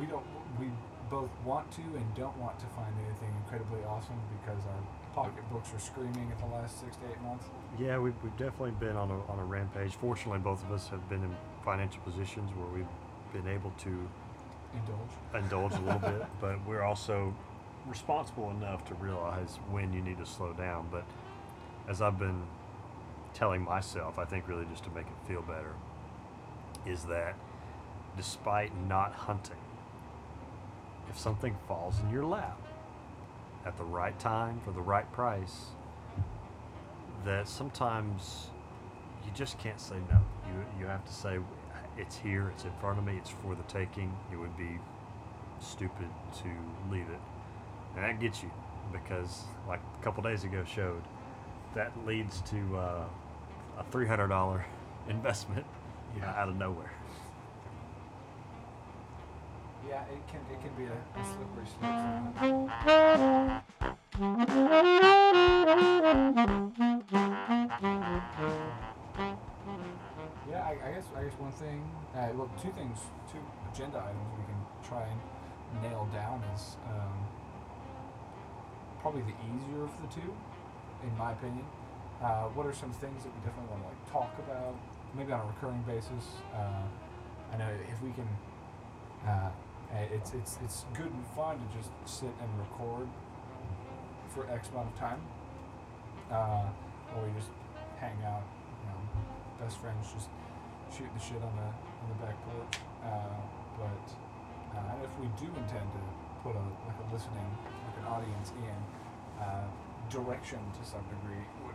We 0.00 0.06
don't. 0.06 0.24
We 0.58 0.70
both 1.10 1.30
want 1.44 1.70
to 1.72 1.82
and 1.82 2.14
don't 2.14 2.36
want 2.38 2.58
to 2.58 2.66
find 2.66 2.94
anything 3.06 3.28
incredibly 3.44 3.84
awesome 3.84 4.18
because 4.40 4.62
our 4.64 4.82
pocketbooks 5.14 5.74
are 5.74 5.78
screaming 5.78 6.32
at 6.32 6.38
the 6.38 6.46
last 6.46 6.80
six 6.80 6.96
to 6.96 7.02
eight 7.10 7.20
months. 7.20 7.44
Yeah, 7.78 7.98
we've, 7.98 8.14
we've 8.22 8.36
definitely 8.38 8.70
been 8.80 8.96
on 8.96 9.10
a, 9.10 9.20
on 9.30 9.38
a 9.38 9.44
rampage. 9.44 9.94
Fortunately, 9.94 10.38
both 10.38 10.64
of 10.64 10.72
us 10.72 10.88
have 10.88 11.06
been 11.10 11.22
in 11.22 11.36
financial 11.64 12.00
positions 12.00 12.50
where 12.56 12.66
we've 12.68 12.88
been 13.32 13.52
able 13.52 13.72
to 13.82 14.08
Indulge. 14.74 15.42
indulge 15.44 15.72
a 15.74 15.80
little 15.80 15.98
bit, 16.18 16.26
but 16.40 16.64
we're 16.66 16.82
also 16.82 17.34
responsible 17.86 18.50
enough 18.50 18.84
to 18.86 18.94
realize 18.94 19.58
when 19.70 19.92
you 19.92 20.00
need 20.00 20.18
to 20.18 20.26
slow 20.26 20.52
down. 20.52 20.88
But 20.90 21.04
as 21.88 22.00
I've 22.00 22.18
been 22.18 22.42
telling 23.34 23.62
myself, 23.62 24.18
I 24.18 24.24
think 24.24 24.48
really 24.48 24.66
just 24.70 24.84
to 24.84 24.90
make 24.90 25.06
it 25.06 25.28
feel 25.28 25.42
better, 25.42 25.74
is 26.86 27.04
that 27.04 27.34
despite 28.16 28.72
not 28.88 29.12
hunting, 29.12 29.56
if 31.10 31.18
something 31.18 31.56
falls 31.66 32.00
in 32.00 32.10
your 32.10 32.24
lap 32.24 32.60
at 33.64 33.76
the 33.76 33.84
right 33.84 34.18
time 34.18 34.60
for 34.64 34.72
the 34.72 34.80
right 34.80 35.10
price, 35.12 35.66
that 37.24 37.48
sometimes 37.48 38.50
you 39.24 39.30
just 39.34 39.58
can't 39.58 39.80
say 39.80 39.96
no. 40.10 40.18
You 40.46 40.64
you 40.80 40.86
have 40.86 41.04
to 41.04 41.12
say 41.12 41.38
it's 41.98 42.16
here, 42.16 42.48
it's 42.54 42.64
in 42.64 42.72
front 42.80 42.98
of 42.98 43.04
me, 43.04 43.16
it's 43.18 43.30
for 43.30 43.54
the 43.54 43.62
taking. 43.64 44.14
It 44.32 44.36
would 44.36 44.56
be 44.56 44.78
stupid 45.60 46.08
to 46.42 46.48
leave 46.90 47.08
it, 47.08 47.20
and 47.96 48.04
that 48.04 48.18
gets 48.20 48.42
you 48.42 48.50
because, 48.92 49.42
like 49.68 49.80
a 50.00 50.04
couple 50.04 50.22
days 50.22 50.44
ago 50.44 50.64
showed, 50.64 51.02
that 51.74 51.92
leads 52.06 52.40
to 52.42 52.76
uh, 52.76 53.04
a 53.78 53.84
three 53.90 54.06
hundred 54.06 54.28
dollar 54.28 54.64
investment 55.08 55.66
Yeah. 56.16 56.30
out 56.36 56.48
of 56.48 56.56
nowhere. 56.56 56.92
Yeah, 59.88 60.02
it 60.04 60.22
can 60.28 60.40
it 60.50 60.60
can 60.62 60.70
be 60.76 60.84
a, 60.84 61.20
a 61.20 61.24
slippery 61.24 61.66
slope. 61.66 63.02
I, 70.72 70.88
I 70.88 70.92
guess 70.92 71.04
I 71.16 71.24
guess 71.24 71.36
one 71.36 71.52
thing, 71.52 71.84
uh, 72.16 72.32
well, 72.34 72.48
two 72.56 72.72
things, 72.72 72.96
two 73.28 73.42
agenda 73.68 74.00
items 74.00 74.32
we 74.40 74.44
can 74.48 74.60
try 74.80 75.04
and 75.04 75.20
nail 75.82 76.08
down 76.12 76.40
is 76.54 76.76
um, 76.88 77.12
probably 79.00 79.20
the 79.22 79.36
easier 79.44 79.84
of 79.84 79.92
the 80.00 80.08
two, 80.08 80.32
in 81.04 81.12
my 81.18 81.32
opinion. 81.32 81.64
Uh, 82.22 82.48
what 82.56 82.64
are 82.64 82.72
some 82.72 82.92
things 82.92 83.24
that 83.24 83.32
we 83.34 83.40
definitely 83.44 83.68
want 83.68 83.82
to 83.84 83.88
like 83.92 84.02
talk 84.08 84.32
about, 84.48 84.72
maybe 85.12 85.32
on 85.32 85.40
a 85.40 85.48
recurring 85.52 85.82
basis? 85.84 86.40
Uh, 86.54 86.88
I 87.52 87.56
know 87.58 87.68
if 87.68 88.00
we 88.00 88.12
can, 88.16 88.28
uh, 89.28 89.50
it's 90.08 90.32
it's 90.32 90.56
it's 90.64 90.84
good 90.94 91.12
and 91.12 91.26
fun 91.36 91.60
to 91.60 91.66
just 91.76 91.92
sit 92.08 92.32
and 92.40 92.48
record 92.56 93.08
for 94.32 94.48
X 94.48 94.72
amount 94.72 94.88
of 94.88 94.96
time, 94.96 95.20
uh, 96.32 96.64
or 97.12 97.28
we 97.28 97.32
just 97.36 97.52
hang 98.00 98.16
out, 98.24 98.40
you 98.80 98.88
know, 98.88 99.00
best 99.60 99.76
friends 99.76 100.08
just 100.14 100.32
shoot 100.92 101.08
the 101.14 101.20
shit 101.20 101.40
on 101.40 101.54
the 101.56 101.68
on 101.72 102.06
the 102.08 102.18
back 102.20 102.36
porch. 102.44 102.76
Uh, 103.02 103.40
but 103.80 104.06
uh, 104.76 105.04
if 105.04 105.12
we 105.18 105.26
do 105.40 105.48
intend 105.56 105.88
to 105.88 106.02
put 106.42 106.54
a 106.54 106.64
like 106.84 106.98
a 107.00 107.12
listening, 107.12 107.48
like 107.64 107.96
an 107.98 108.06
audience 108.12 108.52
in, 108.60 109.42
uh, 109.42 109.64
direction 110.10 110.58
to 110.78 110.88
some 110.88 111.02
degree 111.08 111.44
would 111.64 111.74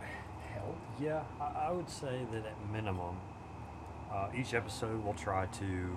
help. 0.54 0.76
Yeah, 1.00 1.22
I, 1.40 1.68
I 1.68 1.72
would 1.72 1.90
say 1.90 2.26
that 2.32 2.46
at 2.46 2.70
minimum, 2.72 3.16
uh, 4.12 4.28
each 4.36 4.54
episode 4.54 5.02
we'll 5.04 5.14
try 5.14 5.46
to 5.46 5.96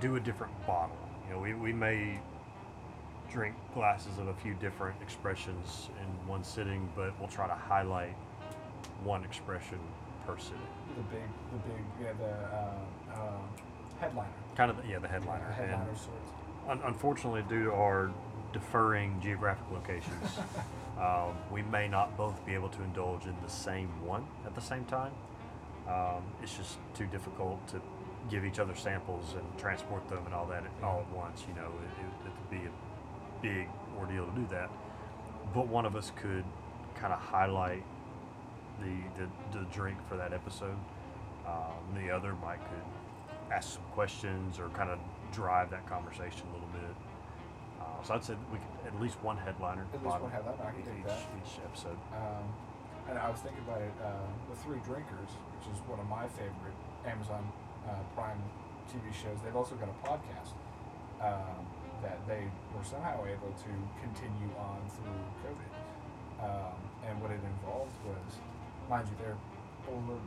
do 0.00 0.16
a 0.16 0.20
different 0.20 0.52
bottle. 0.66 0.96
You 1.26 1.34
know, 1.34 1.40
we, 1.40 1.54
we 1.54 1.72
may 1.72 2.20
drink 3.30 3.56
glasses 3.72 4.18
of 4.18 4.28
a 4.28 4.34
few 4.34 4.54
different 4.54 5.00
expressions 5.02 5.88
in 6.00 6.28
one 6.28 6.44
sitting, 6.44 6.88
but 6.94 7.18
we'll 7.18 7.28
try 7.28 7.48
to 7.48 7.54
highlight 7.54 8.14
one 9.02 9.24
expression 9.24 9.78
per 10.26 10.38
sitting. 10.38 10.58
The 10.96 11.02
big, 11.02 11.22
the 11.52 11.58
big, 11.68 11.84
yeah, 12.02 12.12
the 12.18 12.32
uh, 12.56 13.20
uh, 13.20 14.00
headliner. 14.00 14.28
Kind 14.56 14.70
of, 14.70 14.76
the, 14.82 14.88
yeah, 14.88 14.98
the 14.98 15.08
headliner. 15.08 15.54
The 15.56 15.64
And 15.64 15.96
sorts. 15.96 16.30
un- 16.68 16.80
unfortunately, 16.84 17.42
due 17.48 17.64
to 17.64 17.72
our 17.72 18.10
deferring 18.52 19.20
geographic 19.20 19.64
locations, 19.72 20.38
um, 21.00 21.36
we 21.50 21.62
may 21.62 21.88
not 21.88 22.16
both 22.16 22.44
be 22.46 22.54
able 22.54 22.68
to 22.70 22.82
indulge 22.82 23.24
in 23.26 23.34
the 23.42 23.50
same 23.50 23.88
one 24.04 24.26
at 24.46 24.54
the 24.54 24.60
same 24.60 24.84
time. 24.84 25.12
Um, 25.88 26.22
it's 26.42 26.56
just 26.56 26.78
too 26.94 27.06
difficult 27.06 27.66
to 27.68 27.80
give 28.30 28.44
each 28.44 28.58
other 28.58 28.74
samples 28.74 29.34
and 29.34 29.44
transport 29.58 30.08
them 30.08 30.20
and 30.24 30.34
all 30.34 30.46
that 30.46 30.64
all 30.82 31.00
at 31.00 31.10
once. 31.16 31.44
You 31.48 31.54
know, 31.54 31.68
it, 31.68 32.00
it, 32.00 32.30
it'd 32.30 32.50
be 32.62 32.68
a 32.68 32.72
big 33.42 33.68
ordeal 33.98 34.24
to 34.26 34.32
do 34.32 34.46
that. 34.50 34.70
But 35.52 35.66
one 35.68 35.84
of 35.84 35.94
us 35.96 36.10
could 36.16 36.44
kind 36.94 37.12
of 37.12 37.18
highlight 37.18 37.84
the, 38.80 39.22
the 39.22 39.58
the 39.58 39.64
drink 39.66 39.98
for 40.08 40.16
that 40.16 40.32
episode. 40.32 40.76
Um, 41.46 41.82
the 41.94 42.10
other 42.10 42.34
might 42.42 42.58
could 42.58 43.52
ask 43.52 43.74
some 43.74 43.82
questions 43.92 44.58
or 44.58 44.68
kind 44.70 44.90
of 44.90 44.98
drive 45.32 45.70
that 45.70 45.86
conversation 45.86 46.46
a 46.50 46.52
little 46.52 46.68
bit. 46.72 46.96
Uh, 47.80 48.02
so 48.02 48.14
I'd 48.14 48.24
say 48.24 48.34
we 48.50 48.58
could 48.58 48.94
at 48.94 49.00
least 49.00 49.22
one 49.22 49.36
headliner. 49.36 49.86
At 49.92 50.02
least 50.02 50.20
one 50.20 50.30
headliner, 50.30 50.62
I 50.64 50.72
can 50.72 50.80
each, 50.98 51.06
that. 51.06 51.18
each 51.44 51.60
episode. 51.64 51.98
Um, 52.16 52.48
and 53.08 53.18
I 53.18 53.28
was 53.28 53.40
thinking 53.40 53.60
about 53.68 53.82
it, 53.82 53.92
uh, 54.00 54.24
The 54.48 54.56
Three 54.64 54.80
Drinkers, 54.80 55.32
which 55.52 55.68
is 55.68 55.76
one 55.84 56.00
of 56.00 56.08
my 56.08 56.24
favorite 56.40 56.78
Amazon 57.04 57.44
uh, 57.84 58.00
Prime 58.16 58.40
TV 58.88 59.12
shows. 59.12 59.36
They've 59.44 59.56
also 59.56 59.76
got 59.76 59.92
a 59.92 59.98
podcast 60.00 60.56
um, 61.20 61.60
that 62.00 62.16
they 62.26 62.48
were 62.72 62.84
somehow 62.84 63.20
able 63.28 63.52
to 63.52 63.72
continue 64.00 64.48
on 64.56 64.80
through 64.88 65.20
COVID. 65.44 65.72
Um, 66.40 66.76
and 67.04 67.20
what 67.20 67.30
it 67.30 67.40
involved 67.44 67.92
was, 68.08 68.40
mind 68.88 69.08
you, 69.08 69.16
they're 69.20 69.38
older, 69.88 70.18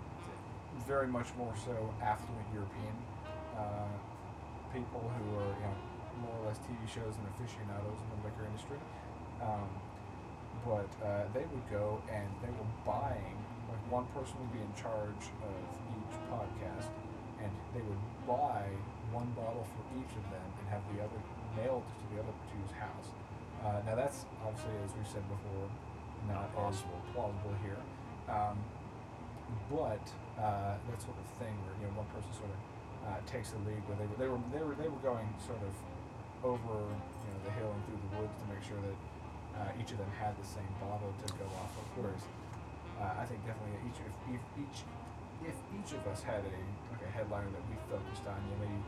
very 0.88 1.08
much 1.08 1.28
more 1.38 1.54
so 1.66 1.74
affluent 2.02 2.46
European 2.54 2.96
uh, 3.58 3.90
people 4.74 5.02
who 5.02 5.26
are, 5.42 5.52
you 5.58 5.66
know, 5.66 5.78
more 6.22 6.36
or 6.42 6.48
less 6.50 6.58
TV 6.66 6.78
shows 6.90 7.14
and 7.18 7.26
aficionados 7.38 7.98
in 7.98 8.08
the 8.18 8.20
liquor 8.26 8.46
industry. 8.46 8.78
Um, 9.42 9.70
but 10.66 10.90
uh, 11.06 11.30
they 11.34 11.46
would 11.46 11.66
go 11.70 12.02
and 12.10 12.26
they 12.42 12.50
were 12.50 12.70
buying 12.86 13.38
like 13.70 13.84
one 13.94 14.06
person 14.18 14.34
would 14.42 14.54
be 14.54 14.64
in 14.64 14.74
charge 14.74 15.24
of 15.46 15.56
each 15.94 16.16
podcast 16.32 16.90
and 17.44 17.52
they 17.76 17.84
would 17.86 18.02
buy 18.26 18.66
one 19.14 19.30
bottle 19.38 19.64
for 19.78 19.84
each 19.96 20.10
of 20.18 20.26
them 20.34 20.48
and 20.60 20.66
have 20.74 20.82
the 20.92 21.00
other 21.00 21.20
mailed 21.56 21.86
to 21.86 22.04
the 22.12 22.18
other 22.22 22.34
two's 22.50 22.74
house. 22.74 23.14
Uh, 23.62 23.80
now 23.86 23.96
that's 23.96 24.26
obviously, 24.42 24.74
as 24.82 24.92
we 24.98 25.06
said 25.06 25.24
before, 25.30 25.70
not 26.28 26.50
Plausible. 26.54 26.98
as 26.98 27.14
plausible 27.14 27.56
here. 27.62 27.78
Um, 28.28 28.60
but 29.72 30.04
uh, 30.36 30.76
that 30.76 31.00
sort 31.00 31.16
of 31.16 31.28
thing 31.40 31.56
where 31.64 31.76
you 31.80 31.88
know 31.88 32.04
one 32.04 32.10
person 32.12 32.30
sort 32.36 32.52
of 32.52 32.60
uh, 33.08 33.20
takes 33.24 33.56
the 33.56 33.60
lead, 33.64 33.80
where 33.88 33.96
they 33.96 34.08
were 34.08 34.20
they 34.20 34.30
were 34.30 34.42
they 34.52 34.64
were 34.64 34.76
they 34.76 34.90
were 34.92 35.04
going 35.04 35.28
sort 35.40 35.60
of 35.64 35.74
over 36.44 36.76
you 36.84 37.30
know 37.32 37.40
the 37.48 37.54
hill 37.56 37.72
and 37.72 37.82
through 37.88 38.00
the 38.12 38.12
woods 38.20 38.36
to 38.36 38.46
make 38.52 38.64
sure 38.64 38.80
that 38.84 38.98
uh, 39.58 39.80
each 39.80 39.90
of 39.96 39.98
them 39.98 40.12
had 40.20 40.36
the 40.36 40.48
same 40.48 40.68
bottle 40.84 41.10
to 41.10 41.28
go 41.40 41.48
off 41.64 41.72
of. 41.80 41.86
Whereas 41.96 42.24
uh, 43.00 43.24
I 43.24 43.26
think 43.26 43.42
definitely 43.48 43.80
each 43.88 44.00
if, 44.04 44.14
if 44.36 44.44
each 44.60 44.78
if 45.48 45.58
each 45.72 45.92
of 45.96 46.04
us 46.12 46.20
had 46.22 46.44
a 46.44 46.60
like 46.92 47.04
a 47.08 47.12
headliner 47.16 47.48
that 47.48 47.66
we 47.72 47.76
focused 47.88 48.28
on, 48.28 48.38
you 48.44 48.52
know, 48.56 48.68
maybe 48.68 48.80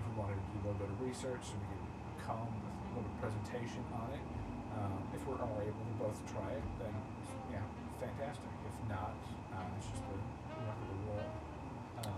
if 0.00 0.04
we 0.08 0.12
wanted 0.16 0.40
to 0.40 0.44
do 0.48 0.56
a 0.56 0.62
little 0.72 0.80
bit 0.80 0.90
of 0.90 0.98
research, 1.04 1.42
so 1.44 1.54
we 1.60 1.68
could 1.68 1.84
come 2.24 2.48
with 2.64 2.72
a 2.72 2.82
little 2.96 3.04
bit 3.04 3.12
of 3.12 3.18
presentation 3.20 3.84
on 3.92 4.08
it. 4.16 4.24
Um, 4.78 5.00
if 5.12 5.20
we're 5.26 5.40
all 5.42 5.58
able 5.60 5.84
to 5.84 5.94
both 5.98 6.18
try 6.30 6.54
it, 6.54 6.66
then 6.80 6.94
yeah, 7.50 7.64
fantastic. 7.98 8.48
Not, 8.88 9.14
uh, 9.52 9.56
it's 9.76 9.86
just 9.86 10.02
the 10.02 10.14
luck 10.66 10.76
of 10.80 10.88
the 10.88 11.10
roll. 11.10 11.26
Um, 12.04 12.12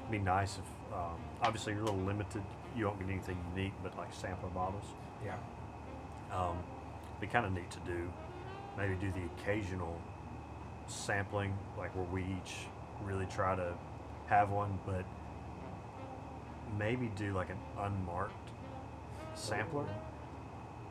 It'd 0.00 0.10
be 0.12 0.18
nice 0.18 0.58
if, 0.58 0.94
um, 0.94 1.16
obviously, 1.42 1.72
you're 1.72 1.82
a 1.82 1.84
little 1.86 2.00
limited. 2.00 2.42
You 2.76 2.84
don't 2.84 2.98
get 2.98 3.08
anything 3.08 3.38
unique, 3.54 3.72
but 3.82 3.96
like 3.96 4.12
sampler 4.12 4.48
bottles. 4.50 4.84
yeah, 5.24 5.36
Um, 6.32 6.58
be 7.20 7.26
kind 7.26 7.46
of 7.46 7.52
neat 7.52 7.70
to 7.70 7.78
do. 7.80 8.10
Maybe 8.76 8.94
do 8.96 9.12
the 9.12 9.22
occasional 9.38 10.00
sampling, 10.86 11.56
like 11.78 11.94
where 11.94 12.04
we 12.06 12.22
each 12.22 12.66
really 13.04 13.26
try 13.26 13.54
to 13.54 13.72
have 14.26 14.50
one, 14.50 14.78
but 14.84 15.04
maybe 16.78 17.10
do 17.16 17.32
like 17.32 17.50
an 17.50 17.58
unmarked 17.78 18.50
sampler 19.34 19.86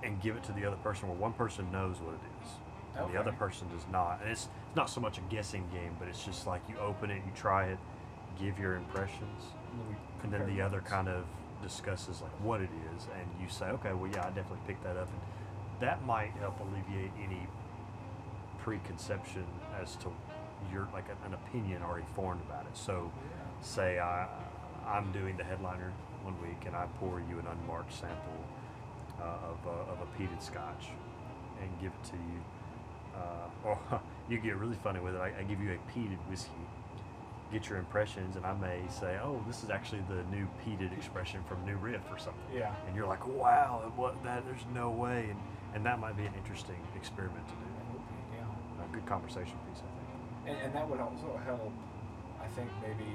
and 0.04 0.22
give 0.22 0.36
it 0.36 0.44
to 0.44 0.52
the 0.54 0.66
other 0.66 0.78
person 0.78 1.08
where 1.10 1.18
one 1.18 1.34
person 1.34 1.70
knows 1.72 1.98
what 2.00 2.14
it 2.14 2.20
is 2.44 2.50
and 2.98 3.14
the 3.14 3.20
other 3.20 3.32
person 3.34 3.68
does 3.70 3.86
not. 3.92 4.20
And 4.22 4.32
it's 4.32 4.48
not 4.76 4.90
so 4.90 5.00
much 5.02 5.18
a 5.18 5.22
guessing 5.30 5.66
game, 5.72 5.95
but 6.00 6.08
it's 6.08 6.24
just 6.24 6.48
like 6.48 6.62
you 6.68 6.78
open 6.78 7.12
it, 7.12 7.22
you 7.26 7.32
try 7.36 7.66
it, 7.68 7.78
give 8.40 8.58
your 8.60 8.76
impressions, 8.76 9.44
and 10.24 10.32
then 10.32 10.45
the 10.56 10.62
other 10.62 10.82
kind 10.82 11.08
of 11.08 11.26
discusses 11.62 12.22
like 12.22 12.32
what 12.41 12.62
it 12.62 12.70
is, 12.95 13.08
and 13.18 13.28
you 13.41 13.48
say, 13.50 13.66
okay, 13.66 13.94
well, 13.94 14.10
yeah, 14.12 14.22
I 14.26 14.30
definitely 14.30 14.60
picked 14.68 14.84
that 14.84 14.98
up, 14.98 15.08
and 15.08 15.22
that 15.80 16.06
might 16.06 16.32
help 16.40 16.60
alleviate 16.60 17.12
any 17.24 17.48
preconception 18.60 19.45
as 19.82 19.95
to 19.98 20.12
your 20.72 20.88
like 20.94 21.06
an, 21.26 21.34
opinion 21.34 21.82
already 21.84 22.06
formed 22.16 22.41
about 22.48 22.66
it. 22.66 22.76
So, 22.76 23.12
say 23.62 24.00
I 24.00 24.28
I'm 24.88 25.12
doing 25.12 25.38
the 25.38 25.44
headliner 25.44 25.91
one 26.24 26.40
week, 26.41 26.66
and 26.66 26.76
I 26.76 26.88
pour 27.00 27.20
you 27.20 27.40
an 27.40 27.48
unmarked 27.48 27.94
sample 27.94 28.44
uh, 29.22 29.52
of 29.52 29.58
a, 29.66 29.91
of 29.91 29.98
a 30.02 30.22
peated 30.22 30.41
Scotch, 30.41 30.88
and 31.62 31.70
give 31.82 31.91
it 31.91 32.04
to 32.10 32.16
you. 32.16 32.41
Uh, 33.15 33.48
or 33.65 34.02
you 34.30 34.40
get 34.40 34.56
really 34.57 34.77
funny 34.84 34.99
with 34.99 35.15
it. 35.15 35.22
I, 35.22 35.31
I 35.40 35.44
give 35.44 35.61
you 35.61 35.72
a 35.72 35.91
peated 35.91 36.18
whiskey 36.30 36.52
get 37.53 37.69
your 37.69 37.77
impressions, 37.77 38.35
and 38.35 38.44
I 38.45 38.53
may 38.57 38.81
say, 38.90 39.19
"Oh, 39.22 39.38
this 39.45 39.64
is 39.64 39.69
actually 39.69 40.02
the 40.10 40.26
new 40.35 40.49
peated 40.65 40.91
expression 40.91 41.44
from 41.48 41.64
New 41.69 41.77
Riff 41.77 42.02
or 42.10 42.18
something," 42.18 42.49
Yeah. 42.52 42.73
and 42.88 42.95
you're 42.95 43.06
like, 43.06 43.27
"Wow, 43.27 43.94
what 43.95 44.18
that? 44.23 44.44
There's 44.48 44.65
no 44.73 44.90
way," 44.90 45.30
and 45.30 45.40
and 45.73 45.85
that 45.85 45.99
might 45.99 46.18
be 46.18 46.26
an 46.26 46.34
interesting 46.34 46.81
experiment 46.95 47.45
to 47.49 47.53
do. 47.53 47.65
That 47.65 47.88
would 47.94 48.06
be, 48.10 48.19
yeah. 48.38 48.85
A 48.85 48.88
good 48.94 49.06
conversation 49.06 49.57
piece, 49.65 49.81
I 49.81 49.90
think. 49.98 50.10
And, 50.45 50.57
and 50.65 50.69
that 50.76 50.85
would 50.85 51.02
also 51.02 51.34
help, 51.45 51.73
I 52.41 52.48
think, 52.53 52.69
maybe 52.81 53.10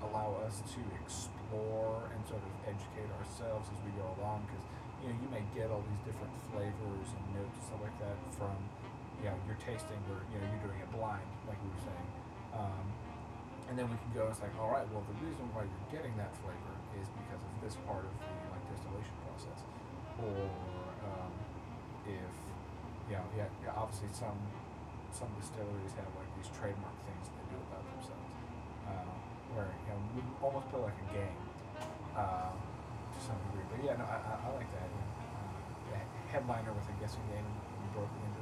allow 0.00 0.40
us 0.46 0.64
to 0.72 0.80
explore 1.04 2.00
and 2.16 2.20
sort 2.24 2.40
of 2.40 2.52
educate 2.64 3.12
ourselves 3.20 3.68
as 3.68 3.78
we 3.84 3.92
go 4.00 4.08
along. 4.20 4.48
Because, 4.48 4.64
you 5.04 5.12
know, 5.12 5.16
you 5.20 5.28
may 5.28 5.44
get 5.52 5.68
all 5.68 5.84
these 5.84 6.00
different 6.08 6.32
flavors 6.48 7.08
and 7.12 7.24
notes 7.36 7.52
and 7.60 7.64
stuff 7.68 7.82
like 7.84 7.98
that 8.00 8.16
from, 8.40 8.56
you 9.20 9.28
know, 9.28 9.36
your 9.46 9.58
tasting 9.58 9.98
where, 10.06 10.22
you 10.30 10.38
know, 10.38 10.46
you're 10.46 10.64
doing 10.70 10.80
it 10.80 10.90
blind, 10.94 11.26
like 11.50 11.58
we 11.60 11.68
were 11.70 11.84
saying. 11.84 12.08
Um, 12.54 12.86
and 13.68 13.74
then 13.76 13.86
we 13.90 13.98
can 14.00 14.10
go, 14.16 14.30
it's 14.30 14.40
like, 14.40 14.54
all 14.56 14.72
right, 14.72 14.86
well, 14.94 15.04
the 15.04 15.18
reason 15.20 15.44
why 15.52 15.66
you're 15.66 15.92
getting 15.92 16.14
that 16.16 16.32
flavor 16.40 16.74
is 16.96 17.06
because 17.26 17.42
of 17.42 17.52
this 17.60 17.76
part 17.84 18.06
of 18.06 18.12
the, 18.16 18.30
like, 18.48 18.64
distillation 18.72 19.16
process. 19.28 19.60
Or, 20.22 20.48
um, 21.04 21.32
if, 22.08 22.34
you 23.12 23.16
know, 23.18 23.26
yeah, 23.36 23.48
obviously 23.76 24.08
some 24.12 24.36
some 25.08 25.32
distilleries 25.40 25.96
have 25.96 26.12
like 26.20 26.28
these 26.36 26.52
trademark 26.52 26.92
things 27.08 27.32
they 27.32 27.46
do 27.48 27.56
about 27.72 27.80
themselves, 27.96 28.28
uh, 28.84 29.08
where 29.56 29.72
you 29.72 29.88
know 29.88 30.00
we 30.12 30.20
almost 30.44 30.68
play 30.68 30.84
like 30.84 31.00
a 31.00 31.08
game 31.16 31.40
uh, 32.12 32.52
to 32.52 33.18
some 33.24 33.40
degree. 33.48 33.64
But 33.72 33.80
yeah, 33.80 33.96
no, 33.96 34.04
I, 34.04 34.36
I, 34.36 34.52
like 34.52 34.68
that. 34.76 34.84
Uh, 34.84 35.08
headliner 36.28 36.72
with 36.76 36.84
a 36.92 36.96
guessing 37.00 37.24
game 37.32 37.40
and 37.40 37.80
you 37.80 37.90
broke 37.96 38.12
into 38.20 38.37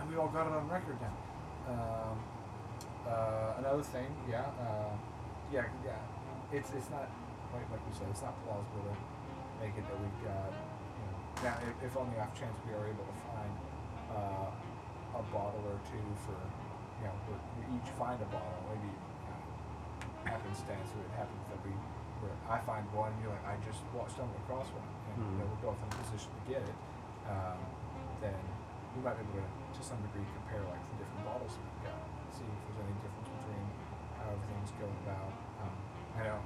and 0.00 0.08
we 0.08 0.16
all 0.16 0.28
got 0.28 0.46
it 0.46 0.52
on 0.52 0.68
record 0.68 0.96
now. 1.00 1.14
Um, 1.68 2.16
uh, 3.06 3.60
another 3.60 3.82
thing, 3.82 4.08
yeah, 4.28 4.48
uh, 4.60 4.96
yeah, 5.52 5.68
yeah. 5.84 6.00
It's 6.52 6.70
it's 6.72 6.90
not 6.90 7.08
like 7.52 7.68
like 7.70 7.82
we 7.86 7.92
said, 7.94 8.08
it's 8.10 8.22
not 8.22 8.34
plausible 8.44 8.84
to 8.90 8.94
make 9.60 9.76
it 9.76 9.84
that 9.84 9.98
we've 10.00 10.20
got. 10.24 10.50
You 10.50 11.04
know, 11.04 11.16
now, 11.44 11.56
if, 11.62 11.92
if 11.92 11.92
on 11.96 12.10
the 12.10 12.18
off 12.20 12.32
chance 12.34 12.56
we 12.66 12.72
are 12.74 12.86
able 12.88 13.04
to 13.04 13.16
find 13.28 13.52
uh, 14.10 15.20
a 15.20 15.22
bottle 15.30 15.62
or 15.68 15.78
two 15.90 16.06
for, 16.24 16.38
you 17.00 17.06
know, 17.06 17.14
we 17.60 17.76
each 17.76 17.90
find 17.98 18.18
a 18.20 18.28
bottle, 18.32 18.60
maybe 18.72 18.90
you 18.90 19.30
know, 19.30 19.42
happenstance, 20.24 20.90
it 20.96 21.12
happens 21.14 21.44
that 21.50 21.60
we, 21.62 21.72
where 22.20 22.36
I 22.48 22.58
find 22.68 22.84
one, 22.92 23.12
you're 23.20 23.32
like, 23.32 23.46
I 23.46 23.56
just 23.64 23.80
wa- 23.92 24.08
stumbled 24.08 24.36
across 24.44 24.68
one, 24.76 24.86
and 25.12 25.16
you 25.20 25.34
know, 25.40 25.46
we're 25.48 25.72
both 25.72 25.80
in 25.80 25.88
a 25.88 25.96
position 26.04 26.30
to 26.36 26.42
get 26.48 26.62
it. 26.64 26.76
Um, 27.28 27.58
then 28.20 28.36
we 28.96 29.00
might 29.04 29.16
be 29.16 29.24
able 29.24 29.40
to, 29.40 29.46
to 29.46 29.80
some 29.80 30.00
degree, 30.04 30.24
compare 30.36 30.60
like 30.68 30.82
the 30.94 30.96
different 31.04 31.22
bottles 31.24 31.52
that 31.56 31.64
we've 31.64 31.84
got, 31.88 32.02
see 32.34 32.44
if 32.48 32.60
there's 32.68 32.80
any 32.84 32.96
difference 33.00 33.30
between 33.40 33.64
how 34.20 34.26
everything's 34.36 34.72
going 34.76 34.98
about. 35.06 35.32
Um, 35.64 35.74
I 36.16 36.20
know 36.28 36.38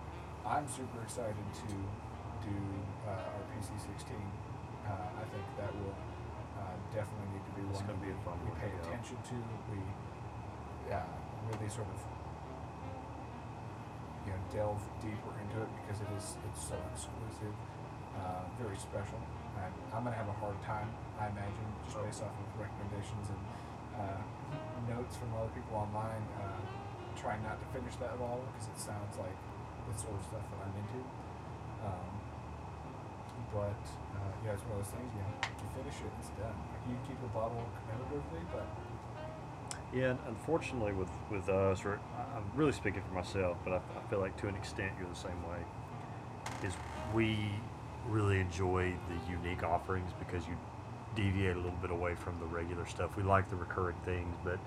I'm 0.47 0.67
super 0.71 1.01
excited 1.03 1.35
to 1.35 1.69
do 2.45 2.55
uh, 3.09 3.33
our 3.35 3.43
PC16. 3.51 4.13
Uh, 4.85 4.93
I 5.17 5.25
think 5.33 5.47
that 5.57 5.73
will 5.81 5.97
uh, 6.61 6.77
definitely 6.93 7.41
need 7.41 7.45
to 7.49 7.55
be 7.57 7.63
It's 7.73 7.81
one 7.81 7.89
that 7.89 7.99
be 8.05 8.13
we 8.13 8.51
pay 8.61 8.71
attention 8.85 9.17
to. 9.33 9.37
We 9.73 9.81
really 11.51 11.69
sort 11.69 11.89
of 11.89 12.01
you 14.25 14.33
know 14.33 14.41
delve 14.53 14.83
deeper 15.01 15.33
into 15.41 15.63
it 15.63 15.71
because 15.85 16.01
it 16.01 16.11
is 16.17 16.37
it's 16.49 16.63
so 16.69 16.77
exclusive, 16.93 17.55
uh, 18.17 18.45
very 18.61 18.77
special. 18.77 19.21
And 19.61 19.73
I'm 19.95 20.03
gonna 20.03 20.17
have 20.17 20.29
a 20.29 20.39
hard 20.43 20.59
time, 20.67 20.91
I 21.21 21.31
imagine, 21.31 21.69
just 21.87 21.97
based 21.97 22.23
off 22.27 22.35
of 22.35 22.49
recommendations 22.59 23.31
and 23.31 23.43
uh, 23.95 24.21
notes 24.91 25.17
from 25.17 25.31
other 25.39 25.53
people 25.55 25.79
online. 25.79 26.25
Uh, 26.37 26.85
trying 27.15 27.43
not 27.47 27.57
to 27.63 27.67
finish 27.71 27.95
that 28.03 28.19
bottle 28.19 28.43
because 28.53 28.69
it 28.69 28.79
sounds 28.79 29.15
like 29.17 29.39
the 29.87 29.95
sort 29.95 30.19
of 30.19 30.23
stuff 30.27 30.43
that 30.43 30.59
I'm 30.67 30.75
into. 30.75 31.01
Um, 31.87 32.13
but 33.55 33.83
uh, 34.19 34.33
yeah, 34.43 34.59
it's 34.59 34.65
one 34.67 34.83
of 34.83 34.85
those 34.85 34.93
things. 34.93 35.11
You 35.15 35.23
know, 35.23 35.35
you 35.47 35.69
finish 35.79 35.97
it, 36.03 36.13
it's 36.19 36.33
done. 36.35 36.59
You 36.91 36.99
keep 37.07 37.19
the 37.23 37.31
bottle 37.31 37.63
commemoratively, 37.87 38.43
but 38.51 38.67
Yeah, 39.95 40.11
and 40.11 40.19
unfortunately, 40.29 40.93
with 40.93 41.11
with 41.31 41.49
us, 41.49 41.85
or 41.85 42.01
I'm 42.37 42.45
really 42.57 42.73
speaking 42.73 43.03
for 43.07 43.15
myself, 43.15 43.57
but 43.63 43.75
I, 43.75 43.77
I 43.77 44.11
feel 44.11 44.19
like 44.21 44.37
to 44.39 44.49
an 44.49 44.57
extent 44.57 44.93
you're 44.99 45.09
the 45.09 45.15
same 45.15 45.41
way. 45.49 45.59
Is 46.67 46.75
we 47.15 47.53
really 48.09 48.41
enjoy 48.41 48.95
the 49.09 49.33
unique 49.33 49.63
offerings 49.63 50.11
because 50.19 50.47
you 50.47 50.57
deviate 51.15 51.55
a 51.55 51.61
little 51.61 51.79
bit 51.81 51.91
away 51.91 52.15
from 52.15 52.39
the 52.41 52.47
regular 52.47 52.87
stuff. 52.87 53.17
We 53.17 53.23
like 53.23 53.49
the 53.49 53.57
recurring 53.57 53.97
things, 54.05 54.35
but 54.45 54.59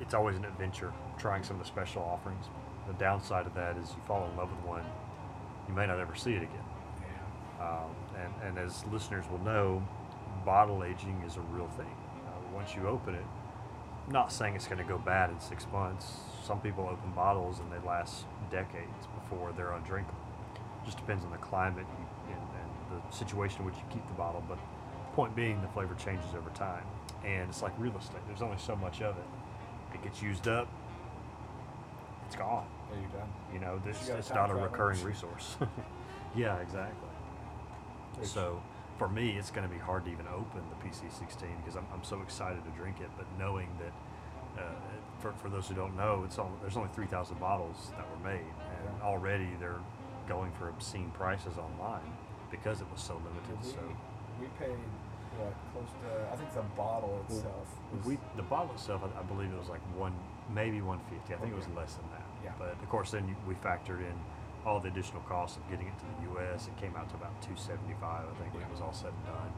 it's 0.00 0.12
always 0.12 0.36
an 0.36 0.44
adventure 0.44 0.92
trying 1.18 1.42
some 1.42 1.56
of 1.56 1.62
the 1.62 1.68
special 1.68 2.02
offerings. 2.02 2.46
The 2.88 2.94
downside 2.94 3.46
of 3.46 3.54
that 3.54 3.76
is 3.78 3.90
you 3.90 4.02
fall 4.06 4.28
in 4.30 4.36
love 4.36 4.50
with 4.50 4.64
one, 4.66 4.84
you 5.68 5.74
may 5.74 5.86
not 5.86 5.98
ever 5.98 6.14
see 6.14 6.32
it 6.32 6.42
again. 6.42 6.64
yeah, 7.00 7.66
Um, 7.66 7.90
and, 8.20 8.58
and 8.58 8.58
as 8.58 8.84
listeners 8.86 9.24
will 9.30 9.38
know, 9.38 9.86
bottle 10.44 10.84
aging 10.84 11.22
is 11.26 11.36
a 11.36 11.40
real 11.40 11.68
thing. 11.68 11.94
Uh, 12.26 12.54
once 12.54 12.74
you 12.74 12.86
open 12.86 13.14
it, 13.14 13.24
not 14.08 14.32
saying 14.32 14.54
it's 14.54 14.66
going 14.66 14.78
to 14.78 14.84
go 14.84 14.98
bad 14.98 15.30
in 15.30 15.40
six 15.40 15.66
months. 15.72 16.12
Some 16.44 16.60
people 16.60 16.84
open 16.84 17.10
bottles 17.12 17.58
and 17.58 17.70
they 17.72 17.84
last 17.86 18.24
decades 18.50 19.06
before 19.20 19.52
they're 19.56 19.72
undrinkable. 19.72 20.18
Just 20.84 20.98
depends 20.98 21.24
on 21.24 21.30
the 21.32 21.38
climate 21.38 21.86
and, 22.28 22.36
and 22.36 23.02
the 23.02 23.16
situation 23.16 23.60
in 23.60 23.66
which 23.66 23.74
you 23.74 23.82
keep 23.90 24.06
the 24.06 24.14
bottle. 24.14 24.44
But 24.48 24.58
point 25.14 25.34
being, 25.34 25.60
the 25.60 25.68
flavor 25.68 25.94
changes 25.94 26.34
over 26.36 26.50
time, 26.50 26.84
and 27.24 27.48
it's 27.48 27.62
like 27.62 27.72
real 27.78 27.96
estate. 27.96 28.20
There's 28.28 28.42
only 28.42 28.58
so 28.58 28.76
much 28.76 29.02
of 29.02 29.16
it. 29.16 29.24
It 29.94 30.02
gets 30.04 30.22
used 30.22 30.46
up, 30.46 30.68
it's 32.26 32.36
gone. 32.36 32.66
yeah, 32.90 33.00
you're 33.00 33.20
done. 33.20 33.28
You 33.52 33.58
know, 33.60 33.80
this 33.84 34.08
you 34.08 34.14
it's 34.14 34.30
not 34.30 34.50
a 34.50 34.54
recurring 34.54 35.02
resource. 35.02 35.56
yeah, 36.36 36.58
exactly. 36.58 37.08
So 38.22 38.62
for 38.98 39.08
me, 39.08 39.36
it's 39.38 39.50
going 39.50 39.66
to 39.66 39.72
be 39.72 39.80
hard 39.80 40.04
to 40.06 40.10
even 40.10 40.26
open 40.28 40.62
the 40.70 40.86
PC16 40.86 41.44
because 41.62 41.76
I'm, 41.76 41.86
I'm 41.92 42.04
so 42.04 42.20
excited 42.22 42.64
to 42.64 42.70
drink 42.70 43.00
it. 43.00 43.10
But 43.16 43.26
knowing 43.38 43.68
that 43.78 44.62
uh, 44.62 44.74
for, 45.20 45.32
for 45.32 45.48
those 45.48 45.68
who 45.68 45.74
don't 45.74 45.96
know, 45.96 46.22
it's 46.24 46.38
only, 46.38 46.56
there's 46.60 46.76
only 46.76 46.90
3,000 46.94 47.38
bottles 47.38 47.92
that 47.96 48.06
were 48.10 48.28
made, 48.28 48.54
and 48.86 49.02
already 49.02 49.48
they're 49.60 49.80
going 50.28 50.50
for 50.52 50.68
obscene 50.68 51.10
prices 51.12 51.58
online 51.58 52.12
because 52.50 52.80
it 52.80 52.90
was 52.90 53.00
so 53.00 53.14
limited. 53.14 53.58
we, 53.62 53.70
So 53.70 53.78
we 54.40 54.46
paid 54.58 54.76
what 55.38 55.52
close 55.72 55.92
to 56.00 56.32
I 56.32 56.36
think 56.36 56.52
the 56.54 56.62
bottle 56.76 57.20
Well, 57.28 57.38
itself 57.38 57.68
was 57.92 58.06
we 58.06 58.18
the 58.36 58.42
bottle 58.42 58.72
itself, 58.74 59.02
I, 59.04 59.20
I 59.20 59.22
believe 59.22 59.52
it 59.52 59.58
was 59.58 59.68
like 59.68 59.82
one, 59.94 60.14
maybe 60.52 60.80
150. 60.80 61.34
I 61.34 61.36
think 61.36 61.52
it 61.52 61.56
was 61.56 61.68
less 61.76 61.94
than 61.94 62.08
that. 62.10 62.24
Yeah. 62.42 62.52
But 62.58 62.80
of 62.82 62.88
course, 62.88 63.10
then 63.10 63.36
we 63.46 63.54
factored 63.54 64.00
in 64.00 64.16
all 64.66 64.80
the 64.80 64.88
additional 64.88 65.22
costs 65.22 65.56
of 65.56 65.62
getting 65.70 65.86
it 65.86 65.94
to 66.02 66.04
the 66.10 66.34
U.S. 66.34 66.66
It 66.66 66.74
came 66.76 66.98
out 66.98 67.08
to 67.10 67.14
about 67.14 67.38
275, 67.46 68.02
I 68.02 68.34
think, 68.42 68.52
when 68.52 68.66
it 68.66 68.70
was 68.70 68.82
all 68.82 68.92
said 68.92 69.14
and 69.14 69.24
done, 69.30 69.50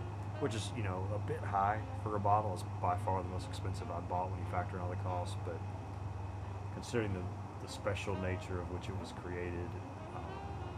which 0.45 0.55
is 0.55 0.71
you 0.77 0.85
know 0.85 1.01
a 1.17 1.19
bit 1.25 1.41
high 1.41 1.81
for 2.05 2.15
a 2.15 2.21
bottle. 2.21 2.53
It's 2.53 2.63
by 2.85 2.95
far 3.09 3.25
the 3.25 3.33
most 3.33 3.49
expensive 3.49 3.89
I've 3.89 4.05
bought 4.07 4.29
when 4.31 4.39
you 4.39 4.47
factor 4.53 4.77
in 4.77 4.85
all 4.85 4.93
the 4.93 5.01
costs, 5.01 5.35
but 5.49 5.57
considering 6.77 7.17
the, 7.17 7.25
the 7.65 7.73
special 7.73 8.15
nature 8.21 8.61
of 8.61 8.69
which 8.69 8.93
it 8.93 8.97
was 9.01 9.17
created, 9.25 9.73
um, 10.13 10.29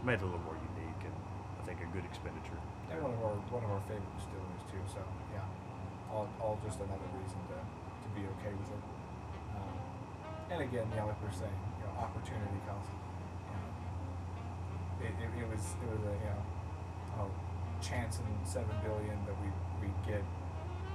made 0.07 0.23
it 0.23 0.23
a 0.23 0.31
little 0.31 0.41
more 0.47 0.57
unique 0.79 1.03
and 1.03 1.13
I 1.59 1.67
think 1.67 1.83
a 1.83 1.89
good 1.91 2.07
expenditure. 2.07 2.57
and 2.87 3.03
one 3.03 3.11
of 3.11 3.19
our 3.19 3.35
one 3.51 3.67
of 3.67 3.69
our 3.69 3.83
favorite 3.91 4.15
distilleries 4.15 4.63
too. 4.71 4.81
So 4.87 5.03
yeah, 5.35 5.43
all, 6.07 6.31
all 6.39 6.55
just 6.63 6.79
another 6.79 7.11
reason 7.19 7.37
to, 7.51 7.59
to 7.59 8.07
be 8.15 8.23
okay 8.39 8.55
with 8.55 8.71
it. 8.71 8.83
Um, 9.59 9.75
and 10.55 10.59
again, 10.63 10.87
yeah, 10.95 11.03
like 11.03 11.19
we 11.19 11.27
we're 11.27 11.35
saying, 11.35 11.59
you 11.83 11.83
know, 11.83 11.99
opportunity 11.99 12.63
cost. 12.63 12.95
It, 15.03 15.13
it, 15.17 15.41
it 15.41 15.47
was 15.49 15.63
it 15.81 15.89
was 15.91 16.01
a 16.05 16.13
you 16.13 16.29
know, 16.29 16.41
oh, 17.25 17.31
chance 17.81 18.19
in 18.19 18.25
seven 18.45 18.75
billion 18.83 19.17
that 19.25 19.35
we 19.41 19.49
we 19.81 19.93
get 20.07 20.23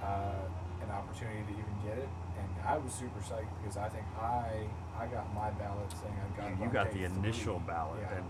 uh, 0.03 0.47
an 0.83 0.91
opportunity 0.91 1.43
to 1.43 1.53
even 1.53 1.74
get 1.85 1.99
it, 1.99 2.09
and 2.39 2.49
I 2.66 2.78
was 2.78 2.93
super 2.93 3.20
psyched 3.20 3.49
because 3.62 3.77
I 3.77 3.89
think 3.89 4.05
I 4.20 4.66
I 4.99 5.07
got 5.07 5.33
my 5.35 5.51
ballot 5.51 5.91
saying 5.93 6.15
I 6.15 6.41
got. 6.51 6.61
you 6.61 6.69
got 6.73 6.87
the 6.93 6.99
three. 6.99 7.05
initial 7.05 7.61
ballot, 7.66 7.99
Yeah. 8.03 8.19
and 8.19 8.27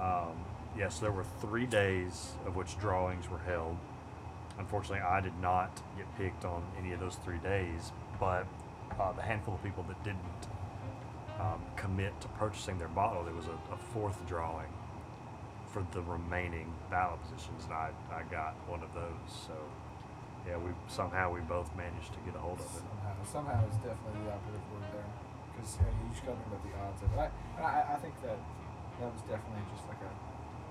um, 0.00 0.36
yes, 0.76 0.98
there 0.98 1.12
were 1.12 1.24
three 1.40 1.66
days 1.66 2.32
of 2.46 2.56
which 2.56 2.78
drawings 2.78 3.28
were 3.30 3.38
held. 3.38 3.76
Unfortunately, 4.58 5.00
I 5.00 5.20
did 5.20 5.36
not 5.40 5.80
get 5.96 6.06
picked 6.16 6.44
on 6.44 6.62
any 6.78 6.92
of 6.92 7.00
those 7.00 7.16
three 7.24 7.38
days, 7.38 7.92
but 8.20 8.46
uh, 9.00 9.12
the 9.12 9.22
handful 9.22 9.54
of 9.54 9.62
people 9.62 9.84
that 9.88 10.02
didn't 10.04 10.20
um, 11.40 11.60
commit 11.76 12.20
to 12.20 12.28
purchasing 12.28 12.78
their 12.78 12.88
bottle, 12.88 13.24
there 13.24 13.34
was 13.34 13.46
a, 13.46 13.72
a 13.72 13.76
fourth 13.92 14.24
drawing 14.26 14.68
for 15.74 15.82
the 15.90 16.06
remaining 16.06 16.70
ballot 16.86 17.18
positions, 17.26 17.66
and 17.66 17.74
I, 17.74 17.90
I 18.14 18.22
got 18.30 18.54
one 18.70 18.78
of 18.86 18.94
those. 18.94 19.26
So, 19.26 19.58
yeah, 20.46 20.54
we 20.54 20.70
somehow 20.86 21.34
we 21.34 21.42
both 21.50 21.66
managed 21.74 22.14
to 22.14 22.20
get 22.22 22.38
a 22.38 22.42
hold 22.42 22.62
of 22.62 22.70
it. 22.70 22.86
Somehow, 22.86 23.18
somehow 23.26 23.58
is 23.66 23.74
definitely 23.82 24.22
the 24.22 24.38
operative 24.38 24.62
word 24.70 24.86
there, 24.94 25.10
because 25.50 25.74
you 25.82 26.06
just 26.14 26.22
got 26.22 26.38
to 26.38 26.46
think 26.46 26.62
the 26.62 26.74
odds 26.78 27.02
of 27.02 27.10
it. 27.10 27.18
I, 27.18 27.26
I, 27.58 27.68
I 27.90 27.96
think 27.98 28.14
that 28.22 28.38
that 29.02 29.10
was 29.10 29.18
definitely 29.26 29.66
just 29.74 29.82
like 29.90 29.98
a 29.98 30.12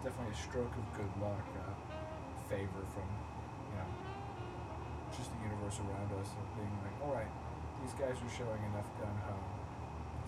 definitely 0.07 0.31
a 0.31 0.39
stroke 0.39 0.71
of 0.71 0.85
good 0.95 1.13
luck, 1.19 1.43
uh, 1.51 1.75
favor 2.47 2.83
from 2.95 3.07
you 3.75 3.75
know 3.75 3.89
just 5.11 5.35
the 5.35 5.39
universe 5.43 5.83
around 5.83 6.15
us 6.15 6.31
of 6.31 6.47
being 6.55 6.71
like, 6.79 6.95
all 7.03 7.11
right, 7.11 7.31
these 7.83 7.91
guys 7.99 8.15
are 8.15 8.31
showing 8.31 8.63
enough 8.71 8.87
gun 9.03 9.11
ho, 9.27 9.35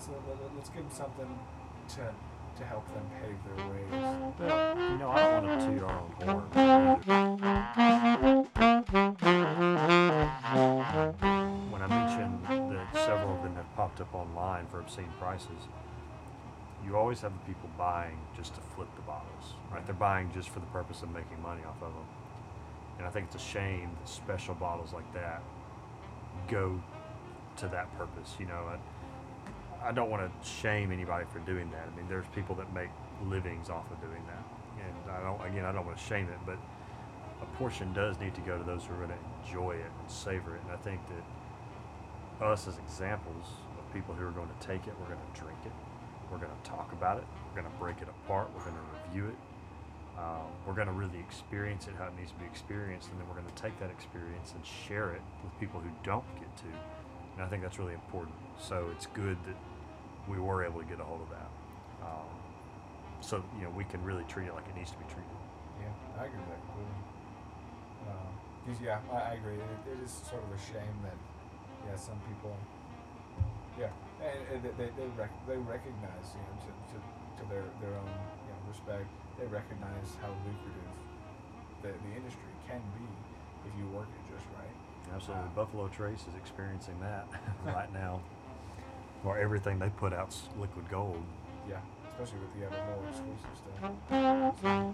so 0.03 0.11
let, 0.27 0.35
let's 0.51 0.67
give 0.67 0.83
them 0.83 0.91
something 0.91 1.31
to 1.95 2.11
to 2.57 2.65
help 2.65 2.87
them 2.93 3.05
pave 3.21 3.37
their 3.45 3.67
ways. 3.67 3.85
Well, 4.39 4.77
you 4.91 4.97
know, 4.97 5.09
I 5.09 5.19
don't 5.19 5.43
want 5.45 5.59
to 5.59 5.65
toot 5.67 5.83
our 5.83 5.99
own 5.99 6.11
horn. 6.11 6.45
When 11.71 11.81
I 11.81 11.87
mentioned 11.87 12.39
that 12.71 12.87
several 13.05 13.35
of 13.35 13.43
them 13.43 13.55
have 13.55 13.75
popped 13.75 13.99
up 13.99 14.13
online 14.13 14.67
for 14.67 14.79
obscene 14.79 15.11
prices, 15.19 15.67
you 16.85 16.95
always 16.95 17.19
have 17.21 17.33
the 17.33 17.39
people 17.45 17.69
buying 17.77 18.17
just 18.37 18.53
to 18.55 18.61
flip 18.61 18.87
the 18.95 19.01
bottles, 19.01 19.55
right? 19.71 19.85
They're 19.85 19.95
buying 19.95 20.31
just 20.33 20.49
for 20.49 20.59
the 20.59 20.67
purpose 20.67 21.01
of 21.01 21.09
making 21.11 21.41
money 21.41 21.63
off 21.63 21.81
of 21.81 21.93
them. 21.93 22.05
And 22.97 23.07
I 23.07 23.09
think 23.09 23.27
it's 23.27 23.35
a 23.35 23.45
shame 23.45 23.89
that 23.99 24.07
special 24.09 24.55
bottles 24.55 24.93
like 24.93 25.11
that 25.13 25.43
go 26.47 26.81
to 27.57 27.67
that 27.67 27.93
purpose. 27.97 28.35
You 28.39 28.45
know, 28.45 28.79
I, 29.83 29.91
don't 29.91 30.09
want 30.09 30.23
to 30.23 30.47
shame 30.47 30.91
anybody 30.91 31.25
for 31.31 31.39
doing 31.39 31.69
that. 31.71 31.87
I 31.91 31.95
mean, 31.95 32.07
there's 32.07 32.25
people 32.33 32.55
that 32.55 32.73
make 32.73 32.89
livings 33.25 33.69
off 33.69 33.89
of 33.91 33.99
doing 34.01 34.21
that, 34.27 34.43
and 34.85 35.11
I 35.11 35.21
don't. 35.21 35.41
Again, 35.45 35.65
I 35.65 35.71
don't 35.71 35.85
want 35.85 35.97
to 35.97 36.03
shame 36.03 36.27
it, 36.29 36.39
but 36.45 36.57
a 37.41 37.45
portion 37.57 37.93
does 37.93 38.19
need 38.19 38.35
to 38.35 38.41
go 38.41 38.57
to 38.57 38.63
those 38.63 38.83
who 38.85 38.93
are 38.93 38.97
going 38.97 39.09
to 39.09 39.47
enjoy 39.47 39.71
it 39.75 39.91
and 39.99 40.11
savor 40.11 40.55
it. 40.55 40.61
And 40.63 40.71
I 40.71 40.77
think 40.77 41.01
that 41.09 42.45
us 42.45 42.67
as 42.67 42.77
examples 42.77 43.45
of 43.77 43.93
people 43.93 44.13
who 44.13 44.25
are 44.27 44.31
going 44.31 44.49
to 44.49 44.67
take 44.67 44.87
it, 44.87 44.93
we're 44.99 45.07
going 45.07 45.19
to 45.33 45.39
drink 45.39 45.59
it, 45.65 45.71
we're 46.31 46.37
going 46.37 46.51
to 46.51 46.69
talk 46.69 46.91
about 46.91 47.17
it, 47.17 47.23
we're 47.47 47.61
going 47.61 47.71
to 47.71 47.79
break 47.79 48.01
it 48.01 48.07
apart, 48.09 48.49
we're 48.55 48.63
going 48.63 48.75
to 48.75 49.09
review 49.09 49.27
it. 49.29 49.37
Um, 50.17 50.47
we're 50.65 50.73
going 50.73 50.87
to 50.87 50.93
really 50.93 51.19
experience 51.19 51.87
it 51.87 51.93
how 51.97 52.05
it 52.05 52.15
needs 52.17 52.31
to 52.31 52.39
be 52.39 52.45
experienced, 52.45 53.09
and 53.11 53.19
then 53.19 53.27
we're 53.27 53.35
going 53.35 53.51
to 53.53 53.61
take 53.61 53.77
that 53.79 53.89
experience 53.89 54.53
and 54.55 54.65
share 54.65 55.11
it 55.11 55.21
with 55.43 55.51
people 55.59 55.81
who 55.81 55.89
don't 56.03 56.23
get 56.39 56.55
to. 56.57 56.71
And 57.35 57.43
I 57.43 57.47
think 57.49 57.61
that's 57.63 57.79
really 57.79 57.93
important. 57.93 58.35
So 58.59 58.87
it's 58.95 59.07
good 59.07 59.37
that 59.45 59.57
we 60.27 60.39
were 60.39 60.63
able 60.63 60.79
to 60.81 60.87
get 60.87 60.99
a 60.99 61.03
hold 61.03 61.21
of 61.21 61.29
that. 61.29 61.49
Um, 62.03 62.29
so 63.21 63.43
you 63.57 63.63
know 63.65 63.71
we 63.71 63.83
can 63.85 64.03
really 64.03 64.23
treat 64.25 64.47
it 64.47 64.53
like 64.53 64.67
it 64.69 64.75
needs 64.77 64.91
to 64.91 64.97
be 64.97 65.05
treated. 65.05 65.37
Yeah, 65.81 65.91
I 66.21 66.25
agree 66.25 66.39
with 66.39 66.49
that 66.49 66.61
completely. 66.67 66.99
'cause, 68.65 68.81
yeah, 68.81 68.99
I, 69.13 69.31
I 69.31 69.33
agree. 69.37 69.55
It, 69.61 69.79
it 69.93 69.99
is 70.03 70.11
sort 70.11 70.41
of 70.43 70.49
a 70.49 70.57
shame 70.57 70.95
that, 71.05 71.17
yeah, 71.85 71.95
some 71.95 72.17
people, 72.25 72.53
yeah, 73.79 73.93
and, 74.21 74.39
and 74.53 74.59
they 74.63 74.73
they 74.77 74.89
they, 74.97 75.09
rec- 75.17 75.45
they 75.47 75.57
recognize, 75.57 76.33
you 76.33 76.41
know, 76.45 76.55
to, 76.65 76.71
to, 76.93 76.97
to 76.97 77.43
their 77.49 77.65
their 77.81 77.95
own 77.97 78.09
you 78.45 78.51
know 78.53 78.61
respect, 78.69 79.05
they 79.37 79.45
recognize 79.47 80.17
how 80.21 80.29
lucrative 80.45 80.91
the 81.81 81.91
the 81.93 82.11
industry 82.17 82.49
can 82.67 82.81
be 82.97 83.05
if 83.69 83.73
you 83.77 83.85
work 83.95 84.09
it 84.11 84.23
just 84.33 84.45
right. 84.57 84.74
Absolutely, 85.13 85.49
Buffalo 85.55 85.87
Trace 85.87 86.21
is 86.21 86.35
experiencing 86.37 86.99
that 87.01 87.27
right 87.65 87.91
now, 87.93 88.21
where 89.23 89.37
everything 89.39 89.79
they 89.79 89.89
put 89.89 90.13
out's 90.13 90.43
liquid 90.59 90.89
gold. 90.89 91.23
Yeah, 91.69 91.77
especially 92.13 92.39
with 92.39 92.53
the 92.59 92.65
ever 92.65 92.75
more 92.85 93.07
exclusive 93.09 93.55
stuff. 93.55 94.85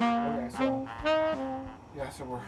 Okay, 0.00 0.48
so 0.56 0.88
yeah, 1.96 2.08
so 2.10 2.24
we're 2.24 2.40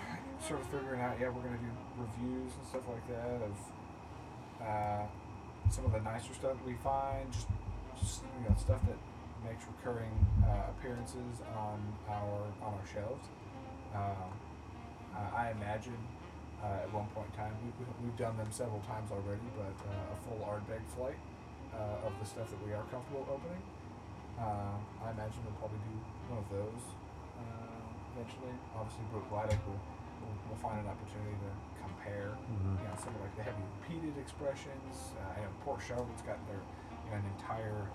sort 0.47 0.61
of 0.61 0.67
figuring 0.69 1.01
out. 1.01 1.17
Yeah, 1.21 1.29
we're 1.29 1.43
gonna 1.43 1.59
do 1.59 1.73
reviews 1.99 2.53
and 2.59 2.67
stuff 2.69 2.83
like 2.89 3.07
that 3.09 3.41
of 3.43 4.67
uh, 4.67 5.07
some 5.71 5.85
of 5.85 5.93
the 5.93 6.01
nicer 6.01 6.33
stuff 6.35 6.53
that 6.53 6.67
we 6.67 6.75
find, 6.85 7.31
just, 7.33 7.47
just 8.01 8.23
you 8.39 8.49
know 8.49 8.57
stuff 8.59 8.81
that 8.87 8.97
makes 9.45 9.65
recurring 9.67 10.15
uh, 10.47 10.71
appearances 10.73 11.43
on 11.57 11.79
our 12.09 12.47
on 12.63 12.75
our 12.79 12.87
shelves. 12.87 13.27
Um, 13.95 14.31
uh, 15.13 15.37
I 15.37 15.51
imagine 15.53 15.99
uh, 16.63 16.87
at 16.87 16.91
one 16.95 17.07
point 17.13 17.29
in 17.33 17.37
time 17.37 17.53
we, 17.61 17.69
we- 17.83 17.93
we've 18.07 18.17
done 18.17 18.37
them 18.39 18.49
several 18.51 18.81
times 18.89 19.11
already, 19.13 19.45
but 19.59 19.77
uh, 19.85 20.15
a 20.15 20.17
full 20.25 20.41
Ardbeg 20.47 20.81
flight 20.97 21.19
uh, 21.75 22.07
of 22.07 22.13
the 22.23 22.27
stuff 22.27 22.49
that 22.49 22.61
we 22.65 22.73
are 22.73 22.85
comfortable 22.89 23.27
opening. 23.29 23.61
Uh, 24.41 24.79
I 25.05 25.13
imagine 25.13 25.45
we'll 25.45 25.59
probably 25.61 25.83
do 25.85 25.95
one 26.33 26.41
of 26.41 26.49
those 26.49 26.83
uh, 27.37 28.17
eventually. 28.17 28.55
Obviously, 28.73 29.05
Bruichladdich 29.13 29.61
will 29.69 29.77
we'll, 30.25 30.39
we'll 30.49 30.63
find 30.65 30.81
an 30.81 30.89
opportunity 30.89 31.37
to 31.45 31.51
compare. 31.85 32.33
Mhm. 32.49 32.81
You 32.81 32.87
know, 32.89 32.97
some 32.97 33.13
of 33.13 33.21
like 33.21 33.37
the 33.37 33.45
heavy 33.45 33.61
repeated 33.83 34.17
expressions. 34.17 35.13
Uh, 35.21 35.37
I 35.37 35.45
know 35.45 35.53
Port 35.67 35.85
Charlotte's 35.85 36.25
got 36.25 36.41
their 36.49 36.63
an 37.13 37.25
entire 37.39 37.87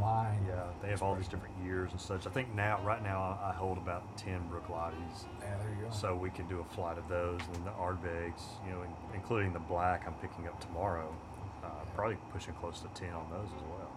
line. 0.00 0.44
Yeah, 0.48 0.64
they 0.82 0.88
have 0.88 1.02
all 1.02 1.14
these 1.14 1.28
different 1.28 1.54
years 1.64 1.90
and 1.92 2.00
such. 2.00 2.26
I 2.26 2.30
think 2.30 2.54
now, 2.54 2.80
right 2.84 3.02
now, 3.02 3.38
I 3.42 3.52
hold 3.52 3.78
about 3.78 4.16
ten 4.16 4.40
Bruichladdichs. 4.50 5.24
Yeah, 5.40 5.56
there 5.58 5.68
you 5.78 5.84
go. 5.84 5.90
So 5.90 6.14
we 6.16 6.30
can 6.30 6.46
do 6.48 6.60
a 6.60 6.64
flight 6.74 6.98
of 6.98 7.06
those, 7.08 7.40
and 7.46 7.54
then 7.56 7.64
the 7.64 7.70
Ardbegs, 7.72 8.42
you 8.66 8.72
know, 8.72 8.82
including 9.14 9.52
the 9.52 9.58
black 9.60 10.04
I'm 10.06 10.14
picking 10.14 10.46
up 10.48 10.58
tomorrow. 10.60 11.14
Uh, 11.62 11.68
probably 11.94 12.16
pushing 12.32 12.54
close 12.54 12.80
to 12.80 12.88
ten 13.00 13.12
on 13.14 13.26
those 13.30 13.48
as 13.48 13.62
well. 13.70 13.90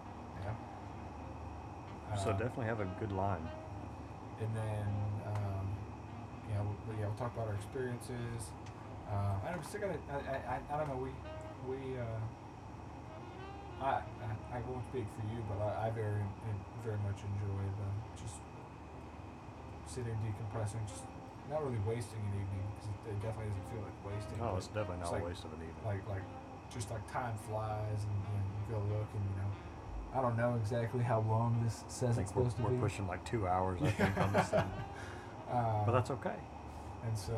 yeah. 0.44 0.54
so 2.16 2.30
Uh, 2.30 2.32
definitely 2.32 2.66
have 2.66 2.80
a 2.80 2.86
good 3.00 3.12
line. 3.12 3.46
and 4.40 4.48
then 4.56 4.86
um, 5.26 5.68
you 6.48 6.54
know, 6.54 6.66
we, 6.88 6.94
yeah, 7.00 7.06
we'll 7.06 7.16
talk 7.16 7.34
about 7.34 7.48
our 7.48 7.54
experiences. 7.54 8.52
Uh, 9.10 9.34
I 9.46 9.50
don't, 9.50 9.58
we 9.60 9.64
still 9.66 9.80
gotta, 9.80 9.98
I, 10.10 10.16
I, 10.16 10.56
I- 10.56 10.74
I 10.74 10.78
don't 10.78 10.88
know, 10.88 10.96
we, 10.96 11.10
we, 11.68 11.98
uh, 11.98 12.04
I, 13.80 14.02
I, 14.02 14.58
I 14.58 14.58
won't 14.66 14.82
speak 14.90 15.06
for 15.14 15.24
you, 15.30 15.38
but 15.48 15.58
I, 15.62 15.86
I 15.86 15.90
very, 15.90 16.22
very 16.84 16.98
much 17.06 17.22
enjoy 17.22 17.62
uh, 17.78 17.86
just 18.18 18.36
sitting, 19.86 20.16
decompressing, 20.26 20.82
just 20.88 21.04
not 21.50 21.62
really 21.64 21.80
wasting 21.86 22.18
an 22.20 22.34
evening 22.42 22.66
because 22.74 22.88
it, 22.90 22.98
it 23.14 23.18
definitely 23.22 23.50
doesn't 23.54 23.68
feel 23.72 23.82
like 23.86 23.98
wasting. 24.04 24.36
Oh, 24.42 24.56
it's 24.58 24.66
definitely 24.68 25.00
it's 25.00 25.10
not 25.10 25.16
like- 25.16 25.22
a 25.22 25.30
waste 25.30 25.44
of 25.44 25.52
an 25.54 25.62
evening. 25.62 25.84
like 25.86 26.02
like 26.08 26.26
just 26.74 26.90
like 26.90 27.00
time 27.10 27.32
flies 27.48 28.00
and, 28.04 28.18
and 28.34 28.44
you 28.44 28.74
go 28.74 28.78
look 28.92 29.08
and 29.16 29.24
you 29.24 29.36
know 29.40 29.50
I 30.14 30.20
don't 30.20 30.36
know 30.36 30.56
exactly 30.60 31.02
how 31.02 31.20
long 31.28 31.60
this 31.64 31.84
says 31.88 32.18
it's 32.18 32.28
supposed 32.30 32.56
to 32.56 32.62
be. 32.62 32.68
we're 32.74 32.80
pushing 32.80 33.06
like 33.06 33.24
two 33.24 33.46
hours, 33.46 33.80
I 33.82 33.90
think, 33.90 34.18
on 34.18 34.32
this 34.32 34.48
thing. 34.48 34.64
Uh, 35.50 35.86
But 35.86 35.92
that's 35.92 36.10
okay. 36.10 36.36
and 37.06 37.16
so 37.16 37.32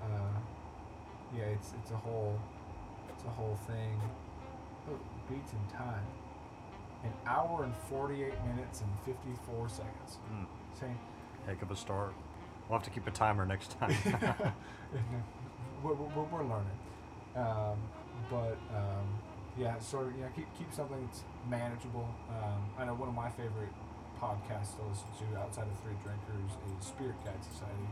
uh, 0.00 0.38
yeah, 1.36 1.46
it's 1.46 1.72
it's 1.82 1.90
a 1.90 1.96
whole 1.96 2.38
it's 3.10 3.24
a 3.24 3.28
whole 3.30 3.58
thing. 3.66 4.00
Beats 5.28 5.52
in 5.52 5.76
time. 5.76 6.06
An 7.04 7.12
hour 7.26 7.64
and 7.64 7.74
forty 7.88 8.24
eight 8.24 8.44
minutes 8.46 8.80
and 8.80 8.90
fifty 9.04 9.38
four 9.46 9.68
seconds. 9.68 10.18
Mm, 10.32 10.46
Same. 10.78 10.98
heck 11.46 11.62
of 11.62 11.70
a 11.70 11.76
start. 11.76 12.14
We'll 12.68 12.78
have 12.78 12.84
to 12.86 12.90
keep 12.90 13.06
a 13.06 13.10
timer 13.12 13.46
next 13.46 13.78
time. 13.78 13.94
we're, 15.82 15.94
we're, 15.94 16.24
we're 16.24 16.42
learning. 16.42 16.78
Um, 17.36 17.78
but 18.30 18.56
um, 18.74 19.06
yeah, 19.58 19.78
sort 19.78 20.08
of 20.08 20.18
yeah, 20.18 20.28
keep 20.34 20.46
keep 20.58 20.72
something 20.72 20.98
that's 21.06 21.22
manageable. 21.48 22.08
Um, 22.30 22.62
I 22.78 22.84
know 22.84 22.94
one 22.94 23.08
of 23.08 23.14
my 23.14 23.30
favorite 23.30 23.72
podcasts 24.20 24.74
to 24.80 24.82
listen 24.88 25.08
to 25.20 25.38
outside 25.38 25.68
of 25.68 25.76
Three 25.84 25.96
Drinkers 26.02 26.52
is 26.80 26.86
Spirit 26.86 27.16
Guide 27.24 27.38
Society. 27.44 27.88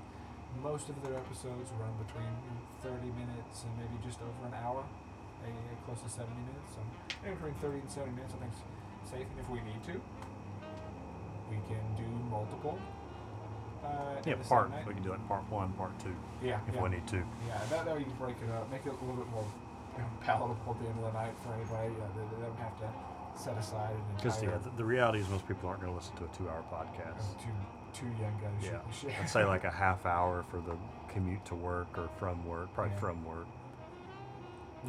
Most 0.63 0.89
of 0.89 0.97
their 1.03 1.19
episodes 1.19 1.71
run 1.77 1.93
between 1.99 2.31
30 2.81 2.95
minutes 3.19 3.67
and 3.67 3.73
maybe 3.77 3.99
just 4.07 4.23
over 4.23 4.47
an 4.49 4.55
hour, 4.55 4.85
eh, 5.53 5.77
close 5.85 6.01
to 6.03 6.09
70 6.09 6.33
minutes. 6.33 6.71
So 6.75 6.81
maybe 7.23 7.35
between 7.37 7.55
30 7.61 7.81
and 7.85 7.91
70 7.91 8.13
minutes, 8.17 8.33
I 8.35 8.39
think 8.41 8.53
is 8.53 8.63
safe. 9.11 9.27
And 9.29 9.39
if 9.41 9.49
we 9.51 9.61
need 9.63 9.83
to, 9.93 9.97
we 11.51 11.59
can 11.69 11.83
do 11.97 12.07
multiple. 12.31 12.79
Uh, 13.85 14.17
yeah, 14.25 14.35
part. 14.49 14.71
We 14.89 14.95
can 14.95 15.03
do 15.03 15.11
like 15.13 15.27
part 15.29 15.45
one, 15.53 15.73
part 15.77 15.93
two, 16.01 16.15
Yeah, 16.41 16.59
if 16.69 16.75
yeah. 16.75 16.83
we 16.83 16.89
need 16.89 17.07
to. 17.09 17.21
Yeah, 17.47 17.61
that, 17.69 17.85
that 17.85 17.93
way 17.93 18.01
you 18.01 18.09
can 18.09 18.17
break 18.17 18.37
it 18.41 18.49
up, 18.51 18.71
make 18.73 18.81
it 18.87 18.89
a 18.89 18.97
little 19.05 19.21
bit 19.21 19.29
more 19.29 19.45
you 19.93 20.01
know, 20.01 20.09
palatable 20.25 20.73
at 20.73 20.81
the 20.81 20.89
end 20.89 20.99
of 21.05 21.13
the 21.13 21.13
night 21.13 21.37
for 21.45 21.53
anybody. 21.53 21.93
Yeah, 21.93 22.09
they, 22.17 22.25
they 22.33 22.41
don't 22.49 22.57
have 22.65 22.77
to 22.81 22.89
set 23.37 23.59
aside 23.59 23.93
an 23.93 24.01
Because 24.17 24.43
yeah, 24.43 24.57
the, 24.57 24.71
the 24.77 24.85
reality 24.85 25.19
is 25.21 25.29
most 25.29 25.47
people 25.47 25.69
aren't 25.69 25.83
going 25.83 25.93
to 25.93 25.99
listen 25.99 26.17
to 26.17 26.25
a 26.25 26.29
two-hour 26.33 26.65
podcast. 26.73 27.21
of 27.21 27.37
two 27.45 27.53
two 27.93 28.07
young 28.21 28.35
guys 28.43 28.71
Yeah. 29.05 29.11
I'd 29.21 29.29
say 29.29 29.45
like 29.45 29.65
a 29.69 29.71
half 29.71 30.05
hour 30.07 30.45
for 30.51 30.57
the 30.59 30.75
commute 31.13 31.45
to 31.47 31.55
work 31.55 31.87
or 31.97 32.09
from 32.19 32.45
work, 32.47 32.73
probably 32.75 32.93
Yeah. 32.95 33.01
from 33.01 33.25
work. 33.25 33.47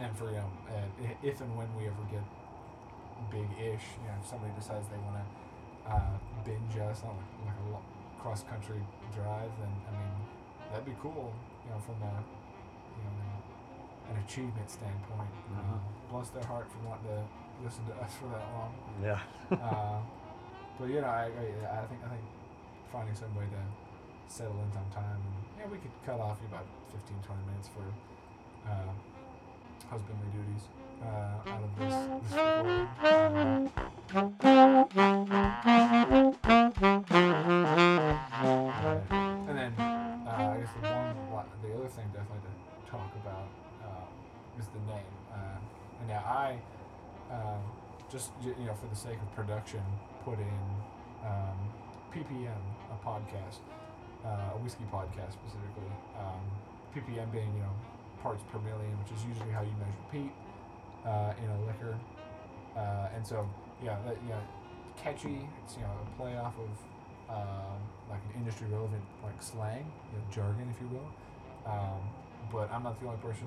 And 0.02 0.18
for 0.18 0.26
you 0.32 0.38
know, 0.38 0.52
uh, 0.70 1.14
if 1.24 1.42
and 1.42 1.56
when 1.58 1.68
we 1.78 1.88
ever 1.88 2.04
get 2.12 2.24
big-ish, 3.32 3.86
you 4.02 4.08
know, 4.08 4.18
if 4.22 4.28
somebody 4.28 4.52
decides 4.58 4.86
they 4.92 5.00
want 5.08 5.18
to 5.22 5.26
uh, 5.92 6.16
binge 6.44 6.76
us 6.82 7.02
on 7.04 7.16
like, 7.16 7.54
like 7.54 7.60
a 7.68 7.72
lo- 7.72 7.88
cross-country 8.22 8.82
drive, 9.16 9.52
then 9.62 9.72
I 9.88 9.92
mean, 9.96 10.14
that'd 10.72 10.86
be 10.86 10.96
cool. 11.02 11.32
You 11.66 11.72
know, 11.72 11.80
from 11.86 11.98
a 12.04 12.14
you 12.20 13.04
know 13.06 14.14
an 14.14 14.18
achievement 14.24 14.70
standpoint. 14.70 15.32
Uh, 15.50 15.58
Mhm. 15.62 15.80
bless 16.12 16.30
their 16.30 16.46
heart 16.46 16.68
for 16.70 16.78
wanting 16.88 17.08
to 17.10 17.20
listen 17.64 17.86
to 17.90 17.96
us 17.98 18.14
for 18.16 18.28
that 18.30 18.46
long. 18.54 18.72
Yeah. 19.02 19.20
uh, 19.58 20.00
but 20.80 20.90
you 20.90 21.02
know, 21.02 21.08
I, 21.10 21.26
I, 21.32 21.46
I 21.82 21.86
think 21.90 22.02
I 22.06 22.10
think 22.14 22.26
finding 22.92 23.16
some 23.16 23.34
way 23.36 23.46
to 23.50 23.62
settle 24.28 24.54
in 24.62 24.72
some 24.74 24.86
time, 24.94 25.18
and 25.18 25.36
yeah, 25.58 25.66
we 25.72 25.78
could 25.78 25.92
cut 26.06 26.20
off 26.20 26.38
about 26.50 26.66
15, 26.94 27.18
20 27.26 27.42
minutes 27.50 27.70
for 27.74 27.86
uh, 28.70 28.92
husbandly 29.90 30.28
duties 30.34 30.64
uh, 31.02 31.52
out 31.52 31.62
of. 31.64 31.70
Uh, 38.46 39.00
and 39.48 39.58
then 39.58 39.74
uh, 39.80 40.30
I 40.30 40.58
guess 40.60 40.70
the 40.82 40.88
one, 40.90 41.46
the 41.62 41.74
other 41.76 41.88
thing 41.88 42.06
definitely 42.14 42.40
to 42.46 42.92
talk 42.92 43.12
about 43.24 43.48
um, 43.84 44.10
is 44.60 44.68
the 44.68 44.80
name. 44.92 45.14
Uh, 45.32 45.58
and 46.00 46.08
now 46.10 46.24
I, 46.26 46.60
um, 47.32 47.62
just 48.12 48.32
you 48.44 48.54
know, 48.66 48.74
for 48.74 48.88
the 48.88 48.96
sake 48.96 49.18
of 49.22 49.36
production, 49.36 49.82
put 50.24 50.40
in 50.40 50.66
um, 51.26 51.58
PPM, 52.14 52.62
a 52.92 52.98
podcast, 53.06 53.60
uh, 54.26 54.56
a 54.56 54.58
whiskey 54.64 54.86
podcast 54.92 55.34
specifically. 55.34 55.92
Um, 56.18 56.42
PPM 56.96 57.32
being 57.32 57.52
you 57.54 57.60
know 57.60 57.76
parts 58.26 58.42
per 58.50 58.58
million, 58.66 58.90
which 59.06 59.14
is 59.14 59.22
usually 59.30 59.54
how 59.54 59.62
you 59.62 59.76
measure 59.78 60.06
peat 60.10 60.34
uh, 61.06 61.38
in 61.38 61.46
a 61.54 61.60
liquor. 61.70 61.94
Uh, 62.74 63.14
and 63.14 63.22
so 63.22 63.46
yeah, 63.86 64.02
that, 64.02 64.18
catchy. 64.98 65.46
It's 65.62 65.78
you 65.78 65.84
know 65.86 65.94
a 65.94 66.08
play 66.18 66.34
off 66.38 66.58
of 66.58 66.72
um, 67.30 67.78
like 68.10 68.24
an 68.34 68.42
industry 68.42 68.66
relevant 68.74 69.06
like 69.22 69.38
slang, 69.38 69.86
you 70.10 70.18
know, 70.18 70.26
jargon, 70.34 70.66
if 70.74 70.82
you 70.82 70.90
will. 70.90 71.10
Um, 71.70 72.02
but 72.52 72.72
I'm 72.74 72.82
not 72.82 72.98
the 73.00 73.06
only 73.06 73.22
person 73.22 73.46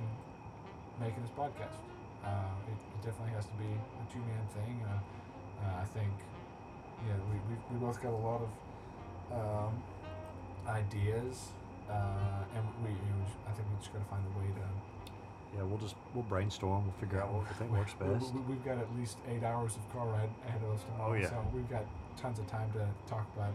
making 1.01 1.23
this 1.27 1.35
podcast. 1.35 1.83
Uh, 2.23 2.71
it, 2.71 2.79
it 2.79 3.01
definitely 3.03 3.35
has 3.35 3.47
to 3.51 3.57
be 3.59 3.67
a 3.67 4.05
two 4.13 4.23
man 4.23 4.45
thing. 4.55 4.79
Uh, 4.87 5.83
I 5.83 5.87
think 5.91 6.15
yeah, 7.07 7.19
we, 7.31 7.37
we, 7.51 7.55
we 7.73 7.77
both 7.83 8.01
got 8.03 8.13
a 8.15 8.23
lot 8.23 8.43
of 8.47 8.51
um, 9.35 9.83
ideas, 10.67 11.51
uh, 11.91 12.55
and 12.57 12.65
we 12.85 12.91
you 12.91 13.13
know, 13.19 13.27
I 13.49 13.53
think 13.53 13.67
we 13.69 13.77
just 13.81 13.93
got 13.93 14.01
to 14.05 14.11
find 14.11 14.25
a 14.25 14.39
way 14.39 14.47
to. 14.47 14.67
Yeah, 15.57 15.63
we'll 15.65 15.79
just 15.79 15.95
we'll 16.15 16.25
brainstorm. 16.25 16.85
We'll 16.85 17.01
figure 17.01 17.23
out 17.23 17.33
what 17.33 17.49
we 17.49 17.55
think 17.55 17.73
works 17.73 17.95
best. 17.95 18.35
We, 18.35 18.41
we've 18.53 18.65
got 18.65 18.79
at 18.79 18.89
least 18.99 19.17
eight 19.29 19.43
hours 19.43 19.77
of 19.77 19.83
car 19.93 20.07
ride 20.07 20.29
ahead 20.47 20.61
of 20.63 20.75
us 20.77 20.85
tomorrow, 20.85 21.13
Oh, 21.13 21.15
yeah. 21.15 21.31
so 21.31 21.45
we've 21.55 21.69
got 21.71 21.85
tons 22.21 22.39
of 22.39 22.47
time 22.47 22.71
to 22.73 22.87
talk 23.09 23.27
about 23.35 23.55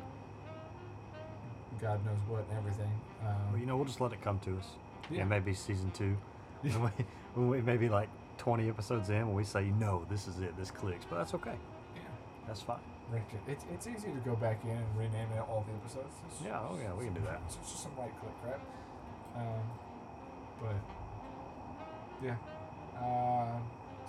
God 1.82 2.04
knows 2.06 2.18
what 2.28 2.46
and 2.50 2.58
everything. 2.58 2.92
Um, 3.26 3.36
Well, 3.52 3.60
you 3.60 3.66
know, 3.66 3.76
we'll 3.76 3.86
just 3.86 4.02
let 4.02 4.12
it 4.14 4.22
come 4.22 4.40
to 4.40 4.58
us. 4.58 4.66
Yeah. 5.12 5.22
And 5.22 5.30
maybe 5.30 5.54
season 5.54 5.92
two. 5.92 6.16
When, 6.64 6.82
we, 6.82 7.06
when 7.36 7.50
we 7.50 7.62
maybe 7.62 7.90
like 7.90 8.08
20 8.38 8.70
episodes 8.70 9.10
in, 9.10 9.28
when 9.28 9.36
we 9.36 9.44
say, 9.44 9.66
no, 9.80 10.06
this 10.10 10.28
is 10.30 10.40
it, 10.40 10.56
this 10.58 10.72
clicks. 10.72 11.06
But 11.10 11.18
that's 11.18 11.34
okay. 11.34 11.56
yeah. 11.96 12.02
That's 12.48 12.62
fine. 12.62 12.78
Rick, 13.12 13.30
It's, 13.48 13.66
it's 13.72 13.86
easy 13.88 14.10
to 14.10 14.22
go 14.26 14.36
back 14.36 14.64
in 14.64 14.72
and 14.74 14.88
rename 14.98 15.30
it 15.36 15.44
all 15.46 15.66
the 15.68 15.74
episodes. 15.78 16.16
It's 16.26 16.42
Yeah, 16.42 16.60
oh, 16.64 16.78
yeah, 16.82 16.94
we 16.94 17.06
can 17.06 17.14
do 17.14 17.22
that. 17.28 17.42
It's 17.46 17.56
just 17.62 17.84
some 17.84 17.94
right 18.00 18.14
click, 18.18 18.34
right? 18.42 18.64
Um, 19.38 19.64
but 20.62 20.78
yeah. 22.24 22.38
Uh, 22.98 23.60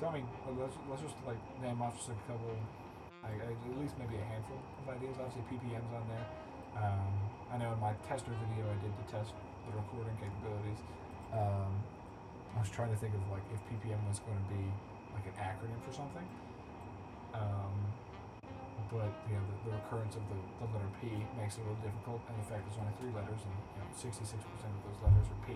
so 0.01 0.09
I 0.09 0.13
mean, 0.21 0.27
let- 0.47 0.57
let's, 0.57 0.77
let's 0.89 1.03
just 1.03 1.17
like 1.27 1.41
name 1.61 1.83
off 1.83 1.97
just 1.99 2.11
a 2.11 2.19
couple, 2.25 2.55
like, 3.25 3.41
at 3.41 3.79
least 3.81 3.99
maybe 3.99 4.17
a 4.17 4.25
handful 4.25 4.57
of 4.57 4.89
ideas. 4.95 5.17
Obviously, 5.21 5.45
PPM's 5.53 5.93
on 5.93 6.05
there. 6.09 6.27
Um, 6.81 7.13
I 7.53 7.59
know 7.59 7.73
in 7.73 7.81
my 7.81 7.93
tester 8.09 8.33
video 8.35 8.65
I 8.67 8.77
did 8.83 8.91
to 8.91 9.05
test 9.11 9.35
the 9.69 9.73
recording 9.77 10.17
capabilities. 10.19 10.81
Um, 11.33 11.71
I 12.57 12.61
was 12.63 12.71
trying 12.71 12.91
to 12.91 12.99
think 12.99 13.15
of 13.15 13.23
like 13.31 13.43
if 13.53 13.61
PPM 13.69 13.99
was 14.09 14.19
going 14.23 14.39
to 14.39 14.49
be 14.51 14.65
like 15.15 15.27
an 15.29 15.37
acronym 15.39 15.79
for 15.83 15.93
something. 15.93 16.27
Um, 17.35 17.75
but 18.91 19.11
you 19.27 19.35
know 19.35 19.45
the, 19.51 19.71
the 19.71 19.73
recurrence 19.77 20.15
of 20.15 20.25
the, 20.31 20.39
the 20.63 20.67
letter 20.71 20.91
P 21.01 21.11
makes 21.39 21.59
it 21.59 21.63
a 21.63 21.71
little 21.71 21.83
difficult, 21.83 22.21
and 22.31 22.35
the 22.39 22.47
fact 22.47 22.63
there's 22.67 22.79
only 22.79 22.95
three 23.01 23.13
letters, 23.15 23.43
and 23.43 23.55
you 23.75 23.81
know 23.83 23.91
66% 23.95 24.35
of 24.39 24.83
those 24.87 25.01
letters 25.03 25.27
are 25.31 25.41
P, 25.47 25.51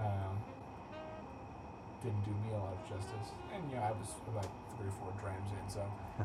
um, 0.00 0.34
didn't 2.04 2.24
do 2.24 2.34
me 2.44 2.52
a 2.52 2.60
lot 2.60 2.76
of 2.76 2.82
justice. 2.84 3.32
And 3.52 3.62
you 3.70 3.76
know 3.76 3.88
I 3.88 3.92
was 3.96 4.10
about 4.28 4.48
three 4.76 4.88
or 4.88 4.96
four 5.00 5.12
drams 5.20 5.50
in, 5.52 5.66
so 5.68 5.84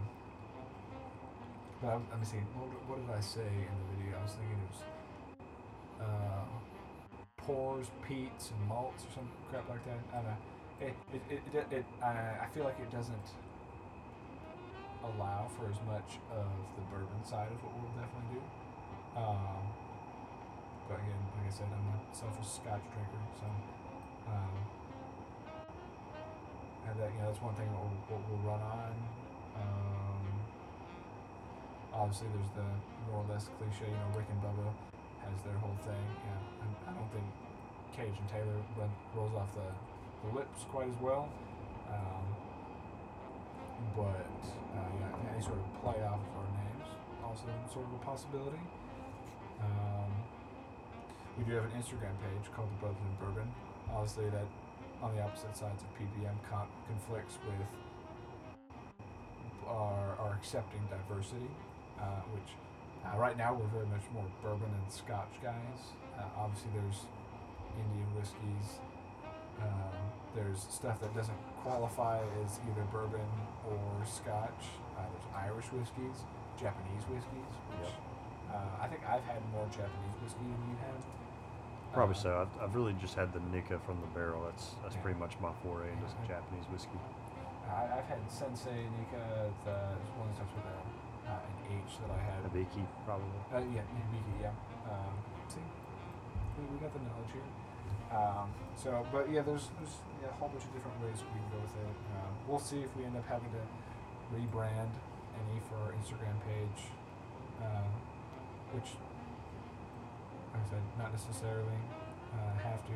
but 1.81 1.87
I, 1.87 1.93
let 2.11 2.19
me 2.19 2.25
see. 2.25 2.43
What, 2.55 2.67
what 2.87 2.97
did 2.99 3.11
I 3.15 3.23
say 3.23 3.47
in 3.47 3.75
the 3.79 3.87
video? 3.95 4.19
I 4.19 4.23
was 4.23 4.35
thinking 4.35 4.59
it 4.59 4.71
was 4.71 4.81
uh, 6.01 6.43
pores, 7.37 7.87
peats, 8.07 8.51
and 8.51 8.67
malts 8.67 9.03
or 9.03 9.11
some 9.15 9.29
crap 9.49 9.67
like 9.69 9.83
that. 9.85 9.99
I 10.11 10.15
don't 10.15 10.25
know. 10.25 10.48
It, 10.79 10.95
it, 11.11 11.21
it, 11.53 11.67
it, 11.71 11.85
I, 12.01 12.43
I 12.43 12.47
feel 12.53 12.63
like 12.63 12.79
it 12.79 12.91
doesn't 12.91 13.27
allow 15.03 15.47
for 15.59 15.67
as 15.67 15.79
much 15.83 16.19
of 16.31 16.47
the 16.75 16.83
bourbon 16.87 17.19
side 17.23 17.51
of 17.51 17.59
what 17.63 17.75
we'll 17.75 17.91
definitely 17.99 18.39
do. 18.39 18.43
Um, 19.19 19.63
but 20.87 21.03
again, 21.03 21.19
like 21.35 21.51
I 21.51 21.53
said, 21.53 21.67
I'm 21.67 21.83
a 21.83 21.97
selfish 22.15 22.47
Scotch 22.47 22.85
drinker, 22.95 23.23
so 23.39 23.47
um, 24.31 24.55
and 26.87 26.95
that 26.95 27.11
you 27.11 27.19
know 27.19 27.27
that's 27.27 27.41
one 27.43 27.55
thing 27.59 27.67
what 27.75 27.91
we'll, 28.07 28.23
we'll 28.31 28.43
run 28.47 28.63
on. 28.63 28.95
Um, 29.59 30.23
obviously, 31.91 32.31
there's 32.31 32.53
the 32.55 32.67
more 33.11 33.21
or 33.21 33.27
less 33.27 33.51
cliche, 33.59 33.85
you 33.89 33.99
know, 33.99 34.15
Rick 34.15 34.31
and 34.31 34.39
Bubba 34.39 34.71
has 35.27 35.37
their 35.43 35.59
whole 35.59 35.77
thing. 35.83 36.05
Yeah, 36.23 36.63
I, 36.63 36.65
I 36.87 36.91
don't 36.95 37.11
think 37.11 37.27
Cage 37.93 38.15
and 38.15 38.29
Taylor 38.31 38.57
rolls 39.13 39.35
off 39.35 39.51
the, 39.53 39.67
the 40.25 40.35
lips 40.35 40.65
quite 40.69 40.89
as 40.89 40.99
well. 41.01 41.29
Um, 41.89 42.25
but 43.95 44.29
uh, 44.75 44.89
yeah, 44.99 45.33
any 45.33 45.41
sort 45.41 45.57
of 45.57 45.67
play 45.81 46.03
off 46.03 46.19
of 46.19 46.33
our 46.37 46.49
names 46.53 46.69
also 47.29 47.45
sort 47.71 47.85
of 47.85 47.93
a 47.93 48.03
possibility. 48.03 48.59
Um, 49.61 50.11
we 51.37 51.43
do 51.45 51.53
have 51.53 51.65
an 51.65 51.77
Instagram 51.77 52.17
page 52.25 52.49
called 52.55 52.69
the 52.73 52.79
Brothers 52.81 53.05
in 53.05 53.13
Bourbon. 53.21 53.47
Obviously, 53.93 54.29
that 54.29 54.47
on 55.01 55.15
the 55.15 55.21
opposite 55.21 55.55
sides 55.55 55.83
of 55.83 55.89
PPM 55.95 56.35
con- 56.49 56.67
conflicts 56.87 57.37
with 57.45 57.67
our, 59.67 60.17
our 60.19 60.33
accepting 60.33 60.81
diversity, 60.89 61.47
uh, 62.01 62.25
which 62.33 62.57
uh, 63.05 63.17
right 63.17 63.37
now 63.37 63.53
we're 63.53 63.71
very 63.71 63.87
much 63.87 64.03
more 64.13 64.25
bourbon 64.41 64.67
and 64.67 64.91
Scotch 64.91 65.31
guys. 65.41 65.93
Uh, 66.17 66.23
obviously, 66.35 66.71
there's 66.73 67.05
Indian 67.77 68.09
whiskeys. 68.17 68.81
Um, 69.61 69.99
there's 70.35 70.59
stuff 70.69 70.99
that 71.01 71.13
doesn't 71.15 71.37
qualify 71.63 72.19
as 72.43 72.59
either 72.69 72.83
bourbon 72.91 73.25
or 73.67 73.79
Scotch. 74.05 74.63
Uh, 74.97 75.03
there's 75.11 75.27
Irish 75.35 75.65
whiskeys, 75.73 76.23
Japanese 76.59 77.03
whiskeys, 77.09 77.51
which 77.75 77.87
Yep. 77.89 77.93
Uh, 78.49 78.81
I 78.83 78.87
think 78.87 79.01
I've 79.05 79.23
had 79.29 79.41
more 79.53 79.65
Japanese 79.69 80.15
whiskey 80.25 80.41
than 80.41 80.61
you 80.73 80.77
have. 80.89 81.01
Probably 81.93 82.15
Uh, 82.15 82.25
so. 82.25 82.29
I've, 82.41 82.53
I've 82.61 82.73
really 82.75 82.93
just 83.01 83.13
had 83.13 83.33
the 83.33 83.39
Nikka 83.53 83.77
from 83.85 84.01
the 84.01 84.07
barrel. 84.17 84.41
That's 84.45 84.73
that's 84.81 84.95
Yeah. 84.95 85.01
pretty 85.05 85.19
much 85.19 85.37
my 85.39 85.53
foray 85.61 85.89
into 85.93 86.05
Yeah. 86.25 86.37
Japanese 86.37 86.65
whiskey. 86.73 86.97
I, 87.69 88.01
I've 88.01 88.05
had 88.09 88.21
Sensei 88.29 88.89
Nikka, 88.97 89.53
the 89.65 89.77
one 90.17 90.25
that 90.33 90.35
starts 90.41 90.53
with 90.57 90.65
a, 90.65 90.77
uh, 91.29 91.45
an 91.45 91.55
H 91.77 92.01
that 92.01 92.09
I 92.09 92.17
had. 92.25 92.41
Hibiki, 92.49 92.81
probably. 93.05 93.29
Uh, 93.53 93.61
yeah, 93.69 93.85
Hibiki, 93.85 94.33
yeah. 94.41 94.53
Um, 94.89 95.13
see, 95.49 95.61
we, 96.57 96.65
we 96.73 96.77
got 96.81 96.89
the 96.93 97.01
knowledge 97.05 97.29
here. 97.33 97.45
Um, 98.11 98.49
so, 98.75 99.05
but 99.11 99.29
yeah, 99.31 99.41
there's, 99.41 99.69
there's 99.77 99.95
yeah, 100.21 100.29
a 100.29 100.33
whole 100.33 100.49
bunch 100.49 100.63
of 100.63 100.73
different 100.73 100.99
ways 101.01 101.21
we 101.21 101.39
can 101.39 101.49
go 101.53 101.59
with 101.61 101.75
it. 101.77 101.95
Um, 102.17 102.33
we'll 102.47 102.59
see 102.59 102.81
if 102.81 102.95
we 102.97 103.05
end 103.05 103.15
up 103.15 103.27
having 103.27 103.51
to 103.51 103.61
rebrand 104.33 104.89
any 105.37 105.59
for 105.69 105.75
our 105.77 105.91
Instagram 105.93 106.39
page, 106.45 106.89
uh, 107.61 107.85
which, 108.73 108.89
like 110.53 110.63
I 110.65 110.69
said, 110.69 110.81
not 110.97 111.11
necessarily 111.13 111.79
uh, 112.33 112.57
have 112.63 112.81
to. 112.87 112.93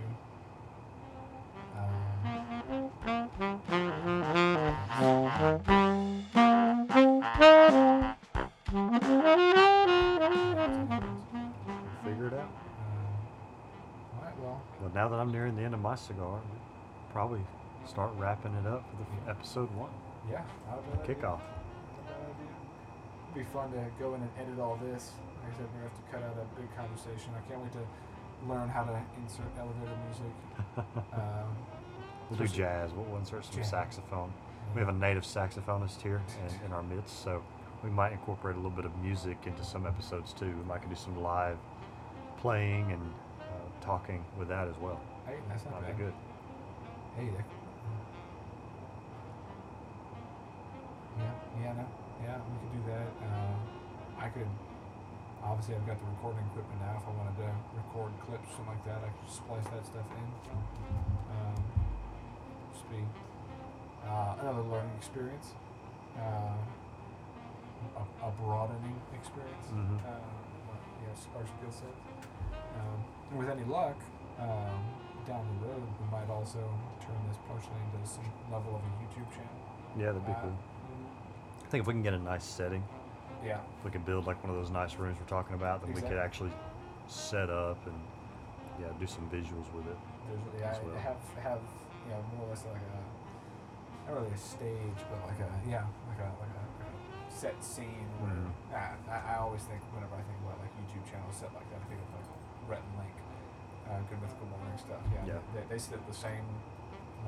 Um, 1.77 1.93
Figure 12.03 12.27
it 12.27 12.33
out. 12.33 12.62
Well, 14.43 14.61
Well, 14.81 14.91
now 14.93 15.07
that 15.07 15.19
I'm 15.19 15.31
nearing 15.31 15.55
the 15.55 15.61
end 15.63 15.73
of 15.73 15.79
my 15.81 15.95
cigar, 15.95 16.35
we 16.51 16.57
probably 17.13 17.41
start 17.87 18.11
wrapping 18.17 18.53
it 18.55 18.67
up 18.67 18.83
for 18.89 18.97
the 18.97 19.31
episode 19.31 19.69
one 19.75 19.89
yeah, 20.29 20.41
not 20.69 20.79
a 20.79 20.81
bad 20.97 21.03
idea. 21.03 21.15
kickoff. 21.15 21.39
Not 21.39 21.39
a 21.39 22.03
bad 22.07 22.19
idea. 22.35 22.53
It'd 23.31 23.35
be 23.35 23.51
fun 23.51 23.71
to 23.71 23.83
go 23.99 24.13
in 24.15 24.21
and 24.21 24.29
edit 24.39 24.59
all 24.59 24.77
this. 24.83 25.11
Like 25.43 25.53
I 25.53 25.57
said, 25.57 25.67
we're 25.73 25.79
gonna 25.79 25.89
have 25.89 25.97
to 25.97 26.11
cut 26.11 26.23
out 26.23 26.35
a 26.39 26.59
big 26.59 26.69
conversation. 26.77 27.31
I 27.35 27.41
can't 27.49 27.61
wait 27.61 27.71
to 27.73 27.83
learn 28.47 28.69
how 28.69 28.83
to 28.83 28.99
insert 29.21 29.47
elevator 29.57 29.97
music. 30.07 30.33
Um, 31.13 31.55
We'll 32.29 32.39
do 32.39 32.47
jazz. 32.47 32.91
We'll 32.93 33.17
insert 33.19 33.45
some 33.45 33.57
Jazz. 33.57 33.69
saxophone. 33.69 34.33
We 34.73 34.79
have 34.79 34.87
a 34.89 34.93
native 34.93 35.23
saxophonist 35.23 36.01
here 36.01 36.21
in, 36.61 36.65
in 36.67 36.71
our 36.73 36.81
midst, 36.81 37.21
so 37.23 37.43
we 37.83 37.89
might 37.89 38.11
incorporate 38.13 38.55
a 38.55 38.59
little 38.59 38.71
bit 38.71 38.85
of 38.85 38.97
music 38.99 39.37
into 39.45 39.63
some 39.63 39.85
episodes 39.85 40.31
too. 40.33 40.47
We 40.47 40.63
might 40.63 40.87
do 40.89 40.95
some 40.95 41.21
live 41.21 41.57
playing 42.37 42.91
and 42.93 43.01
talking 43.83 44.23
with 44.39 44.47
that 44.47 44.67
as 44.67 44.77
well. 44.79 44.99
Hey, 45.27 45.35
that's 45.49 45.65
not 45.65 45.81
Might 45.83 45.91
bad. 45.91 45.97
be 45.97 46.03
good. 46.03 46.13
Hey, 47.19 47.27
that, 47.35 47.45
yeah, 51.19 51.35
yeah, 51.61 51.73
no, 51.77 51.85
yeah, 52.23 52.37
we 52.47 52.55
could 52.63 52.73
do 52.79 52.81
that. 52.91 53.07
Uh, 53.21 53.55
I 54.23 54.27
could, 54.29 54.47
obviously, 55.43 55.75
I've 55.75 55.85
got 55.85 55.99
the 55.99 56.07
recording 56.15 56.45
equipment 56.51 56.79
now. 56.81 56.95
If 56.97 57.05
I 57.07 57.11
wanted 57.11 57.37
to 57.43 57.49
record 57.75 58.11
clips, 58.25 58.47
something 58.55 58.71
like 58.71 58.83
that, 58.87 59.03
I 59.03 59.09
could 59.11 59.25
just 59.27 59.37
splice 59.43 59.67
that 59.67 59.83
stuff 59.85 60.07
in. 60.15 60.27
Um, 61.29 61.59
just 62.73 62.87
be 62.89 63.03
uh, 64.07 64.41
another 64.41 64.63
learning 64.63 64.95
experience, 64.97 65.53
uh, 66.17 66.55
a, 67.99 68.03
a 68.27 68.29
broadening 68.41 68.95
experience. 69.13 69.67
Mhm. 69.69 69.99
Uh, 70.01 70.17
yes, 71.05 71.27
our 71.35 71.45
skill 71.45 71.71
set. 71.71 71.93
Um, 72.79 72.99
with 73.37 73.49
any 73.49 73.63
luck, 73.65 73.97
um, 74.39 74.79
down 75.27 75.45
the 75.47 75.67
road, 75.67 75.83
we 75.99 76.05
might 76.11 76.29
also 76.29 76.59
turn 76.99 77.15
this 77.27 77.37
partially 77.47 77.79
into 77.93 78.07
some 78.07 78.25
level 78.51 78.75
of 78.75 78.81
a 78.81 78.91
YouTube 79.03 79.29
channel. 79.31 79.59
Yeah, 79.97 80.07
that'd 80.11 80.25
be 80.25 80.31
Uh, 80.33 80.41
cool. 80.41 80.55
I 81.63 81.67
think 81.69 81.81
if 81.81 81.87
we 81.87 81.93
can 81.93 82.03
get 82.03 82.13
a 82.13 82.19
nice 82.19 82.43
setting, 82.43 82.83
Yeah, 83.43 83.59
if 83.77 83.83
we 83.83 83.91
can 83.91 84.03
build 84.03 84.25
like 84.25 84.41
one 84.43 84.49
of 84.51 84.55
those 84.55 84.69
nice 84.71 84.95
rooms 84.95 85.19
we're 85.19 85.25
talking 85.27 85.55
about, 85.55 85.81
then 85.81 85.91
we 85.93 86.01
could 86.01 86.17
actually 86.17 86.51
set 87.07 87.49
up 87.49 87.75
and 87.87 87.99
yeah, 88.79 88.87
do 88.99 89.05
some 89.07 89.27
visuals 89.29 89.67
with 89.75 89.85
it. 89.87 89.97
there's 90.29 90.39
yeah, 90.61 90.79
well. 90.85 90.95
have 90.95 91.19
have 91.43 91.59
you 92.07 92.11
know 92.15 92.23
more 92.37 92.47
or 92.47 92.49
less 92.51 92.63
like 92.63 92.79
a 92.79 94.11
not 94.11 94.21
really 94.21 94.31
a 94.33 94.37
stage, 94.37 94.99
but 95.11 95.19
like 95.27 95.39
a 95.43 95.51
yeah, 95.69 95.83
like 96.07 96.19
a 96.23 96.29
like 96.39 96.55
a, 96.55 96.63
set 97.29 97.57
scene 97.63 98.07
where 98.21 98.31
Mhm. 98.31 98.51
ah, 98.71 98.93
I, 99.11 99.33
I 99.33 99.35
always 99.43 99.63
think 99.67 99.81
whenever 99.91 100.15
I 100.15 100.21
think 100.23 100.39
about 100.45 100.59
like 100.63 100.71
YouTube 100.79 101.03
channels 101.09 101.35
set 101.35 101.51
like 101.53 101.67
that, 101.73 101.81
I 101.81 101.85
think 101.91 101.99
of 101.99 102.09
like 102.15 102.29
Rhett 102.69 102.83
and 102.85 102.95
Link, 103.03 103.15
uh, 103.89 103.99
Good 104.09 104.19
Mythical 104.21 104.47
Morning 104.53 104.77
stuff. 104.79 105.03
Yeah, 105.11 105.35
Yeah. 105.37 105.39
They, 105.55 105.63
they 105.75 105.79
sit 105.79 105.95
at 105.99 106.05
the 106.07 106.15
same 106.15 106.45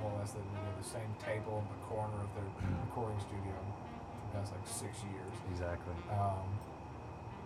more 0.02 0.12
or 0.12 0.20
less 0.20 0.36
they 0.36 0.44
they're 0.44 0.76
the 0.76 0.84
same 0.84 1.08
table 1.24 1.64
in 1.64 1.68
the 1.72 1.82
corner 1.88 2.20
of 2.20 2.28
their 2.36 2.44
recording 2.84 3.16
studio 3.24 3.56
for 3.56 4.20
the 4.28 4.32
past 4.36 4.52
like 4.52 4.68
six 4.68 4.92
years. 5.08 5.34
Exactly. 5.56 5.96
Um, 6.12 6.44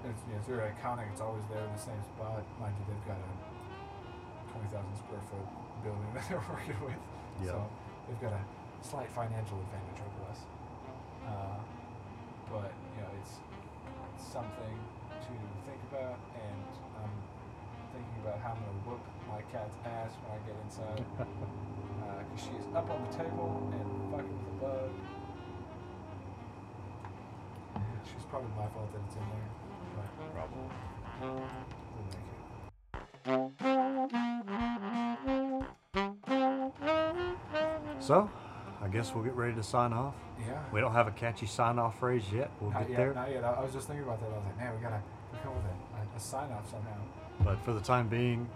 it's, 0.07 0.17
you 0.25 0.33
know, 0.33 0.39
it's 0.41 0.49
very 0.49 0.65
iconic. 0.73 1.05
It's 1.13 1.21
always 1.21 1.45
there 1.53 1.61
in 1.61 1.73
the 1.75 1.81
same 1.81 2.01
spot. 2.15 2.41
Mind 2.57 2.73
you, 2.81 2.85
they've 2.89 3.05
got 3.05 3.19
a 3.21 3.31
twenty 4.49 4.69
thousand 4.73 4.95
square 4.97 5.21
foot 5.29 5.45
building 5.85 6.09
that 6.17 6.25
they're 6.25 6.41
working 6.49 6.79
with, 6.81 6.97
Yeah. 7.43 7.53
so 7.53 7.69
they've 8.09 8.23
got 8.23 8.33
a 8.33 8.41
slight 8.81 9.11
financial 9.13 9.59
advantage 9.69 9.99
over 10.01 10.21
us. 10.33 10.39
Uh, 11.27 11.59
but 12.49 12.71
you 12.97 13.03
know, 13.05 13.11
it's, 13.21 13.37
it's 14.17 14.25
something 14.31 14.75
to 15.21 15.31
think 15.69 15.81
about, 15.93 16.17
and 16.17 16.17
I'm 16.17 16.33
thinking 16.33 16.38
about 18.23 18.39
how 18.39 18.51
I'm 18.51 18.59
gonna 18.59 18.83
whoop 18.85 19.03
my 19.27 19.41
cat's 19.51 19.75
ass 19.85 20.11
when 20.21 20.31
I 20.35 20.39
get 20.45 20.55
inside, 20.65 21.03
uh, 21.19 22.23
because 22.23 22.41
she 22.43 22.53
is 22.59 22.65
up 22.75 22.89
on 22.89 22.99
the 23.09 23.17
table 23.17 23.71
and 23.73 23.87
fucking 24.11 24.37
with 24.37 24.53
a 24.53 24.59
bug. 24.61 24.91
She's 28.05 28.25
probably 28.29 28.49
my 28.57 28.67
fault 28.67 28.91
that 28.93 29.01
it's 29.05 29.15
in 29.15 29.21
there. 29.29 29.49
But 29.95 30.07
Probably. 30.33 30.67
we'll 31.21 32.07
make 32.09 32.27
it. 37.97 38.03
So, 38.03 38.29
I 38.81 38.87
guess 38.87 39.13
we'll 39.13 39.23
get 39.23 39.35
ready 39.35 39.53
to 39.55 39.63
sign 39.63 39.93
off. 39.93 40.15
Yeah. 40.39 40.63
We 40.71 40.79
don't 40.79 40.93
have 40.93 41.07
a 41.07 41.11
catchy 41.11 41.45
sign 41.45 41.77
off 41.77 41.99
phrase 41.99 42.23
yet. 42.33 42.49
We'll 42.59 42.71
not 42.71 42.81
get 42.81 42.89
yet, 42.89 42.97
there. 42.97 43.13
Not 43.13 43.29
yet. 43.29 43.43
I, 43.43 43.53
I 43.53 43.61
was 43.63 43.73
just 43.73 43.87
thinking 43.87 44.05
about 44.05 44.19
that. 44.21 44.27
I 44.27 44.37
was 44.37 44.45
like, 44.45 44.57
man, 44.57 44.75
we 44.75 44.81
gotta 44.81 45.01
come 45.43 45.55
with 45.55 45.63
a, 45.65 46.17
a, 46.17 46.19
sign 46.19 46.51
off 46.51 46.69
somehow. 46.69 46.97
But 47.43 47.59
for 47.63 47.73
the 47.73 47.79
time 47.81 48.07
being, 48.07 48.47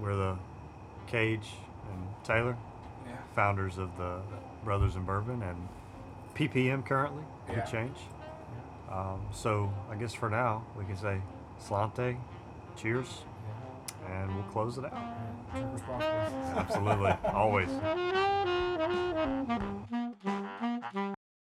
we're 0.00 0.16
the 0.16 0.36
Cage 1.06 1.48
and 1.90 2.06
Taylor, 2.24 2.56
Yeah. 3.06 3.16
founders 3.34 3.78
of 3.78 3.96
the 3.98 4.20
Brothers 4.64 4.96
in 4.96 5.04
Bourbon 5.04 5.42
and 5.42 5.68
PPM 6.34 6.84
currently. 6.84 7.24
Could 7.46 7.56
Yeah. 7.56 7.64
change. 7.64 7.96
Um, 8.90 9.20
so 9.32 9.72
I 9.90 9.96
guess 9.96 10.14
for 10.14 10.28
now 10.30 10.64
we 10.76 10.84
can 10.84 10.96
say 10.96 11.20
Slàinte, 11.60 12.16
cheers, 12.76 13.24
Yeah. 14.04 14.12
and 14.22 14.34
we'll 14.34 14.44
close 14.44 14.78
it 14.78 14.84
out. 14.84 14.92
yeah. 15.54 16.30
Absolutely, 16.56 17.12
always. 17.32 17.68